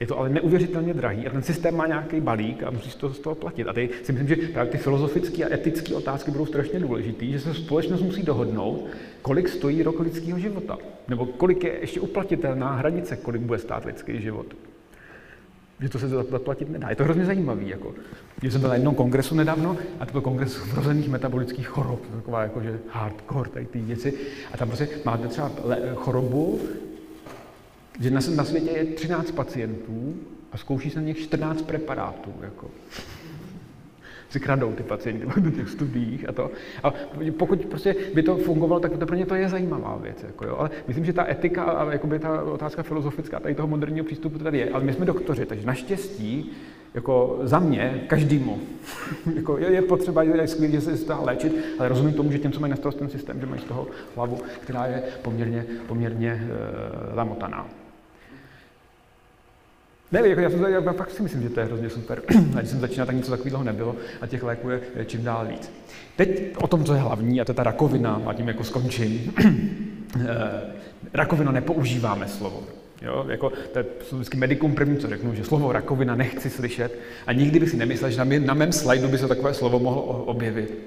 Je 0.00 0.06
to 0.06 0.18
ale 0.18 0.28
neuvěřitelně 0.28 0.94
drahý 0.94 1.26
a 1.26 1.30
ten 1.30 1.42
systém 1.42 1.76
má 1.76 1.86
nějaký 1.86 2.20
balík 2.20 2.62
a 2.62 2.70
musí 2.70 2.98
to 2.98 3.10
z 3.14 3.18
toho 3.18 3.34
platit. 3.34 3.68
A 3.68 3.72
tady 3.72 3.88
si 4.02 4.12
myslím, 4.12 4.28
že 4.28 4.48
právě 4.48 4.72
ty 4.72 4.78
filozofické 4.78 5.44
a 5.44 5.54
etické 5.54 5.94
otázky 5.94 6.30
budou 6.30 6.46
strašně 6.46 6.80
důležité, 6.80 7.26
že 7.26 7.40
se 7.40 7.54
společnost 7.54 8.02
musí 8.02 8.22
dohodnout, 8.22 8.86
kolik 9.22 9.48
stojí 9.48 9.82
rok 9.82 10.00
lidského 10.00 10.38
života. 10.38 10.78
Nebo 11.08 11.26
kolik 11.26 11.64
je 11.64 11.78
ještě 11.80 12.00
uplatitelná 12.00 12.74
hranice, 12.74 13.16
kolik 13.16 13.42
bude 13.42 13.58
stát 13.58 13.84
lidský 13.84 14.22
život. 14.22 14.46
Že 15.80 15.88
to 15.88 15.98
se 15.98 16.08
zaplatit 16.08 16.70
nedá. 16.70 16.90
Je 16.90 16.96
to 16.96 17.04
hrozně 17.04 17.24
zajímavý. 17.24 17.68
Jako. 17.68 17.94
Já 18.42 18.50
jsem 18.50 18.60
byl 18.60 18.68
na 18.68 18.74
jednom 18.74 18.94
kongresu 18.94 19.34
nedávno 19.34 19.76
a 20.00 20.06
to 20.06 20.12
byl 20.12 20.20
kongres 20.20 20.58
vrozených 20.58 21.08
metabolických 21.08 21.68
chorob. 21.68 22.00
Taková 22.14 22.42
jakože 22.42 22.78
hardcore, 22.88 23.50
tady 23.50 23.66
ty 23.66 23.78
věci. 23.78 24.14
A 24.52 24.56
tam 24.56 24.68
prostě 24.68 24.88
máte 25.04 25.28
třeba 25.28 25.50
chorobu, 25.94 26.60
že 28.00 28.10
na, 28.10 28.20
na 28.34 28.44
světě 28.44 28.70
je 28.70 28.84
13 28.84 29.30
pacientů 29.30 30.14
a 30.52 30.56
zkouší 30.56 30.90
se 30.90 31.00
na 31.00 31.06
nich 31.06 31.18
14 31.18 31.62
preparátů. 31.62 32.32
Jako. 32.40 32.70
Si 34.36 34.40
kradou 34.40 34.72
ty 34.72 34.82
pacienty 34.82 35.26
do 35.40 35.50
těch 35.50 35.68
studiích 35.68 36.28
a 36.28 36.32
to. 36.32 36.50
A 36.82 36.94
pokud 37.38 37.64
prostě 37.64 37.94
by 38.14 38.22
to 38.22 38.36
fungovalo, 38.36 38.80
tak 38.80 38.98
to 38.98 39.06
pro 39.06 39.16
ně 39.16 39.26
to 39.26 39.34
je 39.34 39.48
zajímavá 39.48 39.98
věc. 40.02 40.24
Jako 40.26 40.46
jo. 40.46 40.56
Ale 40.58 40.70
myslím, 40.88 41.04
že 41.04 41.12
ta 41.12 41.30
etika 41.30 41.62
a 41.64 41.92
jakoby 41.92 42.18
ta 42.18 42.42
otázka 42.42 42.82
filozofická 42.82 43.40
tady 43.40 43.54
toho 43.54 43.68
moderního 43.68 44.06
přístupu 44.06 44.38
tady 44.38 44.58
je. 44.58 44.70
Ale 44.70 44.84
my 44.84 44.92
jsme 44.92 45.06
doktoři, 45.06 45.46
takže 45.46 45.66
naštěstí 45.66 46.52
jako 46.94 47.38
za 47.42 47.58
mě, 47.58 48.04
každému. 48.06 48.58
jako 49.34 49.58
je, 49.58 49.72
je, 49.72 49.82
potřeba, 49.82 50.22
je 50.22 50.48
skvělé, 50.48 50.72
že 50.72 50.80
se 50.80 51.08
dá 51.08 51.20
léčit, 51.20 51.56
ale 51.78 51.88
rozumím 51.88 52.14
tomu, 52.14 52.32
že 52.32 52.38
těm, 52.38 52.52
co 52.52 52.60
mají 52.60 52.70
na 52.70 52.92
ten 52.92 53.08
systém, 53.08 53.40
že 53.40 53.46
mají 53.46 53.60
z 53.60 53.64
toho 53.64 53.86
hlavu, 54.16 54.38
která 54.60 54.86
je 54.86 55.02
poměrně, 55.22 55.66
poměrně 55.86 56.48
e, 57.12 57.14
zamotaná. 57.14 57.66
Ne, 60.12 60.28
jako 60.28 60.40
já, 60.40 60.50
jsem, 60.50 60.64
já 60.64 60.92
fakt 60.92 61.10
si 61.10 61.22
myslím, 61.22 61.42
že 61.42 61.48
to 61.48 61.60
je 61.60 61.66
hrozně 61.66 61.90
super. 61.90 62.22
A 62.56 62.58
když 62.58 62.70
jsem 62.70 62.80
začínal, 62.80 63.06
tak 63.06 63.16
něco 63.16 63.30
takového 63.30 63.64
nebylo 63.64 63.96
a 64.20 64.26
těch 64.26 64.42
léků 64.42 64.70
je 64.70 64.80
čím 65.06 65.24
dál 65.24 65.46
víc. 65.46 65.70
Teď 66.16 66.56
o 66.56 66.66
tom, 66.66 66.84
co 66.84 66.94
je 66.94 67.00
hlavní, 67.00 67.40
a 67.40 67.44
to 67.44 67.52
je 67.52 67.56
ta 67.56 67.62
rakovina, 67.62 68.22
a 68.26 68.34
tím 68.34 68.48
jako 68.48 68.64
skončím. 68.64 69.34
Eh, 70.20 70.62
rakovina 71.14 71.52
nepoužíváme 71.52 72.28
slovo. 72.28 72.62
Jo, 73.02 73.26
jako, 73.28 73.52
to 73.72 73.78
je 73.78 73.84
vždycky 74.12 74.36
medikum 74.36 74.74
první, 74.74 74.96
co 74.96 75.08
řeknu, 75.08 75.34
že 75.34 75.44
slovo 75.44 75.72
rakovina 75.72 76.14
nechci 76.14 76.50
slyšet 76.50 76.98
a 77.26 77.32
nikdy 77.32 77.60
bych 77.60 77.70
si 77.70 77.76
nemyslel, 77.76 78.10
že 78.10 78.18
na, 78.18 78.24
mě, 78.24 78.40
na 78.40 78.54
mém 78.54 78.72
slajdu 78.72 79.08
by 79.08 79.18
se 79.18 79.28
takové 79.28 79.54
slovo 79.54 79.78
mohlo 79.78 80.02
objevit. 80.02 80.78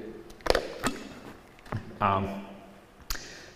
A 2.02 2.42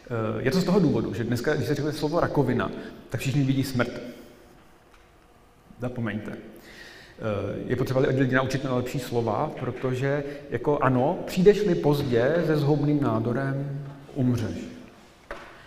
eh, 0.10 0.44
je 0.44 0.52
to 0.52 0.60
z 0.60 0.64
toho 0.64 0.80
důvodu, 0.80 1.14
že 1.14 1.24
dneska, 1.24 1.54
když 1.54 1.68
se 1.68 1.76
řekne 1.76 1.92
slovo 1.92 2.20
rakovina, 2.20 2.72
tak 3.10 3.22
všichni 3.22 3.44
vidí 3.44 3.64
smrt. 3.64 4.13
Zapomeňte. 5.84 6.32
Eh, 6.32 6.40
je 7.68 7.76
potřeba 7.76 8.00
lidi 8.00 8.36
naučit 8.36 8.64
na 8.64 8.76
lepší 8.76 9.00
slova, 9.00 9.52
protože 9.60 10.24
jako 10.50 10.80
ano, 10.80 11.20
přijdeš-li 11.26 11.76
pozdě 11.76 12.44
se 12.46 12.58
zhoubným 12.58 13.04
nádorem, 13.04 13.82
umřeš. 14.16 14.58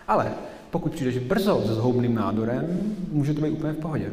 Ale 0.08 0.32
pokud 0.70 0.92
přijdeš 0.92 1.18
brzo 1.18 1.62
se 1.66 1.74
zhoubným 1.74 2.14
nádorem, 2.14 2.94
může 3.12 3.34
to 3.34 3.40
být 3.40 3.50
úplně 3.50 3.72
v 3.72 3.76
pohodě. 3.76 4.12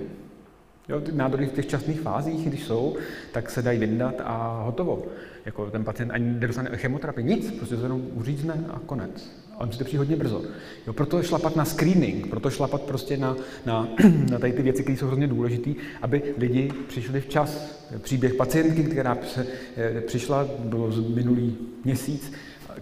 Jo, 0.89 1.01
ty 1.01 1.11
nádory 1.11 1.45
v 1.45 1.53
těch 1.53 1.67
časných 1.67 2.01
fázích, 2.01 2.47
když 2.47 2.63
jsou, 2.63 2.97
tak 3.31 3.49
se 3.49 3.61
dají 3.61 3.79
vyndat 3.79 4.21
a 4.23 4.61
hotovo. 4.65 5.03
Jako 5.45 5.71
ten 5.71 5.83
pacient 5.83 6.11
ani 6.11 6.25
nedostane 6.25 6.77
chemoterapii, 6.77 7.25
nic, 7.25 7.51
prostě 7.51 7.77
se 7.77 7.83
jenom 7.83 8.07
uřízne 8.13 8.65
a 8.69 8.79
konec. 8.85 9.42
A 9.53 9.59
on 9.59 9.71
si 9.71 9.77
to 9.77 9.83
přijde 9.83 9.99
hodně 9.99 10.15
brzo. 10.15 10.41
Jo, 10.87 10.93
proto 10.93 11.23
šlapat 11.23 11.55
na 11.55 11.65
screening, 11.65 12.27
proto 12.27 12.49
šlapat 12.49 12.81
prostě 12.81 13.17
na, 13.17 13.35
na, 13.65 13.87
na 14.31 14.39
tady 14.39 14.53
ty 14.53 14.61
věci, 14.61 14.83
které 14.83 14.97
jsou 14.97 15.07
hrozně 15.07 15.27
důležité, 15.27 15.71
aby 16.01 16.23
lidi 16.37 16.71
přišli 16.87 17.21
včas. 17.21 17.83
Příběh 17.97 18.33
pacientky, 18.33 18.83
která 18.83 19.17
se, 19.33 19.47
eh, 19.77 20.01
přišla, 20.01 20.47
bylo 20.59 20.89
minulý 21.15 21.57
měsíc, 21.85 22.33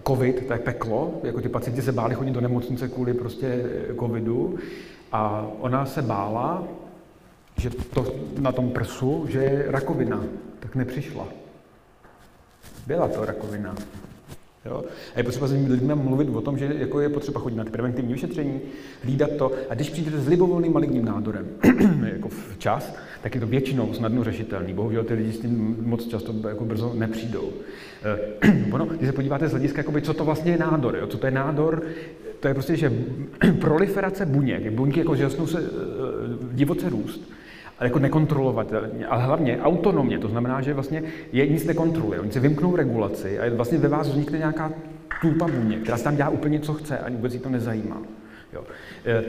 covid, 0.06 0.46
to 0.46 0.52
je 0.52 0.58
peklo, 0.58 1.20
jako 1.22 1.40
ty 1.40 1.48
pacienti 1.48 1.82
se 1.82 1.92
báli 1.92 2.14
chodit 2.14 2.30
do 2.30 2.40
nemocnice 2.40 2.88
kvůli 2.88 3.14
prostě 3.14 3.46
eh, 3.46 3.94
covidu 3.94 4.58
a 5.12 5.46
ona 5.60 5.86
se 5.86 6.02
bála, 6.02 6.64
že 7.56 7.70
to 7.70 8.14
na 8.38 8.52
tom 8.52 8.70
prsu, 8.70 9.26
že 9.28 9.38
je 9.38 9.64
rakovina, 9.68 10.24
tak 10.60 10.74
nepřišla. 10.74 11.28
Byla 12.86 13.08
to 13.08 13.24
rakovina. 13.24 13.74
Jo? 14.64 14.84
A 15.14 15.18
je 15.18 15.24
potřeba 15.24 15.46
s 15.46 15.52
lidmi 15.52 15.94
mluvit 15.94 16.28
o 16.28 16.40
tom, 16.40 16.58
že 16.58 16.74
jako 16.78 17.00
je 17.00 17.08
potřeba 17.08 17.40
chodit 17.40 17.56
na 17.56 17.64
ty 17.64 17.70
preventivní 17.70 18.12
vyšetření, 18.12 18.60
hlídat 19.02 19.30
to. 19.38 19.52
A 19.70 19.74
když 19.74 19.90
přijdete 19.90 20.18
s 20.18 20.28
libovolným 20.28 20.72
maligním 20.72 21.04
nádorem 21.04 21.46
jako 22.12 22.28
včas, 22.28 22.94
tak 23.22 23.34
je 23.34 23.40
to 23.40 23.46
většinou 23.46 23.94
snadno 23.94 24.24
řešitelný. 24.24 24.74
Bohužel 24.74 25.04
ty 25.04 25.14
lidi 25.14 25.32
s 25.32 25.38
tím 25.38 25.76
moc 25.80 26.06
často 26.06 26.34
jako 26.48 26.64
brzo 26.64 26.92
nepřijdou. 26.94 27.52
Eh, 28.42 28.64
ono, 28.72 28.86
když 28.86 29.06
se 29.06 29.12
podíváte 29.12 29.48
z 29.48 29.50
hlediska, 29.50 29.80
jakoby, 29.80 30.02
co 30.02 30.14
to 30.14 30.24
vlastně 30.24 30.52
je 30.52 30.58
nádor, 30.58 30.96
jo? 30.96 31.06
co 31.06 31.18
to 31.18 31.26
je 31.26 31.32
nádor, 31.32 31.82
to 32.40 32.48
je 32.48 32.54
prostě, 32.54 32.76
že 32.76 32.92
proliferace 33.60 34.26
buněk, 34.26 34.70
buňky 34.70 34.98
jako 34.98 35.16
že 35.16 35.30
se 35.30 35.38
uh, 35.38 35.58
divoce 36.52 36.88
růst, 36.88 37.32
ale 37.82 37.88
jako 37.88 37.98
nekontrolovatelně, 37.98 39.06
ale 39.06 39.22
hlavně 39.22 39.58
autonomně, 39.62 40.18
to 40.18 40.28
znamená, 40.28 40.60
že 40.60 40.74
vlastně 40.74 41.02
je 41.32 41.46
nic 41.46 41.64
nekontroluje. 41.64 42.20
Oni 42.20 42.32
si 42.32 42.40
vymknou 42.40 42.76
regulaci 42.76 43.38
a 43.38 43.54
vlastně 43.54 43.78
ve 43.78 43.88
vás 43.88 44.08
vznikne 44.08 44.38
nějaká 44.38 44.72
tulpa 45.20 45.46
buněk, 45.48 45.82
která 45.82 45.96
se 45.96 46.04
tam 46.04 46.16
dělá 46.16 46.28
úplně, 46.28 46.60
co 46.60 46.74
chce 46.74 46.98
a 46.98 47.10
vůbec 47.10 47.34
jí 47.34 47.40
to 47.40 47.48
nezajímá. 47.48 48.02
Jo. 48.52 48.64
E, 49.06 49.24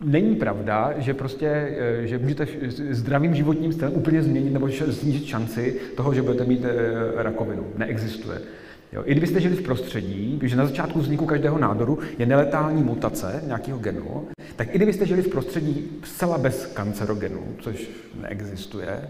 není 0.00 0.36
pravda, 0.36 0.94
že 0.96 1.14
prostě, 1.14 1.46
e, 1.46 2.06
že 2.06 2.18
můžete 2.18 2.46
zdravým 2.90 3.34
životním 3.34 3.72
stylem 3.72 3.94
úplně 3.94 4.22
změnit 4.22 4.52
nebo 4.52 4.68
snížit 4.90 5.26
šanci 5.26 5.80
toho, 5.96 6.14
že 6.14 6.22
budete 6.22 6.44
mít 6.44 6.64
e, 6.64 6.72
rakovinu. 7.22 7.66
Neexistuje. 7.76 8.38
Jo, 8.92 9.02
I 9.04 9.12
kdybyste 9.12 9.40
žili 9.40 9.56
v 9.56 9.62
prostředí, 9.62 10.40
že 10.42 10.56
na 10.56 10.66
začátku 10.66 10.98
vzniku 10.98 11.26
každého 11.26 11.58
nádoru 11.58 11.98
je 12.18 12.26
neletální 12.26 12.82
mutace 12.82 13.42
nějakého 13.46 13.78
genu, 13.78 14.28
tak 14.58 14.74
i 14.74 14.78
kdybyste 14.78 15.06
žili 15.06 15.22
v 15.22 15.28
prostředí 15.28 16.00
zcela 16.04 16.38
bez 16.38 16.66
kancerogenů, 16.66 17.42
což 17.60 17.90
neexistuje, 18.20 19.00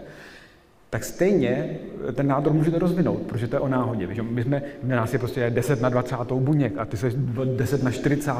tak 0.89 1.03
stejně 1.03 1.79
ten 2.13 2.27
nádor 2.27 2.53
můžete 2.53 2.79
rozvinout, 2.79 3.21
protože 3.21 3.47
to 3.47 3.55
je 3.55 3.59
o 3.59 3.67
náhodě. 3.67 4.07
Že 4.11 4.21
my 4.21 4.43
jsme, 4.43 4.61
nás 4.83 5.13
je 5.13 5.19
prostě 5.19 5.49
10 5.49 5.81
na 5.81 5.89
20 5.89 6.15
buněk 6.31 6.77
a 6.77 6.85
ty 6.85 6.97
se 6.97 7.11
10 7.55 7.83
na 7.83 7.91
40 7.91 8.31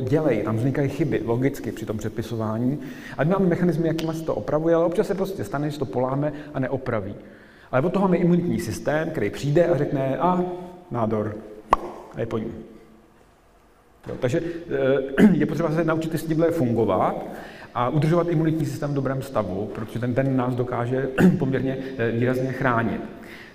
dělej, 0.00 0.42
tam 0.42 0.56
vznikají 0.56 0.88
chyby 0.88 1.22
logicky 1.24 1.72
při 1.72 1.86
tom 1.86 1.98
přepisování. 1.98 2.78
A 3.18 3.24
máme 3.24 3.46
mechanizmy, 3.46 3.88
jakými 3.88 4.14
se 4.14 4.22
to 4.22 4.34
opravuje, 4.34 4.74
ale 4.74 4.84
občas 4.84 5.06
se 5.06 5.14
prostě 5.14 5.44
stane, 5.44 5.70
že 5.70 5.78
to 5.78 5.84
poláme 5.84 6.32
a 6.54 6.60
neopraví. 6.60 7.14
Ale 7.72 7.82
od 7.82 7.92
toho 7.92 8.04
máme 8.04 8.16
imunitní 8.16 8.60
systém, 8.60 9.10
který 9.10 9.30
přijde 9.30 9.66
a 9.66 9.78
řekne, 9.78 10.18
a 10.18 10.42
nádor, 10.90 11.36
a 12.14 12.20
je 12.20 12.26
po 12.26 12.38
ní. 12.38 12.73
Jo, 14.08 14.14
takže 14.20 14.40
eh, 15.18 15.22
je 15.32 15.46
potřeba 15.46 15.70
se 15.70 15.84
naučit 15.84 16.14
s 16.14 16.24
tímhle 16.24 16.50
fungovat 16.50 17.26
a 17.74 17.88
udržovat 17.88 18.28
imunitní 18.28 18.66
systém 18.66 18.90
v 18.90 18.94
dobrém 18.94 19.22
stavu, 19.22 19.70
protože 19.74 19.98
ten, 19.98 20.14
ten 20.14 20.36
nás 20.36 20.54
dokáže 20.54 21.08
poměrně 21.38 21.78
eh, 21.98 22.10
výrazně 22.10 22.52
chránit. 22.52 23.00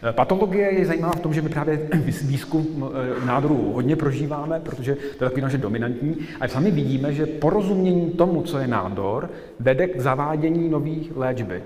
Eh, 0.10 0.14
patologie 0.14 0.74
je 0.74 0.86
zajímavá 0.86 1.14
v 1.14 1.20
tom, 1.20 1.34
že 1.34 1.41
my 1.41 1.50
právě 1.50 1.80
výzkum 2.24 2.91
nádorů 3.26 3.72
hodně 3.74 3.95
prožíváme, 3.95 4.60
protože 4.60 4.95
to 4.95 5.24
je 5.24 5.30
takový 5.30 5.41
naše 5.41 5.58
dominantní, 5.58 6.18
a 6.39 6.47
sami 6.47 6.72
vidíme, 6.72 7.14
že 7.14 7.26
porozumění 7.26 8.12
tomu, 8.12 8.41
co 8.41 8.58
je 8.58 8.68
nádor, 8.68 9.30
vede 9.60 9.88
k 9.88 10.00
zavádění 10.00 10.70
nových 10.70 11.12
léčby. 11.16 11.64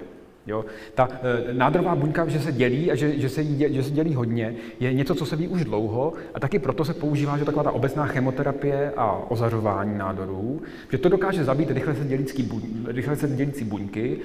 Jo? 0.47 0.65
Ta 0.95 1.09
e, 1.49 1.53
nádorová 1.53 1.95
buňka, 1.95 2.27
že 2.27 2.39
se 2.39 2.51
dělí 2.51 2.91
a 2.91 2.95
že, 2.95 3.19
že, 3.19 3.29
se 3.29 3.41
jí, 3.41 3.75
že 3.75 3.83
se 3.83 3.91
dělí 3.91 4.15
hodně, 4.15 4.55
je 4.79 4.93
něco, 4.93 5.15
co 5.15 5.25
se 5.25 5.35
ví 5.35 5.47
už 5.47 5.65
dlouho 5.65 6.13
a 6.33 6.39
taky 6.39 6.59
proto 6.59 6.85
se 6.85 6.93
používá 6.93 7.37
že 7.37 7.45
taková 7.45 7.63
ta 7.63 7.71
obecná 7.71 8.05
chemoterapie 8.05 8.91
a 8.97 9.31
ozařování 9.31 9.97
nádorů, 9.97 10.61
že 10.91 10.97
to 10.97 11.09
dokáže 11.09 11.43
zabít 11.43 11.71
rychle 11.71 11.95
se 11.95 12.05
dělící, 12.05 12.43
buň, 12.43 12.61
rychle 12.87 13.15
se 13.15 13.27
dělící 13.27 13.65
buňky 13.65 14.19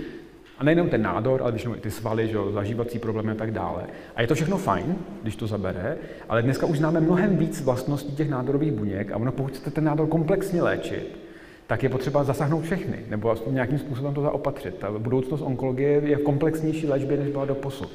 a 0.58 0.64
nejenom 0.64 0.88
ten 0.88 1.02
nádor, 1.02 1.42
ale 1.42 1.52
většinou 1.52 1.74
i 1.74 1.80
ty 1.80 1.90
svaly, 1.90 2.28
že 2.28 2.38
zažívací 2.52 2.98
problémy 2.98 3.32
a 3.32 3.34
tak 3.34 3.50
dále. 3.50 3.86
A 4.16 4.20
je 4.20 4.26
to 4.26 4.34
všechno 4.34 4.58
fajn, 4.58 4.96
když 5.22 5.36
to 5.36 5.46
zabere, 5.46 5.96
ale 6.28 6.42
dneska 6.42 6.66
už 6.66 6.78
známe 6.78 7.00
mnohem 7.00 7.36
víc 7.36 7.62
vlastností 7.62 8.16
těch 8.16 8.30
nádorových 8.30 8.72
buněk 8.72 9.12
a 9.12 9.16
ono, 9.16 9.32
pokud 9.32 9.52
chcete 9.52 9.70
ten 9.70 9.84
nádor 9.84 10.06
komplexně 10.08 10.62
léčit, 10.62 11.27
tak 11.68 11.82
je 11.82 11.88
potřeba 11.88 12.24
zasáhnout 12.24 12.60
všechny, 12.60 12.98
nebo 13.08 13.30
aspoň 13.30 13.54
nějakým 13.54 13.78
způsobem 13.78 14.14
to 14.14 14.22
zaopatřit. 14.22 14.74
Ta 14.74 14.90
budoucnost 14.90 15.40
onkologie 15.40 16.00
je 16.04 16.16
v 16.16 16.22
komplexnější 16.22 16.86
léčbě, 16.86 17.16
než 17.16 17.28
byla 17.28 17.44
do 17.44 17.54
posud. 17.54 17.90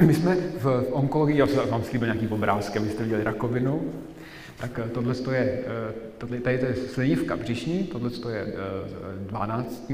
Eh, 0.00 0.04
my 0.06 0.14
jsme 0.14 0.36
v 0.58 0.86
onkologii, 0.90 1.38
já 1.38 1.46
jsem 1.46 1.68
vám 1.68 1.82
slíbil 1.82 2.08
nějaký 2.08 2.28
obrázek, 2.28 2.76
abyste 2.76 3.02
viděli 3.02 3.24
rakovinu, 3.24 3.82
tak 4.60 4.80
eh, 4.84 4.88
tohle 4.88 5.14
je, 5.32 5.64
eh, 5.66 5.92
tohle, 6.18 6.38
tady 6.38 6.56
je 6.56 6.74
slinivka 6.76 7.36
břišní, 7.36 7.84
tohle 7.84 8.10
je 8.32 8.54
12 9.26 9.92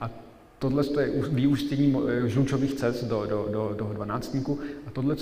a 0.00 0.10
tohle 0.58 0.84
je 1.00 1.10
vyústění 1.30 1.96
žlučových 2.26 2.74
cest 2.74 3.04
do, 3.04 3.26
do, 3.26 3.48
do, 3.52 3.74
do 3.78 3.84
dvanáctníku 3.94 4.58
a 4.86 4.90
tohle 4.90 5.16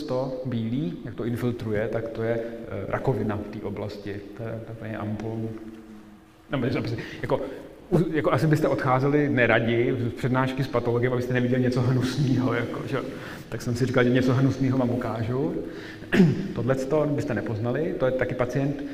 bílý, 0.44 0.96
jak 1.04 1.14
to 1.14 1.24
infiltruje, 1.24 1.88
tak 1.92 2.08
to 2.08 2.22
je 2.22 2.40
rakovina 2.88 3.36
v 3.36 3.58
té 3.58 3.66
oblasti. 3.66 4.20
To 4.36 4.42
je, 4.42 4.60
to 4.78 4.84
je 4.84 4.96
ampul. 4.96 5.48
No, 6.52 6.60
jako, 7.22 7.40
jako 8.12 8.32
asi 8.32 8.46
byste 8.46 8.68
odcházeli 8.68 9.28
neradi 9.28 9.96
z 9.98 10.12
přednášky 10.12 10.64
s 10.64 10.68
patologem, 10.68 11.12
abyste 11.12 11.34
neviděli 11.34 11.62
něco 11.62 11.80
hnusného. 11.80 12.54
Jako, 12.54 12.80
že? 12.86 12.98
Tak 13.48 13.62
jsem 13.62 13.74
si 13.74 13.86
říkal, 13.86 14.04
že 14.04 14.10
něco 14.10 14.34
hnusného 14.34 14.78
vám 14.78 14.90
ukážu. 14.90 15.54
Tohle 16.54 16.76
byste 17.06 17.34
nepoznali, 17.34 17.94
to 17.98 18.06
je 18.06 18.12
taky 18.12 18.34
pacient 18.34 18.84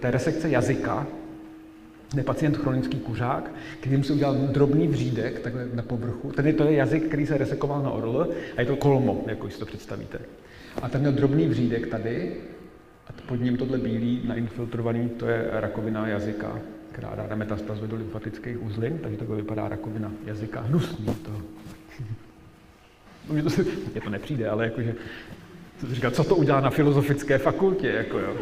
té 0.00 0.10
resekce 0.10 0.50
jazyka, 0.50 1.06
je 2.16 2.22
pacient 2.22 2.56
chronický 2.56 3.00
kuřák, 3.00 3.50
kterým 3.80 4.04
si 4.04 4.12
udělal 4.12 4.34
drobný 4.34 4.88
vřídek 4.88 5.40
takhle 5.40 5.68
na 5.74 5.82
povrchu. 5.82 6.32
Je, 6.44 6.52
to 6.52 6.64
je 6.64 6.72
jazyk, 6.72 7.04
který 7.04 7.26
se 7.26 7.38
resekoval 7.38 7.82
na 7.82 7.90
orl 7.90 8.28
a 8.56 8.60
je 8.60 8.66
to 8.66 8.76
kolmo, 8.76 9.24
jako 9.26 9.50
si 9.50 9.58
to 9.58 9.66
představíte. 9.66 10.18
A 10.82 10.88
ten 10.88 11.00
měl 11.00 11.12
drobný 11.12 11.48
vřídek 11.48 11.86
tady 11.86 12.36
a 13.08 13.12
pod 13.28 13.40
ním 13.40 13.56
tohle 13.56 13.78
bílý 13.78 14.22
nainfiltrovaný, 14.24 15.08
to 15.08 15.26
je 15.26 15.48
rakovina 15.52 16.08
jazyka, 16.08 16.58
která 16.92 17.14
ráda 17.14 17.36
metastazuje 17.36 17.88
do 17.88 17.96
lymfatických 17.96 18.62
uzlin, 18.62 18.98
takže 18.98 19.18
takhle 19.18 19.36
vypadá 19.36 19.68
rakovina 19.68 20.12
jazyka. 20.24 20.60
Hnusný 20.60 21.06
to. 21.06 21.30
No, 23.32 23.50
to 23.94 24.00
to 24.04 24.10
nepřijde, 24.10 24.48
ale 24.48 24.64
jakože, 24.64 24.94
co, 25.80 25.94
říkal, 25.94 26.10
co 26.10 26.24
to 26.24 26.36
udělá 26.36 26.60
na 26.60 26.70
filozofické 26.70 27.38
fakultě, 27.38 27.88
jako 27.88 28.18
jo. 28.18 28.36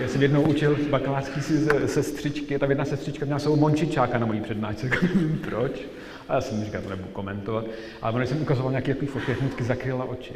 Já 0.00 0.08
jsem 0.08 0.22
jednou 0.22 0.42
učil 0.42 0.78
bakalářský 0.90 1.40
sestřičky, 1.86 2.58
ta 2.58 2.66
jedna 2.66 2.84
sestřička 2.84 3.24
měla 3.24 3.38
svou 3.38 3.56
mončičáka 3.56 4.18
na 4.18 4.26
mojí 4.26 4.40
přednášce, 4.40 4.90
proč. 5.44 5.82
A 6.28 6.34
já 6.34 6.40
jsem 6.40 6.64
říkal, 6.64 6.82
to 6.82 6.88
nebudu 6.88 7.08
komentovat. 7.08 7.64
Ale 8.02 8.18
když 8.18 8.28
jsem 8.28 8.42
ukazoval 8.42 8.70
nějaký 8.70 8.88
takový 8.88 9.06
fotky, 9.06 9.32
vždycky 9.32 9.64
zakryla 9.64 10.04
oči. 10.04 10.34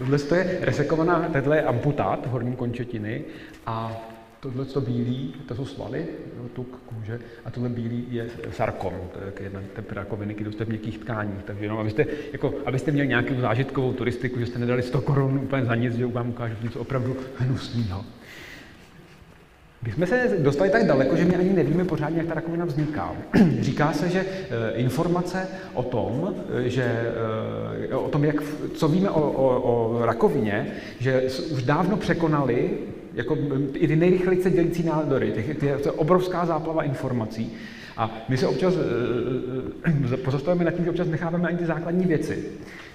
Tohle 0.00 0.18
je 0.34 0.58
resekovaná, 0.60 1.28
tohle 1.32 1.56
je 1.56 1.62
amputát 1.62 2.26
horní 2.26 2.56
končetiny 2.56 3.24
a 3.66 4.00
Tohle 4.40 4.64
to 4.64 4.80
bílý, 4.80 5.34
to 5.48 5.54
jsou 5.54 5.64
svaly, 5.64 6.06
tuk 6.52 6.80
kůže, 6.86 7.20
a 7.44 7.50
tohle 7.50 7.68
bílý 7.68 8.06
je 8.10 8.28
sarkom, 8.50 8.94
to 9.12 9.18
je 9.18 9.32
jedna 9.40 9.60
typ 9.76 9.92
rakoviny, 9.92 10.34
který 10.34 10.50
v 10.50 10.68
měkkých 10.68 10.98
tkáních. 10.98 11.42
Takže 11.44 11.64
jenom, 11.64 11.78
abyste, 11.78 12.06
jako, 12.32 12.54
abyste 12.66 12.90
měli 12.90 13.08
nějakou 13.08 13.40
zážitkovou 13.40 13.92
turistiku, 13.92 14.38
že 14.38 14.46
jste 14.46 14.58
nedali 14.58 14.82
100 14.82 15.00
korun 15.00 15.38
úplně 15.38 15.64
za 15.64 15.74
nic, 15.74 15.96
že 15.96 16.06
vám 16.06 16.28
ukážu 16.28 16.54
něco 16.62 16.80
opravdu 16.80 17.16
hnusného. 17.36 18.04
My 19.86 19.92
jsme 19.92 20.06
se 20.06 20.36
dostali 20.38 20.70
tak 20.70 20.86
daleko, 20.86 21.16
že 21.16 21.24
my 21.24 21.36
ani 21.36 21.52
nevíme 21.52 21.84
pořádně, 21.84 22.18
jak 22.18 22.26
ta 22.26 22.34
rakovina 22.34 22.64
vzniká. 22.64 23.12
Říká 23.60 23.92
se, 23.92 24.08
že 24.08 24.24
eh, 24.28 24.72
informace 24.72 25.46
o 25.74 25.82
tom, 25.82 26.34
eh, 26.64 26.68
že, 26.68 27.12
eh, 27.90 27.94
o 27.94 28.08
tom 28.08 28.24
jak, 28.24 28.42
co 28.74 28.88
víme 28.88 29.10
o, 29.10 29.20
o, 29.20 29.60
o 29.60 30.06
rakovině, 30.06 30.66
že 30.98 31.22
už 31.52 31.62
dávno 31.62 31.96
překonali 31.96 32.70
jako 33.14 33.36
i 33.74 33.88
ty 33.88 33.96
nejrychleji 33.96 34.42
se 34.42 34.50
dělící 34.50 34.82
nádory, 34.82 35.32
těch, 35.32 35.46
těch, 35.46 35.80
to 35.82 35.88
je 35.88 35.92
obrovská 35.92 36.46
záplava 36.46 36.82
informací. 36.82 37.52
A 37.96 38.24
my 38.28 38.36
se 38.36 38.46
občas 38.46 38.74
e, 40.12 40.16
pozastavíme 40.16 40.64
nad 40.64 40.70
tím, 40.70 40.84
že 40.84 40.90
občas 40.90 41.08
necháváme 41.08 41.48
ani 41.48 41.58
ty 41.58 41.66
základní 41.66 42.06
věci. 42.06 42.44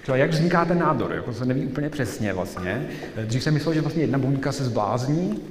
Třeba 0.02 0.16
jak 0.16 0.30
vzniká 0.30 0.64
ten 0.64 0.78
nádor, 0.78 1.12
jako 1.12 1.32
se 1.32 1.44
neví 1.44 1.66
úplně 1.66 1.90
přesně 1.90 2.32
vlastně. 2.32 2.86
Dřív 3.24 3.42
jsem 3.42 3.54
myslel, 3.54 3.74
že 3.74 3.80
vlastně 3.80 4.02
jedna 4.02 4.18
buňka 4.18 4.52
se 4.52 4.64
zblázní 4.64 5.42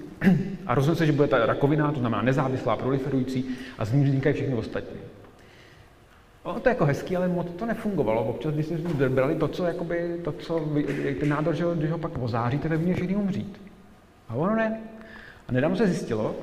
a 0.67 0.75
rozhodne 0.75 0.97
se, 0.97 1.05
že 1.05 1.11
bude 1.11 1.27
ta 1.27 1.45
rakovina, 1.45 1.91
to 1.91 1.99
znamená 1.99 2.21
nezávislá, 2.21 2.75
proliferující 2.75 3.45
a 3.77 3.85
z 3.85 3.93
ní 3.93 4.03
vznikají 4.03 4.35
všechny 4.35 4.55
ostatní. 4.55 4.99
Ono 6.43 6.59
to 6.59 6.69
je 6.69 6.71
jako 6.71 6.85
hezký, 6.85 7.15
ale 7.15 7.27
moc 7.27 7.47
to 7.55 7.65
nefungovalo. 7.65 8.23
Občas, 8.23 8.53
když 8.53 8.65
jste 8.65 9.09
brali 9.09 9.35
to, 9.35 9.47
co, 9.47 9.65
jakoby, 9.65 10.21
to, 10.23 10.31
co 10.31 10.69
ten 11.19 11.29
nádor, 11.29 11.55
že, 11.55 11.65
když 11.75 11.91
ho 11.91 11.97
pak 11.97 12.17
ozáříte, 12.17 12.69
tak 12.69 12.77
by 12.77 12.83
měl 12.83 12.95
všichni 12.95 13.15
umřít. 13.15 13.61
A 14.29 14.35
ono 14.35 14.55
ne. 14.55 14.79
A 15.47 15.51
nedávno 15.51 15.77
se 15.77 15.87
zjistilo, 15.87 16.35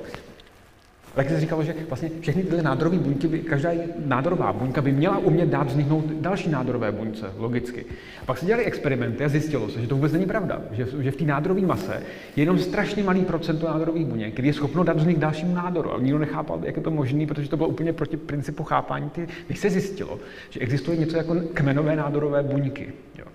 tak 1.15 1.29
se 1.29 1.39
říkalo, 1.39 1.63
že 1.63 1.75
vlastně 1.87 2.09
všechny 2.19 2.43
tyhle 2.43 2.63
nádorové 2.63 2.97
buňky, 2.97 3.27
by, 3.27 3.39
každá 3.39 3.69
nádorová 4.05 4.53
buňka 4.53 4.81
by 4.81 4.91
měla 4.91 5.17
umět 5.17 5.49
dát 5.49 5.67
vzniknout 5.67 6.05
další 6.05 6.49
nádorové 6.49 6.91
buňce, 6.91 7.25
logicky. 7.37 7.85
A 8.21 8.25
pak 8.25 8.37
se 8.37 8.45
dělali 8.45 8.65
experimenty 8.65 9.23
a 9.23 9.29
zjistilo 9.29 9.69
se, 9.69 9.81
že 9.81 9.87
to 9.87 9.95
vůbec 9.95 10.13
není 10.13 10.25
pravda, 10.25 10.61
že, 10.71 10.87
že 10.99 11.11
v 11.11 11.15
té 11.15 11.23
nádorové 11.23 11.61
mase 11.61 12.01
je 12.35 12.41
jenom 12.41 12.59
strašně 12.59 13.03
malý 13.03 13.25
procento 13.25 13.67
nádorových 13.67 14.05
buněk, 14.05 14.33
který 14.33 14.47
je 14.47 14.53
schopno 14.53 14.83
dát 14.83 14.97
vznik 14.97 15.17
dalšímu 15.17 15.55
nádoru. 15.55 15.93
A 15.93 15.99
nikdo 15.99 16.19
nechápal, 16.19 16.59
jak 16.63 16.75
je 16.75 16.83
to 16.83 16.91
možné, 16.91 17.27
protože 17.27 17.49
to 17.49 17.57
bylo 17.57 17.69
úplně 17.69 17.93
proti 17.93 18.17
principu 18.17 18.63
chápání. 18.63 19.11
Když 19.47 19.59
se 19.59 19.69
zjistilo, 19.69 20.19
že 20.49 20.59
existuje 20.59 20.97
něco 20.97 21.17
jako 21.17 21.35
kmenové 21.53 21.95
nádorové 21.95 22.43
buňky. 22.43 22.93
Jo. 23.19 23.25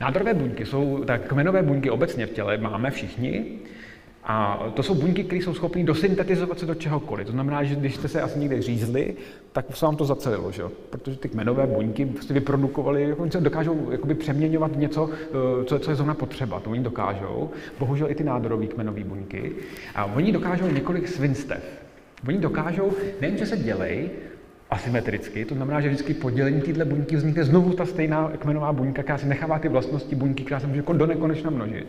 Nádorové 0.00 0.34
buňky 0.34 0.66
jsou, 0.66 1.04
tak 1.04 1.26
kmenové 1.26 1.62
buňky 1.62 1.90
obecně 1.90 2.26
v 2.26 2.30
těle 2.30 2.58
máme 2.58 2.90
všichni, 2.90 3.44
a 4.28 4.58
to 4.74 4.82
jsou 4.82 4.94
buňky, 4.94 5.24
které 5.24 5.42
jsou 5.42 5.54
schopné 5.54 5.84
dosyntetizovat 5.84 6.58
se 6.58 6.66
do 6.66 6.74
čehokoliv. 6.74 7.26
To 7.26 7.32
znamená, 7.32 7.64
že 7.64 7.74
když 7.74 7.94
jste 7.94 8.08
se 8.08 8.22
asi 8.22 8.38
někde 8.38 8.62
řízli, 8.62 9.14
tak 9.52 9.76
se 9.76 9.86
vám 9.86 9.96
to 9.96 10.04
zacelilo, 10.04 10.52
že? 10.52 10.62
protože 10.90 11.16
ty 11.16 11.28
kmenové 11.28 11.66
buňky 11.66 12.06
prostě 12.06 12.34
vyprodukovaly, 12.34 13.14
oni 13.14 13.30
dokážou 13.40 13.90
jakoby 13.90 14.14
přeměňovat 14.14 14.76
něco, 14.76 15.10
eh, 15.12 15.64
co, 15.64 15.78
co 15.78 15.90
je 15.90 15.96
zrovna 15.96 16.14
potřeba. 16.14 16.60
To 16.60 16.70
oni 16.70 16.82
dokážou. 16.82 17.50
Bohužel 17.78 18.10
i 18.10 18.14
ty 18.14 18.24
nádorové 18.24 18.66
kmenové 18.66 19.04
buňky. 19.04 19.52
A 19.94 20.04
oni 20.04 20.32
dokážou 20.32 20.66
několik 20.66 21.08
svinstev. 21.08 21.64
Oni 22.28 22.38
dokážou, 22.38 22.92
nejen, 23.20 23.38
že 23.38 23.46
se 23.46 23.56
dělej, 23.56 24.10
asymetricky, 24.70 25.44
to 25.44 25.54
znamená, 25.54 25.80
že 25.80 25.88
vždycky 25.88 26.14
po 26.14 26.30
dělení 26.30 26.60
téhle 26.60 26.84
buňky 26.84 27.16
vznikne 27.16 27.44
znovu 27.44 27.72
ta 27.72 27.86
stejná 27.86 28.32
kmenová 28.38 28.72
buňka, 28.72 29.02
která 29.02 29.18
si 29.18 29.26
nechává 29.26 29.58
ty 29.58 29.68
vlastnosti 29.68 30.16
buňky, 30.16 30.44
která 30.44 30.60
se 30.60 30.66
může 30.66 30.82
do 30.92 31.06
nekonečna 31.06 31.50
množit. 31.50 31.86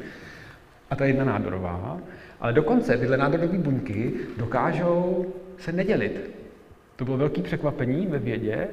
A 0.89 0.95
ta 0.95 1.05
jedna 1.05 1.25
nádorová. 1.25 1.97
Ale 2.39 2.53
dokonce 2.53 2.97
tyhle 2.97 3.17
nádorové 3.17 3.57
buňky 3.57 4.13
dokážou 4.37 5.25
se 5.57 5.71
nedělit. 5.71 6.31
To 6.95 7.05
bylo 7.05 7.17
velké 7.17 7.41
překvapení 7.41 8.07
ve 8.07 8.19
vědě, 8.19 8.67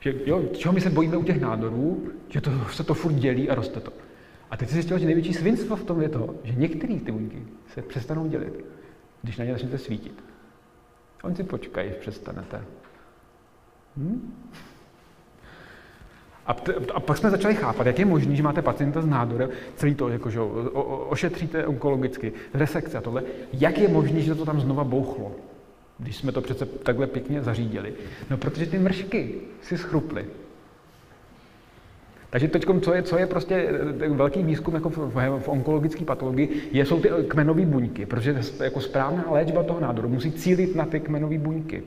že 0.00 0.14
jo, 0.26 0.42
čeho 0.52 0.74
my 0.74 0.80
se 0.80 0.90
bojíme 0.90 1.16
u 1.16 1.22
těch 1.22 1.40
nádorů, 1.40 2.08
že 2.28 2.40
to, 2.40 2.50
se 2.72 2.84
to 2.84 2.94
furt 2.94 3.12
dělí 3.12 3.50
a 3.50 3.54
roste 3.54 3.80
to. 3.80 3.92
A 4.50 4.56
teď 4.56 4.68
se 4.68 4.74
zjistilo, 4.74 4.98
že 4.98 5.06
největší 5.06 5.34
svinstvo 5.34 5.76
v 5.76 5.84
tom 5.84 6.02
je 6.02 6.08
to, 6.08 6.34
že 6.44 6.52
některé 6.52 6.94
ty 6.94 7.12
buňky 7.12 7.42
se 7.74 7.82
přestanou 7.82 8.26
dělit, 8.26 8.64
když 9.22 9.36
na 9.36 9.44
ně 9.44 9.52
začnete 9.52 9.78
svítit. 9.78 10.24
Oni 11.22 11.36
si 11.36 11.44
počkají, 11.44 11.90
přestanete. 12.00 12.64
Hm? 13.96 14.34
A, 16.46 16.56
a 16.94 17.00
pak 17.00 17.16
jsme 17.16 17.30
začali 17.30 17.54
chápat, 17.54 17.86
jak 17.86 17.98
je 17.98 18.04
možné, 18.04 18.36
že 18.36 18.42
máte 18.42 18.62
pacienta 18.62 19.02
s 19.02 19.06
nádorem, 19.06 19.50
celý 19.76 19.94
to, 19.94 20.08
jakože 20.08 20.40
o, 20.40 20.46
o, 20.72 20.82
ošetříte 21.08 21.66
onkologicky, 21.66 22.32
resekce 22.54 22.98
a 22.98 23.00
tohle, 23.00 23.22
jak 23.52 23.78
je 23.78 23.88
možné, 23.88 24.20
že 24.20 24.34
to 24.34 24.44
tam 24.44 24.60
znova 24.60 24.84
bouchlo, 24.84 25.32
když 25.98 26.16
jsme 26.16 26.32
to 26.32 26.40
přece 26.40 26.66
takhle 26.66 27.06
pěkně 27.06 27.42
zařídili. 27.42 27.92
No, 28.30 28.36
protože 28.36 28.66
ty 28.66 28.78
mršky 28.78 29.34
si 29.62 29.78
schruply. 29.78 30.26
Takže 32.30 32.48
teď, 32.48 32.66
co 32.80 32.94
je, 32.94 33.02
co 33.02 33.18
je 33.18 33.26
prostě 33.26 33.54
eh, 33.54 34.08
velký 34.08 34.42
výzkum 34.42 34.74
jako 34.74 34.90
v, 34.90 34.96
v, 34.96 35.38
v 35.38 35.48
onkologické 35.48 36.04
patologii, 36.04 36.68
je, 36.72 36.86
jsou 36.86 37.00
ty 37.00 37.10
kmenové 37.28 37.66
buňky, 37.66 38.06
protože 38.06 38.36
jako 38.60 38.80
správná 38.80 39.24
léčba 39.30 39.62
toho 39.62 39.80
nádoru 39.80 40.08
musí 40.08 40.32
cílit 40.32 40.76
na 40.76 40.84
ty 40.86 41.00
kmenové 41.00 41.38
buňky 41.38 41.82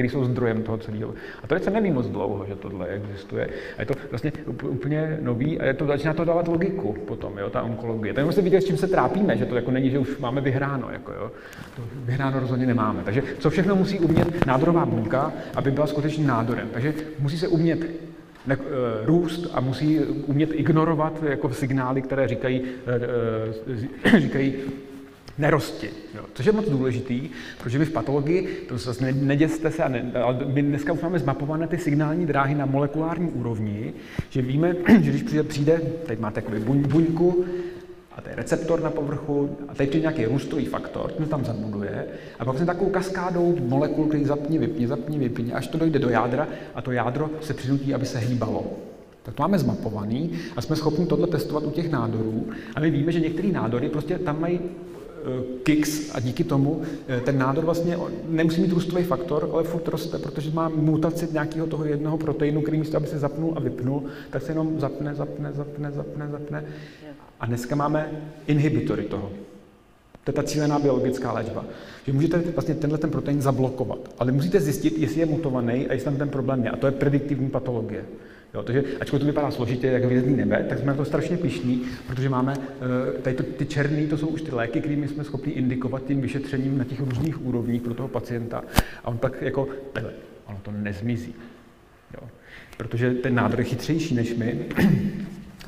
které 0.00 0.12
jsou 0.12 0.24
zdrojem 0.24 0.62
toho 0.62 0.78
celého. 0.78 1.14
A 1.42 1.46
to 1.46 1.58
se 1.58 1.70
neví 1.70 1.90
moc 1.90 2.06
dlouho, 2.06 2.46
že 2.46 2.56
tohle 2.56 2.86
existuje. 2.86 3.48
A 3.78 3.82
je 3.82 3.86
to 3.86 3.94
vlastně 4.10 4.32
úplně 4.68 5.18
nový 5.20 5.60
a 5.60 5.64
je 5.64 5.74
to, 5.74 5.86
začíná 5.86 6.14
to 6.14 6.24
dávat 6.24 6.48
logiku 6.48 6.92
potom, 6.92 7.38
jo, 7.38 7.50
ta 7.50 7.62
onkologie. 7.62 8.14
Tak 8.14 8.24
musíte 8.24 8.42
vidět, 8.42 8.60
s 8.60 8.64
čím 8.64 8.76
se 8.76 8.86
trápíme, 8.86 9.36
že 9.36 9.46
to 9.46 9.56
jako 9.56 9.70
není, 9.70 9.90
že 9.90 9.98
už 9.98 10.18
máme 10.18 10.40
vyhráno. 10.40 10.88
Jako, 10.90 11.12
jo. 11.12 11.30
To 11.76 11.82
vyhráno 12.04 12.40
rozhodně 12.40 12.66
nemáme. 12.66 13.02
Takže 13.04 13.22
co 13.38 13.50
všechno 13.50 13.76
musí 13.76 14.00
umět 14.00 14.46
nádorová 14.46 14.86
buňka, 14.86 15.32
aby 15.54 15.70
byla 15.70 15.86
skutečným 15.86 16.26
nádorem. 16.26 16.68
Takže 16.72 16.94
musí 17.18 17.38
se 17.38 17.48
umět 17.48 17.86
ne, 18.46 18.56
uh, 18.56 18.62
růst 19.04 19.50
a 19.52 19.60
musí 19.60 19.98
umět 20.26 20.50
ignorovat 20.52 21.22
jako 21.22 21.50
signály, 21.52 22.02
které 22.02 22.28
říkají, 22.28 22.62
uh, 24.04 24.18
říkají 24.18 24.54
nerosti. 25.40 25.90
Jo. 26.14 26.24
Což 26.34 26.46
je 26.46 26.52
moc 26.52 26.68
důležitý, 26.68 27.30
protože 27.62 27.78
my 27.78 27.84
v 27.84 27.92
patologii, 27.92 28.66
to 28.68 28.78
zase 28.78 29.04
ne, 29.04 29.12
neděste 29.12 29.70
se, 29.70 29.88
ne, 29.88 30.12
ale 30.22 30.38
my 30.46 30.62
dneska 30.62 30.92
už 30.92 31.00
máme 31.00 31.18
zmapované 31.18 31.66
ty 31.66 31.78
signální 31.78 32.26
dráhy 32.26 32.54
na 32.54 32.66
molekulární 32.66 33.30
úrovni, 33.30 33.92
že 34.30 34.42
víme, 34.42 34.74
že 35.00 35.10
když 35.10 35.22
přijde, 35.22 35.42
přijde 35.42 35.80
teď 36.06 36.18
máte 36.18 36.42
buň, 36.64 36.78
buňku, 36.78 37.44
a 38.16 38.20
to 38.20 38.28
je 38.28 38.36
receptor 38.36 38.82
na 38.82 38.90
povrchu, 38.90 39.56
a 39.68 39.74
teď 39.74 39.94
je 39.94 40.00
nějaký 40.00 40.24
růstový 40.24 40.66
faktor, 40.66 41.12
ten 41.12 41.26
tam 41.26 41.44
zabuduje, 41.44 42.06
a 42.38 42.44
pak 42.44 42.58
se 42.58 42.66
takovou 42.66 42.90
kaskádou 42.90 43.56
molekul, 43.60 44.06
který 44.06 44.24
zapni, 44.24 44.58
vypni, 44.58 44.86
zapni, 44.86 45.18
vypni, 45.18 45.52
až 45.52 45.66
to 45.66 45.78
dojde 45.78 45.98
do 45.98 46.08
jádra 46.08 46.48
a 46.74 46.82
to 46.82 46.92
jádro 46.92 47.30
se 47.40 47.54
přinutí, 47.54 47.94
aby 47.94 48.06
se 48.06 48.18
hýbalo. 48.18 48.64
Tak 49.22 49.34
to 49.34 49.42
máme 49.42 49.58
zmapovaný 49.58 50.30
a 50.56 50.60
jsme 50.60 50.76
schopni 50.76 51.06
tohle 51.06 51.26
testovat 51.26 51.64
u 51.64 51.70
těch 51.70 51.90
nádorů. 51.90 52.48
A 52.76 52.80
my 52.80 52.90
víme, 52.90 53.12
že 53.12 53.20
některé 53.20 53.48
nádory 53.48 53.88
prostě 53.88 54.18
tam 54.18 54.40
mají 54.40 54.60
kicks 55.62 56.14
a 56.14 56.20
díky 56.20 56.44
tomu 56.44 56.82
eh, 57.08 57.20
ten 57.20 57.38
nádor 57.38 57.64
vlastně 57.64 57.98
nemusí 58.28 58.60
mít 58.60 58.72
růstový 58.72 59.04
faktor, 59.04 59.50
ale 59.52 59.64
furt 59.64 59.88
roste, 59.88 60.18
protože 60.18 60.50
má 60.50 60.68
mutaci 60.68 61.28
nějakého 61.32 61.66
toho 61.66 61.84
jednoho 61.84 62.18
proteinu, 62.18 62.62
který 62.62 62.78
místo, 62.78 62.96
aby 62.96 63.06
se 63.06 63.18
zapnul 63.18 63.52
a 63.56 63.60
vypnul, 63.60 64.04
tak 64.30 64.42
se 64.42 64.50
jenom 64.52 64.80
zapne, 64.80 65.14
zapne, 65.14 65.52
zapne, 65.52 65.92
zapne, 65.92 66.28
zapne. 66.28 66.64
A 67.40 67.46
dneska 67.46 67.76
máme 67.76 68.10
inhibitory 68.46 69.02
toho. 69.02 69.30
To 70.24 70.30
je 70.30 70.34
ta 70.34 70.42
cílená 70.42 70.78
biologická 70.78 71.32
léčba. 71.32 71.64
Že 72.06 72.12
můžete 72.12 72.38
vlastně 72.38 72.74
tenhle 72.74 72.98
ten 72.98 73.10
protein 73.10 73.42
zablokovat, 73.42 73.98
ale 74.18 74.32
musíte 74.32 74.60
zjistit, 74.60 74.98
jestli 74.98 75.20
je 75.20 75.26
mutovaný 75.26 75.86
a 75.86 75.92
jestli 75.92 76.04
tam 76.04 76.16
ten 76.16 76.28
problém 76.28 76.64
je. 76.64 76.70
A 76.70 76.76
to 76.76 76.86
je 76.86 76.92
prediktivní 76.92 77.50
patologie. 77.50 78.04
Jo, 78.54 78.62
takže 78.62 78.84
ačkoliv 79.00 79.20
to 79.20 79.26
vypadá 79.26 79.50
složitě, 79.50 79.86
jak 79.86 80.04
hvězdný 80.04 80.36
nebe, 80.36 80.66
tak 80.68 80.78
jsme 80.78 80.86
na 80.86 80.94
to 80.94 81.04
strašně 81.04 81.36
pišní, 81.36 81.82
protože 82.06 82.28
máme 82.28 82.54
eh, 82.56 83.22
tady 83.22 83.36
to, 83.36 83.42
ty 83.42 83.66
černý, 83.66 84.06
to 84.06 84.18
jsou 84.18 84.26
už 84.26 84.42
ty 84.42 84.54
léky, 84.54 84.80
kterými 84.80 85.08
jsme 85.08 85.24
schopni 85.24 85.52
indikovat 85.52 86.06
tím 86.06 86.20
vyšetřením 86.20 86.78
na 86.78 86.84
těch 86.84 87.00
různých 87.00 87.46
úrovních 87.46 87.82
pro 87.82 87.94
toho 87.94 88.08
pacienta. 88.08 88.64
A 89.04 89.08
on 89.08 89.18
pak 89.18 89.42
jako, 89.42 89.68
takhle, 89.92 90.12
ono 90.46 90.58
to 90.62 90.70
nezmizí. 90.70 91.34
Jo. 92.14 92.28
Protože 92.76 93.10
ten 93.10 93.34
nádor 93.34 93.58
je 93.58 93.64
chytřejší 93.64 94.14
než 94.14 94.34
my. 94.34 94.66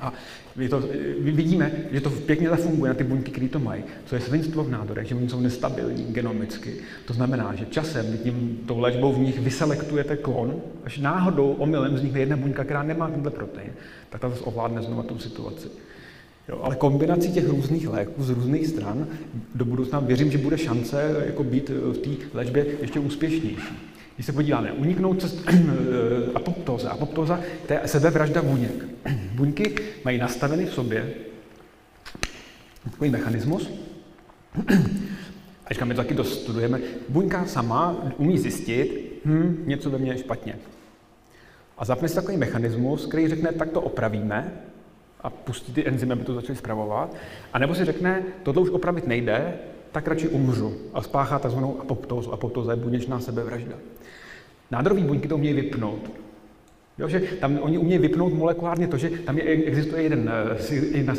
A 0.02 0.12
my 0.56 0.68
to, 0.68 0.82
vidíme, 1.18 1.72
že 1.92 2.00
to 2.00 2.10
pěkně 2.10 2.48
zafunguje 2.48 2.88
na 2.88 2.94
ty 2.94 3.04
buňky, 3.04 3.30
které 3.30 3.48
to 3.48 3.58
mají. 3.58 3.84
Co 4.04 4.14
je 4.14 4.20
svinstvo 4.20 4.64
v 4.64 4.70
nádorech, 4.70 5.06
že 5.06 5.14
oni 5.14 5.28
jsou 5.28 5.40
nestabilní 5.40 6.04
genomicky. 6.04 6.74
To 7.04 7.14
znamená, 7.14 7.54
že 7.54 7.66
časem 7.66 8.12
vy 8.12 8.18
tím 8.18 8.60
tou 8.66 8.78
léčbou 8.78 9.12
v 9.12 9.18
nich 9.18 9.40
vyselektujete 9.40 10.16
klon, 10.16 10.54
až 10.84 10.98
náhodou 10.98 11.52
omylem 11.52 11.98
z 11.98 12.02
nich 12.02 12.14
jedna 12.14 12.36
buňka, 12.36 12.64
která 12.64 12.82
nemá 12.82 13.10
tenhle 13.10 13.30
protein, 13.30 13.72
tak 14.10 14.20
ta 14.20 14.28
zase 14.28 14.40
ovládne 14.40 14.82
znovu 14.82 15.02
tu 15.02 15.18
situaci. 15.18 15.68
Jo, 16.48 16.60
ale 16.62 16.76
kombinací 16.76 17.32
těch 17.32 17.48
různých 17.48 17.88
léků 17.88 18.22
z 18.22 18.30
různých 18.30 18.66
stran 18.66 19.06
do 19.54 19.64
budoucna 19.64 20.00
věřím, 20.00 20.30
že 20.30 20.38
bude 20.38 20.58
šance 20.58 21.22
jako 21.26 21.44
být 21.44 21.68
v 21.68 21.98
té 21.98 22.10
léčbě 22.34 22.66
ještě 22.80 23.00
úspěšnější. 23.00 23.91
Když 24.14 24.26
se 24.26 24.32
podíváme, 24.32 24.72
uniknout 24.72 25.20
cest 25.20 25.48
apoptóza. 26.34 26.90
Apoptóza 26.90 27.40
to 27.66 27.72
je 27.72 27.80
sebevražda 27.86 28.42
buněk. 28.42 28.84
Buňky 29.34 29.74
mají 30.04 30.18
nastaveny 30.18 30.66
v 30.66 30.74
sobě 30.74 31.14
takový 32.90 33.10
mechanismus, 33.10 33.70
a 35.66 35.74
říkám, 35.74 35.88
my 35.88 35.94
to 35.94 36.02
taky 36.02 36.14
dost 36.14 36.42
studujeme, 36.42 36.80
buňka 37.08 37.44
sama 37.44 37.96
umí 38.16 38.38
zjistit, 38.38 39.20
hm, 39.24 39.64
něco 39.66 39.90
ve 39.90 39.98
mně 39.98 40.12
je 40.12 40.18
špatně. 40.18 40.58
A 41.78 41.84
zapne 41.84 42.08
si 42.08 42.14
takový 42.14 42.36
mechanismus, 42.36 43.06
který 43.06 43.28
řekne, 43.28 43.52
tak 43.52 43.70
to 43.70 43.80
opravíme 43.80 44.52
a 45.20 45.30
pustí 45.30 45.72
ty 45.72 45.86
enzymy, 45.86 46.12
aby 46.12 46.24
to 46.24 46.34
začaly 46.34 46.58
zpravovat. 46.58 47.16
A 47.52 47.58
nebo 47.58 47.74
si 47.74 47.84
řekne, 47.84 48.22
tohle 48.42 48.62
už 48.62 48.70
opravit 48.70 49.06
nejde, 49.06 49.54
tak 49.92 50.08
radši 50.08 50.28
umřu 50.28 50.72
a 50.94 51.02
spáchá 51.02 51.38
tzv. 51.38 51.58
apoptózu. 51.80 52.32
Apoptóza 52.32 52.72
je 52.72 52.76
buněčná 52.76 53.20
sebevražda. 53.20 53.74
Nádorové 54.70 55.00
buňky 55.00 55.28
to 55.28 55.36
umějí 55.36 55.54
vypnout. 55.54 56.10
Jo, 56.98 57.08
že 57.08 57.20
tam 57.20 57.58
oni 57.62 57.78
umějí 57.78 57.98
vypnout 57.98 58.32
molekulárně 58.32 58.88
to, 58.88 58.96
že 58.96 59.10
tam 59.10 59.38
je, 59.38 59.44
existuje 59.44 60.02
jeden, 60.02 60.30
eh, 60.70 60.74
jedna 60.74 61.14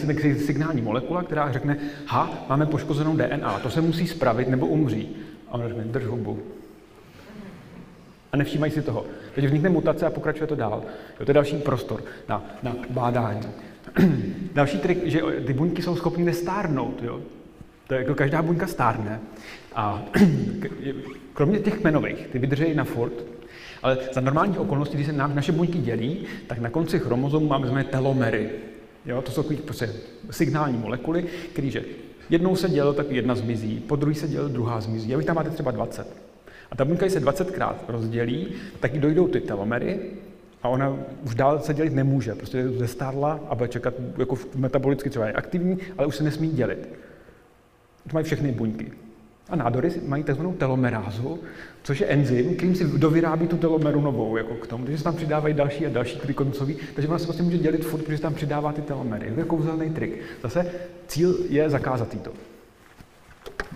signální 0.46 0.82
molekula, 0.82 1.24
která 1.24 1.52
řekne, 1.52 1.78
ha, 2.06 2.46
máme 2.50 2.66
poškozenou 2.66 3.18
DNA, 3.18 3.60
to 3.60 3.70
se 3.70 3.82
musí 3.82 4.08
spravit 4.08 4.48
nebo 4.48 4.68
umří. 4.68 5.16
A 5.48 5.54
on 5.54 5.68
řekne, 5.68 5.84
drž 5.84 6.06
hubu. 6.06 6.40
A 8.32 8.38
nevšímají 8.38 8.72
si 8.72 8.82
toho. 8.82 9.06
Takže 9.36 9.48
vznikne 9.48 9.70
mutace 9.70 10.06
a 10.06 10.10
pokračuje 10.10 10.48
to 10.48 10.56
dál. 10.56 10.84
Jo, 11.20 11.26
to 11.26 11.30
je 11.30 11.34
další 11.34 11.58
prostor 11.58 12.04
na, 12.30 12.46
na 12.64 12.76
bádání. 12.90 13.48
další 14.54 14.80
trik, 14.80 15.06
že 15.06 15.22
ty 15.46 15.54
buňky 15.54 15.82
jsou 15.82 15.96
schopny 15.96 16.24
nestárnout. 16.24 17.04
Jo? 17.04 17.22
To 17.88 17.94
je 17.94 18.00
jako 18.00 18.16
každá 18.16 18.42
buňka 18.42 18.68
stárne. 18.68 19.20
A 19.76 20.06
kromě 21.34 21.60
těch 21.60 21.80
kmenových, 21.80 22.28
ty 22.28 22.40
vydržejí 22.40 22.76
na 22.76 22.84
furt, 22.84 23.14
ale 23.84 23.98
za 24.14 24.22
normálních 24.22 24.60
okolností, 24.60 24.96
když 24.96 25.08
se 25.08 25.14
nám 25.14 25.36
naše 25.36 25.52
buňky 25.52 25.78
dělí, 25.78 26.26
tak 26.48 26.60
na 26.60 26.70
konci 26.70 27.00
chromozomu 27.00 27.48
máme 27.48 27.68
zvané 27.68 27.84
telomery. 27.84 28.50
Jo, 29.06 29.22
to 29.22 29.32
jsou 29.32 29.44
prostě 29.66 29.90
signální 30.32 30.78
molekuly, 30.78 31.26
které 31.54 31.70
že 31.70 31.84
jednou 32.30 32.56
se 32.56 32.70
dělil, 32.70 32.94
tak 32.94 33.12
jedna 33.12 33.36
zmizí, 33.36 33.80
po 33.80 33.96
druhý 33.96 34.16
se 34.16 34.28
dělil, 34.28 34.50
druhá 34.50 34.82
zmizí. 34.82 35.16
A 35.16 35.18
vy 35.18 35.24
tam 35.24 35.36
máte 35.36 35.50
třeba 35.50 35.72
20. 35.72 36.08
A 36.72 36.76
ta 36.76 36.86
buňka, 36.86 37.06
když 37.06 37.14
se 37.14 37.26
20krát 37.26 37.76
rozdělí, 37.88 38.48
tak 38.80 38.94
jí 38.94 39.00
dojdou 39.00 39.28
ty 39.28 39.42
telomery 39.42 40.00
a 40.64 40.70
ona 40.70 40.96
už 41.24 41.36
dál 41.36 41.60
se 41.60 41.74
dělit 41.74 41.94
nemůže. 41.94 42.36
Prostě 42.36 42.70
zestárla 42.70 43.40
a 43.50 43.56
bude 43.56 43.68
čekat, 43.68 43.94
jako 44.18 44.38
metabolicky 44.56 45.10
třeba 45.10 45.28
je 45.28 45.34
aktivní, 45.34 45.78
ale 45.98 46.08
už 46.08 46.16
se 46.16 46.24
nesmí 46.24 46.50
dělit. 46.50 46.90
To 48.04 48.10
mají 48.14 48.26
všechny 48.26 48.52
buňky. 48.52 48.92
A 49.50 49.56
nádory 49.56 49.92
mají 50.08 50.24
tzv. 50.24 50.46
telomerázu, 50.58 51.40
což 51.84 52.00
je 52.00 52.08
enzym, 52.08 52.56
kterým 52.56 52.76
si 52.76 52.98
dovyrábí 52.98 53.48
tu 53.48 53.58
telomeru 53.58 54.02
novou 54.02 54.38
jako 54.38 54.54
k 54.56 54.68
tomu, 54.68 54.86
takže 54.86 54.98
se 54.98 55.04
tam 55.04 55.16
přidávají 55.16 55.54
další 55.54 55.86
a 55.86 55.90
další 55.90 56.20
koncový, 56.34 56.78
takže 56.96 57.08
ona 57.08 57.20
se 57.20 57.26
vlastně 57.26 57.44
může 57.44 57.58
dělit 57.58 57.86
furt, 57.86 58.04
protože 58.04 58.22
tam 58.22 58.34
přidává 58.34 58.72
ty 58.72 58.82
telomery. 58.82 59.32
To 59.32 59.40
je 59.40 59.46
kouzelný 59.46 59.90
trik. 59.90 60.22
Zase 60.44 60.72
cíl 61.08 61.38
je 61.50 61.70
zakázat 61.70 62.22
to. 62.22 62.32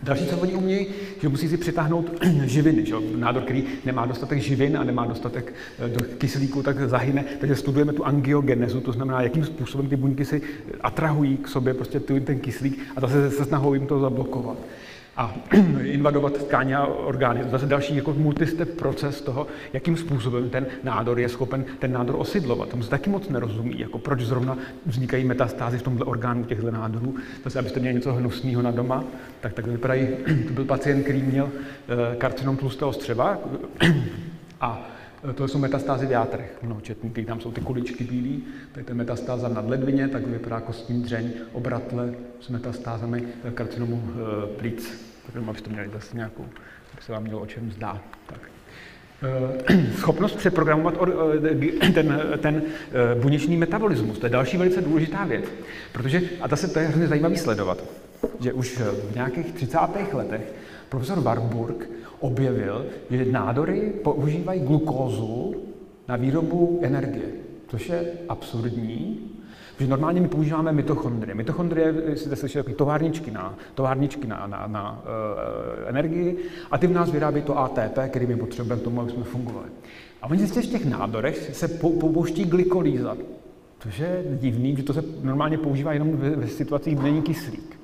Další, 0.04 0.26
co 0.26 0.38
oni 0.38 0.54
umějí, 0.54 0.88
že 1.22 1.30
musí 1.30 1.50
si 1.50 1.58
přitáhnout 1.58 2.12
živiny. 2.46 2.86
Že? 2.86 2.96
Nádor, 3.16 3.44
který 3.44 3.64
nemá 3.86 4.06
dostatek 4.06 4.40
živin 4.40 4.78
a 4.78 4.84
nemá 4.84 5.06
dostatek 5.06 5.54
eh, 5.80 5.90
do 5.90 6.06
kyslíku, 6.18 6.64
tak 6.64 6.90
zahyne. 6.90 7.26
Takže 7.40 7.56
studujeme 7.56 7.94
tu 7.94 8.06
angiogenezu, 8.06 8.82
to 8.82 8.92
znamená, 8.92 9.22
jakým 9.22 9.46
způsobem 9.46 9.90
ty 9.90 9.96
buňky 9.96 10.26
si 10.26 10.42
atrahují 10.82 11.38
k 11.38 11.48
sobě 11.48 11.74
prostě 11.74 12.00
ten 12.00 12.40
kyslík 12.40 12.80
a 12.96 13.02
zase 13.02 13.32
se 13.32 13.46
snahou 13.46 13.74
jim 13.74 13.88
to 13.88 14.00
zablokovat 14.00 14.58
a 15.18 15.36
invadovat 15.84 16.34
tkáně 16.38 16.76
a 16.76 16.86
orgány. 16.86 17.44
Zase 17.50 17.66
další 17.66 17.96
jako 17.96 18.14
multistep 18.14 18.78
proces 18.78 19.22
toho, 19.22 19.48
jakým 19.74 19.98
způsobem 19.98 20.50
ten 20.50 20.66
nádor 20.84 21.20
je 21.20 21.30
schopen 21.30 21.66
ten 21.80 21.92
nádor 21.92 22.16
osidlovat. 22.20 22.70
Tomu 22.70 22.84
se 22.84 22.90
taky 22.90 23.10
moc 23.10 23.30
nerozumí, 23.30 23.80
jako 23.80 24.00
proč 24.00 24.22
zrovna 24.22 24.58
vznikají 24.86 25.26
metastázy 25.26 25.78
v 25.78 25.82
tomhle 25.82 26.06
orgánu 26.06 26.44
těchto 26.44 26.72
nádorů. 26.72 27.16
Zase, 27.44 27.60
abyste 27.60 27.80
měli 27.80 27.96
něco 27.96 28.14
hnusného 28.14 28.62
na 28.62 28.72
doma, 28.72 29.04
tak 29.40 29.54
tak 29.54 29.68
vypadají. 29.68 30.08
To 30.48 30.54
byl 30.54 30.66
pacient, 30.66 31.04
který 31.04 31.22
měl 31.22 31.50
eh, 31.50 32.16
karcinom 32.16 32.58
tlustého 32.58 32.94
střeva 32.94 33.40
a 34.62 34.90
eh, 35.30 35.34
to 35.34 35.48
jsou 35.48 35.60
metastázy 35.60 36.06
v 36.06 36.12
játrech 36.12 36.58
mnohočetný, 36.64 37.26
tam 37.26 37.40
jsou 37.40 37.52
ty 37.52 37.62
kuličky 37.62 38.04
bílé, 38.04 38.42
to 38.72 38.80
je 38.92 38.96
metastáza 38.96 39.50
na 39.50 39.64
ledvině, 39.68 40.08
tak 40.08 40.28
vypadá 40.28 40.60
kostní 40.60 41.02
dřeň, 41.02 41.30
obratle 41.54 42.14
s 42.40 42.50
metastázami 42.50 43.24
eh, 43.44 43.52
karcinomu 43.52 44.04
plíc 44.58 45.07
tak 45.28 45.36
jenom 45.36 45.50
abyste 45.50 45.70
měli 45.70 45.90
zase 45.94 46.16
nějakou, 46.16 46.46
aby 46.94 47.02
se 47.02 47.12
vám 47.12 47.24
mělo 47.24 47.42
o 47.42 47.46
čem 47.46 47.72
zdá. 47.72 48.02
Tak. 48.26 48.40
Eh, 49.24 49.92
schopnost 49.98 50.36
přeprogramovat 50.36 50.94
eh, 51.84 51.92
ten, 51.92 52.22
ten 52.38 52.62
eh, 52.92 53.16
buněčný 53.22 53.58
metabolismus, 53.58 54.20
to 54.20 54.26
je 54.26 54.30
další 54.30 54.58
velice 54.58 54.82
důležitá 54.82 55.26
věc. 55.26 55.46
Protože, 55.92 56.22
a 56.42 56.48
zase 56.48 56.68
to 56.68 56.80
je 56.80 56.88
hrozně 56.88 57.08
zajímavý 57.08 57.38
sledovat, 57.38 57.84
že 58.40 58.54
už 58.54 58.78
v 59.12 59.16
nějakých 59.16 59.52
30. 59.54 59.80
letech 60.14 60.54
profesor 60.90 61.20
Warburg 61.20 61.90
objevil, 62.20 62.86
že 63.10 63.26
nádory 63.26 63.94
používají 64.04 64.62
glukózu 64.62 65.56
na 66.08 66.16
výrobu 66.16 66.80
energie, 66.84 67.26
což 67.68 67.90
je 67.90 68.12
absurdní, 68.30 69.32
že 69.80 69.88
normálně 69.88 70.22
my 70.22 70.28
používáme 70.28 70.72
mitochondrie. 70.72 71.36
Mitochondrie, 71.36 71.94
jste 72.16 72.36
slyšeli, 72.36 72.60
jako 72.60 72.78
továrničky 72.78 73.32
na, 73.32 73.56
továrničky 73.76 74.28
na, 74.28 74.48
na, 74.48 74.68
na 74.68 75.04
uh, 75.04 75.90
energii 75.90 76.38
a 76.72 76.78
ty 76.78 76.88
v 76.88 76.92
nás 76.92 77.12
vyrábí 77.12 77.42
to 77.42 77.60
ATP, 77.60 77.98
který 78.10 78.26
my 78.26 78.36
potřebujeme 78.36 78.82
k 78.82 78.84
tomu, 78.84 79.02
aby 79.02 79.12
jsme 79.12 79.24
fungovali. 79.24 79.68
A 80.22 80.28
oni 80.30 80.40
zjistili, 80.40 80.66
že 80.66 80.70
v 80.70 80.72
těch 80.72 80.86
nádorech 80.86 81.56
se 81.56 81.68
pouští 82.00 82.46
glykolíza, 82.46 83.18
což 83.80 84.00
je 84.00 84.24
divný, 84.42 84.76
že 84.76 84.84
to 84.84 84.94
se 84.94 85.04
normálně 85.24 85.58
používá 85.58 85.94
jenom 85.94 86.18
ve, 86.18 86.30
ve 86.30 86.48
situacích, 86.48 86.96
kdy 86.96 87.04
není 87.04 87.22
kyslík. 87.22 87.77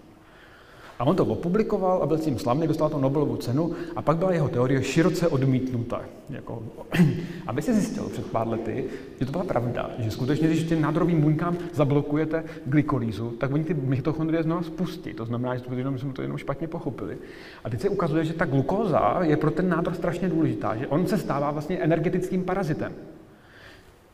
A 1.03 1.05
on 1.05 1.15
to 1.15 1.25
opublikoval 1.25 2.03
a 2.03 2.05
byl 2.05 2.17
tím 2.17 2.39
slavný, 2.39 2.67
dostal 2.67 2.89
to 2.89 2.99
Nobelovu 2.99 3.35
cenu 3.35 3.71
a 3.95 4.01
pak 4.01 4.17
byla 4.17 4.33
jeho 4.33 4.49
teorie 4.49 4.83
široce 4.83 5.27
odmítnuta. 5.27 6.01
Jako, 6.29 6.63
aby 7.47 7.61
se 7.61 7.73
zjistil 7.73 8.03
před 8.03 8.25
pár 8.25 8.47
lety, 8.47 8.85
že 9.19 9.25
to 9.25 9.31
byla 9.31 9.43
pravda, 9.43 9.89
že 9.99 10.11
skutečně, 10.11 10.47
když 10.47 10.63
těm 10.63 10.81
nádorovým 10.81 11.21
buňkám 11.21 11.57
zablokujete 11.73 12.43
glykolízu, 12.65 13.29
tak 13.29 13.53
oni 13.53 13.63
ty 13.63 13.73
mitochondrie 13.73 14.43
znovu 14.43 14.63
spustí. 14.63 15.13
To 15.13 15.25
znamená, 15.25 15.55
že 15.55 15.63
jenom, 15.75 15.99
jsme 15.99 16.13
to 16.13 16.21
jenom 16.21 16.37
špatně 16.37 16.67
pochopili. 16.67 17.17
A 17.63 17.69
teď 17.69 17.81
se 17.81 17.89
ukazuje, 17.89 18.25
že 18.25 18.33
ta 18.33 18.45
glukóza 18.45 19.19
je 19.21 19.37
pro 19.37 19.51
ten 19.51 19.69
nádor 19.69 19.93
strašně 19.93 20.29
důležitá, 20.29 20.75
že 20.75 20.87
on 20.87 21.07
se 21.07 21.17
stává 21.17 21.51
vlastně 21.51 21.77
energetickým 21.77 22.43
parazitem. 22.43 22.91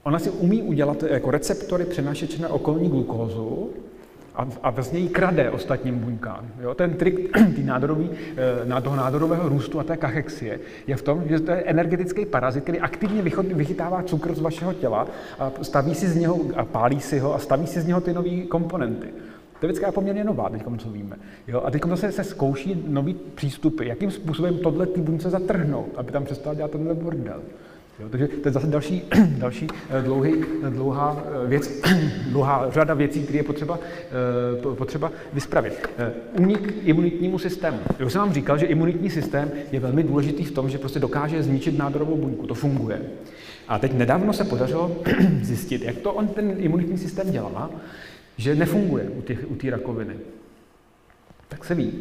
Ona 0.04 0.20
si 0.20 0.30
umí 0.30 0.62
udělat 0.64 1.04
jako 1.04 1.32
receptory 1.32 1.86
přenašeče 1.86 2.42
na 2.42 2.50
okolní 2.50 2.90
glukózu, 2.90 3.70
a, 4.40 4.48
a 4.64 4.70
vlastně 4.70 5.00
ji 5.00 5.10
krade 5.10 5.52
ostatním 5.52 6.00
buňkám. 6.00 6.48
Jo? 6.62 6.74
Ten 6.74 6.94
trik 6.94 7.38
tý 7.56 7.64
nádorový, 7.64 8.10
eh, 8.38 8.82
toho 8.82 8.96
nádorového 8.96 9.50
růstu 9.50 9.80
a 9.80 9.84
té 9.84 9.98
kachexie 9.98 10.60
je 10.88 10.96
v 10.96 11.02
tom, 11.02 11.24
že 11.28 11.40
to 11.40 11.52
je 11.52 11.58
energetický 11.58 12.26
parazit, 12.26 12.64
který 12.64 12.80
aktivně 12.80 13.22
vychytává 13.42 14.04
cukr 14.04 14.36
z 14.36 14.40
vašeho 14.40 14.74
těla 14.74 15.08
a 15.40 15.52
staví 15.62 15.96
si 15.96 16.08
z 16.08 16.16
něho 16.16 16.40
a 16.56 16.66
pálí 16.66 17.00
si 17.00 17.20
ho 17.20 17.36
a 17.36 17.40
staví 17.40 17.68
si 17.68 17.82
z 17.82 17.86
něho 17.86 18.02
ty 18.02 18.14
nové 18.14 18.42
komponenty. 18.42 19.08
To 19.60 19.68
je 19.68 19.74
je 19.86 19.92
poměrně 19.92 20.24
nová, 20.24 20.50
teď, 20.50 20.64
co 20.78 20.90
víme. 20.90 21.16
Jo? 21.48 21.62
A 21.66 21.72
teď 21.72 21.86
zase 21.86 22.12
se 22.12 22.24
zkouší 22.24 22.84
nový 22.88 23.14
přístupy, 23.14 23.88
jakým 23.88 24.12
způsobem 24.12 24.58
tohle 24.58 24.86
ty 24.86 25.02
buňce 25.02 25.30
zatrhnout, 25.30 25.90
aby 25.96 26.12
tam 26.12 26.26
přestal 26.26 26.56
dělat 26.56 26.72
tenhle 26.72 26.94
bordel. 26.94 27.42
Jo, 28.00 28.10
takže 28.10 28.28
to 28.28 28.48
je 28.48 28.52
zase 28.52 28.68
další, 28.68 29.04
další 29.38 29.68
eh, 29.90 30.02
dlouhý, 30.02 30.34
eh, 30.68 30.70
dlouhá 30.70 31.24
eh, 31.44 31.48
věc, 31.48 31.82
dlouhá 32.30 32.72
řada 32.72 32.94
věcí, 32.94 33.24
které 33.24 33.40
je 33.40 33.44
potřeba, 33.44 33.80
potřeba 34.78 35.12
vyspravit. 35.34 35.88
Únik 36.40 36.74
imunitnímu 36.84 37.40
systému. 37.40 37.80
Já 38.00 38.10
jsem 38.10 38.22
vám 38.22 38.34
říkal, 38.34 38.58
že 38.58 38.66
imunitní 38.66 39.10
systém 39.10 39.52
je 39.72 39.80
velmi 39.80 40.04
důležitý 40.04 40.44
v 40.44 40.52
tom, 40.52 40.70
že 40.70 40.78
prostě 40.78 41.00
dokáže 41.00 41.44
zničit 41.44 41.78
nádorovou 41.78 42.18
buňku. 42.18 42.48
To 42.48 42.54
funguje. 42.54 43.02
A 43.68 43.80
teď 43.80 43.94
nedávno 43.94 44.34
se 44.34 44.44
podařilo 44.44 44.98
zjistit, 45.42 45.82
jak 45.82 45.98
to 45.98 46.14
on 46.14 46.28
ten 46.28 46.56
imunitní 46.58 46.98
systém 46.98 47.32
dělá, 47.32 47.72
že 48.38 48.56
nefunguje 48.56 49.10
u 49.10 49.22
té 49.22 49.34
u 49.34 49.70
rakoviny. 49.70 50.14
Tak 51.48 51.66
se 51.66 51.76
ví, 51.76 51.92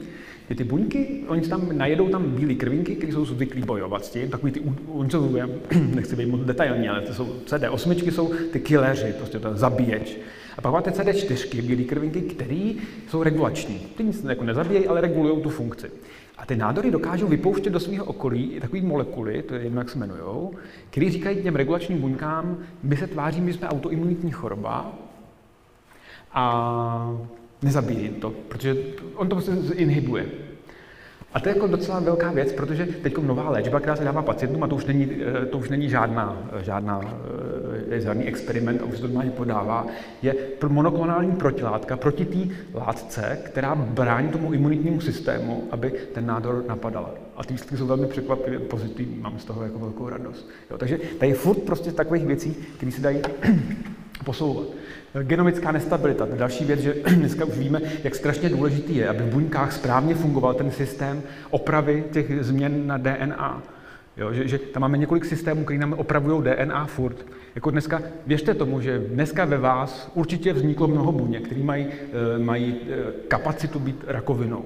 že 0.48 0.54
ty 0.54 0.64
buňky, 0.64 1.24
oni 1.26 1.40
tam 1.40 1.78
najedou 1.78 2.08
tam 2.08 2.30
bílé 2.30 2.54
krvinky, 2.54 2.96
které 2.96 3.12
jsou 3.12 3.24
zvyklí 3.24 3.62
bojovat 3.62 4.04
s 4.04 4.10
tím, 4.10 4.28
takový 4.28 4.52
ty, 4.52 4.62
oni 4.88 5.10
jsou, 5.10 5.36
nechci 5.94 6.16
být 6.16 6.28
moc 6.28 6.40
detailní, 6.40 6.88
ale 6.88 7.00
to 7.00 7.14
jsou 7.14 7.24
CD8, 7.46 8.10
jsou 8.10 8.34
ty 8.52 8.60
killeři, 8.60 9.14
prostě 9.18 9.38
to 9.38 9.48
je 9.48 9.54
zabíječ. 9.54 10.18
A 10.58 10.60
pak 10.60 10.72
máte 10.72 10.90
CD4, 10.90 11.62
bílé 11.62 11.82
krvinky, 11.82 12.20
které 12.20 12.72
jsou 13.08 13.22
regulační. 13.22 13.78
Ty 13.96 14.04
nic 14.04 14.24
jako 14.24 14.44
nezabíjejí, 14.44 14.86
ale 14.86 15.00
regulují 15.00 15.42
tu 15.42 15.48
funkci. 15.48 15.90
A 16.38 16.46
ty 16.46 16.56
nádory 16.56 16.90
dokážou 16.90 17.26
vypouštět 17.26 17.72
do 17.72 17.80
svého 17.80 18.04
okolí 18.04 18.60
takové 18.60 18.82
molekuly, 18.82 19.42
to 19.42 19.54
je 19.54 19.62
jedno, 19.62 19.80
jak 19.80 19.90
se 19.90 19.98
jmenují, 19.98 20.48
které 20.90 21.10
říkají 21.10 21.42
těm 21.42 21.56
regulačním 21.56 22.00
buňkám, 22.00 22.58
my 22.82 22.96
se 22.96 23.06
tváříme, 23.06 23.52
že 23.52 23.58
jsme 23.58 23.68
autoimunitní 23.68 24.30
choroba 24.30 24.92
a 26.32 27.18
nezabíjí 27.62 28.08
to, 28.08 28.30
protože 28.48 28.76
on 29.14 29.28
to 29.28 29.36
prostě 29.36 29.74
inhibuje. 29.74 30.26
A 31.34 31.40
to 31.40 31.48
je 31.48 31.54
jako 31.54 31.66
docela 31.66 32.00
velká 32.00 32.32
věc, 32.32 32.52
protože 32.52 32.86
teď 32.86 33.18
nová 33.18 33.50
léčba, 33.50 33.80
která 33.80 33.96
se 33.96 34.04
dává 34.04 34.22
pacientům, 34.22 34.62
a 34.62 34.66
to 34.66 34.74
už 34.74 34.84
není, 34.84 35.10
eh, 35.42 35.46
to 35.46 35.58
už 35.58 35.68
není 35.68 35.88
žádná, 35.88 36.48
žádná, 36.62 37.00
eh, 37.90 38.00
žádný 38.00 38.24
experiment, 38.24 38.82
a 38.82 38.84
už 38.84 38.94
se 38.94 39.00
to 39.00 39.06
normálně 39.06 39.30
podává, 39.30 39.86
je 40.22 40.34
monoklonální 40.68 41.32
protilátka 41.32 41.96
proti 41.96 42.24
té 42.24 42.54
látce, 42.74 43.38
která 43.44 43.74
brání 43.74 44.28
tomu 44.28 44.52
imunitnímu 44.52 45.00
systému, 45.00 45.68
aby 45.70 45.92
ten 46.14 46.26
nádor 46.26 46.64
napadala. 46.68 47.10
A 47.36 47.44
ty 47.44 47.54
výsledky 47.54 47.76
jsou 47.76 47.86
velmi 47.86 48.06
překvapivě 48.06 48.58
pozitivní, 48.58 49.18
mám 49.18 49.38
z 49.38 49.44
toho 49.44 49.62
jako 49.62 49.78
velkou 49.78 50.08
radost. 50.08 50.48
Jo, 50.70 50.78
takže 50.78 50.98
tady 51.18 51.32
je 51.32 51.34
furt 51.34 51.62
prostě 51.62 51.92
takových 51.92 52.26
věcí, 52.26 52.56
které 52.76 52.92
se 52.92 53.00
dají 53.00 53.20
posouvat. 54.24 54.66
Genomická 55.22 55.72
nestabilita, 55.72 56.26
další 56.36 56.64
věc, 56.64 56.80
že 56.80 56.94
dneska 57.14 57.44
už 57.44 57.58
víme, 57.58 57.80
jak 58.04 58.14
strašně 58.14 58.48
důležitý 58.48 58.96
je, 58.96 59.08
aby 59.08 59.18
v 59.18 59.32
buňkách 59.32 59.72
správně 59.72 60.14
fungoval 60.14 60.54
ten 60.54 60.70
systém 60.70 61.22
opravy 61.50 62.04
těch 62.12 62.44
změn 62.44 62.86
na 62.86 62.96
DNA. 62.96 63.62
Jo, 64.16 64.32
že, 64.32 64.48
že 64.48 64.58
tam 64.58 64.80
máme 64.80 64.98
několik 64.98 65.24
systémů, 65.24 65.64
které 65.64 65.78
nám 65.80 65.92
opravují 65.92 66.42
DNA 66.42 66.86
furt. 66.86 67.26
Jako 67.54 67.70
dneska, 67.70 68.02
věřte 68.26 68.54
tomu, 68.54 68.80
že 68.80 68.98
dneska 68.98 69.44
ve 69.44 69.58
vás 69.58 70.10
určitě 70.14 70.52
vzniklo 70.52 70.88
mnoho 70.88 71.12
buněk, 71.12 71.46
které 71.46 71.62
mají, 71.62 71.86
eh, 71.86 72.38
mají 72.38 72.76
eh, 72.82 73.12
kapacitu 73.28 73.78
být 73.78 74.04
rakovinou. 74.06 74.64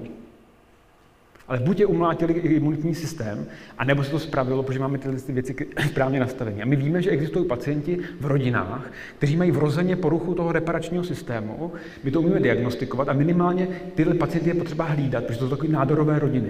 Ale 1.53 1.61
buď 1.61 1.79
je 1.79 1.85
umlátili 1.85 2.33
imunitní 2.33 2.95
systém, 2.95 3.45
anebo 3.77 4.03
se 4.03 4.11
to 4.11 4.19
spravilo, 4.19 4.63
protože 4.63 4.79
máme 4.79 4.97
tyhle 4.97 5.17
věci 5.29 5.55
správně 5.87 6.19
nastavené. 6.19 6.63
A 6.63 6.65
my 6.65 6.75
víme, 6.75 7.01
že 7.01 7.09
existují 7.09 7.45
pacienti 7.45 7.97
v 8.19 8.25
rodinách, 8.25 8.91
kteří 9.17 9.37
mají 9.37 9.51
vrozeně 9.51 9.95
poruchu 9.95 10.33
toho 10.33 10.51
reparačního 10.51 11.03
systému. 11.03 11.71
My 12.03 12.11
to 12.11 12.21
umíme 12.21 12.39
diagnostikovat 12.39 13.09
a 13.09 13.13
minimálně 13.13 13.67
tyhle 13.95 14.13
pacienty 14.13 14.49
je 14.49 14.53
potřeba 14.53 14.85
hlídat, 14.85 15.23
protože 15.23 15.39
to 15.39 15.45
jsou 15.45 15.55
takové 15.55 15.73
nádorové 15.73 16.19
rodiny. 16.19 16.47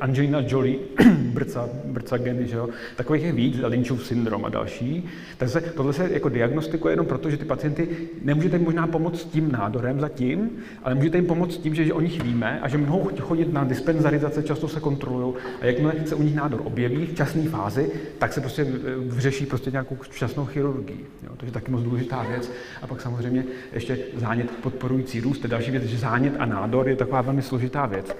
Angelina 0.00 0.42
Jolie, 0.46 0.78
brca, 1.32 1.68
brca 1.84 2.16
geny, 2.16 2.46
že 2.46 2.56
jo? 2.56 2.68
takových 2.96 3.22
je 3.22 3.32
víc, 3.32 3.56
Lynchův 3.64 4.06
syndrom 4.06 4.44
a 4.44 4.48
další. 4.48 5.04
Takže 5.38 5.60
tohle 5.60 5.92
se 5.92 6.10
jako 6.12 6.28
diagnostikuje 6.28 6.92
jenom 6.92 7.06
proto, 7.06 7.30
že 7.30 7.36
ty 7.36 7.44
pacienty 7.44 7.88
nemůžete 8.22 8.56
jim 8.56 8.64
možná 8.64 8.86
pomoct 8.86 9.20
s 9.20 9.24
tím 9.24 9.52
nádorem 9.52 10.00
zatím, 10.00 10.50
ale 10.82 10.94
můžete 10.94 11.18
jim 11.18 11.26
pomoct 11.26 11.56
tím, 11.56 11.74
že, 11.74 11.84
že 11.84 11.92
o 11.92 12.00
nich 12.00 12.22
víme 12.22 12.60
a 12.60 12.68
že 12.68 12.78
mohou 12.78 13.10
chodit 13.20 13.52
na 13.52 13.64
dispenz 13.64 14.02
dispenzarizace 14.14 14.48
často 14.48 14.68
se 14.68 14.80
kontrolují 14.80 15.34
a 15.60 15.66
jakmile 15.66 15.94
se 16.04 16.14
u 16.14 16.22
nich 16.22 16.34
nádor 16.34 16.60
objeví 16.64 17.06
v 17.06 17.14
časné 17.14 17.48
fázi, 17.48 17.90
tak 18.18 18.32
se 18.32 18.40
prostě 18.40 18.66
vyřeší 18.98 19.46
prostě 19.46 19.70
nějakou 19.70 19.96
včasnou 20.00 20.44
chirurgii. 20.44 21.06
Jo, 21.22 21.30
takže 21.36 21.52
taky 21.52 21.70
moc 21.70 21.82
důležitá 21.82 22.22
věc. 22.22 22.50
A 22.82 22.86
pak 22.86 23.00
samozřejmě 23.00 23.44
ještě 23.72 23.98
zánět 24.16 24.50
podporující 24.50 25.20
růst, 25.20 25.38
to 25.38 25.46
je 25.46 25.50
další 25.50 25.70
věc, 25.70 25.84
že 25.84 25.98
zánět 25.98 26.34
a 26.38 26.46
nádor 26.46 26.88
je 26.88 26.96
taková 26.96 27.22
velmi 27.22 27.42
složitá 27.42 27.86
věc. 27.86 28.16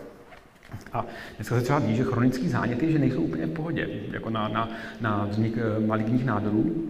A 0.93 1.07
dneska 1.37 1.55
se 1.55 1.63
třeba 1.63 1.79
ví, 1.79 1.97
že 1.97 2.05
chronický 2.05 2.49
záněty 2.49 2.93
že 2.93 2.99
nejsou 2.99 3.23
úplně 3.23 3.47
v 3.47 3.53
pohodě, 3.53 3.89
jako 4.13 4.31
na, 4.31 4.49
na, 4.49 4.69
na 5.01 5.29
vznik 5.31 5.55
eh, 5.59 5.87
maligních 5.87 6.25
nádorů. 6.25 6.89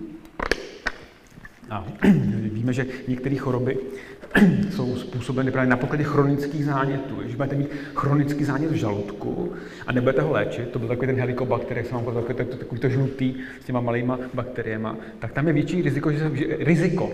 A 1.71 1.87
víme, 2.53 2.73
že 2.73 2.87
některé 3.09 3.37
choroby 3.37 3.79
jsou 4.71 4.97
způsobeny 4.97 5.51
právě 5.51 5.71
na 5.71 5.77
pokladě 5.77 6.05
chronických 6.05 6.65
zánětů. 6.65 7.17
Když 7.23 7.35
budete 7.35 7.57
mít 7.57 7.69
chronický 7.95 8.45
zánět 8.45 8.71
v 8.71 8.75
žaludku 8.75 9.53
a 9.87 9.93
nebudete 9.93 10.23
ho 10.23 10.33
léčit, 10.33 10.69
to 10.69 10.79
byl 10.79 10.89
takový 10.89 11.07
ten 11.07 11.17
helikobakter, 11.17 11.77
jak 11.77 11.87
jsem 11.87 11.97
vám 11.97 12.15
takový, 12.15 12.35
takový, 12.35 12.59
takový 12.59 12.81
to 12.81 12.89
žlutý 12.89 13.35
s 13.61 13.65
těma 13.65 13.81
malýma 13.81 14.19
bakteriemi, 14.35 14.89
tak 15.19 15.33
tam 15.33 15.47
je 15.47 15.53
větší 15.53 15.83
riziko, 15.83 16.13
že, 16.13 16.31
že 16.35 16.57
riziko 16.59 17.11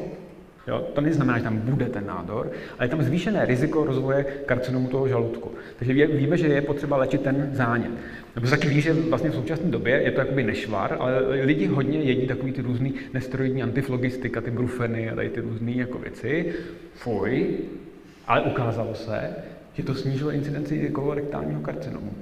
Jo? 0.66 0.86
To 0.94 1.01
neznamená, 1.01 1.39
že 1.39 1.44
tam 1.44 1.59
bude 1.59 1.86
ten 1.86 2.06
nádor, 2.06 2.51
ale 2.78 2.85
je 2.85 2.89
tam 2.89 3.02
zvýšené 3.02 3.47
riziko 3.47 3.85
rozvoje 3.85 4.24
karcinomu 4.47 4.89
toho 4.89 5.09
žaludku. 5.09 5.51
Takže 5.78 6.06
víme, 6.06 6.36
že 6.36 6.47
je 6.47 6.62
potřeba 6.62 6.97
léčit 6.97 7.20
ten 7.20 7.51
zánět. 7.52 7.90
Nebo 8.35 8.47
se 8.47 8.51
taky 8.51 8.69
ví, 8.69 8.81
že 8.81 8.93
vlastně 8.93 9.31
v 9.31 9.35
současné 9.35 9.70
době 9.70 10.02
je 10.02 10.11
to 10.11 10.20
jakoby 10.20 10.43
nešvar, 10.43 10.97
ale 11.01 11.19
lidi 11.44 11.66
hodně 11.66 11.98
jedí 11.98 12.27
takový 12.27 12.52
ty 12.52 12.62
různý 12.62 12.94
nesteroidní 13.12 13.62
antiflogistika, 13.62 14.40
ty 14.40 14.51
brufeny 14.51 15.11
a 15.11 15.15
tady 15.15 15.31
ty 15.31 15.40
různé 15.40 15.73
jako 15.73 15.98
věci. 15.98 16.55
Fuj. 16.94 17.59
Ale 18.27 18.40
ukázalo 18.40 18.94
se, 18.94 19.35
že 19.73 19.82
to 19.82 19.94
snížilo 19.94 20.31
incidenci 20.31 20.89
kolorektálního 20.89 21.61
karcinomu. 21.61 22.15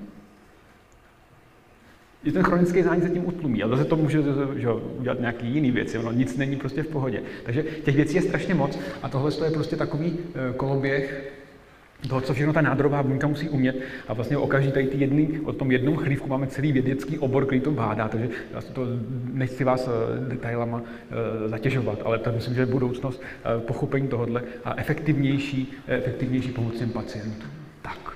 I 2.25 2.33
ten 2.33 2.43
chronický 2.43 2.83
zánět 2.83 3.05
se 3.05 3.11
tím 3.11 3.27
utlumí, 3.27 3.63
ale 3.63 3.77
zase 3.77 3.89
to 3.89 3.97
může 3.97 4.23
že, 4.57 4.69
udělat 4.73 5.21
nějaký 5.21 5.47
jiný 5.47 5.71
věci, 5.71 5.99
ono 5.99 6.13
nic 6.13 6.37
není 6.37 6.57
prostě 6.57 6.83
v 6.83 6.89
pohodě. 6.89 7.23
Takže 7.45 7.63
těch 7.63 7.97
věcí 7.97 8.15
je 8.15 8.23
strašně 8.23 8.55
moc 8.55 8.79
a 9.03 9.09
tohle 9.09 9.31
je 9.45 9.51
prostě 9.51 9.77
takový 9.77 10.19
eh, 10.19 10.53
koloběh 10.57 11.33
toho, 12.09 12.21
co 12.21 12.35
všechno 12.35 12.53
ta 12.53 12.61
nádorová 12.61 13.03
buňka 13.03 13.27
musí 13.27 13.49
umět. 13.49 13.77
A 14.09 14.13
vlastně 14.13 14.37
o 14.37 14.47
každý 14.47 14.73
tady 14.73 14.89
jedný, 14.93 15.41
o 15.45 15.53
tom 15.53 15.73
jednom 15.73 15.97
chlívku 15.97 16.29
máme 16.29 16.47
celý 16.47 16.73
vědecký 16.73 17.19
obor, 17.19 17.47
který 17.47 17.61
to 17.61 17.71
bádá, 17.71 18.09
takže 18.09 18.29
to 18.73 18.87
nechci 19.33 19.65
vás 19.65 19.89
eh, 19.89 20.29
detailama 20.29 20.83
eh, 20.85 21.49
zatěžovat, 21.49 21.99
ale 22.05 22.19
to 22.19 22.33
myslím, 22.33 22.55
že 22.55 22.61
je 22.61 22.67
budoucnost 22.67 23.23
pochopení 23.59 24.09
tohohle 24.09 24.43
a 24.65 24.75
efektivnější, 24.77 25.73
efektivnější 25.87 26.49
pomoc 26.49 26.79
těm 26.79 26.91
pacientům. 26.91 27.51
Tak. 27.83 28.13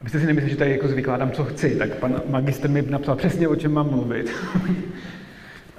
Abyste 0.00 0.20
si 0.20 0.26
nemysleli, 0.26 0.50
že 0.50 0.56
tady 0.56 0.70
jako 0.70 0.88
vykládám, 0.88 1.30
co 1.30 1.44
chci, 1.44 1.76
tak 1.76 1.96
pan 1.96 2.22
magister 2.28 2.70
mi 2.70 2.82
napsal 2.82 3.16
přesně, 3.16 3.48
o 3.48 3.56
čem 3.56 3.72
mám 3.72 3.90
mluvit. 3.90 4.30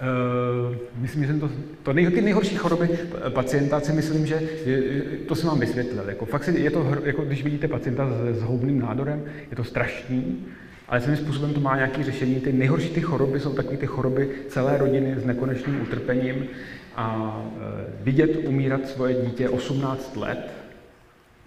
Uh, 0.03 0.75
myslím, 0.95 1.23
že 1.23 1.27
jsem 1.27 1.39
to, 1.39 1.49
to 1.83 1.93
nej, 1.93 2.11
ty 2.11 2.21
nejhorší 2.21 2.55
choroby 2.55 2.89
pacienta 3.29 3.79
si 3.79 3.93
myslím, 3.93 4.25
že 4.25 4.41
je, 4.65 5.01
to 5.27 5.35
si 5.35 5.45
vám 5.45 5.59
vysvětlil. 5.59 6.03
Jako, 6.07 6.25
fakt 6.25 6.43
si, 6.43 6.59
je 6.59 6.71
to, 6.71 6.95
jako 7.03 7.21
když 7.21 7.43
vidíte 7.43 7.67
pacienta 7.67 8.09
s, 8.09 8.39
s 8.39 8.41
houbným 8.41 8.79
nádorem, 8.79 9.23
je 9.49 9.55
to 9.55 9.63
strašný, 9.63 10.45
ale 10.87 11.01
svým 11.01 11.15
způsobem 11.15 11.53
to 11.53 11.59
má 11.59 11.75
nějaké 11.75 12.03
řešení. 12.03 12.35
Ty 12.35 12.53
nejhorší 12.53 12.89
ty 12.89 13.01
choroby 13.01 13.39
jsou 13.39 13.53
takové 13.53 13.77
ty 13.77 13.87
choroby 13.87 14.29
celé 14.47 14.77
rodiny 14.77 15.15
s 15.17 15.25
nekonečným 15.25 15.81
utrpením 15.81 16.45
a 16.95 17.37
uh, 17.45 17.61
vidět 18.03 18.37
umírat 18.47 18.87
svoje 18.87 19.13
dítě 19.13 19.49
18 19.49 20.15
let, 20.15 20.51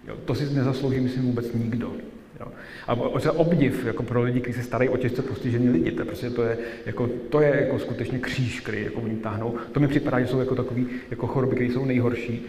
jo, 0.07 0.15
to 0.25 0.35
si 0.35 0.55
nezaslouží, 0.55 0.99
myslím, 0.99 1.23
vůbec 1.23 1.53
nikdo. 1.53 1.91
Jo. 2.39 2.47
A 2.87 3.19
třeba 3.19 3.37
obdiv 3.37 3.85
jako 3.85 4.03
pro 4.03 4.21
lidi, 4.21 4.39
kteří 4.39 4.59
se 4.59 4.63
starají 4.63 4.89
o 4.89 4.97
těžce 4.97 5.21
postižený 5.21 5.69
lidi, 5.69 5.91
to, 5.91 6.05
prostě 6.05 6.29
to 6.29 6.43
je, 6.43 6.57
jako, 6.85 7.09
to 7.29 7.41
je 7.41 7.61
jako 7.61 7.79
skutečně 7.79 8.19
kříž, 8.19 8.59
který 8.59 8.83
jako 8.83 9.01
oni 9.01 9.15
táhnou. 9.15 9.55
To 9.71 9.79
mi 9.79 9.87
připadá, 9.87 10.19
že 10.19 10.27
jsou 10.27 10.39
jako 10.39 10.55
takové 10.55 10.81
jako 11.11 11.27
choroby, 11.27 11.55
které 11.55 11.69
jsou 11.69 11.85
nejhorší. 11.85 12.45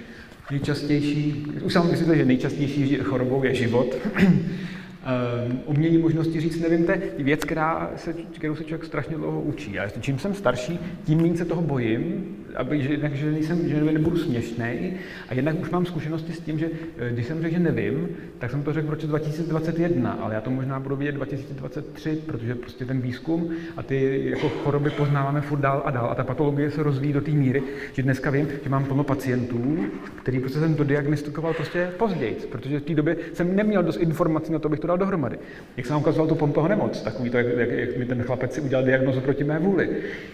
Nejčastější, 0.51 1.47
už 1.62 1.73
jsem 1.73 1.82
vysvětlil, 1.82 2.19
že 2.19 2.24
nejčastější 2.24 2.97
chorobou 2.97 3.44
je 3.44 3.55
život. 3.55 3.97
Um, 4.19 5.62
umění 5.66 5.98
možnosti 5.98 6.40
říct, 6.40 6.60
nevím, 6.60 6.85
to 6.85 6.93
je 6.93 7.01
věc, 7.19 7.44
která 7.44 7.90
se, 7.97 8.12
kterou 8.12 8.56
se 8.56 8.65
člověk 8.65 8.85
strašně 8.85 9.16
dlouho 9.16 9.40
učí. 9.40 9.78
A 9.78 9.89
čím 10.01 10.19
jsem 10.19 10.35
starší, 10.35 10.78
tím 11.05 11.23
méně 11.23 11.36
se 11.36 11.44
toho 11.44 11.62
bojím, 11.62 12.36
aby, 12.59 12.82
že, 12.82 12.90
jednak, 12.90 13.14
že, 13.14 13.30
nejsem, 13.30 13.68
že 13.68 13.85
nebudu 13.85 14.16
směšný. 14.16 14.93
A 15.28 15.35
jednak 15.35 15.60
už 15.60 15.70
mám 15.70 15.86
zkušenosti 15.86 16.32
s 16.32 16.40
tím, 16.40 16.59
že 16.59 16.70
eh, 16.98 17.10
když 17.10 17.26
jsem 17.26 17.43
řekl, 17.43 17.55
že 17.55 17.60
nevím, 17.60 18.09
tak 18.39 18.51
jsem 18.51 18.62
to 18.62 18.72
řekl 18.72 18.86
v 18.86 18.90
roce 18.90 19.06
2021, 19.06 20.12
ale 20.12 20.35
já 20.35 20.40
to 20.40 20.51
možná 20.51 20.80
budu 20.80 20.97
vidět 20.97 21.12
2023, 21.12 22.22
protože 22.26 22.55
prostě 22.55 22.85
ten 22.85 23.01
výzkum 23.01 23.51
a 23.76 23.82
ty 23.82 24.22
jako 24.30 24.48
choroby 24.48 24.90
poznáváme 24.90 25.40
furt 25.40 25.59
dál 25.59 25.82
a 25.85 25.90
dál 25.90 26.09
a 26.10 26.14
ta 26.14 26.24
patologie 26.24 26.70
se 26.70 26.82
rozvíjí 26.82 27.12
do 27.12 27.20
té 27.20 27.30
míry, 27.30 27.62
že 27.93 28.02
dneska 28.02 28.30
vím, 28.30 28.48
že 28.64 28.70
mám 28.70 28.85
plno 28.85 29.05
pacientů, 29.05 29.78
který 30.22 30.40
prostě 30.40 30.59
jsem 30.59 30.74
dodiagnostikoval 30.74 31.55
prostě 31.55 31.90
později, 31.97 32.36
protože 32.51 32.80
v 32.80 32.82
té 32.82 32.94
době 32.94 33.16
jsem 33.32 33.56
neměl 33.56 33.82
dost 33.82 33.97
informací 33.97 34.52
na 34.52 34.59
to, 34.59 34.68
abych 34.68 34.80
to 34.80 34.86
dal 34.86 34.98
dohromady. 34.98 35.39
Jak 35.76 35.86
jsem 35.86 35.97
ukazoval 35.97 36.28
tu 36.28 36.35
Pompeho 36.35 36.68
nemoc, 36.68 37.02
takový 37.02 37.30
to, 37.30 37.36
jak, 37.36 37.47
jak, 37.56 37.70
jak, 37.70 37.97
mi 37.97 38.05
ten 38.05 38.22
chlapec 38.22 38.55
si 38.55 38.60
udělal 38.60 38.85
diagnozu 38.85 39.20
proti 39.20 39.44
mé 39.44 39.59
vůli. 39.59 39.89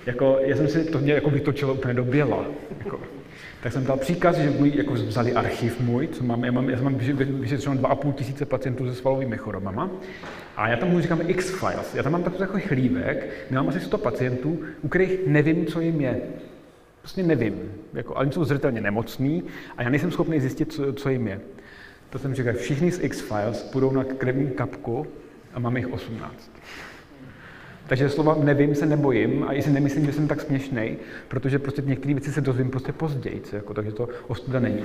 Jako, 0.06 0.38
já 0.40 0.56
jsem 0.56 0.68
si 0.68 0.84
to 0.84 0.98
mě 0.98 1.12
jako 1.12 1.30
vytočilo 1.30 1.74
úplně 1.74 1.94
do 1.94 2.04
běla. 2.14 2.44
Jako. 2.84 3.00
Tak 3.62 3.72
jsem 3.72 3.84
dal 3.84 3.96
příkaz, 3.96 4.36
že 4.36 4.50
můj, 4.50 4.72
jako 4.74 4.92
vzali 4.92 5.32
archiv 5.32 5.80
můj, 5.80 6.08
co 6.08 6.24
mám, 6.24 6.44
já 6.44 6.52
mám, 6.52 6.70
já 6.70 6.82
mám 6.82 6.94
vyšetřeno 7.18 7.74
2,5 7.74 8.12
tisíce 8.12 8.44
pacientů 8.44 8.86
se 8.86 8.94
svalovými 8.94 9.36
chorobama. 9.36 9.90
A 10.56 10.68
já 10.68 10.76
tam 10.76 10.90
mu 10.90 11.00
říkám 11.00 11.20
X-Files. 11.26 11.94
Já 11.94 12.02
tam 12.02 12.12
mám 12.12 12.22
takový 12.22 12.40
jako 12.40 12.58
chlívek, 12.68 13.48
mám 13.50 13.68
asi 13.68 13.80
100 13.80 13.98
pacientů, 13.98 14.58
u 14.82 14.88
kterých 14.88 15.26
nevím, 15.26 15.66
co 15.66 15.80
jim 15.80 16.00
je. 16.00 16.20
Prostě 17.00 17.22
nevím. 17.22 17.72
Jako, 17.94 18.16
ale 18.16 18.32
jsou 18.32 18.44
zřetelně 18.44 18.80
nemocní 18.80 19.42
a 19.76 19.82
já 19.82 19.88
nejsem 19.90 20.10
schopný 20.10 20.40
zjistit, 20.40 20.72
co, 20.72 20.92
co 20.92 21.08
jim 21.08 21.28
je. 21.28 21.40
To 22.10 22.18
jsem 22.18 22.34
říkal, 22.34 22.52
všichni 22.52 22.92
z 22.92 23.02
X-Files 23.02 23.62
půjdou 23.62 23.90
na 23.90 24.04
krevní 24.04 24.50
kapku 24.50 25.06
a 25.54 25.58
mám 25.58 25.76
jich 25.76 25.92
18. 25.92 26.53
Takže 27.86 28.08
slova 28.08 28.36
nevím 28.42 28.74
se 28.74 28.86
nebojím 28.86 29.44
a 29.48 29.52
i 29.52 29.62
si 29.62 29.70
nemyslím, 29.70 30.06
že 30.06 30.12
jsem 30.12 30.28
tak 30.28 30.40
směšný, 30.40 30.96
protože 31.28 31.58
prostě 31.58 31.82
některé 31.86 32.14
věci 32.14 32.32
se 32.32 32.40
dozvím 32.40 32.70
prostě 32.70 32.92
později, 32.92 33.42
jako, 33.52 33.74
takže 33.74 33.92
to 33.92 34.08
ostuda 34.26 34.60
není. 34.60 34.82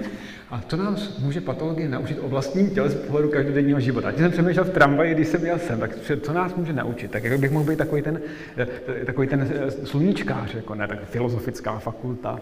A 0.50 0.62
to 0.62 0.78
nás 0.78 1.18
může 1.18 1.42
patologie 1.42 1.90
naučit 1.90 2.20
o 2.22 2.30
vlastním 2.30 2.70
těle 2.70 2.90
z 2.90 2.96
pohledu 2.96 3.30
každodenního 3.30 3.80
života. 3.80 4.10
Když 4.12 4.22
jsem 4.22 4.32
přemýšlel 4.32 4.66
v 4.66 4.70
tramvaji, 4.70 5.14
když 5.14 5.28
jsem 5.28 5.46
jel 5.46 5.60
sem, 5.60 5.80
tak 5.80 5.92
co 6.22 6.34
nás 6.34 6.56
může 6.56 6.74
naučit? 6.74 7.12
Tak 7.12 7.24
jako 7.24 7.38
bych 7.38 7.52
mohl 7.52 7.66
být 7.66 7.78
takový 7.78 8.02
ten, 8.02 8.22
eh, 8.58 9.06
takový 9.06 9.28
ten 9.28 9.50
eh, 9.52 9.72
sluníčkář, 9.72 10.54
jako 10.54 10.76
ne, 10.76 10.88
tak 10.88 11.10
filozofická 11.10 11.80
fakulta, 11.80 12.40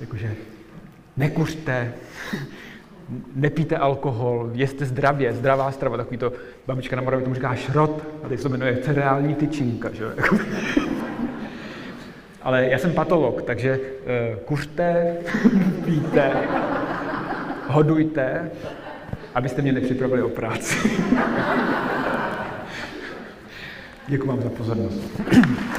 jakože 0.00 0.34
nekuřte, 1.16 1.92
nepíte 3.34 3.76
alkohol, 3.76 4.50
jeste 4.52 4.84
zdravě, 4.84 5.32
zdravá 5.32 5.72
strava, 5.72 5.96
takový 5.96 6.16
to, 6.16 6.32
babička 6.66 6.96
na 6.96 7.02
Moravě 7.02 7.24
tomu 7.24 7.34
říká 7.34 7.54
šrot, 7.54 8.06
a 8.22 8.28
teď 8.28 8.38
se 8.38 8.42
to 8.42 8.48
jmenuje 8.48 8.76
cereální 8.76 9.34
tyčinka, 9.34 9.90
že 9.92 10.04
Ale 12.42 12.66
já 12.66 12.78
jsem 12.78 12.92
patolog, 12.92 13.42
takže 13.42 13.78
uh, 13.78 13.80
kuřte, 14.44 15.16
píte, 15.84 16.32
hodujte, 17.66 18.50
abyste 19.34 19.62
mě 19.62 19.72
nepřipravili 19.72 20.22
o 20.22 20.28
práci. 20.28 20.90
Děkuji 24.08 24.26
vám 24.28 24.42
za 24.42 24.50
pozornost. 24.50 25.00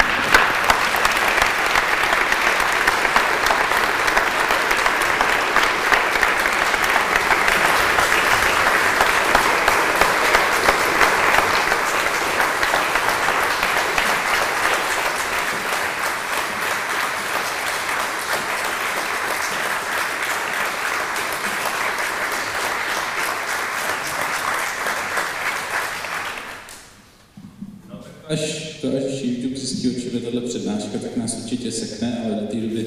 určitě 31.50 31.72
sekne, 31.72 32.22
ale 32.26 32.36
do 32.36 32.48
té 32.48 32.56
doby 32.56 32.86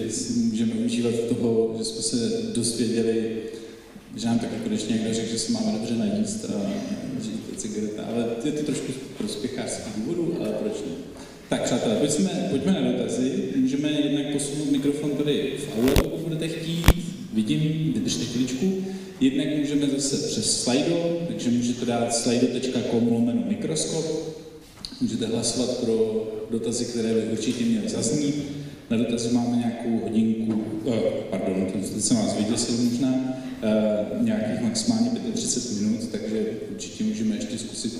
můžeme 0.50 0.74
užívat 0.74 1.14
toho, 1.28 1.74
že 1.78 1.84
jsme 1.84 2.02
se 2.02 2.16
dozvěděli, 2.82 3.36
že 4.16 4.26
nám 4.26 4.38
taky 4.38 4.54
konečně 4.62 4.96
někdo 4.96 5.14
řekl, 5.14 5.30
že 5.30 5.38
se 5.38 5.52
máme 5.52 5.72
dobře 5.72 5.94
najíst 5.94 6.44
a 6.44 6.52
to 7.50 7.56
cigareta, 7.56 8.02
ale 8.02 8.26
je 8.44 8.52
to 8.52 8.62
trošku 8.62 8.92
prospěchářský 9.18 9.90
důvodů, 9.96 10.36
ale 10.40 10.48
proč 10.48 10.72
ne? 10.72 10.94
Tak 11.48 11.62
přátelé, 11.62 11.96
pojďme, 11.96 12.48
pojďme 12.50 12.72
na 12.72 12.92
dotazy. 12.92 13.32
Můžeme 13.56 13.90
jednak 13.90 14.32
posunout 14.32 14.70
mikrofon 14.70 15.10
tady 15.10 15.52
v 15.58 15.78
aule, 15.78 15.92
pokud 15.94 16.20
budete 16.20 16.48
chtít. 16.48 16.86
Vidím, 17.32 17.92
vydržte 17.94 18.24
chvíličku. 18.24 18.84
Jednak 19.20 19.46
můžeme 19.58 19.86
zase 19.86 20.28
přes 20.28 20.62
Slido, 20.62 21.20
takže 21.28 21.50
můžete 21.50 21.86
dát 21.86 22.14
slido.com 22.14 23.12
lomeno 23.12 23.42
mikroskop. 23.48 24.38
Můžete 25.00 25.26
hlasovat 25.26 25.78
pro 25.78 26.26
dotazy, 26.50 26.84
které 26.84 27.14
by 27.14 27.32
určitě 27.32 27.64
měly 27.64 27.88
zaznít. 27.88 28.61
Na 28.92 28.98
dotazy 28.98 29.34
máme 29.34 29.56
nějakou 29.56 30.04
hodinku, 30.04 30.64
eh, 30.92 31.00
pardon, 31.30 31.66
jsem 31.98 32.16
vás 32.16 32.36
vyděsil 32.36 32.74
možná, 32.84 33.14
eh, 33.62 34.06
nějakých 34.20 34.60
maximálně 34.60 35.10
35 35.34 35.80
minut, 35.80 36.08
takže 36.12 36.46
určitě 36.70 37.04
můžeme 37.04 37.34
ještě 37.34 37.58
zkusit 37.58 37.98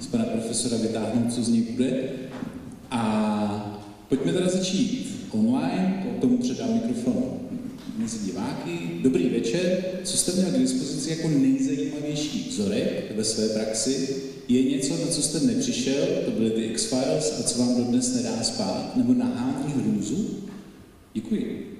z 0.00 0.06
pana 0.06 0.24
profesora 0.24 0.76
vytáhnout, 0.76 1.34
co 1.34 1.42
z 1.42 1.48
něj 1.48 1.62
bude. 1.62 2.02
A 2.90 3.80
pojďme 4.08 4.32
teda 4.32 4.48
začít 4.48 5.28
online, 5.30 6.06
potom 6.14 6.38
předám 6.38 6.74
mikrofon 6.74 7.40
mezi 7.98 8.18
diváky. 8.26 8.78
Dobrý 9.02 9.28
večer, 9.28 9.84
co 10.04 10.16
jste 10.16 10.32
měl 10.32 10.50
k 10.50 10.58
dispozici 10.58 11.10
jako 11.10 11.28
nejzajímavější 11.28 12.48
vzorek 12.50 13.12
ve 13.16 13.24
své 13.24 13.48
praxi? 13.48 14.16
Je 14.48 14.62
něco, 14.62 14.96
na 14.96 15.06
co 15.06 15.22
jste 15.22 15.46
nepřišel, 15.46 16.06
to 16.24 16.30
byly 16.30 16.50
ty 16.50 16.60
X-Files, 16.60 17.40
a 17.40 17.42
co 17.42 17.58
vám 17.58 17.76
dodnes 17.76 18.14
nedá 18.14 18.42
spát, 18.42 18.96
nebo 18.96 19.14
nahání 19.14 19.72
hrůzu? 19.76 20.26
Děkuji. 21.14 21.74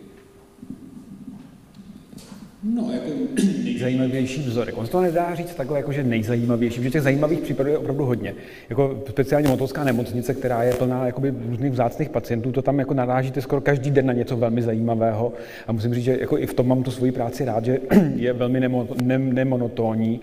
No, 2.64 2.90
jako 2.92 3.10
nejzajímavější 3.64 4.40
vzorek. 4.40 4.78
On 4.78 4.86
to 4.86 5.00
nedá 5.00 5.34
říct 5.34 5.54
takhle, 5.54 5.78
jako, 5.78 5.92
že 5.92 6.04
nejzajímavější, 6.04 6.76
protože 6.76 6.90
těch 6.90 7.02
zajímavých 7.02 7.40
případů 7.40 7.70
je 7.70 7.78
opravdu 7.78 8.04
hodně. 8.04 8.34
Jako 8.68 9.02
speciálně 9.08 9.48
motolská 9.48 9.84
nemocnice, 9.84 10.34
která 10.34 10.62
je 10.62 10.74
plná 10.74 11.06
jakoby, 11.06 11.34
různých 11.48 11.72
vzácných 11.72 12.08
pacientů, 12.08 12.52
to 12.52 12.62
tam 12.62 12.78
jako 12.78 12.94
narážíte 12.94 13.42
skoro 13.42 13.60
každý 13.60 13.90
den 13.90 14.06
na 14.06 14.12
něco 14.12 14.36
velmi 14.36 14.62
zajímavého. 14.62 15.32
A 15.66 15.72
musím 15.72 15.94
říct, 15.94 16.04
že 16.04 16.18
jako 16.20 16.38
i 16.38 16.46
v 16.46 16.54
tom 16.54 16.68
mám 16.68 16.82
tu 16.82 16.90
svoji 16.90 17.12
práci 17.12 17.44
rád, 17.44 17.64
že 17.64 17.78
je 18.16 18.32
velmi 18.32 18.60
nemo, 18.60 18.88
ne, 19.02 19.18
nemonotónní. 19.18 20.20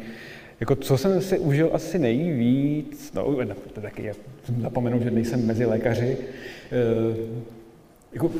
Jako, 0.61 0.75
co 0.75 0.97
jsem 0.97 1.21
si 1.21 1.39
užil 1.39 1.69
asi 1.73 1.99
nejvíc, 1.99 3.13
no, 3.13 3.35
to 3.73 3.81
taky 3.81 4.03
je, 4.03 4.13
zapomenu, 4.61 5.03
že 5.03 5.11
nejsem 5.11 5.45
mezi 5.45 5.65
lékaři, 5.65 6.17
e, 6.71 7.15
jako, 8.13 8.31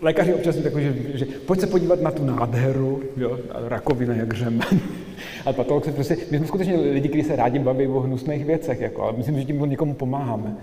lékaři 0.00 0.34
občas 0.34 0.56
takový, 0.56 0.84
že, 0.84 1.18
že 1.18 1.24
pojď 1.24 1.60
se 1.60 1.66
podívat 1.66 2.00
na 2.00 2.10
tu 2.10 2.24
nádheru, 2.24 3.02
jo, 3.16 3.38
rakovina 3.68 4.14
jak 4.14 4.34
řemen. 4.34 4.80
Ale 5.44 5.54
patolog 5.54 5.84
se 5.84 5.92
prostě, 5.92 6.16
my 6.30 6.38
jsme 6.38 6.46
skutečně 6.46 6.76
lidi, 6.76 7.08
kteří 7.08 7.24
se 7.24 7.36
rádi 7.36 7.58
baví 7.58 7.86
o 7.86 8.00
hnusných 8.00 8.44
věcech, 8.44 8.80
jako, 8.80 9.02
ale 9.02 9.12
myslím, 9.16 9.38
že 9.38 9.44
tím 9.44 9.70
někomu 9.70 9.94
pomáháme. 9.94 10.56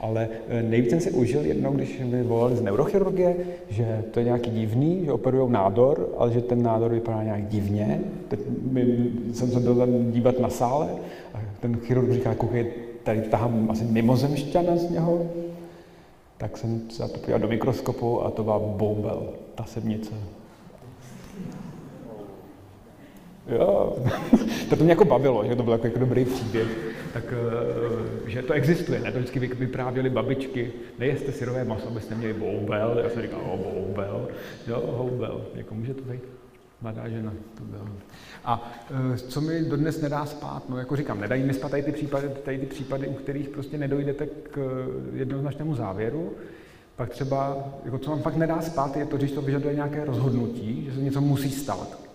Ale 0.00 0.28
e, 0.48 0.62
nejvíc 0.62 0.90
jsem 0.90 1.00
si 1.00 1.10
užil 1.10 1.44
jednou, 1.44 1.72
když 1.72 2.00
mi 2.04 2.22
volali 2.22 2.56
z 2.56 2.62
neurochirurgie, 2.62 3.36
že 3.70 4.04
to 4.10 4.20
je 4.20 4.24
nějaký 4.24 4.50
divný, 4.50 5.04
že 5.04 5.12
operují 5.12 5.52
nádor, 5.52 6.08
ale 6.18 6.32
že 6.32 6.40
ten 6.40 6.62
nádor 6.62 6.90
vypadá 6.90 7.22
nějak 7.22 7.48
divně. 7.48 8.00
Teď 8.28 8.40
my, 8.70 9.10
jsem 9.32 9.50
se 9.50 9.60
byl 9.60 9.86
dívat 10.10 10.38
na 10.38 10.50
sále 10.50 10.88
a 11.34 11.40
ten 11.60 11.76
chirurg 11.76 12.12
říká, 12.12 12.34
koukej, 12.34 12.72
tady 13.02 13.20
tahám 13.20 13.70
asi 13.70 13.84
mimozemšťana 13.84 14.76
z 14.76 14.90
něho, 14.90 15.26
tak 16.38 16.56
jsem 16.56 16.90
se 16.90 17.08
to 17.08 17.18
podíval 17.18 17.40
do 17.40 17.48
mikroskopu 17.48 18.24
a 18.24 18.30
to 18.30 18.44
byla 18.44 18.58
boubel, 18.58 19.28
ta 19.54 19.64
semnice. 19.64 20.10
Jo, 23.48 23.96
to, 24.70 24.76
to 24.76 24.84
mě 24.84 24.92
jako 24.92 25.04
bavilo, 25.04 25.44
že 25.46 25.56
to 25.56 25.62
byl 25.62 25.72
jako, 25.72 25.86
jako 25.86 25.98
dobrý 25.98 26.24
příběh, 26.24 26.68
tak, 27.12 27.24
eh, 27.32 28.30
že 28.30 28.42
to 28.42 28.52
existuje, 28.52 29.00
ne? 29.00 29.12
To 29.12 29.18
vždycky 29.18 29.40
vyprávěli 29.40 30.10
babičky, 30.10 30.72
nejeste 30.98 31.32
syrové 31.32 31.64
maso, 31.64 31.88
abyste 31.88 32.14
měli 32.14 32.32
boubel, 32.32 33.00
já 33.02 33.10
jsem 33.10 33.22
říkal, 33.22 33.40
o, 33.40 33.56
boubel, 33.56 34.28
jo, 34.66 34.82
houbel, 34.96 35.44
jako 35.54 35.74
může 35.74 35.94
to 35.94 36.02
být 36.02 36.20
mladá 36.82 37.08
žena, 37.08 37.32
to 37.58 37.64
bylo. 37.64 37.88
A 38.44 38.72
e, 39.14 39.18
co 39.18 39.40
mi 39.40 39.62
dodnes 39.62 40.00
nedá 40.00 40.26
spát? 40.26 40.68
No 40.68 40.78
jako 40.78 40.96
říkám, 40.96 41.20
nedají 41.20 41.42
mi 41.42 41.54
spát 41.54 41.70
tady 41.70 41.82
ty 41.82 41.92
případy, 41.92 42.28
tady 42.44 42.58
ty 42.58 42.66
případy, 42.66 43.08
u 43.08 43.14
kterých 43.14 43.48
prostě 43.48 43.78
nedojdete 43.78 44.26
k 44.26 44.58
e, 44.58 45.18
jednoznačnému 45.18 45.74
závěru. 45.74 46.32
Pak 46.96 47.08
třeba, 47.08 47.56
jako 47.84 47.98
co 47.98 48.10
vám 48.10 48.22
fakt 48.22 48.36
nedá 48.36 48.60
spát, 48.62 48.96
je 48.96 49.06
to, 49.06 49.16
když 49.16 49.32
to 49.32 49.42
vyžaduje 49.42 49.74
nějaké 49.74 50.04
rozhodnutí, 50.04 50.84
že 50.84 50.94
se 50.94 51.00
něco 51.00 51.20
musí 51.20 51.50
stát. 51.50 52.07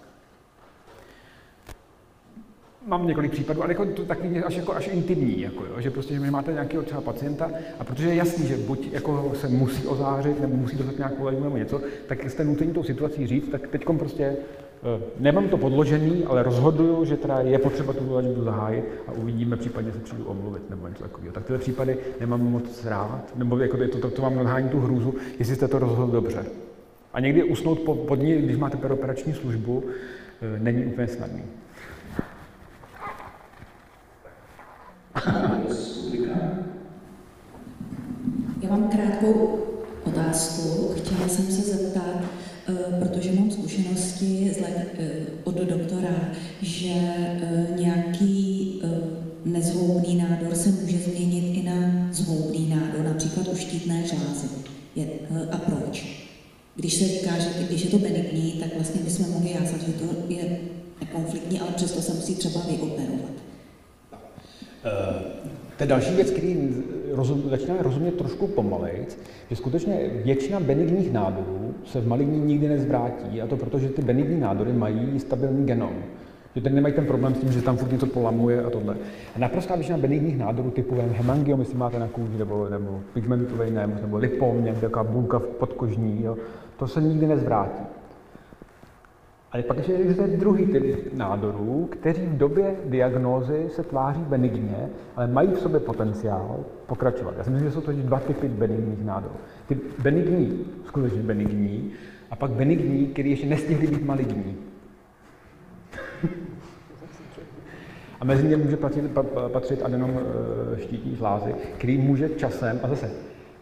Mám 2.87 3.07
několik 3.07 3.31
případů, 3.31 3.63
ale 3.63 3.71
jako 3.71 3.85
to 3.85 4.05
takový 4.05 4.39
až, 4.39 4.55
jako 4.55 4.73
až 4.75 4.87
intimní, 4.87 5.41
jako 5.41 5.65
jo, 5.65 5.81
že 5.81 5.91
prostě, 5.91 6.13
že 6.13 6.31
máte 6.31 6.53
nějakého 6.53 6.83
třeba 6.83 7.01
pacienta 7.01 7.51
a 7.79 7.83
protože 7.83 8.07
je 8.07 8.15
jasný, 8.15 8.47
že 8.47 8.57
buď 8.57 8.89
jako 8.91 9.31
se 9.35 9.47
musí 9.47 9.87
ozářit, 9.87 10.41
nebo 10.41 10.55
musí 10.55 10.77
dostat 10.77 10.97
nějakou 10.97 11.23
léčbu 11.23 11.43
nebo 11.43 11.57
něco, 11.57 11.81
tak 12.07 12.29
jste 12.29 12.43
nuceni 12.43 12.73
tou 12.73 12.83
situací 12.83 13.27
říct, 13.27 13.49
tak 13.49 13.67
teď 13.67 13.85
prostě 13.97 14.23
eh, 14.23 15.01
nemám 15.19 15.49
to 15.49 15.57
podložený, 15.57 16.23
ale 16.23 16.43
rozhoduju, 16.43 17.05
že 17.05 17.17
teda 17.17 17.39
je 17.39 17.59
potřeba 17.59 17.93
tu 17.93 18.13
léčbu 18.13 18.43
zahájit 18.43 18.85
a 19.07 19.11
uvidíme, 19.11 19.57
případně 19.57 19.91
se 19.91 19.99
přijdu 19.99 20.25
omluvit 20.25 20.69
nebo 20.69 20.87
něco 20.87 21.03
takového. 21.03 21.33
Tak 21.33 21.43
tyhle 21.43 21.59
případy 21.59 21.97
nemám 22.19 22.41
moc 22.41 22.85
rád, 22.85 23.33
nebo 23.35 23.57
jako 23.57 23.77
to, 23.77 23.97
to, 23.97 24.09
to 24.09 24.21
mám 24.21 24.35
nadhání 24.35 24.69
tu 24.69 24.79
hrůzu, 24.79 25.15
jestli 25.39 25.55
jste 25.55 25.67
to 25.67 25.79
rozhodl 25.79 26.11
dobře. 26.11 26.45
A 27.13 27.19
někdy 27.19 27.43
usnout 27.43 27.79
po, 27.79 27.95
pod 27.95 28.15
ní, 28.15 28.35
když 28.35 28.57
máte 28.57 28.77
peroperační 28.77 29.33
službu, 29.33 29.83
eh, 30.41 30.59
není 30.59 30.85
úplně 30.85 31.07
snadný. 31.07 31.43
Já 38.61 38.69
mám 38.69 38.89
krátkou 38.89 39.59
otázku. 40.03 40.93
Chtěla 40.97 41.27
jsem 41.27 41.45
se 41.45 41.61
zeptat, 41.61 42.21
eh, 42.69 42.73
protože 42.99 43.31
mám 43.31 43.51
zkušenosti 43.51 44.51
eh, 44.61 45.11
od 45.43 45.55
doktora, 45.55 46.31
že 46.61 46.89
eh, 46.89 47.67
nějaký 47.79 48.81
nezhoubný 49.45 50.15
nádor 50.15 50.55
se 50.55 50.69
může 50.69 50.97
změnit 50.97 51.57
i 51.57 51.63
na 51.63 52.09
zhoubný 52.11 52.69
nádor, 52.69 53.05
například 53.05 53.47
u 53.47 53.55
štítné 53.55 54.03
žlázy. 54.07 54.47
A 55.51 55.57
proč? 55.57 56.23
Když 56.75 56.93
se 56.93 57.07
říká, 57.07 57.39
že 57.39 57.49
když 57.67 57.83
je 57.83 57.89
to 57.89 57.99
benigní, 57.99 58.51
tak 58.51 58.75
vlastně 58.75 59.01
bychom 59.01 59.29
mohli 59.29 59.51
jásat, 59.51 59.81
že 59.81 59.93
to 59.93 60.05
je 60.29 60.59
konfliktní, 61.11 61.59
ale 61.59 61.71
přesto 61.71 62.01
se 62.01 62.13
musí 62.13 62.35
třeba 62.35 62.61
vyoperovat. 62.69 63.43
Uh, 64.85 65.21
to 65.77 65.85
další 65.85 66.15
věc, 66.15 66.31
který 66.31 66.83
rozum, 67.11 67.43
začíná 67.49 67.75
rozumět 67.79 68.11
trošku 68.11 68.47
pomalejc, 68.47 69.19
že 69.49 69.55
skutečně 69.55 70.09
většina 70.23 70.59
benigních 70.59 71.11
nádorů 71.11 71.73
se 71.85 72.01
v 72.01 72.07
maligní 72.07 72.39
nikdy 72.39 72.67
nezvrátí, 72.67 73.41
a 73.41 73.47
to 73.47 73.57
proto, 73.57 73.79
že 73.79 73.89
ty 73.89 74.01
benigní 74.01 74.39
nádory 74.39 74.73
mají 74.73 75.19
stabilní 75.19 75.65
genom. 75.65 75.93
Že 76.55 76.61
tady 76.61 76.75
nemají 76.75 76.93
ten 76.93 77.05
problém 77.05 77.35
s 77.35 77.37
tím, 77.37 77.51
že 77.51 77.61
tam 77.61 77.77
furt 77.77 77.91
něco 77.91 78.05
polamuje 78.05 78.63
a 78.63 78.69
tohle. 78.69 78.95
A 79.35 79.39
naprostá 79.39 79.75
většina 79.75 79.97
benigních 79.97 80.37
nádorů 80.37 80.71
typu 80.71 80.95
hemangiom, 81.11 81.59
jestli 81.59 81.77
máte 81.77 81.99
na 81.99 82.07
kůži, 82.07 82.37
nebo, 82.37 82.69
nebo 82.69 83.01
pigmentový 83.13 83.71
nemoc, 83.71 84.01
nebo 84.01 84.17
lipom, 84.17 84.63
nějaká 84.63 85.03
bulka 85.03 85.39
podkožní, 85.39 86.23
jo, 86.23 86.37
to 86.77 86.87
se 86.87 87.01
nikdy 87.01 87.27
nezvrátí. 87.27 87.83
Ale 89.53 89.63
pak 89.63 89.77
ještě 89.77 89.93
existuje 89.93 90.27
druhý 90.27 90.65
typ 90.65 91.13
nádorů, 91.13 91.87
kteří 91.91 92.21
v 92.21 92.37
době 92.37 92.75
diagnózy 92.85 93.65
se 93.69 93.83
tváří 93.83 94.21
benigně, 94.21 94.89
ale 95.15 95.27
mají 95.27 95.47
v 95.47 95.59
sobě 95.59 95.79
potenciál 95.79 96.65
pokračovat. 96.85 97.35
Já 97.37 97.43
si 97.43 97.49
myslím, 97.49 97.69
že 97.69 97.75
jsou 97.75 97.81
to 97.81 97.91
dva 97.91 98.19
typy 98.19 98.47
benigních 98.47 99.05
nádorů. 99.05 99.35
Ty 99.67 99.77
benigní, 99.99 100.65
skutečně 100.85 101.21
benigní, 101.21 101.91
a 102.31 102.35
pak 102.35 102.51
benigní, 102.51 103.07
který 103.07 103.29
ještě 103.29 103.47
nestihli 103.47 103.87
být 103.87 104.05
maligní. 104.05 104.57
a 108.19 108.25
mezi 108.25 108.47
ně 108.47 108.57
může 108.57 108.77
patřit, 108.77 109.03
patřit 109.47 109.81
adenom 109.83 110.11
e, 110.11 110.81
štítní 110.81 111.15
žlázy, 111.15 111.55
který 111.77 111.97
může 111.97 112.29
časem, 112.29 112.79
a 112.83 112.87
zase 112.87 113.11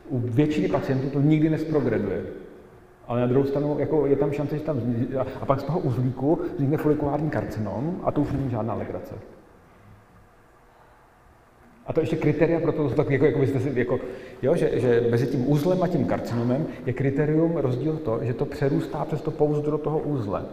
u 0.10 0.20
většiny 0.20 0.68
pacientů 0.68 1.10
to 1.10 1.22
nikdy 1.22 1.50
nesprogreduje. 1.50 2.22
Ale 3.12 3.22
na 3.22 3.28
druhou 3.28 3.46
stranu 3.46 3.80
jako 3.80 4.06
je 4.08 4.16
tam 4.16 4.32
šance, 4.32 4.58
že 4.58 4.64
tam 4.64 4.82
a 5.42 5.46
pak 5.46 5.60
z 5.60 5.64
toho 5.64 5.80
uzlíku 5.80 6.40
vznikne 6.56 6.78
folikulární 6.78 7.30
karcinom 7.30 8.00
a 8.04 8.12
to 8.12 8.22
už 8.22 8.32
není 8.32 8.50
žádná 8.50 8.74
legrace. 8.74 9.16
A 11.88 11.94
to 11.94 12.00
ještě 12.00 12.16
kritéria 12.16 12.60
pro 12.60 12.72
to, 12.72 12.90
tak 12.90 13.10
jako, 13.10 13.26
jako 13.26 13.40
byste 13.40 13.60
si, 13.60 13.80
jako, 13.80 14.00
jo, 14.42 14.56
že, 14.56 14.80
že, 14.80 15.08
mezi 15.10 15.28
tím 15.28 15.52
uzlem 15.52 15.84
a 15.84 15.88
tím 15.88 16.06
karcinomem 16.06 16.68
je 16.86 16.94
kritérium 16.94 17.58
rozdíl 17.58 17.98
to, 17.98 18.20
že 18.22 18.34
to 18.34 18.46
přerůstá 18.46 19.06
přes 19.06 19.22
to 19.22 19.32
pouzdro 19.32 19.78
toho 19.78 20.00
uzle. 20.00 20.46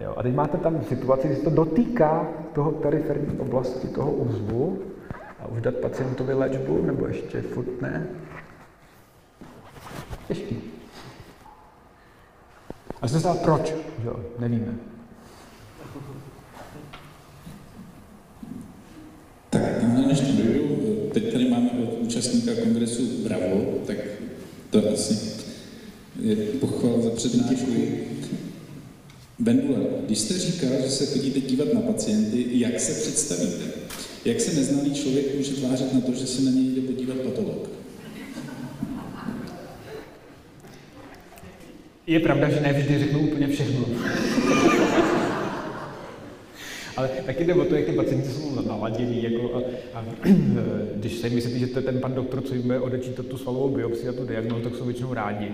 Jo, 0.00 0.14
a 0.16 0.22
teď 0.22 0.34
máte 0.34 0.58
tam 0.58 0.82
situaci, 0.82 1.28
kdy 1.28 1.36
se 1.36 1.42
to 1.42 1.50
dotýká 1.50 2.28
toho 2.52 2.70
periferní 2.70 3.38
oblasti 3.38 3.88
toho 3.88 4.12
uzlu 4.12 4.78
a 5.40 5.48
už 5.48 5.60
dát 5.60 5.74
pacientovi 5.74 6.34
léčbu, 6.34 6.82
nebo 6.86 7.06
ještě 7.06 7.40
furt 7.40 7.82
ne. 7.82 8.06
Ještě. 10.28 10.77
A 13.02 13.08
se 13.08 13.20
ptát, 13.20 13.40
proč? 13.40 13.74
Jo, 14.04 14.20
nevíme. 14.38 14.74
Tak, 19.50 19.82
než 20.06 20.20
to 20.20 20.32
dojdu, 20.42 20.78
teď 21.12 21.32
tady 21.32 21.48
máme 21.48 21.70
od 21.70 21.98
účastníka 22.00 22.50
kongresu 22.62 23.02
Bravo, 23.24 23.78
tak 23.86 23.96
to 24.70 24.92
asi 24.92 25.18
je 26.20 26.36
pochval 26.36 27.02
za 27.02 27.10
přednášku. 27.10 27.72
Bendula, 29.38 29.78
když 30.06 30.18
jste 30.18 30.38
říkal, 30.38 30.70
že 30.82 30.90
se 30.90 31.06
chodíte 31.06 31.40
dívat 31.40 31.68
na 31.74 31.80
pacienty, 31.80 32.46
jak 32.50 32.80
se 32.80 32.92
představíte? 32.92 33.64
Jak 34.24 34.40
se 34.40 34.54
neznalý 34.54 34.94
člověk 34.94 35.34
může 35.36 35.52
tvářit 35.52 35.94
na 35.94 36.00
to, 36.00 36.12
že 36.12 36.26
se 36.26 36.42
na 36.42 36.50
něj 36.50 36.64
jde 36.64 36.80
podívat 36.80 37.16
patolog? 37.16 37.77
Je 42.08 42.20
pravda, 42.20 42.48
že 42.48 42.60
ne 42.60 42.72
vždy 42.72 42.98
řeknu 42.98 43.20
úplně 43.20 43.48
všechno. 43.48 43.86
Ale 46.96 47.08
taky 47.08 47.44
jde 47.44 47.54
o 47.54 47.64
to, 47.64 47.74
jak 47.74 47.84
ty 47.84 47.92
pacienti 47.92 48.28
jsou 48.28 48.62
naladění. 48.62 49.22
Jako 49.22 49.54
a, 49.54 49.98
a, 49.98 50.04
když 50.94 51.14
se 51.14 51.30
myslíte, 51.30 51.58
že 51.58 51.66
to 51.66 51.78
je 51.78 51.82
ten 51.82 52.00
pan 52.00 52.14
doktor, 52.14 52.42
co 52.42 52.54
jim 52.54 52.72
odečítat 52.80 53.26
tu 53.26 53.38
svalovou 53.38 53.68
biopsi 53.68 54.08
a 54.08 54.12
tu 54.12 54.24
diagnózu, 54.24 54.62
tak 54.62 54.76
jsou 54.76 54.84
většinou 54.84 55.14
rádi. 55.14 55.48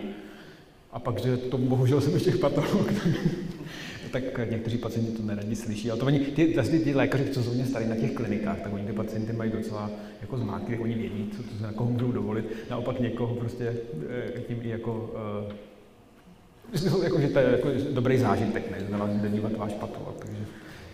A 0.92 0.98
pak, 0.98 1.18
že 1.18 1.36
to 1.36 1.58
bohužel 1.58 2.00
jsem 2.00 2.14
ještě 2.14 2.30
patolog, 2.30 2.92
tak 4.10 4.50
někteří 4.50 4.78
pacienti 4.78 5.12
to 5.12 5.22
neradi 5.22 5.56
slyší. 5.56 5.90
Ale 5.90 6.00
to 6.00 6.06
oni, 6.06 6.18
ty, 6.18 6.54
vlastně 6.54 6.78
ty 6.78 6.94
lékaři, 6.94 7.24
co 7.24 7.42
jsou 7.42 7.54
mě 7.54 7.66
starý 7.66 7.88
na 7.88 7.96
těch 7.96 8.12
klinikách, 8.12 8.60
tak 8.60 8.72
oni 8.72 8.86
ty 8.86 8.92
pacienty 8.92 9.32
mají 9.32 9.50
docela 9.50 9.90
jako 10.20 10.38
zmáky, 10.38 10.78
oni 10.78 10.94
vědí, 10.94 11.30
co, 11.36 11.42
co 11.42 11.56
se 11.58 11.62
na 11.62 11.72
koho 11.72 11.90
můžou 11.90 12.12
dovolit. 12.12 12.44
Naopak 12.70 13.00
někoho 13.00 13.34
prostě 13.34 13.76
eh, 14.08 14.40
tím 14.48 14.58
i 14.62 14.68
jako 14.68 15.14
uh, 16.72 17.04
jako, 17.04 17.20
že 17.20 17.28
to 17.28 17.38
je 17.38 17.50
jako 17.52 17.68
dobrý 17.92 18.18
zážitek, 18.18 18.70
ne? 18.70 18.86
Znamená, 18.88 19.28
dívat 19.28 19.56
váš 19.56 19.72
patolog, 19.72 20.14
takže 20.18 20.44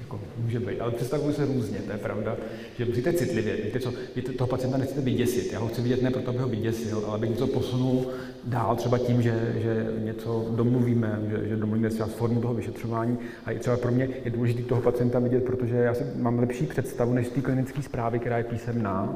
jako 0.01 0.20
může 0.42 0.60
být. 0.60 0.80
Ale 0.80 0.90
představuju 0.90 1.32
se 1.32 1.47
různě, 1.47 1.78
to 1.78 1.92
je 1.92 1.98
pravda, 1.98 2.36
že 2.78 2.84
musíte 2.84 3.12
citlivě. 3.12 3.56
Víte 3.56 3.80
co, 3.80 3.92
víte, 4.16 4.32
toho 4.32 4.48
pacienta 4.48 4.78
nechcete 4.78 5.01
vyděsit. 5.01 5.52
Já 5.52 5.59
ho 5.59 5.68
chci 5.68 5.82
vidět 5.82 6.02
ne 6.02 6.10
proto, 6.10 6.30
aby 6.30 6.38
ho 6.38 6.48
vyděsil, 6.48 7.02
ale 7.06 7.14
aby 7.14 7.28
něco 7.28 7.47
posunul 7.47 8.06
dál, 8.44 8.76
třeba 8.76 8.98
tím, 8.98 9.22
že, 9.22 9.55
že 9.59 9.86
něco 10.05 10.47
domluvíme, 10.51 11.20
že, 11.30 11.48
že 11.48 11.56
domluvíme 11.56 11.90
třeba 11.90 12.09
formu 12.09 12.40
toho 12.40 12.55
vyšetřování. 12.55 13.18
A 13.47 13.59
třeba 13.59 13.76
pro 13.76 13.92
mě 13.92 14.09
je 14.24 14.30
důležité 14.30 14.62
toho 14.62 14.80
pacienta 14.80 15.18
vidět, 15.18 15.44
protože 15.44 15.76
já 15.76 15.94
si 15.94 16.05
mám 16.16 16.38
lepší 16.38 16.66
představu 16.66 17.14
než 17.14 17.28
té 17.28 17.40
klinické 17.40 17.82
zprávy, 17.82 18.18
která 18.18 18.38
je 18.38 18.44
písemná, 18.44 19.14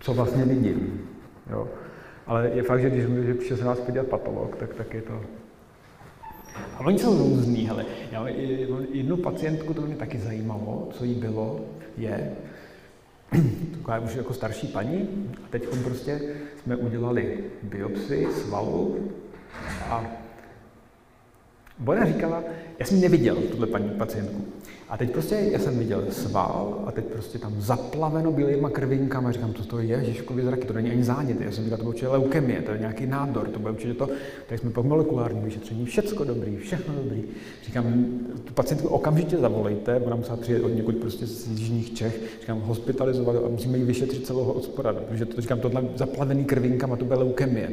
co 0.00 0.14
vlastně 0.14 0.44
vidím. 0.44 1.00
Jo. 1.50 1.68
Ale 2.26 2.50
je 2.54 2.62
fakt, 2.62 2.80
že 2.80 2.90
když 2.90 3.04
že 3.48 3.56
se 3.56 3.64
nás 3.64 3.80
podívat 3.80 4.06
patolog, 4.06 4.56
tak, 4.56 4.74
tak 4.74 4.94
je 4.94 5.02
to 5.02 5.20
a 6.54 6.80
oni 6.80 6.98
jsou 6.98 7.18
různý, 7.18 7.66
hele. 7.66 7.86
Já 8.12 8.28
jednu 8.92 9.16
pacientku, 9.16 9.74
to 9.74 9.80
mě 9.80 9.96
taky 9.96 10.18
zajímalo, 10.18 10.88
co 10.92 11.04
jí 11.04 11.14
bylo, 11.14 11.60
je, 11.96 12.32
taková 13.72 13.98
už 13.98 14.14
jako 14.14 14.34
starší 14.34 14.66
paní, 14.66 15.08
a 15.44 15.48
teď 15.50 15.64
prostě 15.84 16.20
jsme 16.62 16.76
udělali 16.76 17.44
biopsi 17.62 18.26
svalu 18.32 19.10
a 19.88 20.06
Bona 21.78 22.04
říkala, 22.04 22.44
já 22.78 22.86
jsem 22.86 23.00
neviděl 23.00 23.36
tuhle 23.36 23.66
paní 23.66 23.90
pacientku. 23.90 24.44
A 24.92 24.96
teď 24.96 25.10
prostě 25.10 25.34
já 25.34 25.58
jsem 25.58 25.78
viděl 25.78 26.04
sval 26.10 26.84
a 26.86 26.92
teď 26.92 27.04
prostě 27.04 27.38
tam 27.38 27.60
zaplaveno 27.60 28.32
bílýma 28.32 28.70
krvinkama. 28.70 29.32
Říkám, 29.32 29.54
co 29.54 29.64
to 29.64 29.78
je, 29.78 30.04
Žižkovi 30.04 30.42
zraky, 30.42 30.66
to 30.66 30.72
není 30.72 30.90
ani 30.90 31.04
zánět. 31.04 31.40
Já 31.40 31.50
jsem 31.52 31.64
říkal, 31.64 31.78
to 31.78 31.84
bude 31.84 31.88
určitě 31.88 32.08
leukemie, 32.08 32.62
to 32.62 32.70
je 32.70 32.78
nějaký 32.78 33.06
nádor, 33.06 33.48
to 33.48 33.58
bude 33.58 33.72
určitě 33.72 33.94
to. 33.94 34.08
Tak 34.46 34.58
jsme 34.58 34.70
po 34.70 34.82
molekulárním 34.82 35.44
vyšetření, 35.44 35.84
všecko 35.84 36.24
dobrý, 36.24 36.56
všechno 36.56 36.94
dobrý. 36.94 37.22
Říkám, 37.64 38.04
tu 38.44 38.52
pacientku 38.54 38.88
okamžitě 38.88 39.36
zavolejte, 39.36 40.00
ona 40.00 40.16
musela 40.16 40.36
přijet 40.36 40.64
od 40.64 40.68
někud 40.68 40.96
prostě 40.96 41.26
z 41.26 41.48
jižních 41.48 41.94
Čech. 41.94 42.20
Říkám, 42.40 42.60
hospitalizovat 42.60 43.36
a 43.36 43.48
musíme 43.48 43.78
ji 43.78 43.84
vyšetřit 43.84 44.26
celého 44.26 44.52
od 44.52 44.64
spoda, 44.64 44.92
protože 44.92 45.26
to 45.26 45.40
říkám, 45.40 45.60
tohle 45.60 45.84
zaplavený 45.94 46.44
krvinkama, 46.44 46.96
to 46.96 47.04
bude 47.04 47.16
leukemie. 47.16 47.70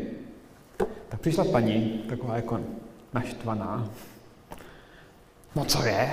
Tak 1.09 1.19
přišla 1.21 1.43
paní, 1.43 2.03
taková 2.09 2.35
jako 2.35 2.59
naštvaná, 3.13 3.91
No 5.60 5.65
co 5.65 5.86
je? 5.86 6.10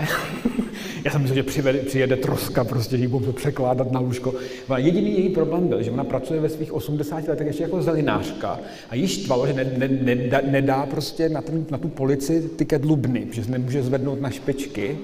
Já 1.05 1.11
jsem 1.11 1.21
myslel, 1.21 1.35
že 1.35 1.43
přivede, 1.43 1.79
přijede 1.79 2.17
troska, 2.17 2.65
prostě, 2.65 2.97
ji 2.97 3.07
budu 3.07 3.33
překládat 3.33 3.93
na 3.93 4.01
lůžko. 4.01 4.35
A 4.69 4.79
jediný 4.79 5.19
její 5.19 5.29
problém 5.29 5.69
byl, 5.69 5.83
že 5.83 5.91
ona 5.91 6.05
pracuje 6.05 6.41
ve 6.41 6.49
svých 6.49 6.73
80 6.73 7.29
letech 7.29 7.47
ještě 7.47 7.63
jako 7.63 7.83
zelinářka 7.83 8.61
a 8.91 8.95
jí 8.95 9.09
štvalo, 9.09 9.47
že 9.47 9.53
ne, 9.53 9.65
ne, 9.79 10.15
ne, 10.15 10.43
nedá 10.43 10.87
prostě 10.87 11.29
na, 11.29 11.43
ten, 11.43 11.67
na 11.71 11.79
tu 11.79 11.89
polici 11.89 12.51
ty 12.57 12.65
kedlubny, 12.65 13.27
že 13.31 13.45
se 13.45 13.51
nemůže 13.51 13.83
zvednout 13.83 14.21
na 14.21 14.31
špičky 14.31 14.99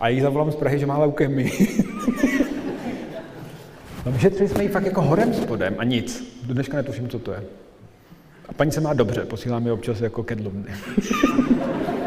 a 0.00 0.08
jí 0.08 0.20
zavolám 0.20 0.52
z 0.52 0.56
Prahy, 0.56 0.78
že 0.78 0.86
má 0.86 0.98
leukemii. 0.98 1.52
No 4.06 4.12
vyšetřili 4.12 4.48
jsme 4.48 4.62
ji 4.62 4.68
fakt 4.68 4.84
jako 4.84 5.02
horem 5.02 5.34
spodem 5.34 5.74
a 5.78 5.84
nic. 5.84 6.38
Do 6.46 6.54
dneška 6.54 6.76
netuším, 6.76 7.08
co 7.08 7.18
to 7.18 7.32
je. 7.32 7.44
A 8.48 8.52
paní 8.52 8.72
se 8.72 8.80
má 8.80 8.94
dobře, 8.94 9.20
posílám 9.20 9.66
je 9.66 9.72
občas 9.72 10.00
jako 10.00 10.22
kedlubny. 10.22 10.70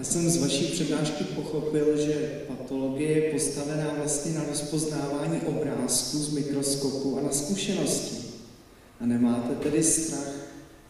Já 0.00 0.04
jsem 0.04 0.30
z 0.30 0.42
vaší 0.42 0.64
přednášky 0.64 1.24
pochopil, 1.24 1.96
že 1.96 2.14
patologie 2.48 3.10
je 3.10 3.32
postavená 3.32 3.94
vlastně 3.98 4.32
na 4.32 4.44
rozpoznávání 4.48 5.40
obrázků 5.46 6.18
z 6.18 6.32
mikroskopu 6.34 7.18
a 7.18 7.22
na 7.22 7.30
zkušenosti. 7.30 8.16
A 9.00 9.06
nemáte 9.06 9.54
tedy 9.54 9.82
strach, 9.82 10.34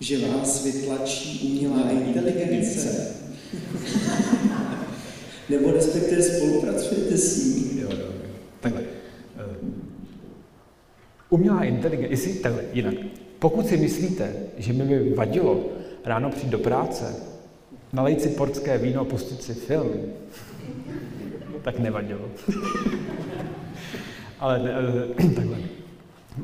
že 0.01 0.28
vás 0.28 0.65
vytlačí 0.65 1.49
umělá 1.49 1.91
inteligence? 1.91 3.15
Nebo 5.49 5.70
respektive 5.70 6.23
spolupracujete 6.23 7.19
s 7.19 7.45
ní? 7.45 7.81
Jo, 7.81 7.89
jo. 7.91 8.12
Takhle. 8.61 8.82
Eh, 9.37 9.57
Umělá 11.31 11.65
inteligence, 11.65 12.12
jestli 12.12 12.32
takhle, 12.32 12.65
jinak. 12.73 12.95
Pokud 13.39 13.66
si 13.69 13.77
myslíte, 13.77 14.37
že 14.59 14.73
mi 14.73 14.85
by 14.85 15.15
vadilo 15.15 15.69
ráno 16.05 16.31
přijít 16.31 16.51
do 16.51 16.59
práce, 16.59 17.30
nalejt 17.93 18.23
si 18.23 18.29
portské 18.29 18.79
víno 18.79 19.01
a 19.01 19.05
pustit 19.05 19.43
si 19.43 19.55
film, 19.55 20.12
tak 21.62 21.79
nevadilo. 21.79 22.29
Ale 24.39 24.59
ne, 24.59 24.71
eh, 24.71 25.29
takhle 25.35 25.59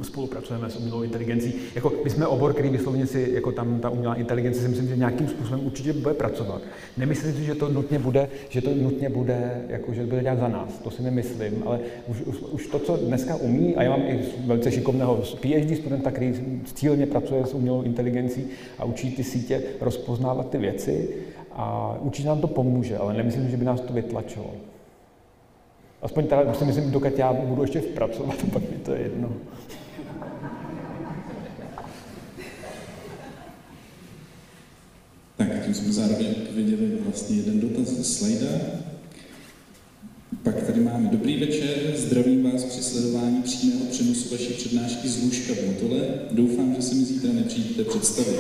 spolupracujeme 0.03 0.71
s 0.71 0.77
umělou 0.77 1.03
inteligencí. 1.03 1.55
Jako, 1.75 1.93
my 2.05 2.11
jsme 2.11 2.27
obor, 2.27 2.53
který 2.53 2.69
vyslovně 2.69 3.07
si, 3.07 3.31
jako 3.33 3.53
tam 3.53 3.81
ta 3.81 3.91
umělá 3.91 4.15
inteligence 4.15 4.61
si 4.61 4.69
myslím, 4.69 4.89
že 4.89 4.97
nějakým 4.97 5.29
způsobem 5.29 5.67
určitě 5.67 5.93
bude 5.93 6.15
pracovat. 6.15 6.63
Nemyslím 6.97 7.35
si, 7.35 7.45
že 7.45 7.55
to 7.55 7.69
nutně 7.69 7.99
bude, 7.99 8.29
že 8.49 8.63
to 8.63 8.71
nutně 8.75 9.09
bude, 9.09 9.65
jako, 9.69 9.95
že 9.95 10.01
to 10.01 10.07
bude 10.07 10.23
dělat 10.23 10.39
za 10.39 10.49
nás, 10.49 10.79
to 10.85 10.91
si 10.91 11.03
nemyslím, 11.03 11.63
ale 11.67 11.81
už, 12.09 12.21
už, 12.21 12.37
už, 12.41 12.67
to, 12.67 12.79
co 12.79 12.97
dneska 12.97 13.37
umí, 13.37 13.77
a 13.77 13.83
já 13.83 13.91
mám 13.91 14.03
i 14.03 14.21
velice 14.47 14.73
šikovného 14.73 15.17
PhD 15.17 15.77
studenta, 15.77 16.11
který 16.11 16.35
cíleně 16.75 17.07
pracuje 17.07 17.47
s 17.47 17.55
umělou 17.55 17.83
inteligencí 17.83 18.47
a 18.79 18.85
učí 18.85 19.11
ty 19.11 19.25
sítě 19.25 19.63
rozpoznávat 19.81 20.51
ty 20.51 20.59
věci 20.59 21.09
a 21.53 21.97
určitě 22.01 22.29
nám 22.29 22.41
to 22.41 22.47
pomůže, 22.47 22.99
ale 22.99 23.15
nemyslím, 23.15 23.51
že 23.51 23.57
by 23.57 23.65
nás 23.65 23.81
to 23.81 23.93
vytlačilo. 23.93 24.51
Aspoň 26.03 26.27
teda 26.27 26.55
si 26.55 26.65
myslím, 26.65 26.91
dokud 26.91 27.19
já 27.19 27.33
budu 27.33 27.63
ještě 27.63 27.81
pracovat, 27.81 28.37
pak 28.53 28.63
mi 28.63 28.77
to 28.85 28.93
je 28.93 29.01
jedno. 29.01 29.29
Tak 35.37 35.65
tím 35.65 35.75
jsme 35.75 35.93
zároveň 35.93 36.27
odpověděli 36.31 36.99
vlastně 37.05 37.37
jeden 37.37 37.61
dotaz 37.61 37.89
ze 37.89 38.05
slajda. 38.05 38.47
Pak 40.43 40.63
tady 40.63 40.81
máme 40.81 41.09
dobrý 41.09 41.41
večer, 41.41 41.97
zdravím 41.97 42.51
vás 42.51 42.65
při 42.65 42.83
sledování 42.83 43.43
přímého 43.43 43.81
přenosu 43.91 44.29
vaší 44.31 44.53
přednášky 44.53 45.09
z 45.09 45.23
lůžka 45.23 45.53
v 45.55 45.67
Motole. 45.67 46.01
Doufám, 46.31 46.75
že 46.75 46.83
se 46.83 46.95
mi 46.95 47.05
zítra 47.05 47.33
nepřijdete 47.33 47.85
představit. 47.85 48.39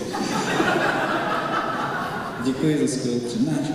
Děkuji 2.44 2.78
za 2.80 2.86
skvělou 2.86 3.18
přednášku. 3.18 3.74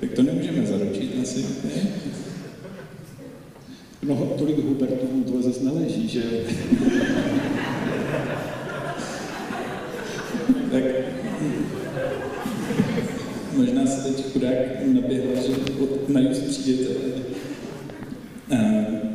tak 0.00 0.10
to 0.10 0.22
nemůžeme 0.22 0.66
zaručit 0.66 1.14
asi, 1.22 1.42
ne? 1.64 1.88
No, 4.02 4.16
tolik 4.38 4.58
Hubertovů 4.58 5.24
to 5.24 5.42
zase 5.42 5.64
neleží, 5.64 6.08
že 6.08 6.22
tak 10.76 10.84
možná 13.56 13.86
se 13.86 14.12
teď 14.12 14.32
chudák 14.32 14.86
naběhla, 14.86 15.42
že 15.42 15.52
na 16.08 16.20
just 16.20 16.42
přijdete. 16.42 16.94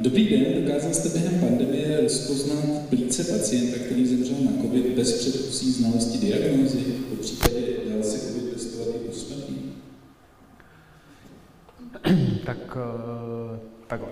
Dobrý 0.02 0.30
den, 0.30 0.66
dokázal 0.66 0.94
jste 0.94 1.10
během 1.10 1.40
pandemie 1.40 2.02
rozpoznat 2.02 2.66
plíce 2.90 3.24
pacienta, 3.24 3.78
který 3.86 4.08
zemřel 4.08 4.36
na 4.42 4.62
COVID 4.62 4.86
bez 4.86 5.14
předchozí 5.14 5.72
znalosti 5.72 6.18
diagnózy, 6.18 6.78
po 7.10 7.16
případě 7.16 7.62
dal 7.94 8.04
se 8.04 8.20
COVID 8.20 8.54
testovat 8.54 8.88
i 8.88 9.00
po 9.00 9.12
tak 12.46 12.76
uh, 12.76 13.58
takhle. 13.88 14.10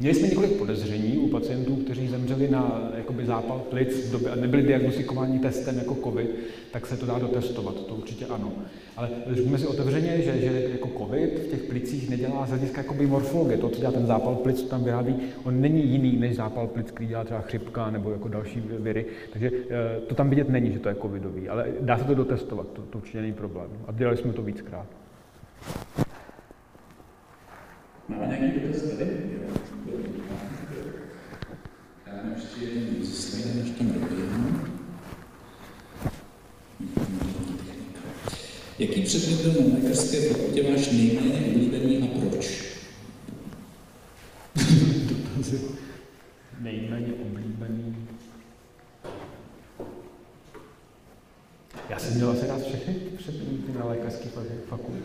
Měli 0.00 0.14
jsme 0.14 0.28
několik 0.28 0.52
podezření 0.52 1.18
u 1.18 1.28
pacientů, 1.28 1.76
kteří 1.76 2.08
zemřeli 2.08 2.48
na 2.50 2.90
jakoby, 2.96 3.26
zápal 3.26 3.58
plic 3.58 4.08
v 4.08 4.12
době, 4.12 4.30
a 4.30 4.34
nebyli 4.34 4.62
diagnostikováni 4.62 5.38
testem 5.38 5.78
jako 5.78 5.96
COVID, 6.04 6.34
tak 6.72 6.86
se 6.86 6.96
to 6.96 7.06
dá 7.06 7.18
dotestovat, 7.18 7.86
to 7.86 7.94
určitě 7.94 8.26
ano. 8.26 8.52
Ale 8.96 9.08
řekněme 9.30 9.58
si 9.58 9.66
otevřeně, 9.66 10.22
že, 10.22 10.40
že 10.40 10.68
jako 10.72 10.88
COVID 10.98 11.38
v 11.38 11.50
těch 11.50 11.62
plicích 11.62 12.10
nedělá 12.10 12.46
z 12.46 12.48
hlediska 12.48 12.80
jakoby 12.80 13.06
morfologie, 13.06 13.58
to, 13.58 13.68
co 13.68 13.80
dělá 13.80 13.92
ten 13.92 14.06
zápal 14.06 14.34
plic, 14.34 14.60
co 14.60 14.68
tam 14.68 14.84
vyrábí, 14.84 15.16
on 15.44 15.60
není 15.60 15.86
jiný 15.86 16.16
než 16.16 16.36
zápal 16.36 16.66
plic, 16.66 16.90
který 16.90 17.08
dělá 17.08 17.24
třeba 17.24 17.40
chřipka 17.40 17.90
nebo 17.90 18.10
jako 18.10 18.28
další 18.28 18.62
viry, 18.78 19.06
takže 19.32 19.50
eh, 19.70 20.00
to 20.00 20.14
tam 20.14 20.30
vidět 20.30 20.48
není, 20.48 20.72
že 20.72 20.78
to 20.78 20.88
je 20.88 20.94
covidový, 20.94 21.48
ale 21.48 21.66
dá 21.80 21.98
se 21.98 22.04
to 22.04 22.14
dotestovat, 22.14 22.66
to, 22.72 22.82
to 22.82 22.98
určitě 22.98 23.20
není 23.20 23.32
problém. 23.32 23.70
A 23.86 23.92
dělali 23.92 24.16
jsme 24.16 24.32
to 24.32 24.42
víckrát. 24.42 24.86
Máme 28.08 28.26
nějaký 28.26 28.60
dotaz 28.60 28.82
tady? 28.82 29.06
Já 32.06 32.12
ještě 32.36 32.64
jeden 32.64 33.06
slajda, 33.06 33.48
než 33.54 33.70
tam. 33.70 33.88
Jaký 38.78 39.02
předmět 39.02 39.46
na 39.46 39.74
lékařské 39.74 40.20
fakultě 40.20 40.62
nejméně 40.92 41.46
oblíbený 41.46 42.02
a 42.02 42.20
proč? 42.20 42.64
nejméně 46.60 47.12
oblíbený. 47.12 47.96
Já 51.88 51.98
jsem 51.98 52.14
měl 52.14 52.30
asi 52.30 52.46
rád 52.46 52.62
všechny 52.62 52.94
předměty 52.94 53.72
na 53.78 53.84
lékařské 53.84 54.28
fakultě. 54.68 54.97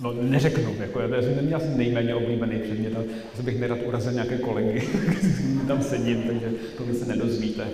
No 0.00 0.12
neřeknu, 0.12 0.76
jako 0.80 1.00
já 1.00 1.22
jsem 1.22 1.36
neměl 1.36 1.56
asi 1.56 1.68
nejméně 1.76 2.14
oblíbený 2.14 2.58
předmět, 2.58 2.96
ale 2.96 3.04
bych 3.42 3.60
nerad 3.60 3.78
urazil 3.86 4.12
nějaké 4.12 4.38
kolegy, 4.38 4.88
tam 5.68 5.82
sedím, 5.82 6.22
takže 6.22 6.50
to 6.76 6.84
vy 6.84 6.94
se 6.94 7.06
nedozvíte. 7.06 7.68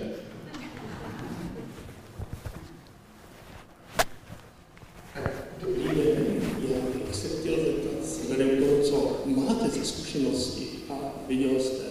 A 10.89 11.59
jste. 11.59 11.87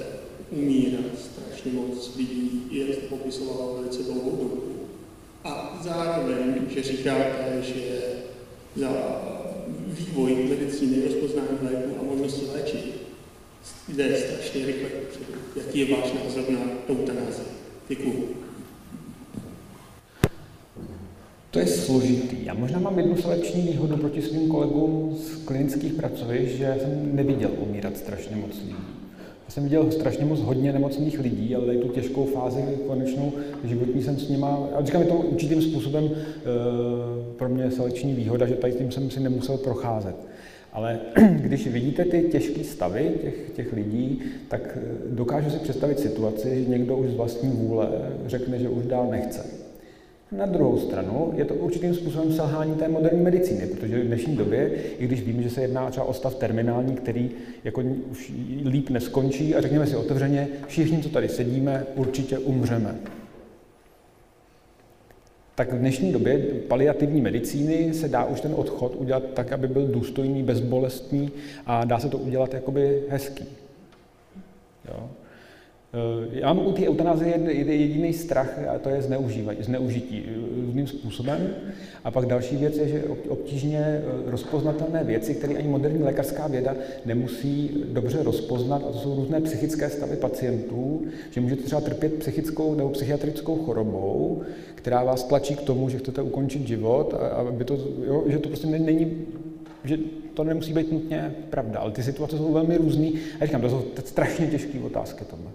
A 5.44 5.80
zároveň, 5.82 6.54
že 6.68 6.82
říkáte, 6.82 7.62
že 7.62 8.00
za 8.76 8.88
vývoj 9.98 10.34
medicíny, 10.48 11.04
rozpoznání 11.04 11.58
léku 11.62 12.00
a 12.00 12.04
možnosti 12.04 12.46
léčit 12.54 13.06
jde 13.88 14.16
strašně 14.16 14.66
rychle 14.66 14.88
předu. 15.10 15.24
Jaký 15.56 15.78
je 15.78 15.96
váš 15.96 16.12
názor 16.12 16.44
na 16.50 16.60
eutanázii? 16.90 17.46
Děkuju. 17.88 18.28
To 21.50 21.58
je 21.58 21.66
složitý. 21.66 22.44
Já 22.44 22.54
možná 22.54 22.78
mám 22.78 22.98
jednu 22.98 23.16
selekční 23.16 23.62
výhodu 23.62 23.96
proti 23.96 24.22
svým 24.22 24.48
kolegům 24.48 25.18
z 25.18 25.44
klinických 25.44 25.92
pracovišť, 25.92 26.54
že 26.54 26.76
jsem 26.80 27.16
neviděl 27.16 27.50
umírat 27.58 27.96
strašně 27.96 28.36
moc 28.36 28.58
lidí. 28.58 28.74
Já 29.46 29.52
jsem 29.52 29.64
viděl 29.64 29.92
strašně 29.92 30.24
moc 30.24 30.40
hodně 30.40 30.72
nemocných 30.72 31.20
lidí, 31.20 31.54
ale 31.54 31.66
tady 31.66 31.78
tu 31.78 31.88
těžkou 31.88 32.24
fázi 32.24 32.64
konečnou 32.86 33.32
životní 33.64 34.02
jsem 34.02 34.18
s 34.18 34.28
nima, 34.28 34.68
a 34.74 34.84
říkám, 34.84 35.02
je 35.02 35.08
to 35.08 35.14
určitým 35.14 35.62
způsobem 35.62 36.04
e, 36.04 36.12
pro 37.36 37.48
mě 37.48 37.70
selekční 37.70 38.14
výhoda, 38.14 38.46
že 38.46 38.54
tady 38.54 38.72
tím 38.72 38.90
jsem 38.90 39.10
si 39.10 39.20
nemusel 39.20 39.56
procházet. 39.56 40.16
Ale 40.72 41.00
když 41.40 41.66
vidíte 41.66 42.04
ty 42.04 42.22
těžké 42.32 42.64
stavy 42.64 43.12
těch, 43.22 43.50
těch 43.54 43.72
lidí, 43.72 44.22
tak 44.48 44.78
dokážu 45.10 45.50
si 45.50 45.58
představit 45.58 46.00
situaci, 46.00 46.64
že 46.64 46.70
někdo 46.70 46.96
už 46.96 47.08
z 47.08 47.14
vlastní 47.14 47.50
vůle 47.50 47.88
řekne, 48.26 48.58
že 48.58 48.68
už 48.68 48.86
dál 48.86 49.08
nechce. 49.10 49.65
Na 50.32 50.46
druhou 50.46 50.78
stranu 50.78 51.32
je 51.36 51.44
to 51.44 51.54
určitým 51.54 51.94
způsobem 51.94 52.32
selhání 52.32 52.74
té 52.74 52.88
moderní 52.88 53.22
medicíny, 53.22 53.66
protože 53.66 53.98
v 53.98 54.06
dnešní 54.06 54.36
době, 54.36 54.70
i 54.98 55.06
když 55.06 55.22
víme, 55.22 55.42
že 55.42 55.50
se 55.50 55.62
jedná 55.62 55.90
třeba 55.90 56.06
o 56.06 56.12
stav 56.12 56.34
terminální, 56.34 56.96
který 56.96 57.30
jako 57.64 57.82
už 58.10 58.32
líp 58.64 58.90
neskončí, 58.90 59.54
a 59.54 59.60
řekněme 59.60 59.86
si 59.86 59.96
otevřeně, 59.96 60.48
všichni, 60.66 61.02
co 61.02 61.08
tady 61.08 61.28
sedíme, 61.28 61.86
určitě 61.94 62.38
umřeme. 62.38 62.96
Tak 65.54 65.72
v 65.72 65.78
dnešní 65.78 66.12
době 66.12 66.38
paliativní 66.68 67.20
medicíny 67.20 67.94
se 67.94 68.08
dá 68.08 68.24
už 68.24 68.40
ten 68.40 68.54
odchod 68.56 68.96
udělat 68.96 69.22
tak, 69.34 69.52
aby 69.52 69.68
byl 69.68 69.86
důstojný, 69.86 70.42
bezbolestný 70.42 71.30
a 71.66 71.84
dá 71.84 71.98
se 71.98 72.08
to 72.08 72.18
udělat 72.18 72.54
jakoby 72.54 73.02
hezký. 73.08 73.44
Jo. 74.88 75.10
Eh, 75.96 76.28
já 76.30 76.52
mám 76.52 76.66
u 76.66 76.72
té 76.72 76.88
eutanázie 76.88 77.40
jediný 77.72 78.12
strach 78.12 78.58
a 78.74 78.78
to 78.78 78.88
je 78.88 79.02
zneužívání, 79.02 79.58
zneužití 79.62 80.24
eh, 80.28 80.60
různým 80.66 80.86
způsobem. 80.86 81.48
A 82.04 82.10
pak 82.10 82.26
další 82.26 82.56
věc 82.56 82.76
je, 82.76 82.88
že 82.88 83.04
obtížně 83.28 83.80
eh, 83.80 84.02
rozpoznatelné 84.30 85.04
věci, 85.04 85.34
které 85.34 85.54
ani 85.54 85.68
moderní 85.68 86.02
lékařská 86.02 86.46
věda 86.46 86.74
nemusí 87.04 87.84
dobře 87.92 88.22
rozpoznat, 88.22 88.82
a 88.88 88.92
to 88.92 88.98
jsou 88.98 89.14
různé 89.14 89.40
psychické 89.40 89.90
stavy 89.90 90.16
pacientů, 90.16 91.02
že 91.30 91.40
můžete 91.40 91.62
třeba 91.62 91.80
trpět 91.80 92.14
psychickou 92.14 92.74
nebo 92.74 92.90
psychiatrickou 92.90 93.56
chorobou, 93.56 94.42
která 94.74 95.04
vás 95.04 95.24
tlačí 95.24 95.56
k 95.56 95.62
tomu, 95.62 95.88
že 95.88 95.98
chcete 95.98 96.22
ukončit 96.22 96.66
život, 96.66 97.14
a, 97.14 97.26
aby 97.26 97.64
to, 97.64 97.78
jo, 98.06 98.24
že 98.26 98.38
to 98.38 98.48
prostě 98.48 98.66
není 98.66 99.26
že 99.84 99.98
to 100.34 100.44
nemusí 100.44 100.72
být 100.72 100.92
nutně 100.92 101.34
pravda, 101.50 101.80
ale 101.80 101.90
ty 101.90 102.02
situace 102.02 102.36
jsou 102.36 102.52
velmi 102.52 102.76
různé. 102.76 103.08
A 103.40 103.46
říkám, 103.46 103.60
to 103.60 103.68
jsou 103.68 103.84
strašně 104.04 104.46
těžké 104.46 104.78
otázky 104.80 105.24
tohle. 105.30 105.50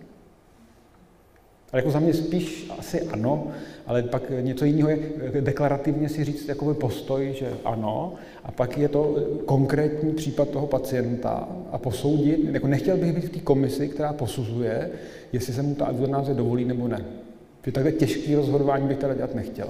Ale 1.71 1.79
jako 1.79 1.91
za 1.91 1.99
mě 1.99 2.13
spíš 2.13 2.71
asi 2.79 3.01
ano, 3.01 3.47
ale 3.87 4.03
pak 4.03 4.23
něco 4.41 4.65
jiného 4.65 4.89
je 4.89 4.99
deklarativně 5.41 6.09
si 6.09 6.23
říct 6.23 6.47
jako 6.47 6.73
postoj, 6.73 7.33
že 7.39 7.49
ano, 7.65 8.13
a 8.43 8.51
pak 8.51 8.77
je 8.77 8.87
to 8.87 9.15
konkrétní 9.45 10.13
případ 10.13 10.49
toho 10.49 10.67
pacienta 10.67 11.49
a 11.71 11.77
posoudit, 11.77 12.39
jako 12.51 12.67
nechtěl 12.67 12.97
bych 12.97 13.15
být 13.15 13.25
v 13.25 13.29
té 13.29 13.39
komisi, 13.39 13.87
která 13.87 14.13
posuzuje, 14.13 14.89
jestli 15.33 15.53
se 15.53 15.61
mu 15.61 15.75
ta 15.75 15.89
euthanazie 15.89 16.35
dovolí 16.35 16.65
nebo 16.65 16.87
ne. 16.87 17.05
Že 17.65 17.71
takhle 17.71 17.91
těžký 17.91 18.35
rozhodování 18.35 18.87
bych 18.87 18.97
teda 18.97 19.13
dělat 19.13 19.35
nechtěl. 19.35 19.67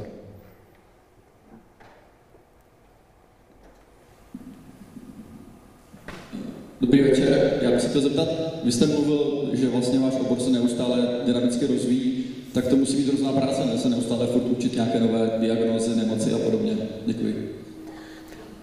Dobrý 6.82 7.02
večer, 7.02 7.60
já 7.62 7.72
bych 7.72 7.82
se 7.82 7.88
chtěl 7.90 8.02
zeptat, 8.02 8.28
vy 8.64 8.72
jste 8.72 8.88
mluvil, 8.88 9.50
že 9.54 9.70
vlastně 9.70 10.00
váš 10.00 10.14
obor 10.20 10.40
se 10.40 10.50
neustále 10.50 11.08
dynamicky 11.26 11.68
rozvíjí, 11.68 12.24
tak 12.54 12.68
to 12.68 12.76
musí 12.76 12.98
být 12.98 13.08
hrozná 13.08 13.32
práce, 13.32 13.62
ne 13.66 13.78
se 13.78 13.90
neustále 13.90 14.28
furt 14.28 14.44
učit 14.44 14.76
nějaké 14.76 15.00
nové 15.00 15.32
diagnózy, 15.40 15.96
nemoci 15.96 16.34
a 16.34 16.38
podobně. 16.38 16.72
Děkuji. 17.06 17.61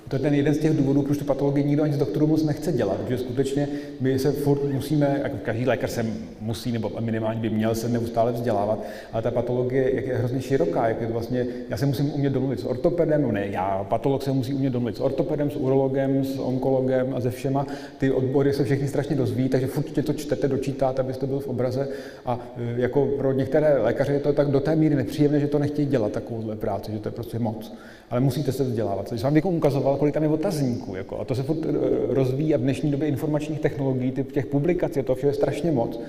To 0.08 0.16
je 0.16 0.20
ten 0.20 0.34
jeden 0.34 0.54
z 0.54 0.58
těch 0.58 0.76
důvodů, 0.76 1.02
proč 1.02 1.18
tu 1.18 1.24
patologii 1.24 1.64
nikdo 1.64 1.82
ani 1.82 1.92
z 1.92 1.98
doktorů 1.98 2.26
moc 2.26 2.44
nechce 2.44 2.72
dělat, 2.72 2.96
protože 2.96 3.18
skutečně 3.18 3.68
my 4.00 4.18
se 4.18 4.32
furt 4.32 4.64
musíme, 4.72 5.20
jako 5.22 5.36
každý 5.42 5.66
lékař 5.66 5.90
se 5.90 6.06
musí, 6.40 6.72
nebo 6.72 6.92
minimálně 7.00 7.40
by 7.40 7.50
měl 7.50 7.74
se 7.74 7.88
neustále 7.88 8.32
vzdělávat, 8.32 8.84
ale 9.12 9.22
ta 9.22 9.30
patologie 9.30 9.94
jak 9.94 10.06
je 10.06 10.16
hrozně 10.16 10.40
široká, 10.40 10.88
jak 10.88 11.00
je 11.00 11.06
to 11.06 11.12
vlastně, 11.12 11.46
já 11.68 11.76
se 11.76 11.86
musím 11.86 12.14
umět 12.14 12.30
domluvit 12.30 12.60
s 12.60 12.64
ortopedem, 12.64 13.22
no 13.22 13.32
ne, 13.32 13.46
já, 13.46 13.86
patolog 13.88 14.22
se 14.22 14.32
musí 14.32 14.54
umět 14.54 14.70
domluvit 14.70 14.96
s 14.96 15.00
ortopedem, 15.00 15.50
s 15.50 15.56
urologem, 15.56 16.24
s 16.24 16.38
onkologem 16.38 17.14
a 17.14 17.20
ze 17.20 17.30
všema. 17.30 17.66
Ty 17.98 18.10
odbory 18.10 18.52
se 18.52 18.64
všechny 18.64 18.88
strašně 18.88 19.16
dozví, 19.16 19.48
takže 19.48 19.66
furt 19.66 19.84
tě 19.84 20.02
to 20.02 20.12
čtete, 20.12 20.48
dočítáte, 20.48 21.02
abyste 21.02 21.26
byl 21.26 21.40
v 21.40 21.48
obraze. 21.48 21.88
A 22.26 22.40
e, 22.56 22.80
jako 22.80 23.06
pro 23.06 23.32
některé 23.32 23.78
lékaře 23.78 24.12
je 24.12 24.20
to 24.20 24.32
tak 24.32 24.50
do 24.50 24.60
té 24.60 24.76
míry 24.76 24.94
nepříjemné, 24.94 25.40
že 25.40 25.46
to 25.46 25.58
nechtějí 25.58 25.88
dělat 25.88 26.12
takovouhle 26.12 26.56
práci, 26.56 26.92
že 26.92 26.98
to 26.98 27.08
je 27.08 27.12
prostě 27.12 27.38
moc. 27.38 27.72
Ale 28.10 28.20
musíte 28.20 28.52
se 28.52 28.64
vzdělávat. 28.64 29.08
Což 29.08 29.20
jsem 29.20 29.34
vám 29.34 29.54
ukazoval, 29.54 29.97
kolik 29.98 30.14
tam 30.14 30.22
je 30.22 30.28
otazníků. 30.28 30.94
Jako. 30.94 31.20
A 31.20 31.24
to 31.24 31.34
se 31.34 31.42
furt 31.42 31.58
eh, 31.64 31.72
rozvíjí 32.08 32.54
a 32.54 32.58
v 32.58 32.60
dnešní 32.60 32.90
době 32.90 33.08
informačních 33.08 33.60
technologií, 33.60 34.12
typ 34.12 34.32
těch 34.32 34.46
publikací, 34.46 35.02
to 35.02 35.14
vše 35.14 35.26
je 35.26 35.32
strašně 35.34 35.72
moc. 35.72 36.00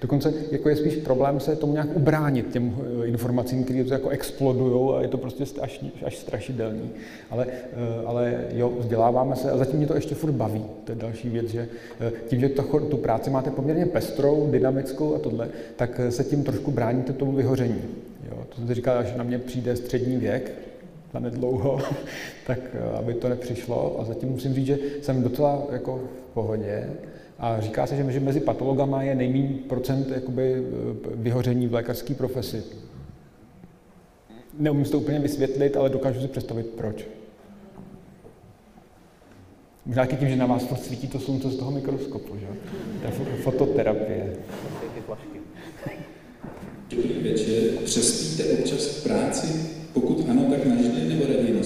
Dokonce 0.00 0.34
jako 0.50 0.68
je 0.68 0.76
spíš 0.76 0.96
problém 0.96 1.40
se 1.40 1.56
tomu 1.56 1.72
nějak 1.72 1.96
ubránit 1.96 2.52
těm 2.52 2.76
eh, 3.02 3.06
informacím, 3.06 3.64
které 3.64 3.84
to 3.84 3.92
jako 3.92 4.08
explodují 4.08 4.94
a 4.94 5.02
je 5.02 5.08
to 5.08 5.18
prostě 5.18 5.44
až, 5.60 5.84
až 6.04 6.16
strašidelný. 6.18 6.90
Ale, 7.30 7.46
eh, 7.50 8.06
ale 8.06 8.44
jo, 8.52 8.72
vzděláváme 8.78 9.36
se 9.36 9.50
a 9.50 9.56
zatím 9.56 9.78
mě 9.78 9.86
to 9.86 9.94
ještě 9.94 10.14
furt 10.14 10.32
baví. 10.32 10.64
To 10.84 10.92
je 10.92 10.96
další 10.96 11.28
věc, 11.28 11.48
že 11.48 11.68
tím, 12.26 12.40
že 12.40 12.48
to, 12.48 12.62
tu 12.62 12.96
práci 12.96 13.30
máte 13.30 13.50
poměrně 13.50 13.86
pestrou, 13.86 14.48
dynamickou 14.50 15.14
a 15.14 15.18
tohle, 15.18 15.48
tak 15.76 16.00
se 16.08 16.24
tím 16.24 16.44
trošku 16.44 16.70
bráníte 16.70 17.12
tomu 17.12 17.32
vyhoření. 17.32 17.82
Jo, 18.30 18.44
to 18.48 18.56
jsem 18.56 18.66
si 18.66 18.74
říkal, 18.74 18.98
až 18.98 19.14
na 19.16 19.24
mě 19.24 19.38
přijde 19.38 19.76
střední 19.76 20.16
věk, 20.16 20.65
nedlouho, 21.18 21.78
tak 22.46 22.58
eh, 22.72 22.98
aby 22.98 23.14
to 23.14 23.28
nepřišlo. 23.28 24.00
A 24.00 24.04
zatím 24.04 24.28
musím 24.28 24.54
říct, 24.54 24.66
že 24.66 24.78
jsem 25.02 25.22
docela 25.22 25.66
jako 25.72 26.00
v 26.30 26.34
pohodě. 26.34 26.90
A 27.38 27.60
říká 27.60 27.86
se, 27.86 28.12
že 28.12 28.20
mezi 28.20 28.40
patologama 28.40 29.02
je 29.02 29.14
nejméně 29.14 29.58
procent 29.68 30.10
jakoby, 30.10 30.54
eh, 30.54 31.10
vyhoření 31.14 31.66
v 31.66 31.74
lékařské 31.74 32.14
profesi. 32.14 32.62
Neumím 34.58 34.84
to 34.84 34.98
úplně 34.98 35.18
vysvětlit, 35.18 35.76
ale 35.76 35.90
dokážu 35.90 36.20
si 36.20 36.28
představit, 36.28 36.66
proč. 36.66 37.06
Možná 39.86 40.04
i 40.04 40.16
tím, 40.16 40.28
že 40.28 40.36
na 40.36 40.46
vás 40.46 40.64
furt 40.64 40.78
svítí 40.78 41.08
to 41.08 41.20
slunce 41.20 41.50
z 41.50 41.56
toho 41.56 41.70
mikroskopu, 41.70 42.38
že? 42.38 42.46
Ta 43.02 43.10
fototerapie. 43.42 44.36
Dobrý 46.90 47.30
večer. 47.30 47.62
Přespíte 47.84 48.44
občas 48.44 48.86
v 48.86 49.02
práci? 49.02 49.75
Pokud 49.96 50.26
ano, 50.30 50.42
tak 50.50 50.64
naždy 50.64 51.08
nebo 51.08 51.22
raději 51.26 51.54
na 51.54 51.62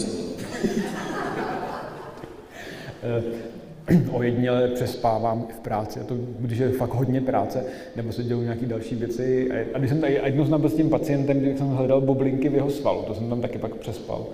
Ojediněle 4.12 4.68
přespávám 4.68 5.46
v 5.56 5.60
práci, 5.60 6.00
a 6.00 6.04
to 6.04 6.14
když 6.38 6.58
je 6.58 6.70
fakt 6.70 6.94
hodně 6.94 7.20
práce, 7.20 7.64
nebo 7.96 8.12
se 8.12 8.24
dělou 8.24 8.42
nějaké 8.42 8.66
další 8.66 8.94
věci. 8.94 9.50
A 9.74 9.78
když 9.78 9.90
jsem 9.90 10.00
tady 10.00 10.20
jednou 10.24 10.44
znám 10.44 10.68
s 10.68 10.74
tím 10.74 10.90
pacientem, 10.90 11.40
když 11.40 11.58
jsem 11.58 11.66
hledal 11.66 12.00
bublinky 12.00 12.48
v 12.48 12.54
jeho 12.54 12.70
svalu, 12.70 13.02
to 13.02 13.14
jsem 13.14 13.28
tam 13.28 13.40
taky 13.40 13.58
pak 13.58 13.74
přespal, 13.74 14.26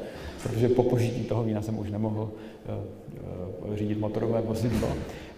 protože 0.42 0.68
po 0.68 0.82
požití 0.82 1.24
toho 1.24 1.44
vína 1.44 1.62
jsem 1.62 1.78
už 1.78 1.90
nemohl 1.90 2.30
uh, 2.68 3.68
uh, 3.70 3.76
řídit 3.76 3.98
motorové 3.98 4.40
vozidlo 4.40 4.88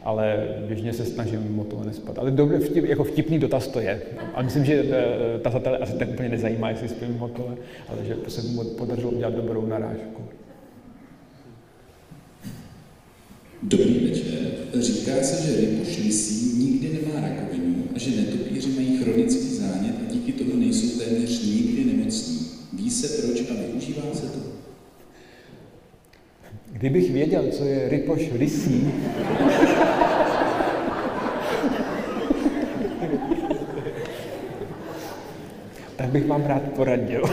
ale 0.02 0.48
běžně 0.66 0.92
se 0.92 1.04
snažím 1.04 1.42
mimo 1.42 1.64
toho 1.64 1.84
nespat. 1.84 2.18
Ale 2.18 2.30
dobře, 2.30 2.58
vtip, 2.58 2.84
jako 2.84 3.04
vtipný 3.04 3.38
dotaz 3.38 3.68
to 3.68 3.80
je. 3.80 4.02
A 4.34 4.42
myslím, 4.42 4.64
že 4.64 4.84
eh, 4.84 5.38
tazatele 5.38 5.78
asi 5.78 5.92
tak 5.92 6.08
úplně 6.08 6.28
nezajímá, 6.28 6.70
jestli 6.70 6.88
spím 6.88 7.08
mimo 7.08 7.28
tohle, 7.28 7.56
ale 7.88 8.04
že 8.04 8.16
se 8.28 8.42
mu 8.42 8.64
podařilo 8.64 9.10
udělat 9.10 9.34
dobrou 9.34 9.66
narážku. 9.66 10.22
Dobrý 13.62 14.08
večer. 14.08 14.38
Říká 14.74 15.22
se, 15.22 15.46
že 15.46 15.60
ryboš 15.60 15.98
lisí 15.98 16.58
nikdy 16.58 16.88
nemá 16.88 17.28
rakovinu 17.28 17.84
a 17.94 17.98
že 17.98 18.10
netopíři 18.10 18.68
mají 18.68 18.98
chronický 18.98 19.54
zánět 19.54 19.94
a 20.00 20.12
díky 20.12 20.32
tomu 20.32 20.56
nejsou 20.56 20.98
téměř 20.98 21.44
nikdy 21.44 21.84
nemocní. 21.84 22.46
Ví 22.72 22.90
se 22.90 23.22
proč 23.22 23.50
a 23.50 23.54
využívá 23.54 24.02
se 24.14 24.26
to? 24.26 24.57
Kdybych 26.72 27.12
věděl, 27.12 27.44
co 27.50 27.64
je 27.64 27.88
rypoš 27.88 28.30
lisí, 28.32 28.92
tak 35.96 36.08
bych 36.08 36.26
vám 36.26 36.44
rád 36.46 36.62
poradil. 36.62 37.24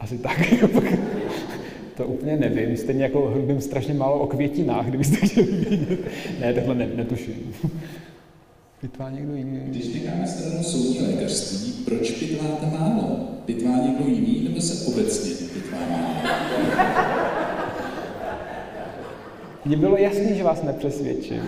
Asi 0.00 0.18
tak. 0.18 0.54
To 1.96 2.06
úplně 2.06 2.36
nevím, 2.36 2.76
stejně 2.76 3.02
jako 3.02 3.34
vím 3.46 3.60
strašně 3.60 3.94
málo 3.94 4.18
o 4.18 4.26
květinách, 4.26 4.86
kdybyste 4.86 5.26
chtěli 5.26 5.46
vědět. 5.46 6.00
Ne, 6.40 6.54
tohle 6.54 6.74
ne, 6.74 6.88
netuším. 6.94 7.54
Pitvá 8.80 9.10
někdo 9.10 9.34
jiný? 9.34 9.60
Když 9.66 9.94
necháme 9.94 10.26
stranou 10.26 10.62
soudní 10.62 11.00
lékařství, 11.06 11.72
proč 11.84 12.10
pitváte 12.10 12.66
málo? 12.78 13.16
Pitvá 13.44 13.70
někdo 13.70 14.04
jiný 14.06 14.48
nebo 14.48 14.60
se 14.60 14.86
obecně 14.92 15.48
pitvá 15.54 15.78
málo? 15.90 16.14
Mně 19.64 19.76
bylo 19.76 19.96
jasný, 19.96 20.36
že 20.36 20.44
vás 20.44 20.62
nepřesvědčím. 20.62 21.42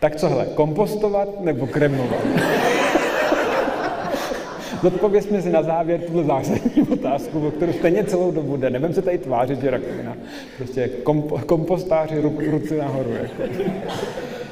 tak 0.00 0.16
co 0.16 0.28
hele, 0.28 0.46
kompostovat 0.54 1.40
nebo 1.40 1.66
kremovat? 1.66 2.55
Zodpověz 4.82 5.28
mi 5.28 5.42
si 5.42 5.50
na 5.50 5.62
závěr 5.62 6.00
tuhle 6.00 6.24
zásadní 6.24 6.82
otázku, 6.92 7.46
o 7.46 7.50
kterou 7.50 7.72
stejně 7.72 8.04
celou 8.04 8.30
dobu 8.30 8.56
jde. 8.56 8.70
Nebudem 8.70 8.94
se 8.94 9.02
tady 9.02 9.18
tvářit, 9.18 9.60
že 9.60 9.70
rakovina. 9.70 10.16
Prostě 10.56 10.90
komp- 11.04 11.40
kompostáři 11.40 12.20
ru, 12.20 12.38
ruci 12.50 12.78
nahoru. 12.78 13.10
Jako. 13.22 13.52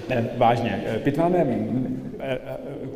Ne, 0.09 0.31
vážně. 0.37 0.85
Pitváme, 1.05 1.47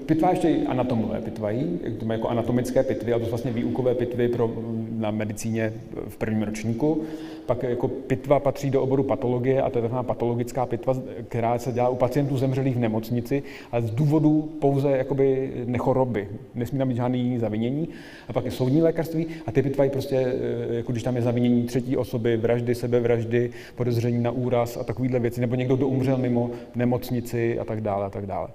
pitva 0.06 0.30
ještě 0.30 0.56
anatomové 0.66 1.20
pitvají, 1.20 1.80
to 1.98 2.12
jako 2.12 2.28
anatomické 2.28 2.82
pitvy, 2.82 3.12
ale 3.12 3.20
to 3.20 3.26
jsou 3.26 3.30
vlastně 3.30 3.50
výukové 3.52 3.94
pitvy 3.94 4.28
pro, 4.28 4.50
na 4.98 5.10
medicíně 5.10 5.72
v 6.08 6.16
prvním 6.16 6.42
ročníku. 6.42 7.02
Pak 7.46 7.62
jako 7.62 7.88
pitva 7.88 8.40
patří 8.40 8.70
do 8.70 8.82
oboru 8.82 9.02
patologie 9.02 9.62
a 9.62 9.70
to 9.70 9.78
je 9.78 9.82
taková 9.82 10.02
patologická 10.02 10.66
pitva, 10.66 10.94
která 11.28 11.58
se 11.58 11.72
dělá 11.72 11.88
u 11.88 11.96
pacientů 11.96 12.36
zemřelých 12.36 12.76
v 12.76 12.78
nemocnici 12.78 13.42
a 13.72 13.80
z 13.80 13.90
důvodu 13.90 14.48
pouze 14.60 14.90
jakoby 14.90 15.52
nechoroby. 15.66 16.28
Nesmí 16.54 16.78
tam 16.78 16.88
být 16.88 16.96
žádný 16.96 17.38
zavinění. 17.38 17.88
A 18.28 18.32
pak 18.32 18.44
je 18.44 18.50
soudní 18.50 18.82
lékařství 18.82 19.26
a 19.46 19.52
ty 19.52 19.62
pitvají 19.62 19.90
prostě, 19.90 20.16
eh, 20.16 20.74
jako 20.74 20.92
když 20.92 21.02
tam 21.02 21.16
je 21.16 21.22
zavinění 21.22 21.62
třetí 21.62 21.96
osoby, 21.96 22.36
vraždy, 22.36 22.74
sebevraždy, 22.74 23.50
podezření 23.74 24.22
na 24.22 24.30
úraz 24.30 24.76
a 24.76 24.84
takovéhle 24.84 25.18
věci, 25.18 25.40
nebo 25.40 25.54
někdo, 25.54 25.76
kdo 25.76 25.88
umřel 25.88 26.18
mimo 26.18 26.50
nemocnici 26.74 27.58
a 27.58 27.64
tak 27.64 27.80
dále 27.80 28.06
a 28.06 28.10
tak 28.10 28.26
dále. 28.26 28.48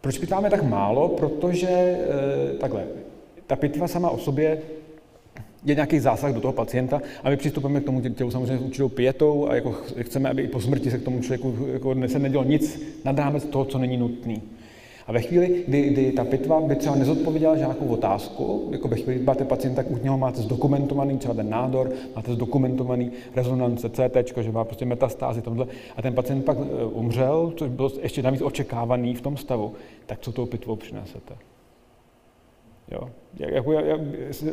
Proč 0.00 0.18
pitváme 0.18 0.50
tak 0.50 0.62
málo? 0.62 1.08
Protože 1.08 1.68
e, 1.68 1.98
takhle, 2.60 2.84
ta 3.46 3.56
pitva 3.56 3.88
sama 3.88 4.10
o 4.10 4.18
sobě 4.18 4.58
je 5.66 5.74
nějaký 5.74 5.98
zásah 6.00 6.32
do 6.32 6.40
toho 6.40 6.52
pacienta 6.52 7.00
a 7.24 7.30
my 7.30 7.36
přistupujeme 7.36 7.80
k 7.80 7.84
tomu 7.84 8.00
tělu 8.00 8.30
samozřejmě 8.30 8.58
s 8.58 8.60
určitou 8.60 8.88
pětou 8.88 9.48
a 9.48 9.54
jako 9.54 9.72
chceme, 10.00 10.30
aby 10.30 10.42
i 10.42 10.48
po 10.48 10.60
smrti 10.60 10.90
se 10.90 10.98
k 10.98 11.04
tomu 11.04 11.20
člověku 11.20 11.56
jako 11.72 11.94
se 12.06 12.18
nedělo 12.18 12.44
nic 12.44 12.82
nad 13.04 13.18
rámec 13.18 13.44
toho, 13.44 13.64
co 13.64 13.78
není 13.78 13.96
nutný. 13.96 14.42
A 15.06 15.12
ve 15.12 15.20
chvíli, 15.20 15.64
kdy, 15.68 15.82
kdy 15.82 16.12
ta 16.12 16.24
pitva 16.24 16.60
by 16.60 16.76
třeba 16.76 16.96
nezodpověděla 16.96 17.56
žádnou 17.56 17.88
otázku, 17.88 18.68
jako 18.72 18.88
ve 18.88 18.96
chvíli, 18.96 19.14
kdy 19.14 19.24
máte 19.24 19.44
pacienta, 19.44 19.82
tak 19.82 19.92
u 19.92 19.98
něho 20.02 20.18
máte 20.18 20.40
zdokumentovaný 20.40 21.18
třeba 21.18 21.34
ten 21.34 21.50
nádor, 21.50 21.92
máte 22.16 22.32
zdokumentovaný 22.32 23.10
rezonance 23.36 23.90
CT, 23.90 24.38
že 24.40 24.52
má 24.52 24.64
prostě 24.64 24.84
metastázy 24.84 25.42
tomhle, 25.42 25.66
a 25.96 26.02
ten 26.02 26.14
pacient 26.14 26.44
pak 26.44 26.58
e, 26.58 26.84
umřel, 26.84 27.52
což 27.56 27.70
bylo 27.70 27.90
ještě 28.02 28.22
navíc 28.22 28.42
očekávaný 28.42 29.14
v 29.14 29.20
tom 29.20 29.36
stavu, 29.36 29.72
tak 30.06 30.20
co 30.20 30.32
tou 30.32 30.46
pitvou 30.46 30.76
přinesete? 30.76 31.34
Jo. 32.90 33.10
Jako 33.38 33.72
já, 33.72 33.80
já, 33.80 33.98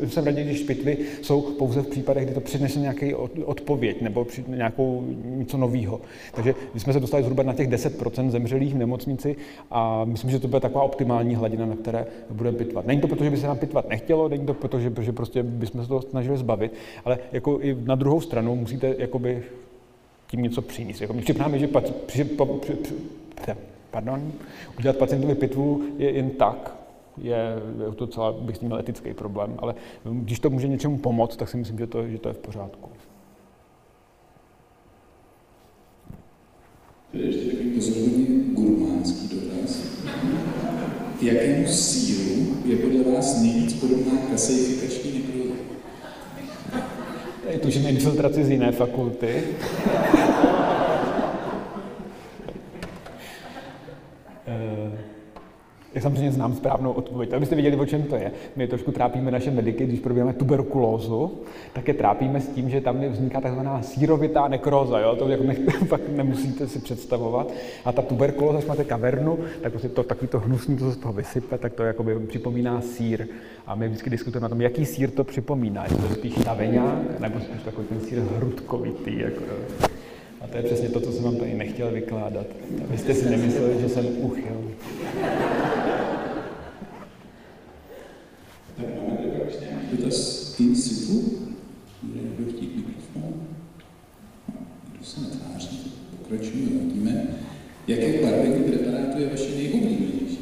jsem 0.07 0.25
raději, 0.25 0.45
když 0.45 0.63
pitvy 0.63 0.97
jsou 1.21 1.41
pouze 1.41 1.81
v 1.81 1.87
případech, 1.87 2.25
kdy 2.25 2.33
to 2.33 2.41
přinese 2.41 2.79
nějaký 2.79 3.15
odpověď 3.45 4.01
nebo 4.01 4.27
nějakou 4.47 5.03
něco 5.23 5.57
nového. 5.57 6.01
Takže 6.33 6.55
my 6.73 6.79
jsme 6.79 6.93
se 6.93 6.99
dostali 6.99 7.23
zhruba 7.23 7.43
na 7.43 7.53
těch 7.53 7.69
10% 7.69 8.29
zemřelých 8.29 8.73
v 8.73 8.77
nemocnici 8.77 9.35
a 9.71 10.05
myslím, 10.05 10.31
že 10.31 10.39
to 10.39 10.47
bude 10.47 10.59
taková 10.59 10.83
optimální 10.83 11.35
hladina, 11.35 11.65
na 11.65 11.75
které 11.75 12.05
budeme 12.29 12.57
pitvat. 12.57 12.85
Není 12.85 13.01
to 13.01 13.07
proto, 13.07 13.23
že 13.23 13.29
by 13.29 13.37
se 13.37 13.47
nám 13.47 13.57
pitvat 13.57 13.89
nechtělo, 13.89 14.29
není 14.29 14.45
to 14.45 14.53
proto, 14.53 14.79
že, 14.79 14.91
že 15.01 15.11
prostě 15.11 15.43
bychom 15.43 15.81
se 15.81 15.87
to 15.87 16.01
snažili 16.01 16.37
zbavit, 16.37 16.73
ale 17.05 17.19
jako 17.31 17.59
i 17.61 17.77
na 17.83 17.95
druhou 17.95 18.21
stranu 18.21 18.55
musíte 18.55 18.95
jakoby 18.97 19.43
tím 20.27 20.41
něco 20.41 20.61
přinést. 20.61 21.01
Jako 21.01 21.13
připadá 21.13 21.57
že 21.57 21.67
paci, 21.67 21.93
při, 22.05 22.23
při, 22.23 22.73
při, 22.73 23.53
pardon, 23.91 24.31
udělat 24.77 24.97
pacientovi 24.97 25.35
pitvu 25.35 25.83
je 25.97 26.11
jen 26.11 26.29
tak, 26.29 26.82
je, 27.17 27.61
je 27.85 27.91
to 27.95 28.07
celá, 28.07 28.31
bych 28.31 28.55
s 28.55 28.59
tím 28.59 28.67
měl 28.67 28.79
etický 28.79 29.13
problém, 29.13 29.55
ale 29.57 29.75
když 30.03 30.39
to 30.39 30.49
může 30.49 30.67
něčemu 30.67 30.97
pomoct, 30.97 31.35
tak 31.35 31.49
si 31.49 31.57
myslím, 31.57 31.77
že 31.77 31.87
to, 31.87 32.07
že 32.07 32.19
to 32.19 32.29
je 32.29 32.33
v 32.33 32.37
pořádku. 32.37 32.89
To 37.11 37.17
je 37.17 37.25
ještě 37.25 37.51
takový 37.51 37.69
pozoruhodně 37.69 38.25
gurmánský 38.53 39.35
dotaz. 39.35 39.83
K 41.19 41.23
jakému 41.23 41.67
sílu 41.67 42.57
je 42.65 42.77
podle 42.77 43.13
vás 43.13 43.41
nejvíc 43.41 43.73
podobná 43.73 44.11
kasejfikační 44.31 45.11
nekroza? 45.13 45.55
Je 47.49 47.59
to, 47.59 47.69
že 47.69 47.89
infiltraci 47.89 48.43
z 48.43 48.49
jiné 48.49 48.71
fakulty. 48.71 49.43
Já 55.95 56.01
samozřejmě 56.01 56.31
znám 56.31 56.55
správnou 56.55 56.91
odpověď. 56.91 57.33
Abyste 57.33 57.55
viděli, 57.55 57.75
o 57.75 57.85
čem 57.85 58.03
to 58.03 58.15
je. 58.15 58.31
My 58.55 58.67
trošku 58.67 58.91
trápíme 58.91 59.31
naše 59.31 59.51
mediky, 59.51 59.85
když 59.85 59.99
probíháme 59.99 60.33
tuberkulózu, 60.33 61.31
tak 61.73 61.87
je 61.87 61.93
trápíme 61.93 62.41
s 62.41 62.47
tím, 62.47 62.69
že 62.69 62.81
tam 62.81 63.01
vzniká 63.09 63.41
takzvaná 63.41 63.81
sírovitá 63.81 64.47
nekróza. 64.47 64.99
Jo? 64.99 65.15
To 65.15 65.29
jako 65.29 65.43
ne, 65.43 65.55
pak 65.89 66.01
nemusíte 66.09 66.67
si 66.67 66.79
představovat. 66.79 67.51
A 67.85 67.91
ta 67.91 68.01
tuberkulóza, 68.01 68.57
když 68.57 68.67
máte 68.67 68.83
kavernu, 68.83 69.39
tak 69.61 69.71
prostě 69.71 69.89
to, 69.89 70.03
takový 70.03 70.27
to 70.27 70.39
hnusný, 70.39 70.77
to 70.77 70.89
se 70.89 70.95
z 70.95 70.97
toho 70.97 71.13
vysype, 71.13 71.57
tak 71.57 71.73
to 71.73 71.83
jakoby 71.83 72.19
připomíná 72.19 72.81
sír. 72.81 73.27
A 73.67 73.75
my 73.75 73.87
vždycky 73.87 74.09
diskutujeme 74.09 74.45
o 74.45 74.49
tom, 74.49 74.61
jaký 74.61 74.85
sír 74.85 75.11
to 75.11 75.23
připomíná. 75.23 75.83
Je 75.83 75.89
to 75.89 76.13
spíš 76.13 76.33
taveňák, 76.33 77.19
nebo 77.19 77.39
spíš 77.39 77.61
takový 77.65 77.87
ten 77.87 77.99
sír 77.99 78.19
hrudkovitý. 78.19 79.19
Jako, 79.19 79.43
a 80.43 80.47
to 80.47 80.57
je 80.57 80.63
přesně 80.63 80.89
to, 80.89 80.99
co 80.99 81.11
jsem 81.11 81.23
vám 81.23 81.35
tady 81.35 81.53
nechtěl 81.53 81.91
vykládat. 81.91 82.45
Abyste 82.83 83.13
si 83.13 83.29
nemysleli, 83.29 83.81
že 83.81 83.89
jsem 83.89 84.05
uchyl. 84.21 84.71
Tak 88.83 89.03
máme 89.03 89.17
tady 89.17 89.29
vlastně 89.43 89.67
dotaz 89.91 90.59
in 90.59 90.75
situ. 90.75 91.39
Bude 92.39 92.51
chtít 92.51 92.75
mikrofon? 92.75 93.33
Kdo 94.91 95.05
se 95.05 95.21
netváří? 95.21 95.93
Pokračujeme, 96.17 96.79
vidíme. 96.83 97.27
Jaké 97.87 98.21
barvení 98.21 98.63
preparátu 98.63 99.21
je 99.21 99.29
vaše 99.29 99.55
nejoblíbenější? 99.55 100.39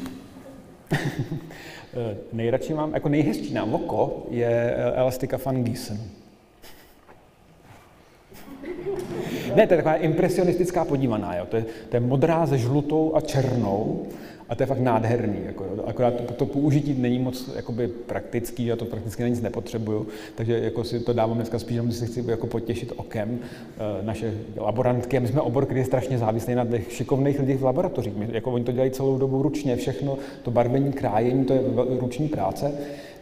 Nejradši 2.32 2.74
mám, 2.74 2.94
jako 2.94 3.08
nejhezčí 3.08 3.54
na 3.54 3.64
oko 3.64 4.26
je 4.30 4.74
Elastica 4.94 5.38
Van 5.44 5.64
Giesen. 5.64 6.00
Ne, 9.54 9.66
to 9.66 9.74
je 9.74 9.76
taková 9.76 9.94
impresionistická 9.94 10.84
podívaná, 10.84 11.36
jo. 11.36 11.46
To, 11.46 11.56
je, 11.56 11.64
to 11.88 11.96
je 11.96 12.00
modrá 12.00 12.46
se 12.46 12.58
žlutou 12.58 13.12
a 13.14 13.20
černou 13.20 14.06
a 14.52 14.54
to 14.54 14.62
je 14.62 14.66
fakt 14.66 14.78
nádherný. 14.78 15.38
Jako, 15.46 15.64
jo. 15.64 15.84
Akorát 15.86 16.14
to, 16.14 16.34
to 16.34 16.46
použití 16.46 16.94
není 16.98 17.18
moc 17.18 17.50
jakoby, 17.56 17.88
praktický, 17.88 18.66
já 18.66 18.76
to 18.76 18.84
prakticky 18.84 19.22
na 19.22 19.28
nic 19.28 19.40
nepotřebuju, 19.40 20.06
takže 20.34 20.58
jako 20.58 20.84
si 20.84 21.00
to 21.00 21.12
dávám 21.12 21.36
dneska 21.36 21.58
spíš, 21.58 21.80
že 21.86 21.92
si 21.92 22.06
chci 22.06 22.24
jako 22.26 22.46
potěšit 22.46 22.92
okem 22.96 23.38
e, 24.00 24.04
naše 24.04 24.34
laborantky. 24.56 25.20
My 25.20 25.28
jsme 25.28 25.40
obor, 25.40 25.64
který 25.64 25.80
je 25.80 25.86
strašně 25.86 26.18
závislý 26.18 26.54
na 26.54 26.64
těch 26.64 26.92
šikovných 26.92 27.40
lidech 27.40 27.58
v 27.58 27.64
laboratořích. 27.64 28.16
My, 28.16 28.28
jako 28.32 28.52
oni 28.52 28.64
to 28.64 28.72
dělají 28.72 28.90
celou 28.90 29.18
dobu 29.18 29.42
ručně, 29.42 29.76
všechno, 29.76 30.18
to 30.42 30.50
barvení, 30.50 30.92
krájení, 30.92 31.44
to 31.44 31.52
je 31.52 31.60
ruční 32.00 32.28
práce 32.28 32.72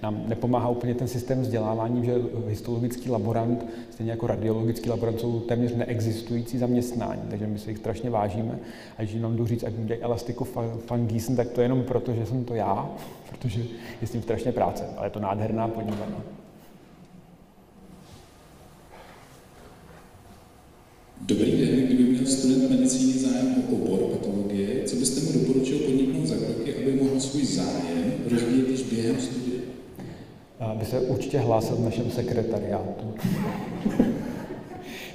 nám 0.02 0.24
nepomáhá 0.28 0.68
úplně 0.68 0.94
ten 0.94 1.08
systém 1.08 1.40
vzdělávání, 1.40 2.04
že 2.04 2.14
histologický 2.48 3.10
laborant, 3.10 3.66
stejně 3.90 4.10
jako 4.10 4.26
radiologický 4.26 4.90
laborant, 4.90 5.20
jsou 5.20 5.40
téměř 5.40 5.74
neexistující 5.74 6.58
zaměstnání, 6.58 7.22
takže 7.30 7.46
my 7.46 7.58
si 7.58 7.70
jich 7.70 7.78
strašně 7.78 8.10
vážíme. 8.10 8.58
A 8.98 9.02
když 9.02 9.14
jenom 9.14 9.36
jdu 9.36 9.46
říct, 9.46 9.64
ať 9.64 9.72
dělají 9.72 10.02
elastiku 10.02 10.44
fangiesen, 10.86 11.36
tak 11.36 11.48
to 11.48 11.60
je 11.60 11.64
jenom 11.64 11.82
proto, 11.82 12.14
že 12.14 12.26
jsem 12.26 12.44
to 12.44 12.54
já, 12.54 12.90
protože 13.30 13.60
je 14.00 14.06
s 14.06 14.10
tím 14.10 14.22
strašně 14.22 14.52
práce, 14.52 14.84
ale 14.96 15.06
je 15.06 15.10
to 15.10 15.20
nádherná 15.20 15.68
podívaná. 15.68 16.22
Dobrý 21.20 21.66
den, 21.66 21.86
kdyby 21.86 22.02
měl 22.02 22.26
student 22.26 22.70
medicíny 22.70 23.12
zájem 23.12 23.54
o 23.54 23.74
obor 23.74 23.98
patologie, 23.98 24.84
co 24.84 24.96
byste 24.96 25.20
mu 25.20 25.40
doporučil 25.40 25.78
podniknout 25.78 26.26
za 26.26 26.34
kroky, 26.34 26.74
aby 26.74 26.92
mohl 27.02 27.20
svůj 27.20 27.44
zájem 27.44 28.12
rozvíjet 28.30 28.68
již 28.68 28.82
během 28.82 29.20
studia? 29.20 29.49
By 30.74 30.84
se 30.84 31.00
určitě 31.00 31.38
hlásil 31.38 31.76
v 31.76 31.84
našem 31.84 32.10
sekretariátu. 32.10 33.14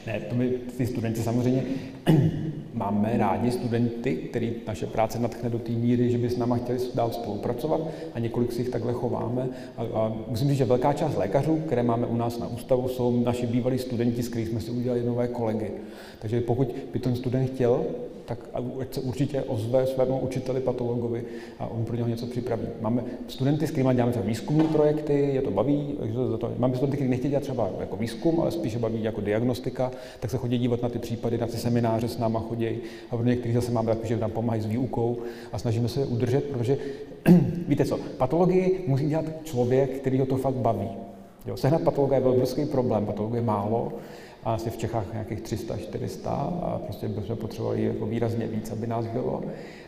ne, 0.08 0.20
to 0.30 0.36
my, 0.36 0.50
ty 0.78 0.86
studenti 0.86 1.22
samozřejmě 1.22 1.64
máme 2.74 3.14
rádi 3.18 3.52
studenty, 3.52 4.16
který 4.16 4.54
naše 4.68 4.88
práce 4.88 5.20
natchne 5.20 5.50
do 5.50 5.60
té 5.60 5.72
míry, 5.72 6.12
že 6.12 6.18
by 6.18 6.30
s 6.30 6.38
náma 6.38 6.58
chtěli 6.58 6.80
dál 6.96 7.12
spolupracovat 7.12 7.82
a 8.14 8.20
několik 8.20 8.52
si 8.52 8.62
jich 8.62 8.70
takhle 8.70 8.94
chováme. 8.94 9.50
A, 9.78 9.82
a 9.82 10.14
musím 10.28 10.48
říct, 10.48 10.58
že 10.58 10.66
velká 10.66 10.94
část 10.94 11.18
lékařů, 11.18 11.56
které 11.66 11.84
máme 11.84 12.08
u 12.08 12.16
nás 12.16 12.40
na 12.40 12.48
ústavu, 12.48 12.88
jsou 12.88 13.24
naši 13.24 13.48
bývalí 13.48 13.78
studenti, 13.78 14.24
s 14.24 14.30
kterými 14.30 14.52
jsme 14.52 14.62
si 14.62 14.72
udělali 14.72 15.04
nové 15.04 15.28
kolegy. 15.28 15.72
Takže 16.22 16.42
pokud 16.42 16.76
by 16.94 17.00
ten 17.00 17.16
student 17.16 17.50
chtěl 17.50 17.86
tak 18.26 18.40
ať 18.82 18.94
se 18.94 19.02
určitě 19.02 19.44
ozve 19.44 19.88
svému 19.88 20.20
učiteli 20.20 20.62
patologovi 20.62 21.24
a 21.60 21.68
on 21.68 21.86
pro 21.86 21.96
něho 21.96 22.08
něco 22.08 22.26
připraví. 22.26 22.68
Máme 22.82 23.04
studenty, 23.28 23.68
s 23.68 23.72
kterými 23.72 23.96
děláme 23.96 24.12
třeba 24.12 24.26
výzkumní 24.26 24.68
projekty, 24.68 25.14
je 25.14 25.42
to 25.42 25.52
baví, 25.52 25.96
za 26.32 26.38
to, 26.38 26.52
máme 26.58 26.76
studenty, 26.76 26.98
kteří 26.98 27.10
nechtějí 27.10 27.30
dělat 27.30 27.44
třeba 27.44 27.70
jako 27.80 27.98
výzkum, 27.98 28.42
ale 28.42 28.52
spíše 28.52 28.80
baví 28.80 29.04
jako 29.04 29.22
diagnostika, 29.22 29.92
tak 30.20 30.32
se 30.32 30.38
chodí 30.38 30.58
dívat 30.58 30.82
na 30.82 30.90
ty 30.90 31.00
případy, 31.00 31.38
na 31.38 31.48
ty 31.48 31.58
semináře 31.58 32.08
s 32.08 32.18
náma 32.18 32.40
chodí 32.40 32.78
a 33.12 33.18
pro 33.18 33.26
některých 33.26 33.56
zase 33.56 33.72
máme 33.72 33.88
takový, 33.88 34.08
že 34.08 34.18
nám 34.18 34.32
pomáhají 34.32 34.62
s 34.62 34.66
výukou 34.66 35.18
a 35.52 35.60
snažíme 35.60 35.88
se 35.88 36.00
je 36.00 36.06
udržet, 36.06 36.44
protože 36.44 36.78
víte 37.68 37.86
co, 37.86 38.00
patologii 38.18 38.84
musí 38.88 39.10
dělat 39.10 39.26
člověk, 39.44 39.98
který 39.98 40.20
ho 40.20 40.26
to 40.26 40.38
fakt 40.38 40.56
baví. 40.56 40.90
Jo, 41.46 41.58
sehnat 41.58 41.82
patologa 41.82 42.16
je 42.16 42.22
velký 42.22 42.66
problém, 42.66 43.06
patologie 43.06 43.42
je 43.42 43.46
málo, 43.46 43.94
a 44.46 44.54
asi 44.54 44.70
v 44.70 44.78
Čechách 44.78 45.14
nějakých 45.14 45.42
300, 45.42 45.78
400 45.78 46.32
a 46.32 46.80
prostě 46.86 47.08
bychom 47.08 47.38
potřebovali 47.38 47.84
jako 47.84 48.06
výrazně 48.06 48.48
víc, 48.48 48.72
aby 48.72 48.88
nás 48.88 49.08
bylo. 49.08 49.44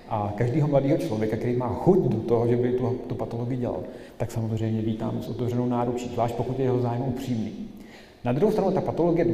A 0.09 0.33
každého 0.37 0.67
mladého 0.67 0.97
člověka, 0.97 1.37
který 1.37 1.55
má 1.55 1.73
chuť 1.73 1.99
do 1.99 2.17
toho, 2.17 2.47
že 2.47 2.57
by 2.57 2.71
tu, 2.71 2.99
tu 3.07 3.15
patologii 3.15 3.57
dělal, 3.57 3.83
tak 4.17 4.31
samozřejmě 4.31 4.81
vítám 4.81 5.21
s 5.21 5.29
otevřenou 5.29 5.65
náručí, 5.65 6.09
zvlášť 6.13 6.35
pokud 6.35 6.59
je 6.59 6.65
jeho 6.65 6.79
zájem 6.79 7.01
upřímný. 7.01 7.51
Na 8.23 8.31
druhou 8.31 8.51
stranu 8.51 8.71
ta 8.71 8.81
patologie, 8.81 9.25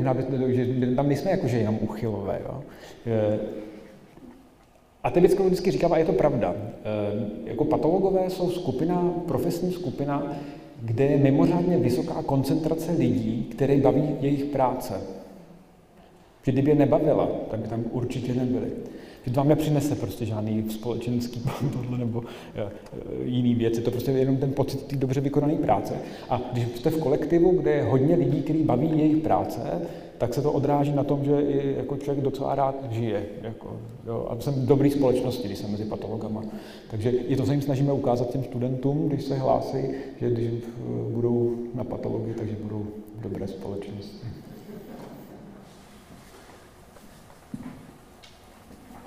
že 0.48 0.96
tam 0.96 1.08
nejsme 1.08 1.32
jako, 1.32 1.48
že 1.48 1.58
jenom 1.58 1.80
uchylové. 1.82 2.42
Jo. 2.46 2.62
A 5.04 5.10
ty 5.10 5.20
vždycky, 5.20 5.44
vždycky 5.44 5.72
říkám, 5.72 5.94
a 5.94 5.98
je 5.98 6.06
to 6.06 6.14
pravda. 6.14 6.56
E, 6.56 7.50
jako 7.50 7.66
patologové 7.66 8.30
jsou 8.30 8.50
skupina, 8.50 9.14
profesní 9.28 9.72
skupina, 9.72 10.36
kde 10.86 11.06
je 11.06 11.18
mimořádně 11.18 11.78
vysoká 11.78 12.24
koncentrace 12.26 12.92
lidí, 12.92 13.48
které 13.52 13.78
baví 13.78 14.04
jejich 14.22 14.44
práce. 14.44 14.94
Že 16.46 16.52
kdyby 16.52 16.70
je 16.72 16.76
nebavila, 16.76 17.30
tak 17.52 17.60
by 17.60 17.68
tam 17.68 17.84
určitě 17.92 18.34
nebyli. 18.34 18.68
Že 19.26 19.32
to 19.32 19.40
vám 19.40 19.48
nepřinese 19.48 19.96
prostě 19.96 20.26
žádný 20.26 20.66
společenský 20.70 21.42
tohle 21.74 21.98
nebo 21.98 22.24
eh, 22.56 22.70
jiný 23.24 23.56
věci. 23.56 23.82
To 23.82 23.92
prostě 23.92 24.12
je 24.12 24.20
jenom 24.20 24.38
ten 24.38 24.54
pocit 24.54 24.84
té 24.84 24.96
dobře 24.96 25.22
vykonané 25.22 25.56
práce. 25.56 25.94
A 26.30 26.42
když 26.52 26.66
jste 26.76 26.90
v 26.90 27.00
kolektivu, 27.00 27.52
kde 27.52 27.72
je 27.72 27.84
hodně 27.84 28.16
lidí, 28.16 28.42
kteří 28.42 28.64
baví 28.64 29.00
jejich 29.00 29.18
práce, 29.18 29.60
tak 30.24 30.34
se 30.34 30.42
to 30.42 30.52
odráží 30.52 30.92
na 30.92 31.04
tom, 31.04 31.26
že 31.26 31.42
i 31.42 31.76
jako 31.78 31.98
člověk 31.98 32.24
docela 32.24 32.56
rád 32.56 32.76
žije. 32.92 33.26
Jako, 33.42 33.80
jo, 34.08 34.28
a 34.30 34.40
jsem 34.40 34.54
v 34.54 34.66
dobrý 34.66 34.92
společnosti, 34.92 35.48
když 35.48 35.58
jsem 35.58 35.72
mezi 35.72 35.86
patologama. 35.86 36.44
Takže 36.92 37.10
i 37.10 37.36
to 37.36 37.46
se 37.46 37.52
jim 37.52 37.62
snažíme 37.62 37.94
ukázat 37.94 38.30
těm 38.30 38.44
studentům, 38.44 39.10
když 39.10 39.24
se 39.24 39.36
hlásí, 39.36 39.78
že 40.22 40.30
když 40.30 40.50
budou 41.10 41.56
na 41.74 41.84
patologii, 41.84 42.34
takže 42.34 42.56
budou 42.64 42.86
v 43.18 43.22
dobré 43.24 43.48
společnosti. 43.48 44.28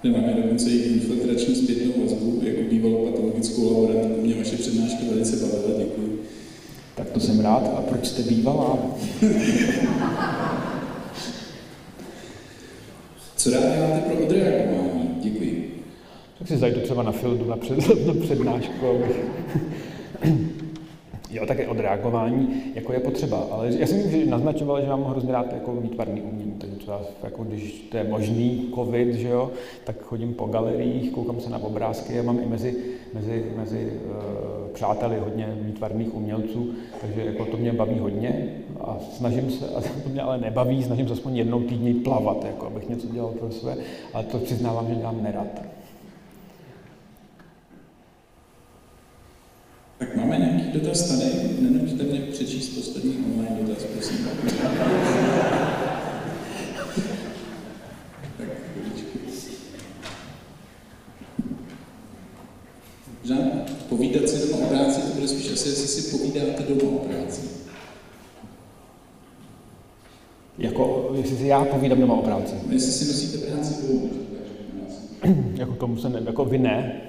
Máme 0.05 0.35
dokonce 0.43 0.71
i 0.71 0.93
infiltrační 0.93 1.55
zpětnou 1.55 2.03
vazbu, 2.03 2.41
jako 2.43 2.71
bývalou 2.71 3.11
patologickou 3.11 3.67
laborantku. 3.67 4.21
Mě 4.23 4.35
vaše 4.35 4.57
přednáška 4.57 5.05
velice 5.11 5.37
bavila, 5.37 5.79
děkuji. 5.79 6.23
Tak 6.95 7.11
to 7.11 7.21
jsem 7.21 7.41
rád. 7.41 7.75
A 7.79 7.83
proč 7.83 8.07
jste 8.07 8.23
bývalá? 8.23 8.79
Co 13.37 13.51
rád 13.51 13.61
děláte 13.61 14.01
pro 14.01 14.25
odreagování? 14.25 15.19
Děkuji. 15.23 15.83
Tak 16.39 16.49
si 16.49 16.57
zajdu 16.57 16.81
třeba 16.81 17.03
na 17.03 17.13
Fildu 17.13 17.45
na, 17.45 17.57
před, 17.57 17.79
na 18.07 18.15
přednášku, 18.23 18.87
abych... 18.87 19.17
Jo, 21.31 21.47
také 21.47 21.69
odreagování 21.69 22.63
jako 22.75 22.93
je 22.93 23.01
potřeba, 23.01 23.47
ale 23.51 23.73
já 23.79 23.87
jsem 23.87 24.11
že 24.11 24.27
naznačoval, 24.27 24.81
že 24.81 24.89
mám 24.89 25.05
hrozně 25.05 25.33
rád 25.33 25.53
jako 25.53 25.73
výtvarný 25.73 26.21
umění, 26.21 26.55
takže 26.59 26.77
třeba 26.77 27.01
jako 27.25 27.45
když 27.45 27.89
to 27.91 27.97
je 27.97 28.05
možný 28.05 28.73
covid, 28.75 29.15
že 29.15 29.29
jo, 29.29 29.51
tak 29.85 30.03
chodím 30.03 30.35
po 30.35 30.47
galeriích, 30.47 31.11
koukám 31.11 31.41
se 31.41 31.51
na 31.51 31.59
obrázky 31.59 32.19
a 32.19 32.23
mám 32.23 32.39
i 32.43 32.47
mezi, 32.47 32.77
mezi, 33.15 33.45
mezi 33.57 33.93
uh, 34.05 34.73
přáteli 34.73 35.19
hodně 35.19 35.59
výtvarných 35.61 36.15
umělců, 36.15 36.75
takže 37.01 37.25
jako 37.25 37.45
to 37.45 37.57
mě 37.57 37.73
baví 37.73 37.99
hodně 37.99 38.49
a 38.87 38.99
snažím 39.17 39.51
se, 39.51 39.69
a 39.69 39.81
to 39.81 40.09
mě 40.09 40.23
ale 40.23 40.39
nebaví, 40.39 40.85
snažím 40.85 41.07
se 41.07 41.13
aspoň 41.13 41.37
jednou 41.37 41.63
týdně 41.63 41.95
plavat, 41.95 42.45
jako 42.45 42.67
abych 42.67 42.89
něco 42.89 43.07
dělal 43.07 43.31
pro 43.31 43.51
své, 43.51 43.77
ale 44.15 44.25
to 44.25 44.39
přiznávám, 44.39 44.89
že 44.89 44.95
dělám 44.95 45.23
nerad. 45.23 45.47
Tak 49.99 50.17
máme 50.17 50.39
nějaký 50.39 50.79
dotaz 50.79 51.09
tady? 51.09 51.25
Nenuďte 51.61 52.05
mě 52.05 52.21
přečíst 52.21 52.69
poslední 52.69 53.17
online 53.17 53.57
dotaz, 53.63 53.85
prosím. 53.85 54.17
tak, 63.29 63.71
povídat 63.89 64.29
si 64.29 64.49
doma 64.49 64.67
o 64.67 64.69
práci, 64.69 65.01
to 65.01 65.15
bude 65.15 65.29
spíš 65.29 65.53
asi, 65.53 65.69
jestli 65.69 65.87
si 65.89 66.17
povídáte 66.17 66.63
doma 66.63 66.91
o 66.91 66.99
práci. 66.99 67.66
Jako, 70.59 71.11
jestli 71.15 71.37
si 71.37 71.47
já 71.47 71.65
povídám 71.65 72.01
doma 72.01 72.15
o 72.15 72.23
práci. 72.23 72.55
Jestli 72.71 72.93
si 72.93 73.05
nosíte 73.05 73.53
práci 73.53 73.87
domů, 73.87 74.11
jako 75.55 75.73
tomu 75.73 75.97
se 75.97 76.09
ne, 76.09 76.23
jako 76.27 76.45
vy 76.45 76.59
ne. 76.59 77.01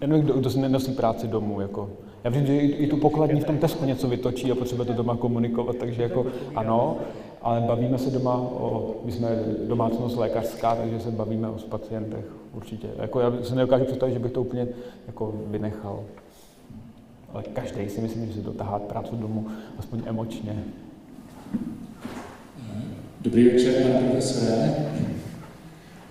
Já 0.00 0.06
nevím, 0.06 0.24
kdo, 0.24 0.34
kdo 0.34 0.50
si 0.50 0.58
nenosí 0.58 0.92
práci 0.92 1.28
domů. 1.28 1.60
Jako. 1.60 1.90
Já 2.24 2.30
vím, 2.30 2.46
že 2.46 2.56
i, 2.56 2.66
i 2.66 2.86
tu 2.86 2.96
pokladní 2.96 3.40
v 3.40 3.44
tom 3.44 3.58
Tesku 3.58 3.84
něco 3.84 4.08
vytočí 4.08 4.52
a 4.52 4.54
potřebuje 4.54 4.86
to 4.86 4.92
doma 4.92 5.16
komunikovat, 5.16 5.76
takže 5.76 6.02
jako 6.02 6.26
ano, 6.54 6.96
ale 7.42 7.60
bavíme 7.60 7.98
se 7.98 8.10
doma 8.10 8.36
o, 8.36 8.94
my 9.04 9.12
jsme 9.12 9.28
domácnost 9.68 10.16
lékařská, 10.16 10.74
takže 10.74 11.00
se 11.00 11.10
bavíme 11.10 11.48
o 11.48 11.58
pacientech 11.68 12.24
určitě. 12.54 12.88
Jako 12.96 13.20
já 13.20 13.32
se 13.42 13.54
nedokážu 13.54 13.84
představit, 13.84 14.12
že 14.12 14.18
bych 14.18 14.32
to 14.32 14.40
úplně 14.40 14.68
jako 15.06 15.34
vynechal. 15.46 16.00
Ale 17.34 17.42
každý 17.52 17.88
si 17.88 18.00
myslím, 18.00 18.26
že 18.26 18.32
si 18.32 18.40
dotáhat 18.40 18.82
práci 18.82 19.10
domů, 19.12 19.46
aspoň 19.78 20.02
emočně. 20.06 20.64
Dobrý 23.20 23.48
večer, 23.48 23.74
pane 23.82 24.08
profesore. 24.08 24.74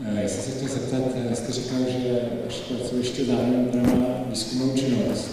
Eh, 0.06 0.22
já 0.22 0.30
jsem 0.30 0.42
se 0.42 0.58
chtěl 0.58 0.68
zeptat, 0.68 1.02
eh, 1.32 1.36
jste 1.36 1.52
říkal, 1.52 1.80
že 1.90 2.20
vaše 2.46 2.74
pracoviště 2.74 3.26
zároveň 3.26 4.00
má 4.00 4.24
výzkumnou 4.30 4.76
činnost. 4.76 5.32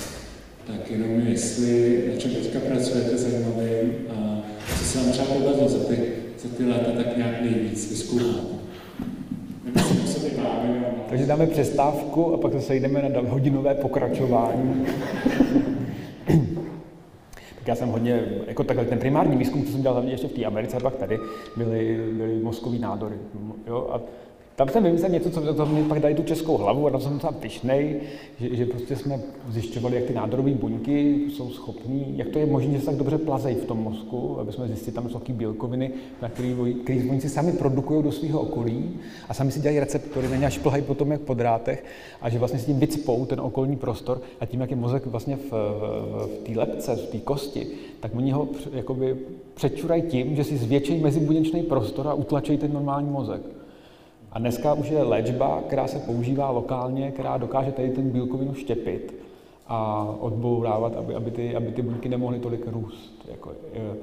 Tak 0.67 0.91
jenom 0.91 1.21
jestli, 1.21 2.05
na 2.13 2.21
čem 2.21 2.31
teďka 2.31 2.59
pracujete 2.61 3.19
zajímavým 3.19 3.93
a 4.11 4.43
co 4.79 4.85
se 4.85 4.99
vám 4.99 5.13
třeba 5.13 5.29
povedlo 5.29 5.69
za 5.69 5.85
ty, 5.85 6.13
za 6.43 6.49
ty 6.57 6.67
léta 6.67 6.91
tak 6.93 7.17
nějak 7.17 7.43
nejvíc 7.43 7.91
vyzkoumat. 7.91 8.61
Takže 11.09 11.27
dáme 11.27 11.47
přestávku 11.47 12.35
a 12.35 12.37
pak 12.39 12.53
se 12.53 12.61
sejdeme 12.61 13.09
na 13.09 13.31
hodinové 13.31 13.75
pokračování. 13.75 14.87
Tak 17.61 17.69
já 17.69 17.75
jsem 17.75 17.89
hodně, 17.89 18.25
jako 18.47 18.65
takhle 18.65 18.85
ten 18.85 18.99
primární 18.99 19.37
výzkum, 19.37 19.65
co 19.65 19.73
jsem 19.73 19.83
dělal 19.83 20.05
ještě 20.05 20.29
v 20.29 20.33
té 20.33 20.45
Americe, 20.45 20.77
a 20.77 20.81
pak 20.81 20.97
tady 20.97 21.19
byly, 21.57 22.01
byly 22.13 22.41
mozkový 22.43 22.79
nádory. 22.79 23.17
Jo? 23.67 23.91
A 23.93 24.01
tam 24.57 24.69
jsem 24.69 24.85
vymyslel 24.85 25.11
něco, 25.11 25.31
co 25.31 25.55
to 25.55 25.67
mě 25.67 25.83
pak 25.83 26.01
dali 26.01 26.15
tu 26.15 26.23
českou 26.23 26.57
hlavu 26.57 26.87
a 26.87 26.91
tam 26.91 27.01
jsem 27.01 27.19
tam 27.19 27.35
pišnej, 27.35 28.01
že, 28.41 28.57
že 28.57 28.67
prostě 28.67 28.97
jsme 28.97 29.21
zjišťovali, 29.49 29.97
jak 29.97 30.05
ty 30.05 30.15
nádorové 30.15 30.51
buňky 30.51 31.25
jsou 31.31 31.51
schopné, 31.51 32.05
jak 32.17 32.29
to 32.29 32.39
je 32.39 32.47
možné, 32.47 32.73
že 32.73 32.81
se 32.81 32.87
tak 32.87 32.97
dobře 32.97 33.19
plazejí 33.19 33.57
v 33.57 33.65
tom 33.65 33.79
mozku, 33.79 34.41
aby 34.41 34.53
jsme 34.53 34.67
zjistili, 34.67 34.95
tam 34.95 35.09
jsou 35.09 35.21
bílkoviny, 35.29 35.91
na 36.23 36.29
které 36.29 36.55
buňci 37.07 37.29
sami 37.29 37.53
produkují 37.53 38.03
do 38.03 38.13
svého 38.13 38.41
okolí 38.41 38.91
a 39.29 39.35
sami 39.35 39.53
si 39.53 39.61
dělají 39.61 39.81
receptory, 39.81 40.29
na 40.29 40.37
ně 40.37 40.47
až 40.47 40.59
plhají 40.59 40.83
potom 40.83 41.13
jak 41.13 41.21
po 41.21 41.35
drátech 41.35 41.85
a 42.21 42.31
že 42.31 42.39
vlastně 42.39 42.59
s 42.59 42.67
tím 42.67 42.79
vycpou 42.79 43.27
ten 43.27 43.41
okolní 43.41 43.77
prostor 43.77 44.21
a 44.41 44.47
tím, 44.47 44.61
jak 44.61 44.71
je 44.71 44.77
mozek 44.77 45.07
vlastně 45.07 45.37
v, 45.37 45.51
v, 45.51 45.55
v 46.27 46.39
té 46.47 46.59
lepce, 46.59 46.97
v 46.97 47.07
té 47.07 47.19
kosti, 47.19 47.67
tak 48.01 48.15
oni 48.17 48.31
ho 48.31 48.49
jakoby 48.73 49.17
přečurají 49.55 50.03
tím, 50.03 50.37
že 50.37 50.45
si 50.45 50.57
zvětšejí 50.57 51.03
mezibuněčný 51.03 51.63
prostor 51.63 52.09
a 52.09 52.15
utlačejí 52.15 52.59
ten 52.59 52.73
normální 52.73 53.11
mozek. 53.11 53.60
A 54.33 54.39
dneska 54.39 54.75
už 54.75 54.89
je 54.89 55.03
léčba, 55.03 55.63
která 55.67 55.87
se 55.87 55.99
používá 55.99 56.51
lokálně, 56.51 57.11
která 57.11 57.39
dokáže 57.39 57.73
tady 57.73 57.91
ten 57.91 58.11
bílkovinu 58.11 58.55
štěpit 58.55 59.15
a 59.67 60.09
odbourávat, 60.21 60.97
aby, 60.97 61.15
aby, 61.15 61.31
ty, 61.31 61.57
aby 61.57 61.73
ty 61.73 61.83
buňky 61.83 62.09
nemohly 62.09 62.39
tolik 62.39 62.67
růst. 62.67 63.29
Jako, 63.31 63.53
eh, 63.75 63.97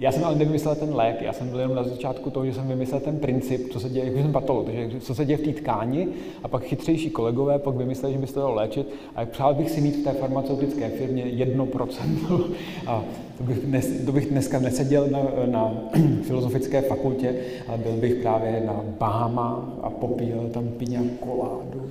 já 0.00 0.12
jsem 0.12 0.24
ale 0.24 0.36
nevymyslel 0.36 0.74
ten 0.74 0.94
lék, 0.94 1.22
já 1.22 1.32
jsem 1.32 1.48
byl 1.48 1.60
jenom 1.60 1.76
na 1.76 1.82
začátku 1.82 2.30
toho, 2.30 2.46
že 2.46 2.54
jsem 2.54 2.68
vymyslel 2.68 3.00
ten 3.00 3.18
princip, 3.18 3.72
co 3.72 3.80
se 3.80 3.88
děje, 3.88 4.06
jako 4.06 4.18
jsem 4.18 4.32
patolog, 4.32 4.66
takže 4.66 5.00
co 5.00 5.14
se 5.14 5.24
děje 5.24 5.36
v 5.36 5.42
té 5.42 5.52
tkáni 5.52 6.08
a 6.42 6.48
pak 6.48 6.62
chytřejší 6.62 7.10
kolegové 7.10 7.58
pak 7.58 7.74
vymysleli, 7.74 8.14
že 8.14 8.20
by 8.20 8.26
se 8.26 8.34
to 8.34 8.40
dalo 8.40 8.54
léčit 8.54 8.88
a 9.14 9.26
přál 9.26 9.54
bych 9.54 9.70
si 9.70 9.80
mít 9.80 9.96
v 9.96 10.04
té 10.04 10.12
farmaceutické 10.12 10.88
firmě 10.88 11.24
1% 11.24 12.44
a 12.86 13.04
to 13.38 13.44
bych, 13.44 13.58
dnes, 13.58 14.04
to 14.06 14.12
bych 14.12 14.30
dneska 14.30 14.58
neseděl 14.58 15.08
na, 15.10 15.20
na 15.46 15.74
filozofické 16.22 16.82
fakultě, 16.82 17.34
ale 17.68 17.78
byl 17.78 17.92
bych 17.92 18.14
právě 18.14 18.62
na 18.66 18.84
Bahama 18.98 19.78
a 19.82 19.90
popíjel 19.90 20.48
tam 20.48 20.68
piňa 20.68 21.00
koládu. 21.20 21.90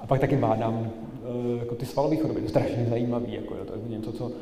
A 0.00 0.06
pak 0.06 0.20
taky 0.20 0.36
bádám 0.36 0.90
eh, 0.90 1.58
jako 1.58 1.74
ty 1.74 1.86
svalové 1.86 2.16
choroby, 2.16 2.40
to 2.40 2.44
je 2.44 2.48
strašně 2.48 2.86
zajímavé, 2.90 3.26
jako, 3.28 3.54
to 3.54 3.72
je 3.72 3.96
něco, 3.96 4.12
co 4.12 4.32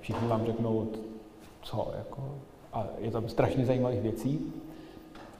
všichni 0.00 0.28
vám 0.28 0.46
řeknou, 0.46 0.88
co, 1.62 1.92
jako, 1.98 2.34
a 2.72 2.86
je 2.98 3.10
tam 3.10 3.28
strašně 3.28 3.66
zajímavých 3.66 4.00
věcí. 4.00 4.52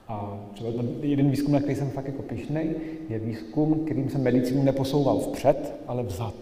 A 0.07 0.39
třeba 0.53 0.69
jeden 1.01 1.29
výzkum, 1.29 1.53
na 1.53 1.59
který 1.59 1.75
jsem 1.75 1.89
fakt 1.89 2.05
jako 2.05 2.21
pišnej, 2.21 2.75
je 3.09 3.19
výzkum, 3.19 3.85
kterým 3.85 4.09
jsem 4.09 4.23
medicínu 4.23 4.63
neposouval 4.63 5.19
vpřed, 5.19 5.75
ale 5.87 6.03
vzad. 6.03 6.33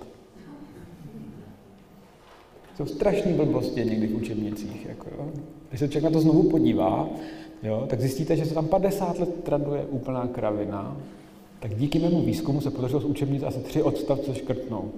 Jsou 2.78 2.86
strašné 2.86 3.34
blbosti 3.34 3.86
někdy 3.86 4.08
v 4.08 4.16
učebnicích. 4.16 4.86
Jako, 4.86 5.08
jo. 5.18 5.28
Když 5.70 5.80
se 5.80 5.88
člověk 5.88 6.04
na 6.04 6.10
to 6.10 6.20
znovu 6.20 6.50
podívá, 6.50 7.10
jo, 7.64 7.86
tak 7.90 8.02
zjistíte, 8.02 8.36
že 8.36 8.46
se 8.46 8.54
tam 8.54 8.68
50 8.68 9.20
let 9.20 9.44
traduje 9.44 9.86
úplná 9.86 10.28
kravina, 10.28 10.98
tak 11.60 11.76
díky 11.76 12.00
mému 12.00 12.22
výzkumu 12.22 12.62
se 12.62 12.72
podařilo 12.72 13.02
z 13.02 13.06
učebnic 13.06 13.44
asi 13.44 13.60
tři 13.60 13.84
odstavce 13.84 14.36
škrtnout. 14.36 14.94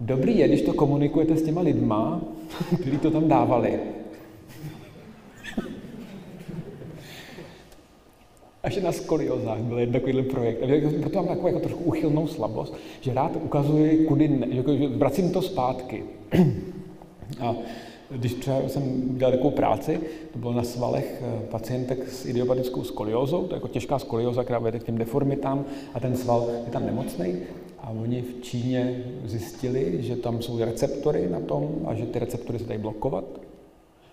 Dobrý 0.00 0.38
je, 0.38 0.48
když 0.48 0.62
to 0.62 0.72
komunikujete 0.72 1.36
s 1.36 1.42
těma 1.42 1.60
lidma, 1.60 2.20
kteří 2.80 2.98
to 2.98 3.10
tam 3.10 3.28
dávali. 3.28 3.80
Až 8.62 8.76
na 8.76 8.92
skoliozách 8.92 9.58
byl 9.58 9.78
jeden 9.78 9.92
takovýhle 9.92 10.22
projekt. 10.22 10.62
A 10.62 10.66
proto 11.00 11.16
mám 11.16 11.26
takovou 11.26 11.46
jako 11.46 11.60
trošku 11.60 11.84
uchylnou 11.84 12.26
slabost, 12.26 12.74
že 13.00 13.14
rád 13.14 13.32
ukazuji, 13.42 14.06
kudy 14.06 14.28
ne, 14.28 14.46
že 14.50 14.62
vracím 14.88 15.30
to 15.30 15.42
zpátky. 15.42 16.04
A 17.40 17.54
když 18.10 18.34
třeba 18.34 18.68
jsem 18.68 19.18
dělal 19.18 19.32
takovou 19.32 19.50
práci, 19.50 20.00
to 20.32 20.38
bylo 20.38 20.52
na 20.52 20.62
svalech 20.62 21.22
eh, 21.22 21.46
pacientek 21.50 22.08
s 22.08 22.26
idiopatickou 22.26 22.84
skoliózou, 22.84 23.42
to 23.44 23.54
je 23.54 23.56
jako 23.56 23.68
těžká 23.68 23.98
skolióza, 23.98 24.44
která 24.44 24.58
vede 24.58 24.78
k 24.78 24.84
těm 24.84 24.98
deformitám 24.98 25.64
a 25.94 26.00
ten 26.00 26.16
sval 26.16 26.50
je 26.64 26.70
tam 26.70 26.86
nemocný 26.86 27.36
a 27.84 27.90
oni 27.90 28.22
v 28.22 28.42
Číně 28.42 29.04
zjistili, 29.24 30.02
že 30.02 30.16
tam 30.16 30.42
jsou 30.42 30.58
receptory 30.58 31.28
na 31.30 31.40
tom 31.40 31.68
a 31.86 31.94
že 31.94 32.06
ty 32.06 32.18
receptory 32.18 32.58
se 32.58 32.64
dají 32.64 32.80
blokovat. 32.80 33.24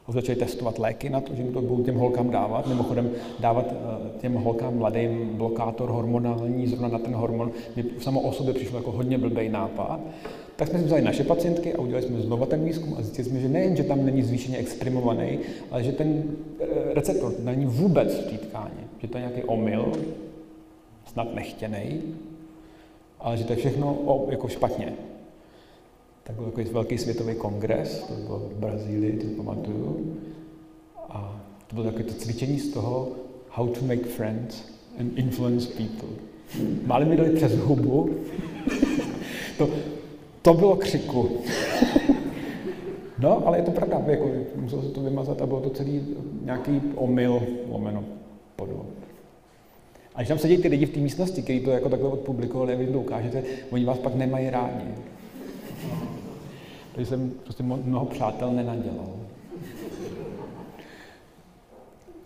A 0.07 0.11
začali 0.11 0.39
testovat 0.39 0.80
léky 0.80 1.10
na 1.10 1.22
to, 1.22 1.35
že 1.35 1.43
to 1.43 1.61
budou 1.61 1.84
těm 1.84 1.95
holkám 1.95 2.30
dávat. 2.30 2.68
Mimochodem 2.68 3.11
dávat 3.39 3.65
eh, 3.72 4.19
těm 4.19 4.34
holkám 4.34 4.77
mladým 4.77 5.30
blokátor 5.34 5.89
hormonální, 5.89 6.68
zrovna 6.68 6.88
na 6.88 6.99
ten 6.99 7.15
hormon, 7.15 7.52
mi 7.76 7.84
samo 7.99 8.22
o 8.22 8.31
sobě 8.31 8.53
přišlo 8.53 8.77
jako 8.77 8.91
hodně 8.91 9.18
blbý 9.18 9.49
nápad. 9.49 9.99
Tak 10.56 10.68
jsme 10.68 10.80
si 10.80 10.85
vzali 10.85 11.02
naše 11.02 11.23
pacientky 11.23 11.73
a 11.73 11.81
udělali 11.81 12.07
jsme 12.07 12.22
znovu 12.22 12.45
ten 12.45 12.65
výzkum 12.65 12.95
a 12.98 13.02
zjistili 13.02 13.30
jsme, 13.30 13.39
že 13.39 13.49
nejen, 13.49 13.76
že 13.76 13.84
tam 13.84 14.06
není 14.06 14.23
zvýšeně 14.23 14.57
exprimovaný, 14.57 15.39
ale 15.72 15.84
že 15.84 15.91
ten 15.91 16.23
eh, 16.60 16.65
receptor 16.93 17.34
není 17.39 17.65
vůbec 17.65 18.19
v 18.19 18.38
té 18.38 18.60
že 18.98 19.07
to 19.07 19.18
je 19.18 19.22
nějaký 19.22 19.43
omyl, 19.43 19.91
snad 21.06 21.35
nechtěný, 21.35 22.02
ale 23.22 23.38
že 23.38 23.43
to 23.43 23.53
je 23.53 23.57
všechno 23.57 23.93
o, 24.06 24.31
jako 24.31 24.48
špatně. 24.48 24.93
Tak 26.23 26.35
byl 26.35 26.45
takový 26.45 26.65
velký 26.65 26.98
světový 26.98 27.35
kongres, 27.35 28.03
to 28.07 28.14
bylo 28.14 28.39
v 28.39 28.53
Brazílii, 28.60 29.18
to 29.18 29.43
pamatuju. 29.43 30.18
A 31.10 31.41
to 31.68 31.76
bylo 31.76 31.85
takové 31.85 32.03
to 32.03 32.14
cvičení 32.14 32.60
z 32.60 32.73
toho, 32.73 33.07
how 33.49 33.68
to 33.68 33.85
make 33.85 34.03
friends 34.03 34.64
and 34.99 35.18
influence 35.18 35.69
people. 35.69 36.10
Máli 36.85 37.06
mi 37.06 37.18
dali 37.18 37.30
přes 37.30 37.57
hubu, 37.57 38.10
to, 39.57 39.69
to 40.41 40.53
bylo 40.53 40.76
křiku. 40.76 41.30
No, 43.19 43.48
ale 43.48 43.57
je 43.57 43.64
to 43.64 43.72
pravda, 43.72 44.02
jako, 44.07 44.30
muselo 44.56 44.81
se 44.81 44.89
to 44.89 45.02
vymazat 45.02 45.41
a 45.41 45.45
bylo 45.45 45.61
to 45.61 45.69
celý 45.69 46.02
nějaký 46.41 46.81
omyl, 46.95 47.41
lomeno 47.69 48.03
podvod. 48.56 48.85
A 50.16 50.20
když 50.20 50.28
tam 50.28 50.40
sedí 50.40 50.58
ty 50.58 50.68
lidi 50.68 50.86
v 50.86 50.90
té 50.90 51.00
místnosti, 51.00 51.42
kteří 51.42 51.60
to 51.60 51.72
jako 51.72 51.90
takhle 51.90 52.10
odpublikovali 52.10 52.76
vy 52.76 52.88
to 52.88 53.00
ukážete, 53.00 53.44
oni 53.70 53.86
vás 53.86 53.98
pak 53.98 54.16
nemají 54.16 54.50
rádi. 54.50 54.88
Takže 56.96 57.10
jsem 57.10 57.32
prostě 57.44 57.64
mnoho 57.64 58.06
přátel 58.06 58.52
nenadělal. 58.52 59.14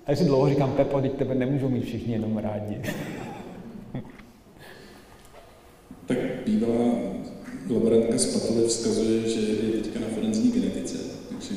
A 0.05 0.11
já 0.11 0.15
si 0.17 0.25
dlouho 0.25 0.49
říkám, 0.49 0.71
Pepo, 0.71 1.01
teď 1.01 1.13
tebe 1.13 1.35
nemůžou 1.35 1.69
mít 1.69 1.85
všichni 1.85 2.13
jenom 2.13 2.37
rádi. 2.37 2.81
tak 6.05 6.17
bývalá 6.45 6.93
laborantka 7.69 8.17
z 8.17 8.25
Patole 8.25 8.67
vzkazuje, 8.67 9.29
že 9.29 9.39
je 9.41 9.81
teďka 9.81 9.99
na 9.99 10.07
forenzní 10.07 10.51
genetice, 10.51 10.97
takže 11.29 11.55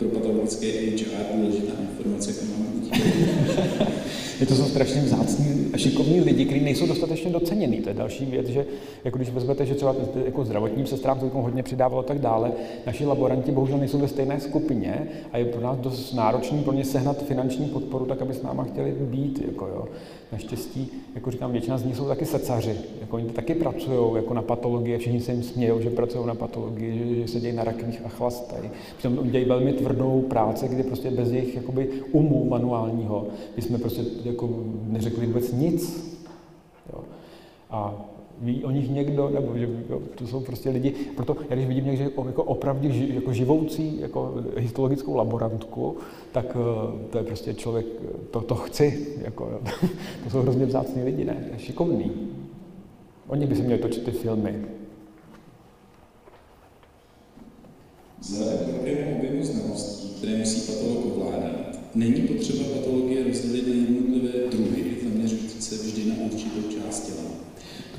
pro 0.00 0.08
patologické 0.08 0.66
HR 0.66 1.36
důležitá 1.36 1.72
informace, 1.80 2.30
jakou 2.30 2.44
máme 2.58 2.70
je 4.40 4.46
to 4.46 4.54
jsou 4.54 4.64
strašně 4.64 5.00
vzácní 5.00 5.70
a 5.72 5.78
šikovní 5.78 6.20
lidi, 6.20 6.44
kteří 6.44 6.60
nejsou 6.60 6.86
dostatečně 6.86 7.30
docenění. 7.30 7.80
To 7.80 7.88
je 7.88 7.94
další 7.94 8.24
věc, 8.24 8.46
že 8.46 8.66
jako 9.04 9.18
když 9.18 9.30
vezmete, 9.30 9.66
že 9.66 9.74
třeba 9.74 9.96
jako 10.24 10.44
zdravotním 10.44 10.86
sestrám 10.86 11.20
to 11.20 11.26
hodně 11.26 11.62
přidávalo 11.62 12.02
tak 12.02 12.18
dále, 12.18 12.52
naši 12.86 13.06
laboranti 13.06 13.52
bohužel 13.52 13.78
nejsou 13.78 13.98
ve 13.98 14.08
stejné 14.08 14.40
skupině 14.40 15.08
a 15.32 15.38
je 15.38 15.44
pro 15.44 15.60
nás 15.60 15.78
dost 15.78 16.12
náročný 16.12 16.62
pro 16.62 16.72
ně 16.72 16.84
sehnat 16.84 17.26
finanční 17.26 17.66
podporu, 17.66 18.06
tak 18.06 18.22
aby 18.22 18.34
s 18.34 18.42
náma 18.42 18.64
chtěli 18.64 18.90
být. 19.00 19.42
Jako 19.46 19.66
jo. 19.66 19.88
Naštěstí, 20.32 20.90
jako 21.14 21.30
říkám, 21.30 21.52
většina 21.52 21.78
z 21.78 21.84
nich 21.84 21.96
jsou 21.96 22.08
taky 22.08 22.26
secaři. 22.26 22.76
Jako 23.00 23.16
oni 23.16 23.30
taky 23.30 23.54
pracují 23.54 24.16
jako 24.16 24.34
na 24.34 24.42
patologii, 24.42 24.98
všichni 24.98 25.20
se 25.20 25.32
jim 25.32 25.42
smějou, 25.42 25.80
že 25.80 25.90
pracují 25.90 26.26
na 26.26 26.34
patologii, 26.34 26.98
že, 26.98 27.14
že 27.14 27.28
se 27.28 27.40
dějí 27.40 27.56
na 27.56 27.64
rakvích 27.64 28.00
a 28.04 28.08
chlastají. 28.08 28.70
Přitom 28.98 29.30
dělají 29.30 29.44
velmi 29.44 29.72
tvrdou 29.72 30.20
práci, 30.20 30.68
kdy 30.68 30.82
prostě 30.82 31.10
bez 31.10 31.30
jejich 31.30 31.56
jakoby, 31.56 31.88
umu 32.12 32.44
manuálního 32.48 33.26
jsme 33.56 33.78
prostě 33.78 34.02
jako 34.24 34.48
neřekli 34.86 35.26
vůbec 35.26 35.52
nic. 35.52 36.10
Jo. 36.92 37.00
A 37.70 37.94
ví 38.40 38.64
o 38.64 38.70
nich 38.70 38.90
někdo, 38.90 39.28
nebo 39.28 39.58
že 39.58 39.68
jo, 39.90 40.00
to 40.14 40.26
jsou 40.26 40.40
prostě 40.40 40.70
lidi, 40.70 40.94
proto 41.16 41.36
já 41.50 41.56
když 41.56 41.68
vidím 41.68 41.84
někde 41.84 42.04
jako 42.04 42.44
opravdu 42.44 42.88
jako 42.92 43.32
živoucí 43.32 44.00
jako 44.00 44.34
histologickou 44.56 45.14
laborantku, 45.16 45.96
tak 46.32 46.56
eh, 46.56 47.08
to 47.10 47.18
je 47.18 47.24
prostě 47.24 47.54
člověk, 47.54 47.86
to, 48.30 48.40
to 48.40 48.54
chci, 48.54 49.16
jako, 49.22 49.60
to 50.24 50.30
jsou 50.30 50.38
hrozně 50.38 50.66
vzácní 50.66 51.02
lidi, 51.02 51.24
ne, 51.24 51.50
šikovný. 51.56 52.12
Oni 53.28 53.46
by 53.46 53.56
se 53.56 53.62
měli 53.62 53.80
točit 53.80 54.04
ty 54.04 54.10
filmy. 54.10 54.64
Vzhledem 58.20 58.58
k 58.58 58.68
velkému 58.68 59.16
objemu 59.18 59.44
znalostí, 59.44 60.08
které 60.18 60.36
musí 60.36 60.72
patolog 60.72 61.16
ovládat, 61.16 61.78
není 61.94 62.20
potřeba 62.20 62.64
patologie 62.74 63.24
rozdělit 63.24 63.68
na 63.68 63.74
jednotlivé 63.74 64.48
druhy, 64.50 64.84
zaměřující 65.04 65.62
se 65.62 65.74
vždy 65.74 66.10
na 66.10 66.14
určitou 66.24 66.69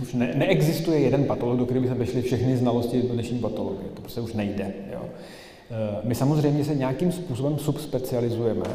už 0.01 0.13
ne, 0.13 0.33
neexistuje 0.35 0.99
jeden 0.99 1.25
patolog, 1.25 1.57
do 1.57 1.65
kterého 1.65 1.81
by 1.81 1.87
se 1.87 1.93
vešly 1.93 2.21
všechny 2.21 2.57
znalosti 2.57 3.01
dnešní 3.01 3.39
patologie. 3.39 3.89
To 3.93 4.01
prostě 4.01 4.21
už 4.21 4.33
nejde. 4.33 4.73
Jo. 4.93 5.01
E, 5.03 6.07
my 6.07 6.15
samozřejmě 6.15 6.65
se 6.65 6.75
nějakým 6.75 7.11
způsobem 7.11 7.57
subspecializujeme, 7.57 8.65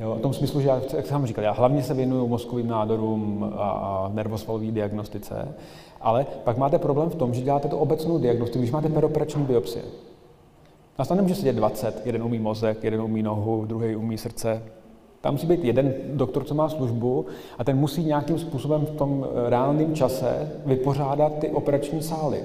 Jo, 0.00 0.14
v 0.14 0.20
tom 0.20 0.34
smyslu, 0.34 0.60
že 0.60 0.68
já, 0.68 0.82
jak 0.96 1.06
jsem 1.06 1.26
říkal, 1.26 1.44
já 1.44 1.52
hlavně 1.52 1.82
se 1.82 1.94
věnuju 1.94 2.28
mozkovým 2.28 2.68
nádorům 2.68 3.52
a, 3.56 3.70
a 3.70 4.10
nervosvalové 4.14 4.66
diagnostice, 4.66 5.54
ale 6.00 6.26
pak 6.44 6.56
máte 6.56 6.78
problém 6.78 7.10
v 7.10 7.14
tom, 7.14 7.34
že 7.34 7.40
děláte 7.40 7.68
to 7.68 7.78
obecnou 7.78 8.18
diagnostiku, 8.18 8.58
když 8.58 8.70
máte 8.70 8.88
peroperační 8.88 9.44
biopsie. 9.44 9.84
Nás 10.98 11.08
tam 11.08 11.16
nemůže 11.16 11.34
sedět 11.34 11.52
20, 11.52 12.06
jeden 12.06 12.22
umí 12.22 12.38
mozek, 12.38 12.84
jeden 12.84 13.00
umí 13.00 13.22
nohu, 13.22 13.64
druhý 13.64 13.96
umí 13.96 14.18
srdce. 14.18 14.62
Tam 15.20 15.34
musí 15.34 15.46
být 15.46 15.64
jeden 15.64 15.94
doktor, 16.12 16.44
co 16.44 16.54
má 16.54 16.68
službu 16.68 17.26
a 17.58 17.64
ten 17.64 17.76
musí 17.76 18.04
nějakým 18.04 18.38
způsobem 18.38 18.86
v 18.86 18.90
tom 18.90 19.26
reálném 19.48 19.94
čase 19.94 20.52
vypořádat 20.66 21.38
ty 21.38 21.50
operační 21.50 22.02
sály. 22.02 22.40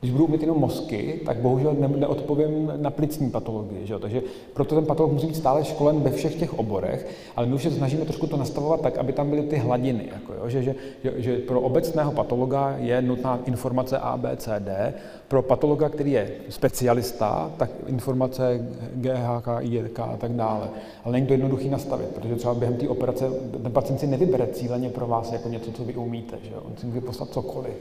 Když 0.00 0.12
budu 0.12 0.24
umět 0.24 0.40
jenom 0.40 0.58
mozky, 0.58 1.20
tak 1.26 1.36
bohužel 1.36 1.74
ne, 1.78 1.88
neodpovím 1.88 2.72
na 2.76 2.90
plicní 2.90 3.30
patologii. 3.30 3.86
Že? 3.86 3.98
Takže 3.98 4.22
proto 4.52 4.74
ten 4.74 4.86
patolog 4.86 5.12
musí 5.12 5.26
být 5.26 5.36
stále 5.36 5.64
školen 5.64 6.00
ve 6.00 6.10
všech 6.10 6.34
těch 6.34 6.58
oborech, 6.58 7.06
ale 7.36 7.46
my 7.46 7.54
už 7.54 7.62
se 7.62 7.70
snažíme 7.70 8.04
trošku 8.04 8.26
to 8.26 8.36
nastavovat 8.36 8.80
tak, 8.80 8.98
aby 8.98 9.12
tam 9.12 9.30
byly 9.30 9.42
ty 9.42 9.56
hladiny. 9.56 10.08
Jako 10.12 10.32
jo? 10.32 10.48
Že, 10.48 10.62
že, 10.62 10.74
že, 11.04 11.12
že 11.16 11.38
pro 11.38 11.60
obecného 11.60 12.12
patologa 12.12 12.76
je 12.78 13.02
nutná 13.02 13.40
informace 13.44 13.98
A, 13.98 14.16
B, 14.16 14.36
C, 14.36 14.60
D. 14.60 14.94
Pro 15.28 15.42
patologa, 15.42 15.88
který 15.88 16.12
je 16.12 16.30
specialista, 16.48 17.50
tak 17.56 17.70
informace 17.86 18.68
GHK, 18.94 19.48
IRK 19.60 20.00
a 20.00 20.16
tak 20.16 20.32
dále. 20.32 20.68
Ale 21.04 21.12
není 21.12 21.26
to 21.26 21.32
jednoduchý 21.32 21.68
nastavit, 21.68 22.08
protože 22.08 22.36
třeba 22.36 22.54
během 22.54 22.76
té 22.76 22.88
operace 22.88 23.30
ten 23.62 23.72
pacient 23.72 23.98
si 23.98 24.06
nevybere 24.06 24.46
cíleně 24.46 24.88
pro 24.88 25.06
vás 25.06 25.32
jako 25.32 25.48
něco, 25.48 25.72
co 25.72 25.84
vy 25.84 25.94
umíte. 25.94 26.38
Že? 26.42 26.50
On 26.56 26.72
si 26.76 26.86
může 26.86 27.00
poslat 27.00 27.30
cokoliv. 27.30 27.74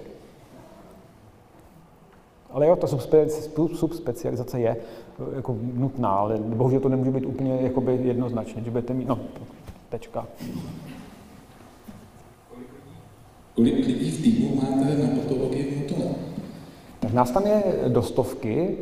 Ale 2.51 2.67
jo, 2.67 2.75
ta 2.75 2.87
subspecializace 3.73 4.59
je 4.59 4.69
eh, 4.69 5.35
jako 5.35 5.57
nutná, 5.73 6.09
ale 6.09 6.37
bohužel 6.37 6.79
to 6.79 6.89
nemůže 6.89 7.11
být 7.11 7.25
úplně 7.25 7.57
jakoby 7.61 7.99
jednoznačně, 8.03 8.61
že 8.63 8.71
budete 8.71 8.93
mít, 8.93 9.07
no, 9.07 9.19
tečka. 9.89 10.27
Kolik 13.55 13.87
lidí 13.87 14.11
v 14.11 14.23
týmu 14.23 14.55
máte 14.55 14.97
na 14.97 15.21
patologii 15.21 15.63
v 15.63 15.91
Motole? 15.91 16.15
Tak 16.99 17.13
nás 17.13 17.31
tam 17.31 17.45
je 17.45 17.63
do 17.87 18.01
stovky, 18.01 18.77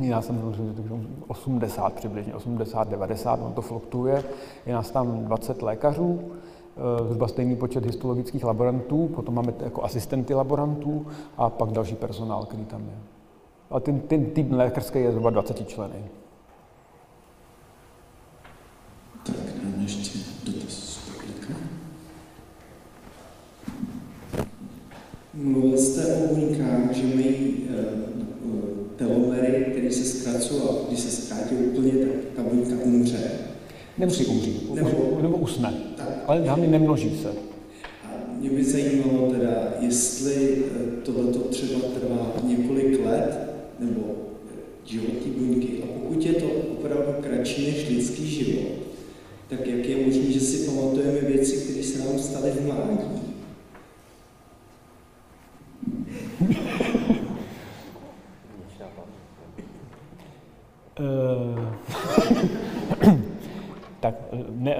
já 0.00 0.22
jsem 0.22 0.54
80 1.26 1.92
přibližně, 1.92 2.34
80, 2.34 2.88
90, 2.88 3.40
on 3.42 3.52
to 3.52 3.62
fluktuje, 3.62 4.24
je 4.66 4.74
nás 4.74 4.90
tam 4.90 5.24
20 5.24 5.62
lékařů, 5.62 6.20
zhruba 7.08 7.28
stejný 7.28 7.56
počet 7.56 7.86
histologických 7.86 8.44
laborantů, 8.44 9.08
potom 9.14 9.34
máme 9.34 9.54
jako 9.60 9.84
asistenty 9.84 10.34
laborantů 10.34 11.06
a 11.36 11.50
pak 11.50 11.70
další 11.70 11.94
personál, 11.94 12.44
který 12.44 12.64
tam 12.64 12.80
je. 12.80 12.98
A 13.70 13.80
ten, 13.80 14.00
ten 14.00 14.26
tým 14.26 14.52
lékařský 14.52 14.98
je 14.98 15.10
zhruba 15.10 15.30
20 15.30 15.68
členy. 15.68 16.04
Tak 19.26 19.64
nám 19.64 19.82
ještě 19.82 20.18
dotaz 20.44 20.70
z 20.70 21.04
Mluvil 25.34 25.78
jste 25.78 26.16
o 26.16 26.34
buňkách, 26.34 26.92
že 26.92 27.16
mají 27.16 27.68
e, 27.70 27.84
telomery, 28.96 29.66
které 29.70 29.90
se 29.90 30.04
zkracují 30.04 30.62
a 30.62 30.88
když 30.88 31.00
se 31.00 31.10
zkrátí 31.10 31.54
úplně, 31.54 31.92
tak 31.92 32.14
ta 32.36 32.42
buňka 32.42 32.74
umře. 32.84 33.53
Nemusí 33.98 34.26
umřít, 34.26 34.74
nebo, 34.74 35.18
nebo 35.22 35.36
usne, 35.36 35.74
tak. 35.96 36.08
ale 36.26 36.40
hlavně 36.40 36.66
nemnoží 36.66 37.18
se. 37.22 37.28
A 38.04 38.08
mě 38.40 38.50
by 38.50 38.64
zajímalo 38.64 39.30
teda, 39.30 39.74
jestli 39.80 40.34
eh, 40.34 41.00
tohleto 41.02 41.38
třeba 41.38 41.80
trvá 41.80 42.32
několik 42.42 43.04
let, 43.06 43.50
nebo 43.78 44.00
životní 44.84 45.30
buňky, 45.30 45.82
a 45.82 45.86
pokud 45.86 46.26
je 46.26 46.32
to 46.32 46.46
opravdu 46.46 47.12
kratší 47.20 47.66
než 47.66 47.88
lidský 47.88 48.26
život, 48.26 48.72
tak 49.48 49.66
jak 49.66 49.86
je 49.86 50.06
možné, 50.06 50.32
že 50.32 50.40
si 50.40 50.66
pamatujeme 50.66 51.20
věci, 51.20 51.56
které 51.56 51.82
se 51.82 51.98
nám 51.98 52.18
staly 52.18 52.50
v 52.50 52.66
mládí? 52.66 53.20
Tak 64.04 64.14
ne, 64.50 64.76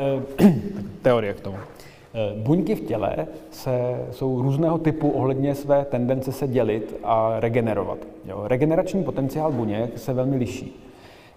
teorie 1.02 1.34
k 1.34 1.40
tomu. 1.40 1.56
Eh, 1.56 2.42
buňky 2.42 2.74
v 2.74 2.80
těle 2.80 3.26
se, 3.50 4.06
jsou 4.10 4.42
různého 4.42 4.78
typu 4.78 5.10
ohledně 5.10 5.54
své 5.54 5.84
tendence 5.84 6.32
se 6.32 6.48
dělit 6.48 6.96
a 7.04 7.40
regenerovat. 7.40 7.98
Jo. 8.24 8.42
Regenerační 8.44 9.04
potenciál 9.04 9.52
buněk 9.52 9.98
se 9.98 10.12
velmi 10.12 10.36
liší. 10.36 10.80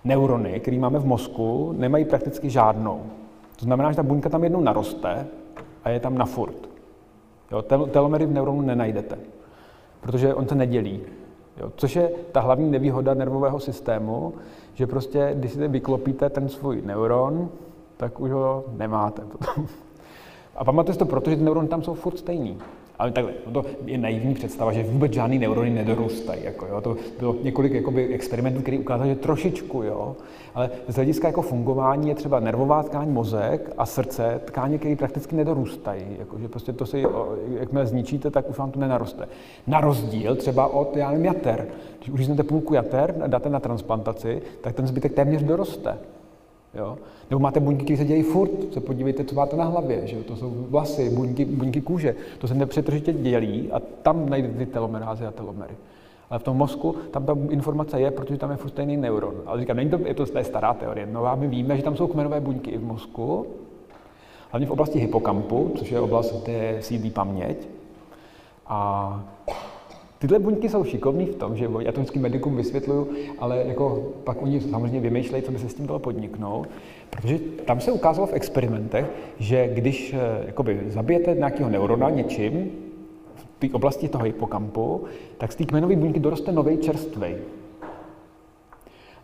neurony, 0.04 0.60
které 0.60 0.78
máme 0.78 1.00
v 1.00 1.06
mozku, 1.06 1.74
nemají 1.78 2.06
prakticky 2.06 2.50
žádnou. 2.50 3.02
To 3.56 3.66
znamená, 3.66 3.92
že 3.92 3.96
ta 3.96 4.04
buňka 4.04 4.30
tam 4.30 4.44
jednou 4.44 4.62
naroste 4.62 5.28
a 5.84 5.90
je 5.90 6.00
tam 6.00 6.18
na 6.18 6.26
furt. 6.26 6.70
Jo, 7.52 7.62
telomery 7.92 8.26
v 8.26 8.32
neuronu 8.32 8.62
nenajdete, 8.62 9.18
protože 10.02 10.34
on 10.34 10.48
se 10.48 10.56
nedělí. 10.56 11.02
Jo, 11.58 11.72
což 11.76 11.96
je 11.96 12.12
ta 12.32 12.40
hlavní 12.40 12.72
nevýhoda 12.72 13.14
nervového 13.14 13.60
systému, 13.60 14.34
že 14.74 14.88
prostě, 14.88 15.32
když 15.34 15.52
si 15.52 15.68
vyklopíte 15.68 16.30
ten 16.30 16.50
svůj 16.50 16.82
neuron, 16.86 17.50
tak 17.98 18.20
už 18.20 18.32
ho 18.32 18.64
nemáte 18.78 19.22
potom. 19.22 19.68
A 20.56 20.64
pamatujete 20.64 21.00
to 21.00 21.06
proto, 21.06 21.30
že 21.30 21.36
ty 21.36 21.44
neurony 21.44 21.68
tam 21.68 21.84
jsou 21.84 21.94
furt 21.94 22.18
stejný. 22.18 22.58
Ale 23.00 23.12
takhle, 23.12 23.34
no 23.46 23.52
to 23.52 23.70
je 23.86 23.98
naivní 23.98 24.34
představa, 24.34 24.74
že 24.74 24.84
vůbec 24.84 25.14
žádný 25.14 25.40
neurony 25.40 25.70
nedorůstají. 25.70 26.44
Jako, 26.44 26.66
jo. 26.66 26.82
To 26.82 26.98
bylo 27.20 27.36
několik 27.44 27.74
jakoby, 27.74 28.08
experimentů, 28.08 28.62
které 28.62 28.80
ukázaly, 28.80 29.10
že 29.10 29.16
trošičku, 29.16 29.84
jo. 29.84 30.16
Ale 30.56 30.70
z 30.88 30.96
hlediska 30.96 31.28
jako 31.28 31.42
fungování 31.42 32.10
je 32.10 32.16
třeba 32.16 32.40
nervová 32.40 32.84
tkáň 32.84 33.10
mozek 33.10 33.74
a 33.78 33.86
srdce, 33.86 34.42
tkáně, 34.46 34.78
které 34.78 34.96
prakticky 34.96 35.36
nedorůstají. 35.36 36.06
Jako, 36.20 36.40
že 36.40 36.48
prostě 36.48 36.74
to 36.74 36.86
si, 36.86 37.06
jakmile 37.60 37.86
zničíte, 37.86 38.32
tak 38.32 38.50
už 38.50 38.58
vám 38.58 38.72
to 38.72 38.80
nenaroste. 38.80 39.28
Na 39.68 39.82
rozdíl 39.82 40.36
třeba 40.36 40.68
od, 40.68 40.96
já 40.96 41.10
nevím, 41.12 41.26
jater. 41.26 41.68
Když 41.98 42.10
uříznete 42.10 42.44
půlku 42.44 42.74
jater 42.74 43.16
a 43.22 43.28
dáte 43.28 43.50
na 43.50 43.60
transplantaci, 43.60 44.42
tak 44.62 44.76
ten 44.76 44.88
zbytek 44.88 45.14
téměř 45.14 45.44
doroste. 45.44 45.98
Jo? 46.78 46.98
Nebo 47.30 47.40
máte 47.40 47.60
buňky, 47.60 47.84
které 47.84 47.98
se 47.98 48.06
dějí 48.06 48.24
furt, 48.24 48.74
se 48.74 48.80
podívejte, 48.80 49.24
co 49.24 49.36
máte 49.36 49.56
na 49.56 49.64
hlavě, 49.64 50.08
že 50.08 50.16
jo? 50.16 50.24
to 50.24 50.36
jsou 50.36 50.66
vlasy, 50.70 51.10
buňky, 51.10 51.46
buňky 51.46 51.82
kůže, 51.82 52.16
to 52.38 52.48
se 52.48 52.54
nepřetržitě 52.54 53.14
dělí 53.14 53.72
a 53.72 53.80
tam 53.80 54.30
najdete 54.30 54.58
ty 54.58 54.66
telomerázy 54.66 55.26
a 55.26 55.32
telomery. 55.32 55.74
Ale 56.30 56.40
v 56.40 56.44
tom 56.44 56.58
mozku 56.58 56.96
tam 57.12 57.26
ta 57.26 57.38
informace 57.50 58.02
je, 58.02 58.12
protože 58.12 58.38
tam 58.38 58.52
je 58.52 58.58
furt 58.58 58.70
stejný 58.70 58.98
neuron. 58.98 59.34
Ale 59.46 59.60
říkám, 59.60 59.78
není 59.78 59.90
to, 59.90 60.00
je 60.06 60.14
to 60.14 60.26
stará 60.26 60.74
teorie. 60.74 61.08
No 61.12 61.26
a 61.26 61.36
my 61.36 61.48
víme, 61.48 61.78
že 61.78 61.84
tam 61.84 61.96
jsou 61.96 62.08
kmenové 62.08 62.40
buňky 62.40 62.72
i 62.72 62.78
v 62.78 62.84
mozku, 62.84 63.46
hlavně 64.50 64.68
v 64.68 64.72
oblasti 64.72 65.00
hypokampu, 65.00 65.72
což 65.78 65.92
je 65.92 66.00
oblast, 66.00 66.44
kde 66.44 66.78
sídlí 66.82 67.10
paměť. 67.10 67.68
A 68.68 69.24
Tyhle 70.20 70.40
buňky 70.40 70.70
jsou 70.70 70.84
šikovní 70.84 71.26
v 71.26 71.36
tom, 71.36 71.58
že 71.58 71.70
já 71.80 71.92
to 71.92 72.00
vždycky 72.00 72.20
medikům 72.20 72.56
vysvětluju, 72.56 73.08
ale 73.40 73.64
jako 73.66 74.04
pak 74.24 74.42
oni 74.42 74.62
samozřejmě 74.62 75.00
vymýšlejí, 75.00 75.44
co 75.44 75.52
by 75.52 75.60
se 75.60 75.70
s 75.70 75.74
tím 75.74 75.88
dalo 75.88 76.00
podniknout, 76.00 76.70
protože 77.10 77.40
tam 77.40 77.80
se 77.80 77.92
ukázalo 77.92 78.28
v 78.28 78.34
experimentech, 78.34 79.06
že 79.40 79.68
když 79.74 80.14
eh, 80.14 80.44
jakoby, 80.46 80.82
zabijete 80.88 81.36
nějakého 81.36 81.70
neurona 81.70 82.10
něčím, 82.10 82.72
v 83.36 83.60
té 83.60 83.68
oblasti 83.74 84.08
toho 84.08 84.24
hypokampu, 84.24 85.04
tak 85.38 85.52
z 85.52 85.56
té 85.56 85.66
kmenové 85.66 85.96
buňky 85.96 86.20
doroste 86.20 86.52
nový 86.52 86.78
čerstvej. 86.78 87.36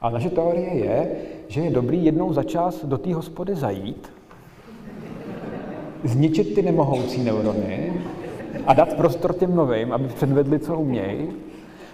A 0.02 0.10
naše 0.10 0.30
teorie 0.30 0.74
je, 0.74 1.12
že 1.48 1.62
je 1.62 1.72
dobrý 1.72 2.06
jednou 2.06 2.34
za 2.34 2.44
čas 2.44 2.86
do 2.86 2.98
té 2.98 3.14
hospody 3.14 3.56
zajít, 3.56 4.12
zničit 6.04 6.56
ty 6.56 6.62
nemohoucí 6.62 7.24
neurony 7.24 7.94
a 8.68 8.74
dát 8.74 8.94
prostor 8.94 9.34
těm 9.34 9.56
novým, 9.56 9.92
aby 9.92 10.08
předvedli, 10.08 10.60
co 10.60 10.80
umějí. 10.80 11.28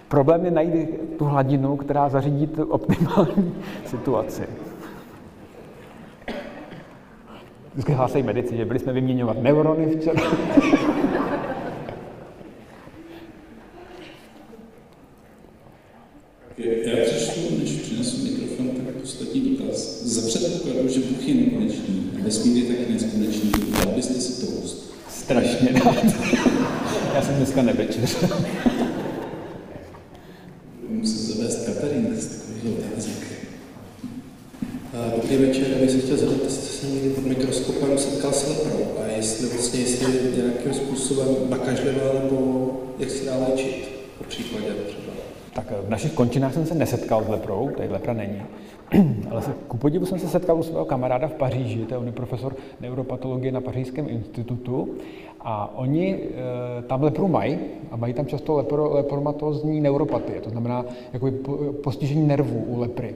Problém 0.08 0.44
je 0.44 0.50
najít 0.50 0.88
tu 1.18 1.24
hladinu, 1.24 1.76
která 1.76 2.08
zařídí 2.08 2.46
tu 2.46 2.64
optimální 2.64 3.54
situaci. 3.86 4.42
Vždycky 7.72 7.92
hlásají 7.92 8.24
medici, 8.24 8.56
že 8.56 8.64
byli 8.64 8.78
jsme 8.78 8.92
vyměňovat 8.92 9.42
neurony 9.42 9.96
včera. 9.96 10.22
Já 16.58 17.04
přečtu, 17.04 17.40
než 17.58 17.70
přinesu 17.70 18.24
mikrofon, 18.24 18.70
tak 18.86 18.94
poslední 18.94 19.40
dotaz. 19.40 20.02
Za 20.02 20.28
předpokladu, 20.28 20.88
že 20.88 21.00
Bůh 21.00 21.28
je 21.28 21.34
nekonečný 21.34 22.10
a 22.20 22.24
vesmír 22.24 22.56
je 22.56 22.76
taky 22.76 22.92
nekonečný, 22.92 23.52
dal 23.84 23.94
byste 23.94 24.14
si 24.14 24.46
toast? 24.46 24.89
Strašně 25.30 25.68
rád. 25.84 26.04
Já 27.14 27.22
jsem 27.22 27.34
dneska 27.34 27.62
nevečer. 27.62 28.08
Musím 30.88 31.34
zavést 31.34 31.66
Katarín 31.66 32.16
z 32.16 32.40
otázek. 32.64 33.14
Dobrý 35.16 35.36
večer, 35.36 35.66
já 35.72 35.78
bych 35.78 35.90
se 35.90 35.98
chtěl 35.98 36.16
zeptat, 36.16 36.44
jestli 36.44 36.62
se 36.62 36.86
někdy 36.86 37.10
pod 37.10 37.24
mikroskopem 37.24 37.98
setkal 37.98 38.32
s 38.32 38.48
leprou 38.48 38.86
a 39.02 39.06
jestli 39.16 39.46
vlastně, 39.46 39.80
jestli 39.80 40.06
nějakým 40.36 40.74
způsobem 40.74 41.26
nakažlivá 41.48 42.12
nebo 42.22 42.70
jak 42.98 43.10
se 43.10 43.24
dá 43.24 43.36
léčit, 43.48 43.88
po 44.18 44.24
případě 44.24 44.66
třeba. 44.86 45.12
Tak 45.52 45.72
v 45.86 45.90
našich 45.90 46.12
končinách 46.12 46.54
jsem 46.54 46.66
se 46.66 46.74
nesetkal 46.74 47.24
s 47.24 47.28
leprou, 47.28 47.70
tady 47.76 47.88
lepra 47.88 48.12
není. 48.12 48.42
Ale 49.30 49.42
se, 49.42 49.54
ku 49.68 49.76
podivu 49.76 50.06
jsem 50.06 50.18
se 50.18 50.28
setkal 50.28 50.58
u 50.58 50.62
svého 50.62 50.84
kamaráda 50.84 51.28
v 51.28 51.34
Paříži, 51.34 51.84
to 51.84 51.94
je 51.94 51.98
on 51.98 52.06
je 52.06 52.12
profesor 52.12 52.56
neuropatologie 52.80 53.52
na 53.52 53.60
Pařížském 53.60 54.08
institutu 54.08 54.88
a 55.40 55.78
oni 55.78 56.14
e, 56.14 56.82
tam 56.82 57.02
lepru 57.02 57.28
mají 57.28 57.58
a 57.90 57.96
mají 57.96 58.14
tam 58.14 58.26
často 58.26 58.56
lepro, 58.56 58.94
lepromatózní 58.94 59.80
neuropatie, 59.80 60.40
to 60.40 60.50
znamená 60.50 60.84
jakoby 61.12 61.30
postižení 61.82 62.26
nervů 62.26 62.64
u 62.66 62.80
lepry 62.80 63.14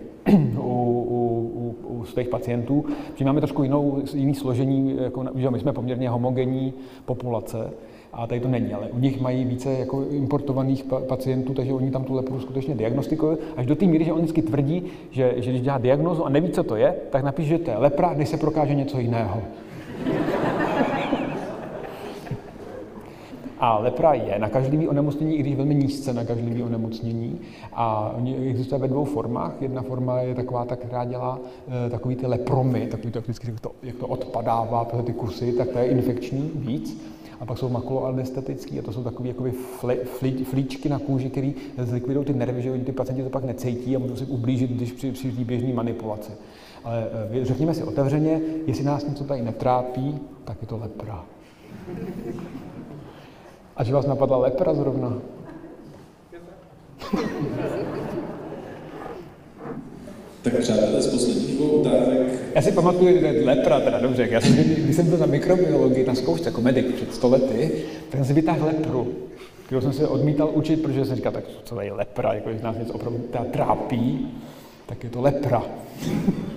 u, 0.57 0.61
u, 0.61 1.51
u, 1.55 1.89
u 1.89 2.05
svých 2.05 2.29
pacientů. 2.29 2.85
Že 3.15 3.25
máme 3.25 3.41
trošku 3.41 3.63
jinou, 3.63 4.03
jiný 4.15 4.35
složení, 4.35 4.97
jako, 5.03 5.25
že 5.35 5.51
my 5.51 5.59
jsme 5.59 5.73
poměrně 5.73 6.11
homogenní 6.11 6.73
populace, 7.05 7.71
a 8.17 8.27
tady 8.27 8.41
to 8.41 8.49
není, 8.49 8.75
ale 8.75 8.89
u 8.89 8.99
nich 8.99 9.21
mají 9.21 9.45
více 9.45 9.73
jako 9.73 10.05
importovaných 10.11 10.85
pacientů, 10.85 11.55
takže 11.55 11.73
oni 11.73 11.91
tam 11.91 12.05
tu 12.05 12.15
lepru 12.15 12.41
skutečně 12.41 12.75
diagnostikují, 12.75 13.37
až 13.57 13.67
do 13.67 13.77
té 13.77 13.87
míry, 13.87 14.05
že 14.05 14.13
oni 14.13 14.23
vždycky 14.23 14.43
tvrdí, 14.43 14.83
že, 15.11 15.35
že 15.37 15.51
když 15.51 15.63
dělá 15.63 15.79
diagnózu 15.79 16.25
a 16.25 16.29
neví, 16.29 16.51
co 16.51 16.63
to 16.63 16.77
je, 16.77 16.95
tak 17.11 17.25
napíše, 17.25 17.49
že 17.49 17.59
to 17.59 17.71
je 17.71 17.77
lepra, 17.77 18.15
než 18.15 18.29
se 18.29 18.37
prokáže 18.37 18.75
něco 18.75 18.99
jiného. 18.99 19.43
A 23.59 23.79
lepra 23.79 24.15
je 24.15 24.39
nakažlivý 24.39 24.89
onemocnění, 24.89 25.37
i 25.37 25.41
když 25.41 25.55
velmi 25.55 25.75
nízce 25.75 26.13
nakažlivý 26.13 26.63
onemocnění. 26.63 27.41
A 27.73 28.17
existuje 28.51 28.79
ve 28.79 28.89
dvou 28.89 29.05
formách. 29.05 29.63
Jedna 29.63 29.83
forma 29.83 30.21
je 30.21 30.35
taková, 30.35 30.65
ta, 30.65 30.77
která 30.77 31.05
dělá 31.05 31.39
e, 31.87 31.91
takový 31.91 32.17
ty 32.17 32.27
lepromy, 32.27 32.87
takový 32.87 33.13
to, 33.13 33.21
vždycky, 33.21 33.47
jak 33.47 33.61
to, 33.61 33.71
jak 33.83 33.97
to 33.97 34.07
odpadává, 34.07 34.85
ty 35.05 35.13
kusy, 35.13 35.53
tak 35.53 35.69
to 35.69 35.79
je 35.79 35.87
infekční 35.87 36.51
víc. 36.55 37.14
A 37.45 37.47
pak 37.47 37.59
jsou 37.59 37.69
makuloanestetický 37.69 38.79
a 38.79 38.83
to 38.83 38.93
jsou 38.93 39.03
takové 39.03 39.29
jakoby 39.29 39.51
fli, 39.51 39.97
flíčky 40.45 40.89
na 40.89 40.99
kůži, 40.99 41.31
které 41.31 41.53
zlikvidují 41.79 42.27
ty 42.27 42.33
nervy, 42.33 42.63
že 42.63 42.71
oni 42.71 42.85
ty 42.85 42.93
pacienti 42.93 43.23
to 43.23 43.31
pak 43.31 43.45
necítí 43.45 43.97
a 43.97 43.99
můžou 43.99 44.17
si 44.17 44.25
ublížit, 44.25 44.71
když 44.71 44.93
při, 44.93 45.13
při 45.13 45.31
běžné 45.31 45.73
manipulaci. 45.73 46.33
Ale 46.85 47.07
e, 47.33 47.45
řekněme 47.45 47.75
si 47.75 47.83
otevřeně, 47.83 48.41
jestli 48.67 48.85
nás 48.85 49.07
něco 49.07 49.25
tady 49.25 49.43
netrápí, 49.43 50.19
tak 50.45 50.57
je 50.61 50.67
to 50.67 50.77
lepra. 50.77 51.25
A 53.77 53.85
že 53.85 53.93
vás 53.93 54.07
napadla 54.07 54.37
lepra 54.37 54.75
zrovna? 54.75 55.13
Tak 60.45 60.59
přátelé 60.59 61.03
z 61.03 61.07
posledních 61.07 61.57
dvou 61.57 61.69
otázek. 61.69 62.19
Já 62.55 62.63
si 62.63 62.73
pamatuju, 62.73 63.21
že 63.21 63.43
lepra, 63.45 63.81
teda 63.81 63.99
dobře, 63.99 64.29
já 64.31 64.41
jsem, 64.41 64.55
když 64.55 64.97
jsem 64.97 65.07
byl 65.09 65.19
na 65.19 65.27
mikrobiologii 65.27 66.07
na 66.07 66.15
zkoušce 66.15 66.49
jako 66.49 66.61
medic 66.61 66.87
před 66.95 67.15
stolety, 67.15 67.73
tak 68.09 68.19
jsem 68.19 68.25
si 68.25 68.33
vytáhl 68.33 68.67
lepru, 68.67 69.15
kterou 69.67 69.81
jsem 69.81 69.93
se 69.93 70.09
odmítal 70.09 70.51
učit, 70.55 70.83
protože 70.83 71.05
jsem 71.05 71.17
říkal, 71.17 71.33
tak 71.33 71.45
co 71.65 71.81
je 71.81 71.93
lepra, 71.93 72.33
jako 72.33 72.51
když 72.51 72.63
nás 72.63 72.79
něco 72.79 72.93
opravdu 72.93 73.21
trápí, 73.51 74.29
tak 74.87 75.05
je 75.05 75.11
to 75.11 75.21
lepra. 75.21 75.63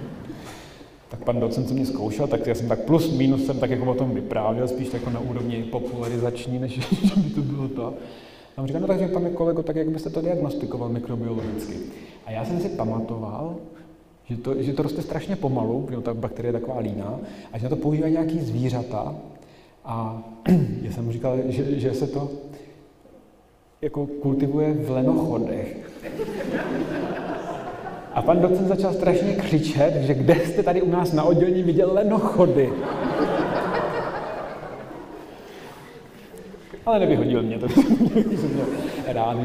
tak 1.09 1.23
pan 1.23 1.39
docent, 1.39 1.67
co 1.67 1.73
mě 1.73 1.85
zkoušel, 1.85 2.27
tak 2.27 2.47
já 2.47 2.55
jsem 2.55 2.67
tak 2.67 2.79
plus 2.79 3.17
minus 3.17 3.45
jsem 3.45 3.59
tak 3.59 3.69
jako 3.69 3.91
o 3.91 3.95
tom 3.95 4.11
vyprávěl, 4.15 4.67
spíš 4.67 4.93
jako 4.93 5.09
na 5.09 5.19
úrovni 5.19 5.55
popularizační, 5.55 6.59
než 6.59 6.71
že 7.03 7.15
by 7.15 7.29
to 7.29 7.41
bylo 7.41 7.67
to. 7.67 7.93
A 8.57 8.61
on 8.61 8.67
říkal, 8.67 8.81
no 8.81 8.87
takže 8.87 9.07
pane 9.07 9.29
kolego, 9.29 9.63
tak 9.63 9.75
jak 9.75 9.89
byste 9.89 10.09
to 10.09 10.21
diagnostikoval 10.21 10.89
mikrobiologicky? 10.89 11.77
A 12.27 12.31
já 12.31 12.45
jsem 12.45 12.59
si 12.59 12.69
pamatoval, 12.69 13.55
že 14.25 14.37
to, 14.37 14.63
že 14.63 14.73
to 14.73 14.83
roste 14.83 15.01
strašně 15.01 15.35
pomalu, 15.35 15.81
protože 15.81 16.01
ta 16.01 16.13
bakterie 16.13 16.49
je 16.49 16.59
taková 16.59 16.79
líná, 16.79 17.19
a 17.53 17.57
že 17.57 17.63
na 17.63 17.69
to 17.69 17.75
používají 17.75 18.13
nějaký 18.13 18.39
zvířata. 18.39 19.15
A 19.85 20.23
já 20.81 20.91
jsem 20.91 21.05
mu 21.05 21.11
říkal, 21.11 21.37
že, 21.45 21.79
že 21.79 21.93
se 21.93 22.07
to 22.07 22.31
jako 23.81 24.07
kultivuje 24.07 24.73
v 24.73 24.89
lenochodech. 24.89 25.91
A 28.13 28.21
pan 28.21 28.41
docent 28.41 28.67
začal 28.67 28.93
strašně 28.93 29.33
křičet, 29.33 29.95
že 29.95 30.13
kde 30.13 30.35
jste 30.35 30.63
tady 30.63 30.81
u 30.81 30.89
nás 30.89 31.13
na 31.13 31.23
oddělení 31.23 31.63
viděl 31.63 31.93
lenochody. 31.93 32.73
Ale 36.85 36.99
nevyhodil 36.99 37.43
mě, 37.43 37.59
to 37.59 37.69
jsem 37.69 37.83
měl 38.53 38.65
rád. 39.07 39.37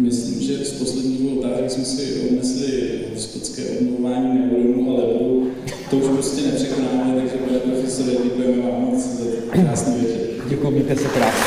Myslím, 0.00 0.40
že 0.42 0.64
z 0.64 0.78
posledních 0.78 1.38
otázek 1.38 1.70
jsme 1.70 1.84
si 1.84 2.20
odnesli 2.28 3.04
hospodské 3.14 3.62
obnovování 3.78 4.38
neuronů 4.38 4.90
a 4.90 5.00
lebu. 5.00 5.52
To 5.90 5.96
už 5.96 6.08
prostě 6.08 6.42
nepřekonáme, 6.46 7.20
takže 7.20 7.36
pane 7.36 7.58
profesore, 7.58 8.12
děkujeme 8.12 8.62
vám 8.62 8.80
moc 8.80 9.04
za 9.04 9.52
krásný 9.52 10.00
večer. 10.00 10.20
Děkuji, 10.48 10.70
mějte 10.70 10.96
se 10.96 11.08
krásně. 11.08 11.44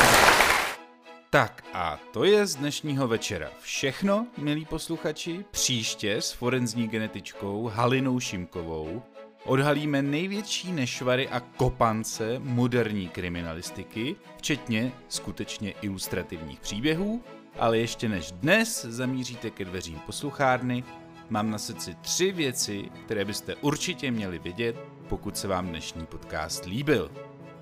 Tak 1.29 1.63
a 1.73 1.99
to 2.13 2.23
je 2.23 2.45
z 2.45 2.55
dnešního 2.55 3.07
večera 3.07 3.49
všechno, 3.61 4.27
milí 4.37 4.65
posluchači. 4.65 5.45
Příště 5.51 6.15
s 6.15 6.31
forenzní 6.31 6.87
genetičkou 6.87 7.71
Halinou 7.73 8.19
Šimkovou 8.19 9.01
odhalíme 9.45 10.01
největší 10.01 10.71
nešvary 10.71 11.27
a 11.27 11.39
kopance 11.39 12.39
moderní 12.39 13.07
kriminalistiky, 13.07 14.15
včetně 14.37 14.91
skutečně 15.07 15.73
ilustrativních 15.81 16.59
příběhů, 16.59 17.21
ale 17.59 17.77
ještě 17.77 18.09
než 18.09 18.31
dnes 18.31 18.85
zamíříte 18.85 19.49
ke 19.49 19.65
dveřím 19.65 19.99
posluchárny, 19.99 20.83
mám 21.29 21.51
na 21.51 21.57
srdci 21.57 21.95
tři 22.01 22.31
věci, 22.31 22.89
které 23.05 23.25
byste 23.25 23.55
určitě 23.55 24.11
měli 24.11 24.39
vědět, 24.39 24.75
pokud 25.09 25.37
se 25.37 25.47
vám 25.47 25.67
dnešní 25.67 26.05
podcast 26.05 26.65
líbil. 26.65 27.11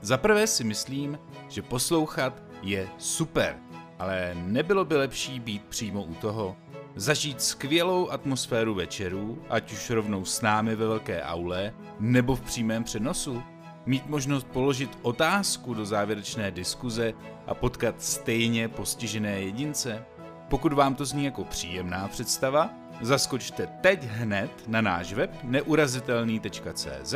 Za 0.02 0.18
prvé 0.18 0.48
si 0.48 0.64
myslím, 0.64 1.20
že 1.50 1.62
poslouchat 1.62 2.44
je 2.62 2.90
super, 2.98 3.58
ale 4.00 4.32
nebylo 4.36 4.86
by 4.86 4.96
lepší 4.96 5.40
být 5.40 5.64
přímo 5.66 6.04
u 6.04 6.14
toho, 6.14 6.58
zažít 6.96 7.42
skvělou 7.42 8.10
atmosféru 8.10 8.74
večerů, 8.74 9.44
ať 9.50 9.74
už 9.74 9.90
rovnou 9.90 10.26
s 10.26 10.42
námi 10.42 10.76
ve 10.76 10.88
velké 10.88 11.24
aule, 11.24 11.74
nebo 12.00 12.36
v 12.36 12.42
přímém 12.42 12.84
přenosu, 12.84 13.44
mít 13.86 14.06
možnost 14.08 14.48
položit 14.48 14.98
otázku 15.02 15.74
do 15.74 15.86
závěrečné 15.86 16.52
diskuze 16.52 17.14
a 17.48 17.54
potkat 17.54 18.02
stejně 18.02 18.68
postižené 18.68 19.42
jedince. 19.42 20.06
Pokud 20.50 20.74
vám 20.74 20.96
to 20.96 21.06
zní 21.06 21.26
jako 21.26 21.44
příjemná 21.44 22.08
představa, 22.08 22.70
zaskočte 23.02 23.68
teď 23.68 24.04
hned 24.04 24.52
na 24.68 24.82
náš 24.82 25.14
web 25.14 25.32
neurazitelný.cz 25.44 27.16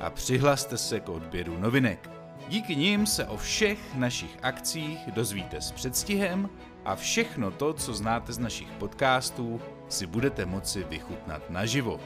a 0.00 0.10
přihlaste 0.10 0.78
se 0.78 1.00
k 1.00 1.08
odběru 1.08 1.58
novinek. 1.60 2.10
Díky 2.48 2.76
nim 2.76 3.06
se 3.06 3.26
o 3.26 3.36
všech 3.36 3.94
našich 3.94 4.38
akcích 4.42 4.98
dozvíte 5.12 5.60
s 5.60 5.72
předstihem 5.72 6.50
a 6.84 6.96
všechno 6.96 7.50
to, 7.50 7.72
co 7.72 7.94
znáte 7.94 8.32
z 8.32 8.38
našich 8.38 8.70
podcastů, 8.70 9.60
si 9.88 10.06
budete 10.06 10.46
moci 10.46 10.84
vychutnat 10.84 11.50
naživo. 11.50 12.00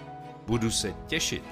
Budu 0.47 0.71
se 0.71 0.95
těšit. 1.07 1.45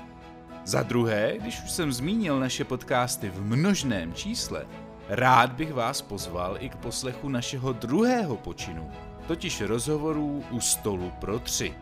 Za 0.65 0.83
druhé, 0.83 1.35
když 1.39 1.63
už 1.63 1.71
jsem 1.71 1.93
zmínil 1.93 2.41
naše 2.41 2.65
podcasty 2.65 3.31
v 3.31 3.43
množném 3.43 4.15
čísle, 4.15 4.67
rád 5.11 5.53
bych 5.53 5.73
vás 5.73 6.03
pozval 6.03 6.57
i 6.61 6.69
k 6.69 6.77
poslechu 6.77 7.29
našeho 7.29 7.73
druhého 7.73 8.37
počinu, 8.37 8.91
totiž 9.27 9.61
rozhovorů 9.61 10.45
u 10.51 10.61
stolu 10.61 11.13
pro 11.21 11.39
tři. 11.39 11.75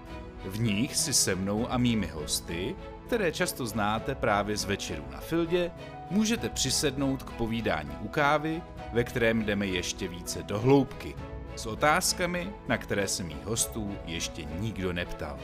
V 0.45 0.61
nich 0.61 0.97
si 0.97 1.13
se 1.13 1.35
mnou 1.35 1.73
a 1.73 1.79
mými 1.79 2.07
hosty, 2.07 2.77
které 3.07 3.33
často 3.33 3.67
znáte 3.67 4.15
právě 4.15 4.57
z 4.57 4.65
večeru 4.65 5.05
na 5.13 5.21
Fildě, 5.21 5.71
můžete 6.11 6.49
přisednout 6.49 7.23
k 7.23 7.31
povídání 7.31 7.91
u 8.01 8.09
kávy, 8.09 8.63
ve 8.93 9.05
kterém 9.05 9.45
jdeme 9.45 9.67
ještě 9.67 10.09
více 10.09 10.43
do 10.43 10.59
hloubky, 10.59 11.17
s 11.57 11.67
otázkami, 11.67 12.51
na 12.69 12.79
které 12.79 13.09
se 13.09 13.23
mých 13.23 13.45
hostů 13.45 13.97
ještě 14.07 14.45
nikdo 14.45 14.93
neptal. 14.93 15.39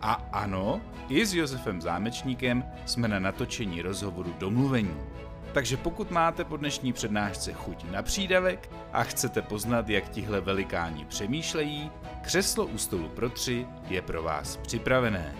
A 0.00 0.12
ano, 0.32 0.80
i 1.08 1.26
s 1.26 1.34
Josefem 1.34 1.80
Zámečníkem 1.80 2.64
jsme 2.86 3.08
na 3.08 3.18
natočení 3.18 3.82
rozhovoru 3.82 4.34
domluvení. 4.38 4.96
Takže 5.54 5.76
pokud 5.76 6.10
máte 6.10 6.44
po 6.44 6.56
dnešní 6.56 6.92
přednášce 6.92 7.52
chuť 7.52 7.84
na 7.90 8.02
přídavek 8.02 8.70
a 8.92 9.04
chcete 9.04 9.42
poznat, 9.42 9.88
jak 9.88 10.08
tihle 10.08 10.40
velikáni 10.40 11.04
přemýšlejí, 11.04 11.90
křeslo 12.22 12.66
u 12.66 12.78
stolu 12.78 13.08
pro 13.08 13.30
tři 13.30 13.66
je 13.88 14.02
pro 14.02 14.22
vás 14.22 14.56
připravené. 14.56 15.34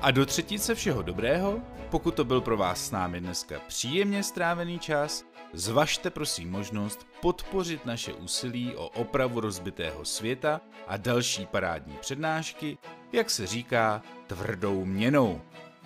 A 0.00 0.10
do 0.10 0.26
třetice 0.26 0.74
všeho 0.74 1.02
dobrého, 1.02 1.60
pokud 1.90 2.14
to 2.14 2.24
byl 2.24 2.40
pro 2.40 2.56
vás 2.56 2.86
s 2.86 2.90
námi 2.90 3.20
dneska 3.20 3.60
příjemně 3.68 4.22
strávený 4.22 4.78
čas, 4.78 5.24
zvažte 5.52 6.10
prosím 6.10 6.50
možnost 6.50 7.06
podpořit 7.20 7.86
naše 7.86 8.12
úsilí 8.12 8.76
o 8.76 8.88
opravu 8.88 9.40
rozbitého 9.40 10.04
světa 10.04 10.60
a 10.86 10.96
další 10.96 11.46
parádní 11.46 11.96
přednášky, 12.00 12.78
jak 13.12 13.30
se 13.30 13.46
říká, 13.46 14.02
tvrdou 14.26 14.84
měnou. 14.84 15.40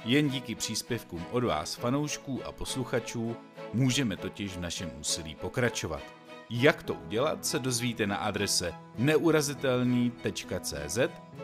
Jen 0.04 0.28
díky 0.28 0.54
příspěvkům 0.54 1.26
od 1.30 1.44
vás 1.44 1.74
fanoušků 1.74 2.44
a 2.44 2.52
posluchačů 2.52 3.36
můžeme 3.72 4.16
totiž 4.16 4.56
v 4.56 4.60
našem 4.60 4.90
úsilí 5.00 5.34
pokračovat. 5.34 6.02
Jak 6.50 6.82
to 6.82 6.94
udělat, 6.94 7.46
se 7.46 7.58
dozvíte 7.58 8.06
na 8.06 8.16
adrese 8.16 8.72
neurazitelný.cz 8.98 10.98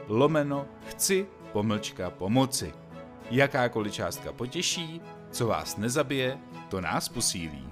lomeno 0.09 0.67
chci 0.89 1.27
pomlčka 1.53 2.11
pomoci. 2.11 2.75
Jakákoliv 3.31 3.93
částka 3.93 4.33
potěší, 4.33 5.01
co 5.31 5.47
vás 5.47 5.77
nezabije, 5.77 6.39
to 6.69 6.81
nás 6.81 7.09
posílí. 7.09 7.69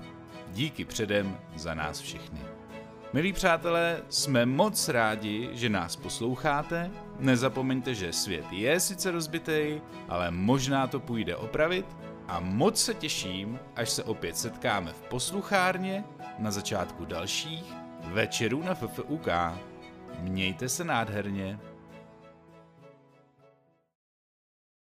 Díky 0.52 0.85
předem 0.85 1.39
za 1.56 1.74
nás 1.74 2.01
všechny. 2.01 2.40
Milí 3.12 3.32
přátelé, 3.32 4.02
jsme 4.09 4.47
moc 4.47 4.89
rádi, 4.89 5.51
že 5.52 5.68
nás 5.68 5.97
posloucháte. 5.97 6.90
Nezapomeňte, 7.18 7.94
že 7.94 8.12
svět 8.12 8.44
je 8.51 8.81
sice 8.81 9.10
rozbitý, 9.10 9.81
ale 10.09 10.31
možná 10.31 10.86
to 10.86 11.01
půjde 11.01 11.36
opravit 11.36 11.86
a 12.28 12.40
moc 12.40 12.84
se 12.84 12.94
těším, 12.94 13.59
až 13.76 13.90
se 13.90 14.05
opět 14.05 14.36
setkáme 14.36 14.92
v 14.92 15.02
posluchárně 15.02 16.05
na 16.38 16.51
začátku 16.51 17.05
dalších 17.05 17.64
večerů 18.01 18.62
na 18.62 18.74
FFUK. 18.74 19.28
Mějte 20.20 20.68
se 20.68 20.84
nádherně. 20.84 21.59